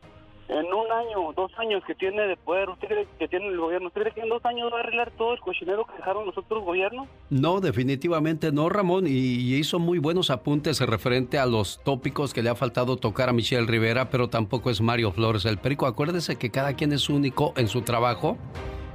en 0.49 0.65
un 0.65 0.91
año, 0.91 1.33
dos 1.35 1.51
años 1.57 1.83
que 1.85 1.93
tiene 1.93 2.21
de 2.25 2.37
poder, 2.37 2.69
¿usted 2.69 2.87
cree 2.87 3.07
que 3.19 3.27
tiene 3.27 3.47
el 3.47 3.59
gobierno? 3.59 3.87
¿Usted 3.87 4.01
cree 4.01 4.13
que 4.13 4.21
en 4.21 4.29
dos 4.29 4.43
años 4.45 4.71
va 4.71 4.77
a 4.77 4.79
arreglar 4.79 5.11
todo 5.17 5.33
el 5.33 5.39
cochinero 5.41 5.85
que 5.85 5.97
dejaron 5.97 6.25
los 6.25 6.37
otros 6.37 6.63
gobiernos? 6.63 7.07
No, 7.29 7.59
definitivamente 7.59 8.51
no, 8.51 8.69
Ramón, 8.69 9.07
y, 9.07 9.55
hizo 9.57 9.79
muy 9.79 9.99
buenos 9.99 10.29
apuntes 10.29 10.79
referente 10.79 11.37
a 11.37 11.45
los 11.45 11.83
tópicos 11.83 12.33
que 12.33 12.43
le 12.43 12.49
ha 12.49 12.55
faltado 12.55 12.95
tocar 12.95 13.27
a 13.29 13.33
Michelle 13.33 13.67
Rivera, 13.67 14.09
pero 14.09 14.29
tampoco 14.29 14.69
es 14.69 14.79
Mario 14.79 15.11
Flores 15.11 15.45
el 15.45 15.57
Perico. 15.57 15.85
Acuérdese 15.85 16.37
que 16.37 16.49
cada 16.49 16.73
quien 16.73 16.93
es 16.93 17.09
único 17.09 17.53
en 17.57 17.67
su 17.67 17.81
trabajo, 17.81 18.37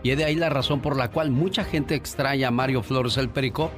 y 0.02 0.10
es 0.10 0.18
de 0.18 0.24
ahí 0.24 0.36
la 0.36 0.48
razón 0.48 0.80
por 0.80 0.96
la 0.96 1.10
cual 1.10 1.30
mucha 1.30 1.64
gente 1.64 1.94
extraña 1.94 2.48
a 2.48 2.50
Mario 2.50 2.82
Flores 2.82 3.18
el 3.18 3.28
Perico, 3.28 3.70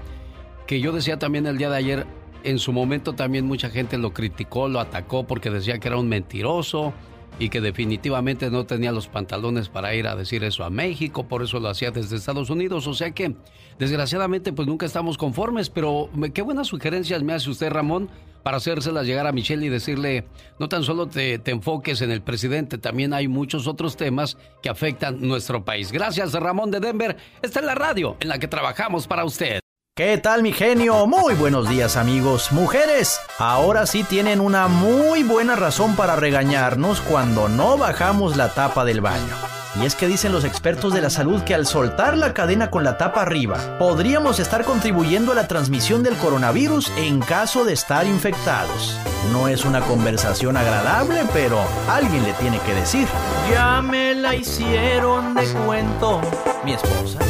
que 0.69 0.81
yo 0.81 0.93
decía 0.93 1.19
también 1.19 1.47
el 1.47 1.59
día 1.59 1.71
de 1.71 1.77
ayer, 1.77 2.07
en 2.45 2.59
su 2.59 2.73
momento 2.73 3.15
también 3.15 3.47
mucha 3.47 3.69
gente 3.69 3.99
lo 3.99 4.13
criticó, 4.13 4.69
lo 4.69 4.79
atacó 4.79 5.27
porque 5.27 5.51
decía 5.51 5.79
que 5.79 5.89
era 5.89 5.97
un 5.97 6.09
mentiroso 6.09 6.93
y 7.39 7.49
que 7.49 7.61
definitivamente 7.61 8.51
no 8.51 8.65
tenía 8.65 8.93
los 8.93 9.09
pantalones 9.09 9.69
para 9.69 9.95
ir 9.95 10.07
a 10.07 10.17
decir 10.17 10.45
eso 10.45 10.65
a 10.65 10.71
México, 10.71 11.27
por 11.27 11.43
eso 11.43 11.61
lo 11.61 11.69
hacía 11.69 11.91
desde 11.91 12.17
Estados 12.17 12.51
Unidos. 12.51 12.87
O 12.87 12.95
sea 12.95 13.11
que, 13.11 13.35
desgraciadamente, 13.79 14.53
pues 14.53 14.69
nunca 14.69 14.87
estamos 14.87 15.19
conformes, 15.19 15.71
pero 15.71 16.09
qué 16.33 16.43
buenas 16.43 16.69
sugerencias 16.69 17.23
me 17.23 17.33
hace 17.33 17.51
usted, 17.51 17.71
Ramón, 17.71 18.09
para 18.43 18.59
hacérselas 18.59 19.07
llegar 19.07 19.27
a 19.27 19.33
Michelle 19.33 19.67
y 19.67 19.71
decirle, 19.71 20.27
no 20.59 20.69
tan 20.69 20.85
solo 20.85 21.07
te, 21.07 21.39
te 21.39 21.51
enfoques 21.51 22.03
en 22.03 22.11
el 22.11 22.21
presidente, 22.23 22.79
también 22.79 23.15
hay 23.15 23.27
muchos 23.27 23.67
otros 23.67 23.97
temas 23.97 24.37
que 24.63 24.69
afectan 24.69 25.21
nuestro 25.21 25.65
país. 25.65 25.91
Gracias, 25.91 26.33
Ramón 26.35 26.71
de 26.71 26.81
Denver. 26.81 27.17
Esta 27.43 27.61
es 27.61 27.67
la 27.67 27.75
radio 27.75 28.17
en 28.21 28.29
la 28.29 28.39
que 28.39 28.47
trabajamos 28.47 29.07
para 29.07 29.25
usted. 29.25 29.64
¿Qué 29.97 30.19
tal 30.19 30.43
mi 30.43 30.53
genio? 30.53 31.07
Muy 31.07 31.35
buenos 31.35 31.69
días 31.69 31.97
amigos. 31.97 32.51
Mujeres, 32.51 33.21
ahora 33.39 33.87
sí 33.87 34.03
tienen 34.03 34.41
una 34.41 34.67
muy 34.67 35.23
buena 35.23 35.55
razón 35.55 35.95
para 35.95 36.17
regañarnos 36.17 37.01
cuando 37.01 37.49
no 37.49 37.79
bajamos 37.79 38.37
la 38.37 38.53
tapa 38.53 38.85
del 38.85 39.01
baño. 39.01 39.37
Y 39.81 39.87
es 39.87 39.95
que 39.95 40.09
dicen 40.09 40.33
los 40.33 40.45
expertos 40.45 40.93
de 40.95 41.01
la 41.01 41.11
salud 41.11 41.43
que 41.43 41.55
al 41.55 41.65
soltar 41.65 42.17
la 42.17 42.35
cadena 42.35 42.73
con 42.73 42.83
la 42.83 42.99
tapa 42.99 43.23
arriba, 43.23 43.79
podríamos 43.79 44.41
estar 44.41 44.65
contribuyendo 44.65 45.31
a 45.31 45.37
la 45.37 45.47
transmisión 45.47 46.03
del 46.03 46.17
coronavirus 46.17 46.91
en 46.97 47.21
caso 47.21 47.65
de 47.65 47.75
estar 47.75 48.05
infectados. 48.05 48.99
No 49.31 49.47
es 49.47 49.65
una 49.65 49.81
conversación 49.81 50.57
agradable, 50.57 51.23
pero 51.33 51.61
alguien 51.89 52.25
le 52.25 52.33
tiene 52.33 52.59
que 52.67 52.75
decir. 52.75 53.07
Ya 53.49 53.81
me 53.81 54.13
la 54.17 54.35
hicieron 54.35 55.37
de 55.37 55.47
cuento, 55.53 56.21
mi 56.65 56.73
esposa 56.73 57.21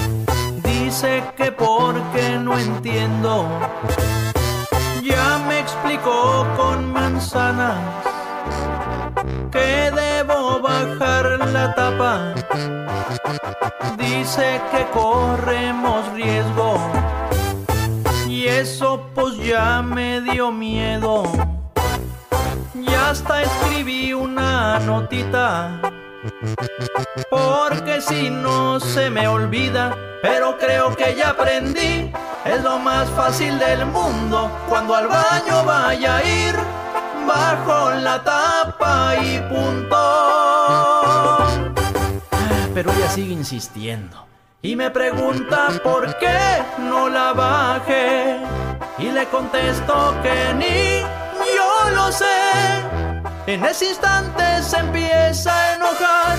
dice 0.94 1.24
que 1.36 1.50
porque 1.50 2.38
no 2.38 2.56
entiendo. 2.56 3.48
Ya 5.02 5.38
me 5.48 5.58
explicó 5.58 6.46
con 6.56 6.92
manzanas 6.92 7.76
que 9.50 9.90
debo 9.90 10.60
bajar 10.60 11.40
la 11.52 11.74
tapa. 11.74 12.34
Dice 13.98 14.60
que 14.70 14.86
corremos 14.92 16.12
riesgo 16.12 16.76
y 18.28 18.44
eso 18.46 19.04
pues 19.16 19.36
ya 19.38 19.82
me 19.82 20.20
dio 20.20 20.52
miedo. 20.52 21.24
Ya 22.74 23.10
hasta 23.10 23.42
escribí 23.42 24.12
una 24.12 24.78
notita 24.78 25.93
porque 27.30 28.01
si 28.01 28.30
no 28.30 28.80
se 28.80 29.10
me 29.10 29.28
olvida, 29.28 29.96
pero 30.22 30.56
creo 30.59 30.96
que 30.96 31.14
ya 31.14 31.30
aprendí, 31.30 32.10
es 32.44 32.62
lo 32.62 32.78
más 32.78 33.09
fácil 33.10 33.59
del 33.59 33.84
mundo. 33.86 34.51
Cuando 34.68 34.94
al 34.94 35.09
baño 35.09 35.64
vaya 35.64 36.16
a 36.16 36.24
ir, 36.24 36.56
bajo 37.26 37.90
la 37.92 38.22
tapa 38.22 39.16
y 39.22 39.38
punto. 39.40 39.96
Pero 42.72 42.92
ella 42.92 43.09
sigue 43.10 43.32
insistiendo. 43.32 44.26
Y 44.62 44.76
me 44.76 44.90
pregunta 44.90 45.68
por 45.82 46.16
qué 46.18 46.62
no 46.78 47.09
la 47.10 47.32
baje. 47.34 48.38
Y 48.98 49.10
le 49.10 49.26
contesto 49.26 50.14
que 50.22 50.55
ni 50.55 51.01
yo 51.55 51.90
lo 51.94 52.10
sé. 52.10 53.03
En 53.46 53.62
ese 53.62 53.90
instante 53.90 54.62
se 54.62 54.78
empieza 54.78 55.54
a 55.54 55.74
enojar 55.74 56.38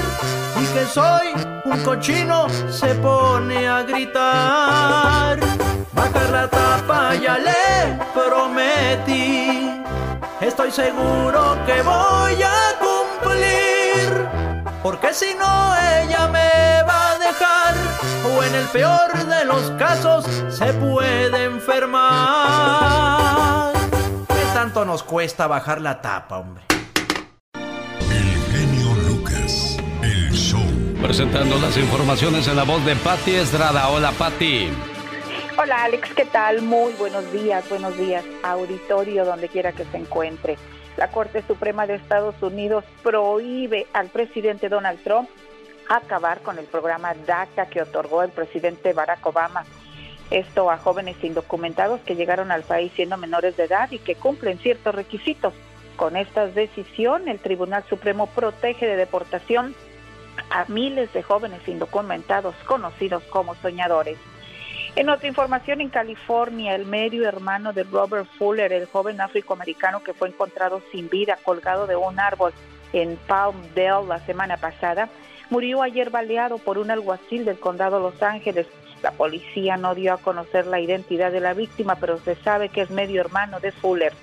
y 0.59 0.65
que 0.73 0.85
soy 0.85 1.35
un 1.63 1.83
cochino 1.83 2.47
se 2.71 2.95
pone 2.95 3.67
a 3.67 3.83
gritar. 3.83 5.39
Bajar 5.93 6.29
la 6.31 6.47
tapa 6.49 7.13
ya 7.13 7.37
le 7.37 7.99
prometí, 8.11 9.83
estoy 10.41 10.71
seguro 10.71 11.55
que 11.67 11.83
voy 11.83 12.41
a 12.41 12.73
cumplir, 12.79 14.27
porque 14.81 15.13
si 15.13 15.35
no 15.35 15.75
ella 16.01 16.27
me 16.27 16.81
va 16.87 17.11
a 17.11 17.19
dejar 17.19 17.75
o 18.35 18.41
en 18.43 18.55
el 18.55 18.65
peor 18.69 19.13
de 19.13 19.45
los 19.45 19.69
casos 19.77 20.25
se 20.49 20.73
puede 20.73 21.43
enfermar. 21.43 22.03
¿Qué 24.27 24.45
tanto 24.55 24.85
nos 24.85 25.03
cuesta 25.03 25.45
bajar 25.45 25.81
la 25.81 26.01
tapa, 26.01 26.39
hombre? 26.39 26.74
Presentando 31.05 31.59
las 31.59 31.77
informaciones 31.77 32.47
en 32.47 32.55
la 32.55 32.63
voz 32.63 32.83
de 32.83 32.95
Patti 32.95 33.35
Estrada. 33.35 33.89
Hola, 33.89 34.11
Patti. 34.13 34.69
Hola, 35.55 35.83
Alex, 35.83 36.11
¿qué 36.15 36.25
tal? 36.25 36.63
Muy 36.63 36.93
buenos 36.93 37.31
días, 37.31 37.69
buenos 37.69 37.95
días, 37.95 38.25
auditorio, 38.41 39.23
donde 39.23 39.47
quiera 39.47 39.71
que 39.71 39.85
se 39.85 39.97
encuentre. 39.97 40.57
La 40.97 41.11
Corte 41.11 41.43
Suprema 41.45 41.85
de 41.85 41.93
Estados 41.93 42.41
Unidos 42.41 42.85
prohíbe 43.03 43.85
al 43.93 44.07
presidente 44.07 44.67
Donald 44.67 44.99
Trump 45.03 45.29
acabar 45.87 46.41
con 46.41 46.57
el 46.57 46.65
programa 46.65 47.13
DACA 47.13 47.67
que 47.67 47.83
otorgó 47.83 48.23
el 48.23 48.31
presidente 48.31 48.93
Barack 48.93 49.23
Obama. 49.27 49.63
Esto 50.31 50.71
a 50.71 50.77
jóvenes 50.79 51.17
indocumentados 51.23 52.01
que 52.01 52.15
llegaron 52.15 52.51
al 52.51 52.63
país 52.63 52.91
siendo 52.95 53.15
menores 53.17 53.55
de 53.57 53.65
edad 53.65 53.91
y 53.91 53.99
que 53.99 54.15
cumplen 54.15 54.57
ciertos 54.57 54.95
requisitos. 54.95 55.53
Con 55.97 56.15
esta 56.15 56.47
decisión, 56.47 57.27
el 57.27 57.37
Tribunal 57.37 57.83
Supremo 57.87 58.25
protege 58.25 58.87
de 58.87 58.95
deportación 58.95 59.75
a 60.49 60.65
miles 60.67 61.11
de 61.13 61.23
jóvenes 61.23 61.67
indocumentados 61.67 62.55
conocidos 62.65 63.23
como 63.25 63.55
soñadores. 63.55 64.17
En 64.95 65.09
otra 65.09 65.27
información, 65.27 65.81
en 65.81 65.89
California, 65.89 66.73
el 66.73 66.85
medio 66.85 67.27
hermano 67.27 67.73
de 67.73 67.83
Robert 67.83 68.29
Fuller, 68.37 68.71
el 68.71 68.85
joven 68.85 69.19
afroamericano 69.19 70.01
que 70.01 70.13
fue 70.13 70.29
encontrado 70.29 70.81
sin 70.91 71.09
vida 71.09 71.37
colgado 71.43 71.85
de 71.85 71.97
un 71.97 72.17
árbol 72.17 72.53
en 72.93 73.17
Palmdale 73.27 74.07
la 74.07 74.19
semana 74.25 74.55
pasada, 74.55 75.09
murió 75.49 75.81
ayer 75.81 76.11
baleado 76.11 76.59
por 76.59 76.77
un 76.77 76.91
alguacil 76.91 77.43
del 77.43 77.59
condado 77.59 77.99
Los 77.99 78.23
Ángeles. 78.23 78.67
La 79.03 79.11
policía 79.11 79.75
no 79.75 79.95
dio 79.95 80.13
a 80.13 80.17
conocer 80.17 80.65
la 80.65 80.79
identidad 80.79 81.31
de 81.31 81.41
la 81.41 81.53
víctima, 81.53 81.95
pero 81.95 82.17
se 82.19 82.35
sabe 82.35 82.69
que 82.69 82.81
es 82.81 82.89
medio 82.89 83.19
hermano 83.19 83.59
de 83.59 83.73
Fuller. 83.73 84.13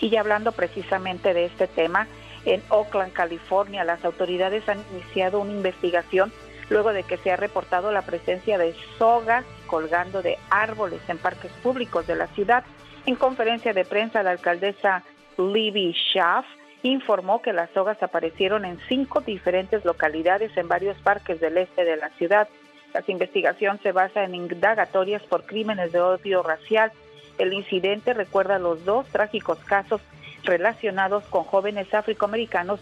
Y 0.00 0.10
ya 0.10 0.20
hablando 0.20 0.52
precisamente 0.52 1.32
de 1.32 1.46
este 1.46 1.66
tema, 1.66 2.06
en 2.46 2.62
Oakland, 2.68 3.12
California, 3.12 3.84
las 3.84 4.04
autoridades 4.04 4.68
han 4.68 4.82
iniciado 4.92 5.40
una 5.40 5.52
investigación 5.52 6.32
luego 6.70 6.92
de 6.92 7.02
que 7.02 7.16
se 7.18 7.30
ha 7.30 7.36
reportado 7.36 7.92
la 7.92 8.02
presencia 8.02 8.58
de 8.58 8.74
sogas 8.98 9.44
colgando 9.66 10.22
de 10.22 10.38
árboles 10.50 11.00
en 11.08 11.18
parques 11.18 11.50
públicos 11.62 12.06
de 12.06 12.16
la 12.16 12.26
ciudad. 12.28 12.64
En 13.04 13.16
conferencia 13.16 13.72
de 13.72 13.84
prensa, 13.84 14.22
la 14.22 14.30
alcaldesa 14.30 15.02
Libby 15.38 15.92
Schaff 15.92 16.46
informó 16.82 17.42
que 17.42 17.52
las 17.52 17.70
sogas 17.70 18.02
aparecieron 18.02 18.64
en 18.64 18.78
cinco 18.88 19.20
diferentes 19.20 19.84
localidades 19.84 20.56
en 20.56 20.68
varios 20.68 20.96
parques 20.98 21.40
del 21.40 21.58
este 21.58 21.84
de 21.84 21.96
la 21.96 22.10
ciudad. 22.10 22.48
La 22.94 23.02
investigación 23.06 23.78
se 23.82 23.92
basa 23.92 24.24
en 24.24 24.34
indagatorias 24.34 25.22
por 25.24 25.44
crímenes 25.44 25.92
de 25.92 26.00
odio 26.00 26.42
racial. 26.42 26.92
El 27.38 27.52
incidente 27.52 28.14
recuerda 28.14 28.58
los 28.58 28.84
dos 28.84 29.06
trágicos 29.08 29.58
casos 29.60 30.00
relacionados 30.46 31.24
con 31.24 31.44
jóvenes 31.44 31.92
afroamericanos 31.92 32.80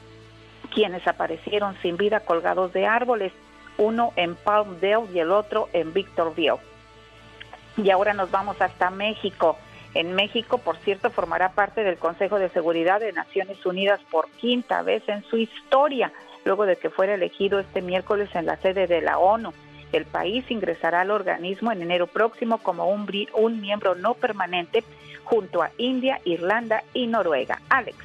quienes 0.72 1.06
aparecieron 1.06 1.76
sin 1.82 1.96
vida 1.96 2.20
colgados 2.20 2.72
de 2.72 2.86
árboles, 2.86 3.32
uno 3.78 4.12
en 4.16 4.34
Palmdale 4.34 5.06
y 5.12 5.18
el 5.18 5.32
otro 5.32 5.68
en 5.72 5.92
Victorville. 5.92 6.60
Y 7.76 7.90
ahora 7.90 8.14
nos 8.14 8.30
vamos 8.30 8.60
hasta 8.60 8.90
México. 8.90 9.56
En 9.94 10.14
México, 10.14 10.58
por 10.58 10.76
cierto, 10.78 11.10
formará 11.10 11.50
parte 11.50 11.84
del 11.84 11.98
Consejo 11.98 12.38
de 12.38 12.48
Seguridad 12.50 13.00
de 13.00 13.12
Naciones 13.12 13.64
Unidas 13.64 14.00
por 14.10 14.28
quinta 14.30 14.82
vez 14.82 15.08
en 15.08 15.22
su 15.24 15.36
historia, 15.36 16.12
luego 16.44 16.66
de 16.66 16.76
que 16.76 16.90
fuera 16.90 17.14
elegido 17.14 17.58
este 17.60 17.80
miércoles 17.80 18.28
en 18.34 18.46
la 18.46 18.56
sede 18.56 18.86
de 18.86 19.00
la 19.00 19.18
ONU. 19.18 19.52
El 19.96 20.06
país 20.06 20.44
ingresará 20.50 21.02
al 21.02 21.10
organismo 21.10 21.70
en 21.72 21.82
enero 21.82 22.06
próximo 22.06 22.58
como 22.58 22.86
un, 22.86 23.08
un 23.34 23.60
miembro 23.60 23.94
no 23.94 24.14
permanente 24.14 24.82
junto 25.24 25.62
a 25.62 25.70
India, 25.78 26.20
Irlanda 26.24 26.82
y 26.92 27.06
Noruega. 27.06 27.60
Alex. 27.68 27.96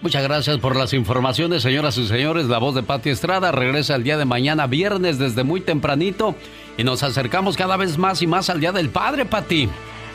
Muchas 0.00 0.22
gracias 0.22 0.58
por 0.58 0.76
las 0.76 0.92
informaciones, 0.92 1.62
señoras 1.62 1.98
y 1.98 2.06
señores. 2.06 2.46
La 2.46 2.58
voz 2.58 2.74
de 2.76 2.84
Pati 2.84 3.10
Estrada 3.10 3.50
regresa 3.50 3.96
el 3.96 4.04
día 4.04 4.16
de 4.16 4.24
mañana, 4.24 4.68
viernes, 4.68 5.18
desde 5.18 5.42
muy 5.42 5.60
tempranito. 5.60 6.36
Y 6.76 6.84
nos 6.84 7.02
acercamos 7.02 7.56
cada 7.56 7.76
vez 7.76 7.98
más 7.98 8.22
y 8.22 8.28
más 8.28 8.48
al 8.48 8.60
Día 8.60 8.70
del 8.70 8.90
Padre, 8.90 9.24
Pati. 9.24 9.68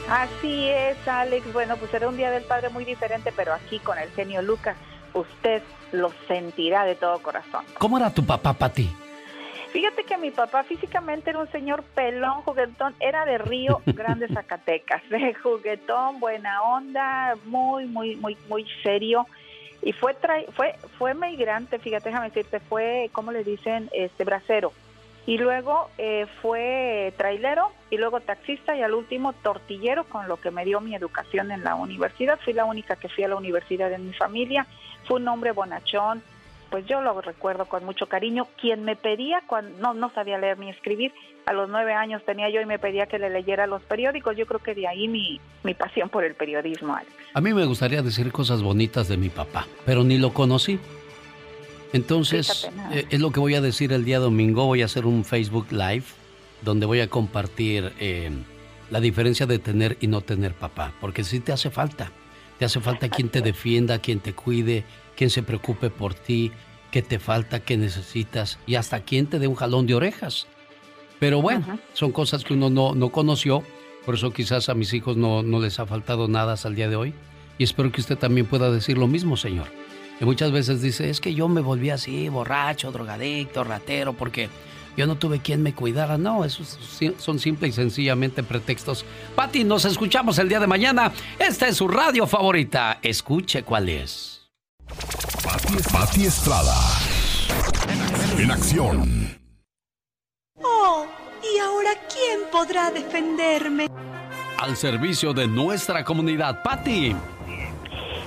Así 0.10 0.70
es, 0.70 1.06
Alex. 1.06 1.52
Bueno, 1.52 1.76
pues 1.76 1.92
será 1.92 2.08
un 2.08 2.16
Día 2.16 2.32
del 2.32 2.44
Padre 2.44 2.70
muy 2.70 2.86
diferente, 2.86 3.34
pero 3.36 3.54
aquí 3.54 3.80
con 3.80 3.98
el 3.98 4.10
genio 4.12 4.42
Lucas, 4.42 4.78
usted 5.14 5.62
lo 5.92 6.14
sentirá 6.30 6.86
de 6.86 6.96
todo 6.96 7.20
corazón. 7.20 7.66
¿Cómo 7.78 7.98
era 7.98 8.14
tu 8.14 8.24
papá, 8.24 8.54
Pati? 8.54 8.90
Fíjate 9.74 10.04
que 10.04 10.20
mi 10.20 10.30
papá 10.30 10.64
físicamente 10.64 11.32
era 11.32 11.40
un 11.40 11.52
señor 11.52 11.82
pelón, 11.82 12.44
juguetón, 12.44 12.94
era 13.00 13.26
de 13.26 13.40
Río 13.40 13.82
Grande, 13.88 14.28
Zacatecas, 14.28 15.02
de 15.10 15.34
juguetón, 15.34 16.20
buena 16.20 16.62
onda, 16.62 17.36
muy, 17.46 17.88
muy, 17.88 18.16
muy, 18.18 18.38
muy 18.48 18.68
serio. 18.84 19.26
Y 19.82 19.92
fue, 19.92 20.16
fue, 20.56 20.76
fue 21.00 21.16
migrante, 21.16 21.80
fíjate, 21.80 22.10
déjame 22.10 22.28
decirte, 22.28 22.60
fue, 22.60 23.10
¿cómo 23.14 23.32
le 23.32 23.44
dicen? 23.44 23.90
Este, 23.94 24.24
bracero. 24.24 24.72
Y 25.26 25.40
luego 25.40 25.90
eh, 25.98 26.28
fue 26.44 27.12
trailero 27.18 27.72
y 27.90 27.98
luego 27.98 28.20
taxista 28.20 28.78
y 28.78 28.84
al 28.84 28.94
último 28.94 29.34
tortillero, 29.34 30.04
con 30.04 30.28
lo 30.28 30.38
que 30.38 30.52
me 30.52 30.66
dio 30.66 30.82
mi 30.82 30.94
educación 30.94 31.52
en 31.52 31.64
la 31.64 31.74
universidad. 31.74 32.40
Fui 32.46 32.54
la 32.54 32.66
única 32.66 32.96
que 32.96 33.10
fui 33.10 33.24
a 33.24 33.28
la 33.28 33.38
universidad 33.38 33.92
en 33.92 34.06
mi 34.06 34.14
familia. 34.14 34.68
Fue 35.08 35.20
un 35.20 35.28
hombre 35.28 35.52
bonachón, 35.52 36.22
pues 36.74 36.88
yo 36.88 37.04
lo 37.04 37.22
recuerdo 37.22 37.66
con 37.66 37.86
mucho 37.86 38.08
cariño. 38.08 38.48
Quien 38.60 38.84
me 38.84 38.96
pedía, 38.96 39.44
cuando 39.46 39.78
no, 39.78 39.94
no 39.94 40.12
sabía 40.16 40.40
leer 40.40 40.58
ni 40.58 40.72
escribir, 40.72 41.14
a 41.46 41.54
los 41.54 41.70
nueve 41.70 41.94
años 41.94 42.26
tenía 42.26 42.50
yo 42.50 42.62
y 42.62 42.66
me 42.66 42.80
pedía 42.80 43.06
que 43.06 43.20
le 43.20 43.30
leyera 43.30 43.68
los 43.68 43.84
periódicos. 43.84 44.36
Yo 44.36 44.48
creo 44.48 44.60
que 44.60 44.74
de 44.74 44.88
ahí 44.88 45.08
mi, 45.08 45.40
mi 45.62 45.76
pasión 45.76 46.10
por 46.10 46.24
el 46.24 46.34
periodismo, 46.34 46.96
Alex. 46.96 47.12
A 47.36 47.42
mí 47.42 47.54
me 47.54 47.64
gustaría 47.66 48.02
decir 48.02 48.32
cosas 48.32 48.64
bonitas 48.64 49.08
de 49.08 49.18
mi 49.18 49.30
papá, 49.30 49.68
pero 49.86 50.04
ni 50.04 50.18
lo 50.18 50.34
conocí. 50.34 50.80
Entonces, 51.94 52.68
eh, 52.92 53.06
es 53.08 53.20
lo 53.20 53.30
que 53.30 53.40
voy 53.40 53.54
a 53.54 53.62
decir 53.62 53.94
el 53.94 54.04
día 54.04 54.18
domingo. 54.18 54.66
Voy 54.66 54.82
a 54.82 54.86
hacer 54.86 55.06
un 55.06 55.26
Facebook 55.26 55.68
Live 55.70 56.06
donde 56.64 56.88
voy 56.88 57.02
a 57.02 57.08
compartir 57.08 57.94
eh, 58.00 58.32
la 58.90 59.00
diferencia 59.00 59.46
de 59.46 59.60
tener 59.60 59.96
y 60.02 60.08
no 60.08 60.22
tener 60.22 60.56
papá, 60.56 60.92
porque 61.00 61.24
sí 61.24 61.40
te 61.40 61.52
hace 61.52 61.70
falta. 61.70 62.12
Te 62.58 62.66
hace 62.66 62.80
falta 62.80 63.10
quien 63.10 63.30
te 63.30 63.42
defienda, 63.42 64.00
quien 64.00 64.20
te 64.20 64.34
cuide, 64.34 64.86
quien 65.16 65.30
se 65.30 65.44
preocupe 65.44 65.90
por 65.90 66.14
ti, 66.14 66.52
qué 66.92 67.02
te 67.02 67.20
falta, 67.20 67.60
qué 67.60 67.78
necesitas 67.78 68.60
y 68.68 68.76
hasta 68.76 69.02
quien 69.02 69.28
te 69.28 69.40
dé 69.40 69.48
un 69.48 69.56
jalón 69.56 69.88
de 69.88 69.96
orejas. 69.96 70.48
Pero 71.20 71.42
bueno, 71.42 71.80
son 71.94 72.12
cosas 72.12 72.44
que 72.44 72.54
uno 72.54 72.70
no, 72.70 72.94
no, 72.96 73.10
conoció, 73.10 73.64
por 74.06 74.16
eso 74.16 74.32
quizás 74.32 74.70
a 74.70 74.74
mis 74.74 74.94
hijos 74.94 75.16
no, 75.16 75.42
no 75.42 75.60
les 75.60 75.80
ha 75.80 75.86
faltado 75.86 76.28
nada 76.28 76.54
hasta 76.54 76.68
el 76.68 76.76
día 76.76 76.90
de 76.90 76.96
hoy. 76.96 77.14
Y 77.58 77.64
espero 77.64 77.92
que 77.92 78.02
usted 78.02 78.18
también 78.18 78.46
pueda 78.46 78.70
decir 78.72 78.98
lo 78.98 79.08
mismo, 79.08 79.38
señor. 79.38 79.68
Que 80.20 80.26
muchas 80.26 80.52
veces 80.52 80.82
dice, 80.82 81.10
es 81.10 81.20
que 81.20 81.34
yo 81.34 81.48
me 81.48 81.62
volví 81.62 81.90
así, 81.90 82.30
borracho, 82.30 82.92
drogadicto, 82.92 83.64
ratero, 83.64 84.14
porque 84.14 84.50
yo 84.96 85.08
no 85.08 85.16
tuve 85.16 85.40
quien 85.40 85.64
me 85.64 85.74
cuidara. 85.74 86.18
No, 86.18 86.46
esos 86.46 86.78
son 87.18 87.40
simple 87.40 87.68
y 87.68 87.72
sencillamente 87.72 88.44
pretextos. 88.44 89.06
Pati, 89.36 89.64
nos 89.64 89.86
escuchamos 89.86 90.38
el 90.40 90.50
día 90.50 90.60
de 90.60 90.68
mañana. 90.68 91.12
Esta 91.40 91.68
es 91.68 91.78
su 91.78 91.88
radio 91.88 92.28
favorita. 92.28 93.00
Escuche 93.02 93.64
cuál 93.64 93.90
es. 93.90 94.33
Pati, 95.92 96.26
Estrada. 96.26 96.76
En 98.38 98.52
acción. 98.52 99.38
Oh, 100.62 101.06
¿y 101.44 101.60
ahora 101.60 101.92
quién 102.12 102.42
podrá 102.52 102.92
defenderme? 102.92 103.88
Al 104.58 104.76
servicio 104.76 105.34
de 105.34 105.48
nuestra 105.48 106.04
comunidad, 106.04 106.62
Pati. 106.64 107.16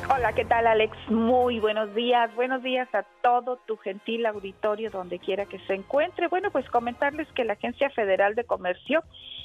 Hola, 0.09 0.33
¿qué 0.35 0.45
tal 0.45 0.67
Alex? 0.67 0.97
Muy 1.09 1.59
buenos 1.59 1.95
días. 1.95 2.35
Buenos 2.35 2.63
días 2.63 2.89
a 2.95 3.03
todo 3.23 3.57
tu 3.67 3.77
gentil 3.77 4.25
auditorio 4.27 4.91
donde 4.91 5.19
quiera 5.19 5.47
que 5.47 5.59
se 5.67 5.75
encuentre. 5.75 6.29
Bueno, 6.29 6.51
pues 6.51 6.69
comentarles 6.71 7.29
que 7.35 7.45
la 7.45 7.55
Agencia 7.55 7.91
Federal 7.91 8.35
de 8.35 8.45
Comercio, 8.45 9.03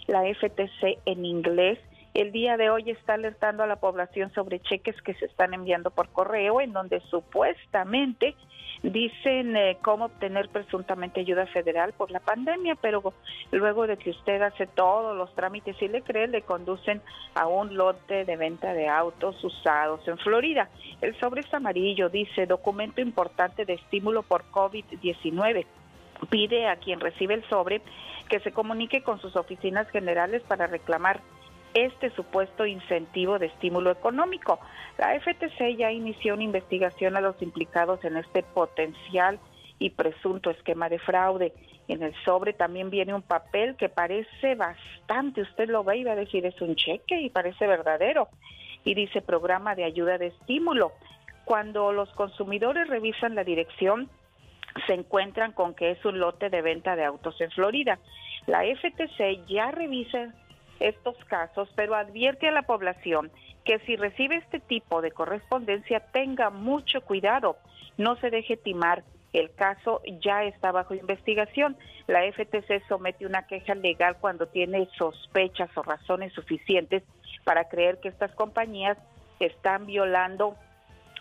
la 0.07 0.21
FTC 0.21 0.99
en 1.05 1.25
inglés, 1.25 1.79
el 2.13 2.31
día 2.31 2.57
de 2.57 2.69
hoy 2.69 2.89
está 2.89 3.13
alertando 3.13 3.63
a 3.63 3.67
la 3.67 3.77
población 3.77 4.33
sobre 4.33 4.59
cheques 4.59 5.01
que 5.01 5.13
se 5.13 5.25
están 5.25 5.53
enviando 5.53 5.91
por 5.91 6.09
correo 6.09 6.59
en 6.59 6.73
donde 6.73 6.99
supuestamente 7.09 8.35
dicen 8.83 9.55
eh, 9.55 9.77
cómo 9.81 10.05
obtener 10.05 10.49
presuntamente 10.49 11.21
ayuda 11.21 11.45
federal 11.47 11.93
por 11.93 12.11
la 12.11 12.19
pandemia, 12.19 12.75
pero 12.75 13.13
luego 13.51 13.87
de 13.87 13.97
que 13.97 14.09
usted 14.09 14.41
hace 14.41 14.67
todos 14.67 15.15
los 15.15 15.33
trámites 15.35 15.79
y 15.81 15.87
le 15.87 16.01
cree, 16.01 16.27
le 16.27 16.41
conducen 16.41 17.01
a 17.35 17.47
un 17.47 17.75
lote 17.75 18.25
de 18.25 18.37
venta 18.37 18.73
de 18.73 18.87
autos 18.87 19.41
usados 19.43 20.05
en 20.07 20.17
Florida. 20.17 20.69
El 20.99 21.17
sobre 21.19 21.41
es 21.41 21.53
amarillo, 21.53 22.09
dice 22.09 22.45
documento 22.45 23.01
importante 23.01 23.65
de 23.65 23.73
estímulo 23.73 24.23
por 24.23 24.43
COVID-19 24.51 25.65
pide 26.29 26.67
a 26.67 26.75
quien 26.75 26.99
recibe 26.99 27.33
el 27.33 27.43
sobre 27.49 27.81
que 28.29 28.39
se 28.41 28.51
comunique 28.51 29.01
con 29.01 29.19
sus 29.19 29.35
oficinas 29.35 29.89
generales 29.89 30.43
para 30.47 30.67
reclamar 30.67 31.19
este 31.73 32.09
supuesto 32.11 32.65
incentivo 32.65 33.39
de 33.39 33.47
estímulo 33.47 33.91
económico. 33.91 34.59
La 34.97 35.19
FTC 35.19 35.77
ya 35.77 35.91
inició 35.91 36.33
una 36.33 36.43
investigación 36.43 37.15
a 37.15 37.21
los 37.21 37.41
implicados 37.41 38.03
en 38.03 38.17
este 38.17 38.43
potencial 38.43 39.39
y 39.79 39.89
presunto 39.91 40.49
esquema 40.49 40.89
de 40.89 40.99
fraude. 40.99 41.53
En 41.87 42.03
el 42.03 42.13
sobre 42.23 42.53
también 42.53 42.89
viene 42.89 43.13
un 43.13 43.21
papel 43.21 43.75
que 43.75 43.89
parece 43.89 44.55
bastante, 44.55 45.41
usted 45.41 45.69
lo 45.69 45.83
ve 45.83 45.97
y 45.97 46.03
va 46.03 46.13
a 46.13 46.15
decir 46.15 46.45
es 46.45 46.61
un 46.61 46.75
cheque 46.75 47.19
y 47.21 47.29
parece 47.29 47.67
verdadero. 47.67 48.29
Y 48.83 48.93
dice 48.93 49.21
programa 49.21 49.75
de 49.75 49.83
ayuda 49.83 50.17
de 50.17 50.27
estímulo. 50.27 50.91
Cuando 51.45 51.91
los 51.91 52.09
consumidores 52.11 52.87
revisan 52.87 53.35
la 53.35 53.43
dirección, 53.43 54.09
se 54.87 54.93
encuentran 54.93 55.51
con 55.51 55.73
que 55.73 55.91
es 55.91 56.05
un 56.05 56.19
lote 56.19 56.49
de 56.49 56.61
venta 56.61 56.95
de 56.95 57.03
autos 57.03 57.39
en 57.41 57.51
Florida. 57.51 57.99
La 58.47 58.61
FTC 58.63 59.45
ya 59.47 59.71
revisa 59.71 60.33
estos 60.81 61.15
casos, 61.25 61.69
pero 61.75 61.95
advierte 61.95 62.47
a 62.47 62.51
la 62.51 62.63
población 62.63 63.31
que 63.63 63.79
si 63.79 63.95
recibe 63.95 64.37
este 64.37 64.59
tipo 64.59 65.01
de 65.01 65.11
correspondencia 65.11 65.99
tenga 65.99 66.49
mucho 66.49 67.01
cuidado, 67.01 67.57
no 67.97 68.15
se 68.17 68.29
deje 68.29 68.57
timar. 68.57 69.03
El 69.33 69.53
caso 69.53 70.01
ya 70.21 70.43
está 70.43 70.71
bajo 70.71 70.93
investigación. 70.93 71.77
La 72.07 72.21
FTC 72.29 72.85
somete 72.87 73.25
una 73.25 73.47
queja 73.47 73.75
legal 73.75 74.17
cuando 74.19 74.47
tiene 74.47 74.89
sospechas 74.97 75.69
o 75.77 75.83
razones 75.83 76.33
suficientes 76.33 77.03
para 77.45 77.69
creer 77.69 77.99
que 77.99 78.09
estas 78.09 78.33
compañías 78.33 78.97
están 79.39 79.85
violando 79.85 80.55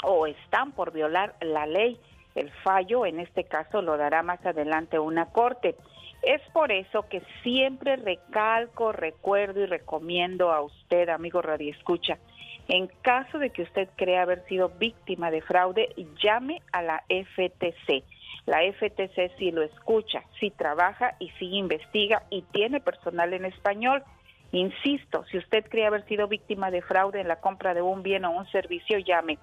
o 0.03 0.27
están 0.27 0.73
por 0.73 0.93
violar 0.93 1.35
la 1.41 1.67
ley. 1.67 2.01
El 2.35 2.51
fallo, 2.63 3.07
en 3.07 3.21
este 3.21 3.45
caso, 3.45 3.83
lo 3.83 3.97
dará 3.97 4.23
más 4.23 4.45
adelante 4.45 4.99
una 4.99 5.27
corte. 5.27 5.77
Es 6.23 6.43
por 6.53 6.71
eso 6.71 7.09
que 7.09 7.23
siempre 7.43 7.97
recalco, 7.97 8.93
recuerdo 8.93 9.61
y 9.61 9.67
recomiendo 9.67 10.53
a 10.53 10.61
usted, 10.61 11.09
amigo 11.09 11.41
Radio 11.41 11.73
Escucha, 11.73 12.19
en 12.69 12.89
caso 13.01 13.39
de 13.39 13.51
que 13.51 13.63
usted 13.63 13.89
crea 13.97 14.23
haber 14.23 14.45
sido 14.47 14.69
víctima 14.69 15.31
de 15.31 15.41
fraude, 15.41 15.95
llame 16.23 16.61
a 16.73 16.83
la 16.83 17.03
FTC. 17.09 18.05
La 18.47 18.61
FTC 18.71 19.37
si 19.39 19.51
lo 19.51 19.63
escucha, 19.63 20.23
si 20.39 20.51
trabaja 20.51 21.15
y 21.19 21.31
si 21.39 21.57
investiga 21.57 22.23
y 22.31 22.43
tiene 22.53 22.81
personal 22.81 23.33
en 23.33 23.47
español. 23.47 24.03
Insisto, 24.53 25.25
si 25.31 25.39
usted 25.39 25.65
cree 25.69 25.87
haber 25.87 26.05
sido 26.07 26.29
víctima 26.29 26.71
de 26.71 26.83
fraude 26.83 27.21
en 27.21 27.29
la 27.29 27.41
compra 27.41 27.73
de 27.73 27.83
un 27.83 28.03
bien 28.03 28.25
o 28.25 28.31
un 28.33 28.47
servicio, 28.51 28.99
llame 28.99 29.39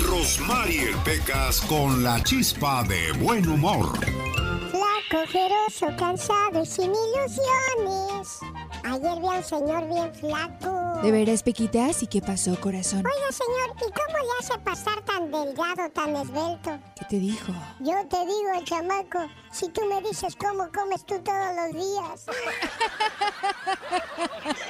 Rosmarie 0.07 0.93
Pecas 1.05 1.61
con 1.63 2.05
la 2.05 2.23
chispa 2.23 2.85
de 2.85 3.11
buen 3.19 3.49
humor 3.49 3.99
cojeroso, 5.13 5.95
cansado 5.99 6.63
y 6.63 6.67
sin 6.67 6.91
ilusiones. 6.91 8.41
Ayer 8.83 9.21
vi 9.21 9.27
a 9.27 9.31
un 9.31 9.45
señor 9.45 9.87
bien 9.89 10.15
flaco. 10.15 11.03
¿De 11.03 11.11
veras, 11.13 11.43
Pequitas? 11.43 12.03
¿Y 12.03 12.07
qué 12.07 12.23
pasó, 12.23 12.59
corazón? 12.61 13.05
Oiga, 13.05 13.33
señor, 13.33 13.77
¿y 13.77 13.93
cómo 13.93 14.19
le 14.19 14.31
hace 14.41 14.59
pasar 14.61 15.03
tan 15.03 15.31
delgado, 15.31 15.91
tan 15.91 16.17
esbelto? 16.17 16.79
¿Qué 16.99 17.05
te 17.11 17.19
dijo? 17.19 17.53
Yo 17.81 17.95
te 18.09 18.19
digo, 18.21 18.65
chamaco, 18.65 19.19
si 19.51 19.69
tú 19.69 19.83
me 19.87 20.01
dices 20.01 20.35
cómo 20.37 20.69
comes 20.73 21.05
tú 21.05 21.21
todos 21.23 21.57
los 21.57 21.73
días. 21.75 22.27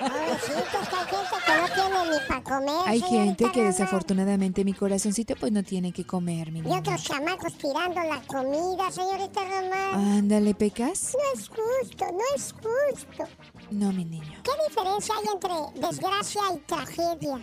Pobrecitos, 0.01 0.89
que 0.89 0.97
hay 0.97 1.07
gente 1.07 1.37
que 1.47 1.53
no 1.61 1.69
tiene 1.75 2.11
ni 2.11 2.19
para 2.27 2.43
comer. 2.43 2.83
Hay 2.87 3.01
gente 3.01 3.53
que 3.53 3.65
desafortunadamente 3.65 4.65
mi 4.65 4.73
corazoncito 4.73 5.37
pues 5.37 5.53
no 5.53 5.63
tiene 5.63 5.93
que 5.93 6.05
comer, 6.05 6.51
mi 6.51 6.61
Y 6.61 6.73
otros 6.73 7.05
chamacos 7.05 7.57
tirando 7.59 8.01
la 8.01 8.21
comida, 8.27 8.91
señorita 8.91 9.41
Román. 9.45 10.32
Ándale, 10.33 10.55
Pecas. 10.55 11.13
No 11.13 11.21
es 11.39 11.47
justo, 11.47 12.07
no 12.11 12.25
es 12.35 12.55
justo. 12.55 13.29
No, 13.71 13.93
mi 13.93 14.07
niño. 14.07 14.43
¿Qué 14.43 14.51
diferencia 14.67 15.15
hay 15.19 15.27
entre 15.35 15.53
desgracia 15.75 16.41
y 16.55 16.59
tragedia? 16.61 17.39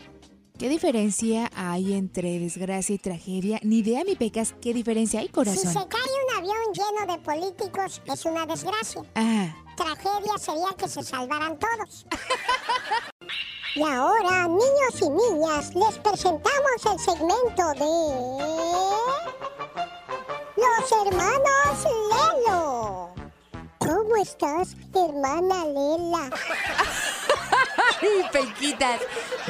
¿Qué 0.57 0.69
diferencia 0.69 1.51
hay 1.55 1.93
entre 1.93 2.39
desgracia 2.39 2.95
y 2.95 2.97
tragedia? 2.97 3.59
Ni 3.61 3.77
idea, 3.79 4.03
mi 4.03 4.15
pecas, 4.15 4.55
¿qué 4.59 4.73
diferencia 4.73 5.19
hay, 5.19 5.29
corazón? 5.29 5.61
Si 5.61 5.67
se 5.67 5.87
cae 5.87 6.01
un 6.01 6.37
avión 6.37 6.57
lleno 6.73 7.05
de 7.13 7.19
políticos, 7.19 8.01
es 8.11 8.25
una 8.25 8.47
desgracia. 8.47 9.03
Ah. 9.13 9.53
Tragedia 9.77 10.39
sería 10.39 10.69
que 10.75 10.87
se 10.87 11.03
salvaran 11.03 11.59
todos. 11.59 12.07
y 13.75 13.83
ahora, 13.83 14.47
niños 14.47 14.99
y 14.99 15.09
niñas, 15.09 15.75
les 15.75 15.99
presentamos 15.99 16.87
el 16.91 16.97
segmento 16.99 17.71
de... 17.75 17.85
Los 20.59 20.91
hermanos 20.91 21.85
Lelo. 22.11 23.13
¿Cómo 23.77 24.15
estás, 24.21 24.75
hermana 24.93 25.63
Lela? 25.65 26.29
¡Ay, 28.01 28.25
Pequitas! 28.31 28.99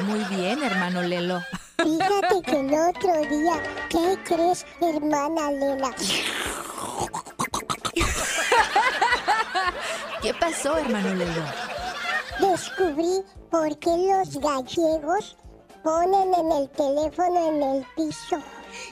Muy 0.04 0.20
bien, 0.24 0.62
hermano 0.62 1.02
Lelo. 1.02 1.40
Fíjate 1.82 2.42
que 2.42 2.60
el 2.60 2.74
otro 2.74 3.12
día, 3.28 3.60
¿qué 3.88 4.18
crees, 4.24 4.64
hermana 4.80 5.50
Lela? 5.50 5.92
¿Qué 10.22 10.34
pasó, 10.34 10.76
hermano 10.78 11.14
Lelo? 11.14 11.42
Descubrí 12.38 13.24
por 13.50 13.76
qué 13.80 13.90
los 13.90 14.38
gallegos 14.38 15.36
ponen 15.82 16.34
en 16.34 16.52
el 16.52 16.70
teléfono 16.70 17.48
en 17.48 17.62
el 17.62 17.86
piso. 17.96 18.40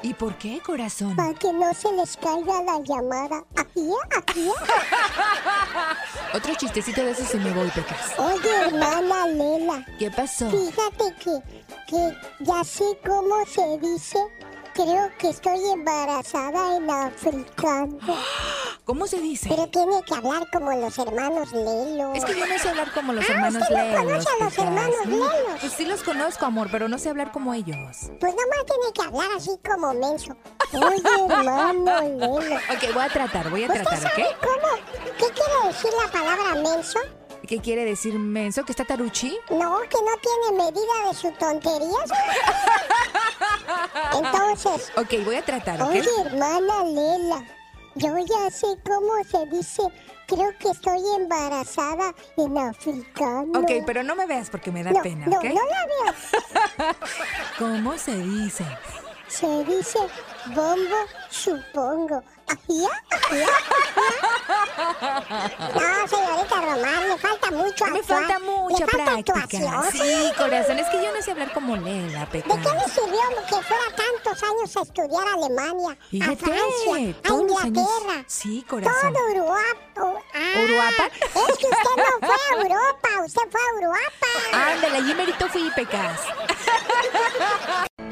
¿Y 0.03 0.15
por 0.15 0.37
qué, 0.37 0.61
corazón? 0.61 1.17
Para 1.17 1.35
que 1.35 1.53
no 1.53 1.73
se 1.75 1.93
les 1.93 2.17
caiga 2.17 2.63
la 2.63 2.81
llamada. 2.81 3.45
Aquí, 3.57 3.91
aquí. 4.17 4.49
Otro 6.35 6.55
chistecito 6.55 7.03
de 7.03 7.13
eso 7.13 7.25
se 7.25 7.39
me 7.39 7.51
voy, 7.53 7.69
Pecas. 7.71 8.19
Oye, 8.19 8.51
hermana 8.67 9.27
Lela. 9.27 9.87
¿Qué 9.99 10.11
pasó? 10.11 10.51
Fíjate 10.51 11.15
que, 11.23 11.43
que 11.87 12.17
ya 12.41 12.65
sé 12.65 12.85
cómo 13.05 13.45
se 13.47 13.79
dice 13.79 14.19
creo 14.75 15.11
que 15.19 15.31
estoy 15.31 15.59
embarazada 15.73 16.77
en 16.77 16.89
africano. 16.89 17.99
¿Cómo 18.89 19.07
se 19.07 19.21
dice? 19.21 19.51
Pero 19.51 19.67
tiene 19.67 20.03
que 20.03 20.15
hablar 20.15 20.49
como 20.51 20.73
los 20.73 20.97
hermanos 20.97 21.53
Lelo. 21.53 22.15
Es 22.15 22.25
que 22.25 22.35
yo 22.35 22.47
no 22.47 22.59
sé 22.59 22.71
hablar 22.71 22.91
como 22.95 23.13
los 23.13 23.23
ah, 23.29 23.33
hermanos 23.35 23.63
¿usted 23.63 23.75
Lelo. 23.75 23.99
no 23.99 24.05
conoce 24.07 24.29
a 24.31 24.45
los 24.45 24.59
hermanos 24.59 25.07
Lelo? 25.07 25.31
Pues 25.61 25.73
sí 25.75 25.85
los 25.85 26.03
conozco, 26.03 26.47
amor, 26.47 26.69
pero 26.73 26.89
no 26.89 26.99
sé 26.99 27.11
hablar 27.11 27.31
como 27.31 27.53
ellos. 27.53 27.77
Pues 28.19 28.35
nomás 28.35 28.65
tiene 28.65 28.93
que 28.95 29.03
hablar 29.03 29.29
así 29.37 29.51
como 29.63 29.93
menso. 29.93 30.35
Oye, 30.73 31.03
hermano 31.29 32.01
Lelo. 32.01 32.37
Ok, 32.75 32.95
voy 32.95 33.03
a 33.05 33.09
tratar, 33.11 33.51
voy 33.51 33.65
a 33.65 33.67
¿Usted 33.67 33.83
tratar, 33.83 34.01
sabe 34.11 34.25
¿ok? 34.25 34.37
cómo? 34.41 34.75
¿Qué 35.19 35.27
quiere 35.35 35.67
decir 35.67 35.91
la 36.03 36.11
palabra 36.11 36.55
menso? 36.55 36.99
¿Qué 37.47 37.59
quiere 37.59 37.85
decir 37.85 38.19
menso? 38.19 38.65
¿Que 38.65 38.73
está 38.73 38.87
taruchi? 38.87 39.37
No, 39.51 39.81
que 39.81 39.99
no 40.01 40.17
tiene 40.49 40.65
medida 40.65 41.09
de 41.09 41.15
sus 41.15 41.37
tonterías. 41.37 42.11
Entonces. 44.17 44.91
Ok, 44.97 45.25
voy 45.27 45.37
a 45.37 45.43
tratar, 45.43 45.83
¿ok? 45.83 45.91
Oye, 45.91 46.09
hermana 46.25 46.85
Lela, 46.85 47.45
yo 47.99 48.17
ya 48.19 48.51
sé 48.51 48.67
cómo 48.85 49.23
se 49.25 49.47
dice. 49.47 49.83
Creo 50.27 50.51
que 50.59 50.71
estoy 50.71 51.01
embarazada 51.17 52.15
en 52.37 52.59
africano. 52.59 53.61
Ok, 53.61 53.85
pero 53.87 54.03
no 54.03 54.15
me 54.15 54.27
veas 54.27 54.51
porque 54.51 54.71
me 54.71 54.83
da 54.83 54.91
no, 54.91 55.03
pena, 55.03 55.27
no. 55.27 55.43
No, 55.43 55.43
la 55.43 55.87
veo. 55.87 56.95
¿Cómo 57.59 57.97
se 57.97 58.15
dice? 58.17 58.65
Se 59.27 59.65
dice 59.65 59.99
bombo, 60.55 60.97
supongo. 61.31 62.23
¿Ya? 62.69 62.89
No, 65.75 66.09
señorita 66.09 66.57
Román, 66.61 67.09
le 67.09 67.19
falta 67.19 67.51
mucho 67.51 67.85
Me 67.87 67.99
actuar. 67.99 68.21
falta 68.25 68.39
mucha 68.41 68.85
le 68.85 68.91
falta 68.91 69.05
práctica. 69.05 69.41
actuación. 69.43 69.85
Sí, 69.93 70.33
corazón, 70.37 70.79
es 70.79 70.89
que 70.89 71.03
yo 71.05 71.13
no 71.15 71.23
sé 71.23 71.31
hablar 71.33 71.53
como 71.53 71.77
Lela, 71.77 72.21
¿De 72.21 72.27
Pecas. 72.27 72.57
qué 72.59 72.73
le 72.75 72.85
sirvió 72.93 73.21
que 73.49 73.63
fuera 73.63 73.83
tantos 73.97 74.43
años 74.43 74.77
a 74.77 74.81
estudiar 74.83 75.29
a 75.29 75.33
Alemania, 75.35 75.91
a 75.91 76.09
Fíjate, 76.11 76.37
Francia, 76.37 77.17
a 77.25 77.29
los 77.29 77.41
años. 77.41 77.65
Inglaterra? 77.65 78.25
Sí, 78.27 78.65
corazón. 78.69 79.13
Todo 79.15 79.29
Europa. 79.29 80.23
Ah, 80.35 80.61
¿Uruapa? 80.65 81.07
Es 81.17 81.59
que 81.59 81.67
usted 81.67 81.97
no 81.97 82.27
fue 82.27 82.37
a 82.37 82.63
Europa, 82.63 83.09
usted 83.27 83.43
fue 83.51 83.61
a 83.61 83.77
Uruapa. 83.77 84.73
Ándale, 84.73 84.97
allí 84.99 85.15
merito 85.15 85.49
fui, 85.49 85.71
Pecas. 85.75 86.21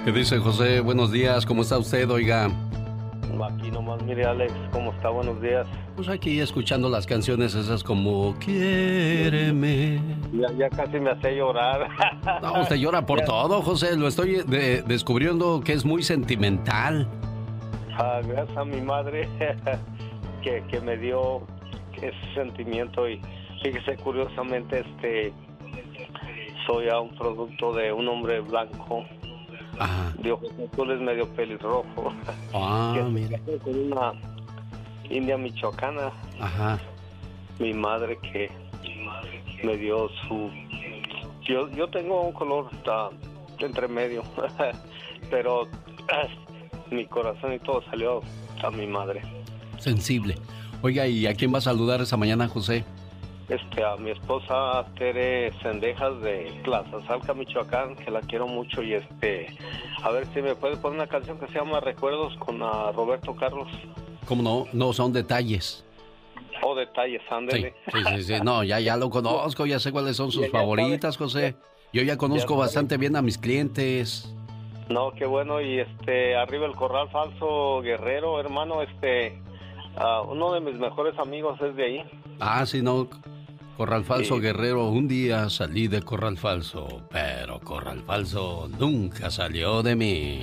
¿Qué 0.04 0.12
dice 0.12 0.38
José? 0.38 0.80
Buenos 0.80 1.10
días, 1.10 1.44
¿cómo 1.46 1.62
está 1.62 1.78
usted? 1.78 2.08
Oiga, 2.10 2.50
Aquí 3.44 3.70
nomás, 3.70 4.02
mire 4.02 4.24
Alex, 4.24 4.52
¿cómo 4.72 4.92
está? 4.92 5.10
Buenos 5.10 5.40
días. 5.40 5.66
Pues 5.94 6.08
aquí 6.08 6.40
escuchando 6.40 6.88
las 6.88 7.06
canciones 7.06 7.54
esas 7.54 7.82
como 7.84 8.34
Quiéreme. 8.38 10.00
Ya, 10.32 10.52
ya 10.52 10.70
casi 10.70 10.98
me 10.98 11.10
hace 11.10 11.36
llorar. 11.36 11.88
No, 12.42 12.60
usted 12.60 12.76
llora 12.76 13.06
por 13.06 13.22
todo, 13.22 13.62
José. 13.62 13.96
Lo 13.96 14.08
estoy 14.08 14.42
descubriendo 14.86 15.60
que 15.60 15.72
es 15.72 15.84
muy 15.84 16.02
sentimental. 16.02 17.08
Ah, 17.98 18.20
gracias 18.26 18.56
a 18.56 18.64
mi 18.64 18.80
madre 18.80 19.28
que, 20.42 20.62
que 20.68 20.80
me 20.80 20.96
dio 20.96 21.42
ese 21.94 22.34
sentimiento 22.34 23.08
y 23.08 23.20
fíjese 23.62 23.96
curiosamente 23.96 24.80
este 24.80 25.32
soy 26.66 26.88
a 26.88 27.00
un 27.00 27.14
producto 27.16 27.72
de 27.72 27.92
un 27.92 28.08
hombre 28.08 28.40
blanco 28.40 29.04
Ajá. 29.78 30.12
de 30.18 30.32
ojos 30.32 30.50
azules 30.72 31.00
medio 31.00 31.28
pelirrojo. 31.34 32.12
Ah, 32.54 32.96
mira. 33.10 33.38
Con 33.62 33.92
una 33.92 34.12
india 35.10 35.36
michoacana. 35.36 36.12
Ajá. 36.40 36.78
Mi 37.58 37.72
madre 37.72 38.18
que 38.18 38.50
me 39.64 39.76
dio 39.76 40.08
su... 40.28 40.50
Yo, 41.42 41.68
yo 41.70 41.88
tengo 41.88 42.22
un 42.22 42.32
color 42.32 42.68
entre 43.58 43.88
medio, 43.88 44.22
pero 45.30 45.68
mi 46.90 47.06
corazón 47.06 47.52
y 47.54 47.58
todo 47.58 47.82
salió 47.90 48.20
a 48.62 48.70
mi 48.70 48.86
madre. 48.86 49.22
Sensible. 49.78 50.36
Oiga, 50.82 51.06
¿y 51.06 51.26
a 51.26 51.34
quién 51.34 51.52
va 51.52 51.58
a 51.58 51.62
saludar 51.62 52.00
esa 52.00 52.16
mañana, 52.16 52.48
José? 52.48 52.84
Este, 53.48 53.84
a 53.84 53.96
mi 53.96 54.10
esposa 54.10 54.84
Tere 54.98 55.52
Sendejas 55.62 56.20
de 56.20 56.60
Plaza 56.64 57.00
Salca, 57.06 57.34
Michoacán, 57.34 57.96
que 57.96 58.10
la 58.10 58.20
quiero 58.20 58.46
mucho 58.46 58.82
y 58.82 58.94
este, 58.94 59.56
a 60.02 60.10
ver 60.10 60.26
si 60.34 60.42
me 60.42 60.54
puede 60.54 60.76
poner 60.76 60.98
una 60.98 61.08
canción 61.08 61.38
que 61.38 61.46
se 61.48 61.54
llama 61.54 61.80
Recuerdos 61.80 62.36
con 62.38 62.58
Roberto 62.60 63.34
Carlos. 63.36 63.68
¿Cómo 64.26 64.42
no? 64.42 64.66
No, 64.72 64.92
son 64.92 65.12
detalles. 65.12 65.84
Oh, 66.62 66.74
detalles, 66.74 67.22
ándele. 67.30 67.74
Sí, 67.92 67.98
sí, 68.16 68.22
sí, 68.22 68.34
no, 68.42 68.64
ya, 68.64 68.80
ya 68.80 68.96
lo 68.96 69.10
conozco, 69.10 69.66
ya 69.66 69.78
sé 69.78 69.92
cuáles 69.92 70.16
son 70.16 70.32
sus 70.32 70.48
favoritas, 70.50 71.16
José. 71.16 71.54
Yo 71.92 72.02
ya 72.02 72.16
conozco 72.16 72.56
bastante 72.56 72.96
bien 72.96 73.14
a 73.14 73.22
mis 73.22 73.38
clientes. 73.38 74.34
No, 74.88 75.12
qué 75.12 75.26
bueno, 75.26 75.60
y 75.60 75.80
este, 75.80 76.36
arriba 76.36 76.66
el 76.66 76.74
corral 76.74 77.08
falso 77.10 77.80
guerrero, 77.82 78.38
hermano, 78.40 78.82
este, 78.82 79.40
uh, 79.96 80.30
uno 80.30 80.52
de 80.52 80.60
mis 80.60 80.74
mejores 80.74 81.18
amigos 81.18 81.60
es 81.60 81.74
de 81.74 81.84
ahí. 81.84 82.04
Ah, 82.38 82.64
sí, 82.66 82.82
no, 82.82 83.08
Corral 83.76 84.04
Falso 84.04 84.40
Guerrero, 84.40 84.88
un 84.88 85.06
día 85.06 85.50
salí 85.50 85.86
de 85.86 86.00
Corral 86.00 86.38
Falso, 86.38 87.02
pero 87.10 87.60
Corral 87.60 88.02
Falso 88.06 88.70
nunca 88.78 89.30
salió 89.30 89.82
de 89.82 89.94
mí. 89.94 90.40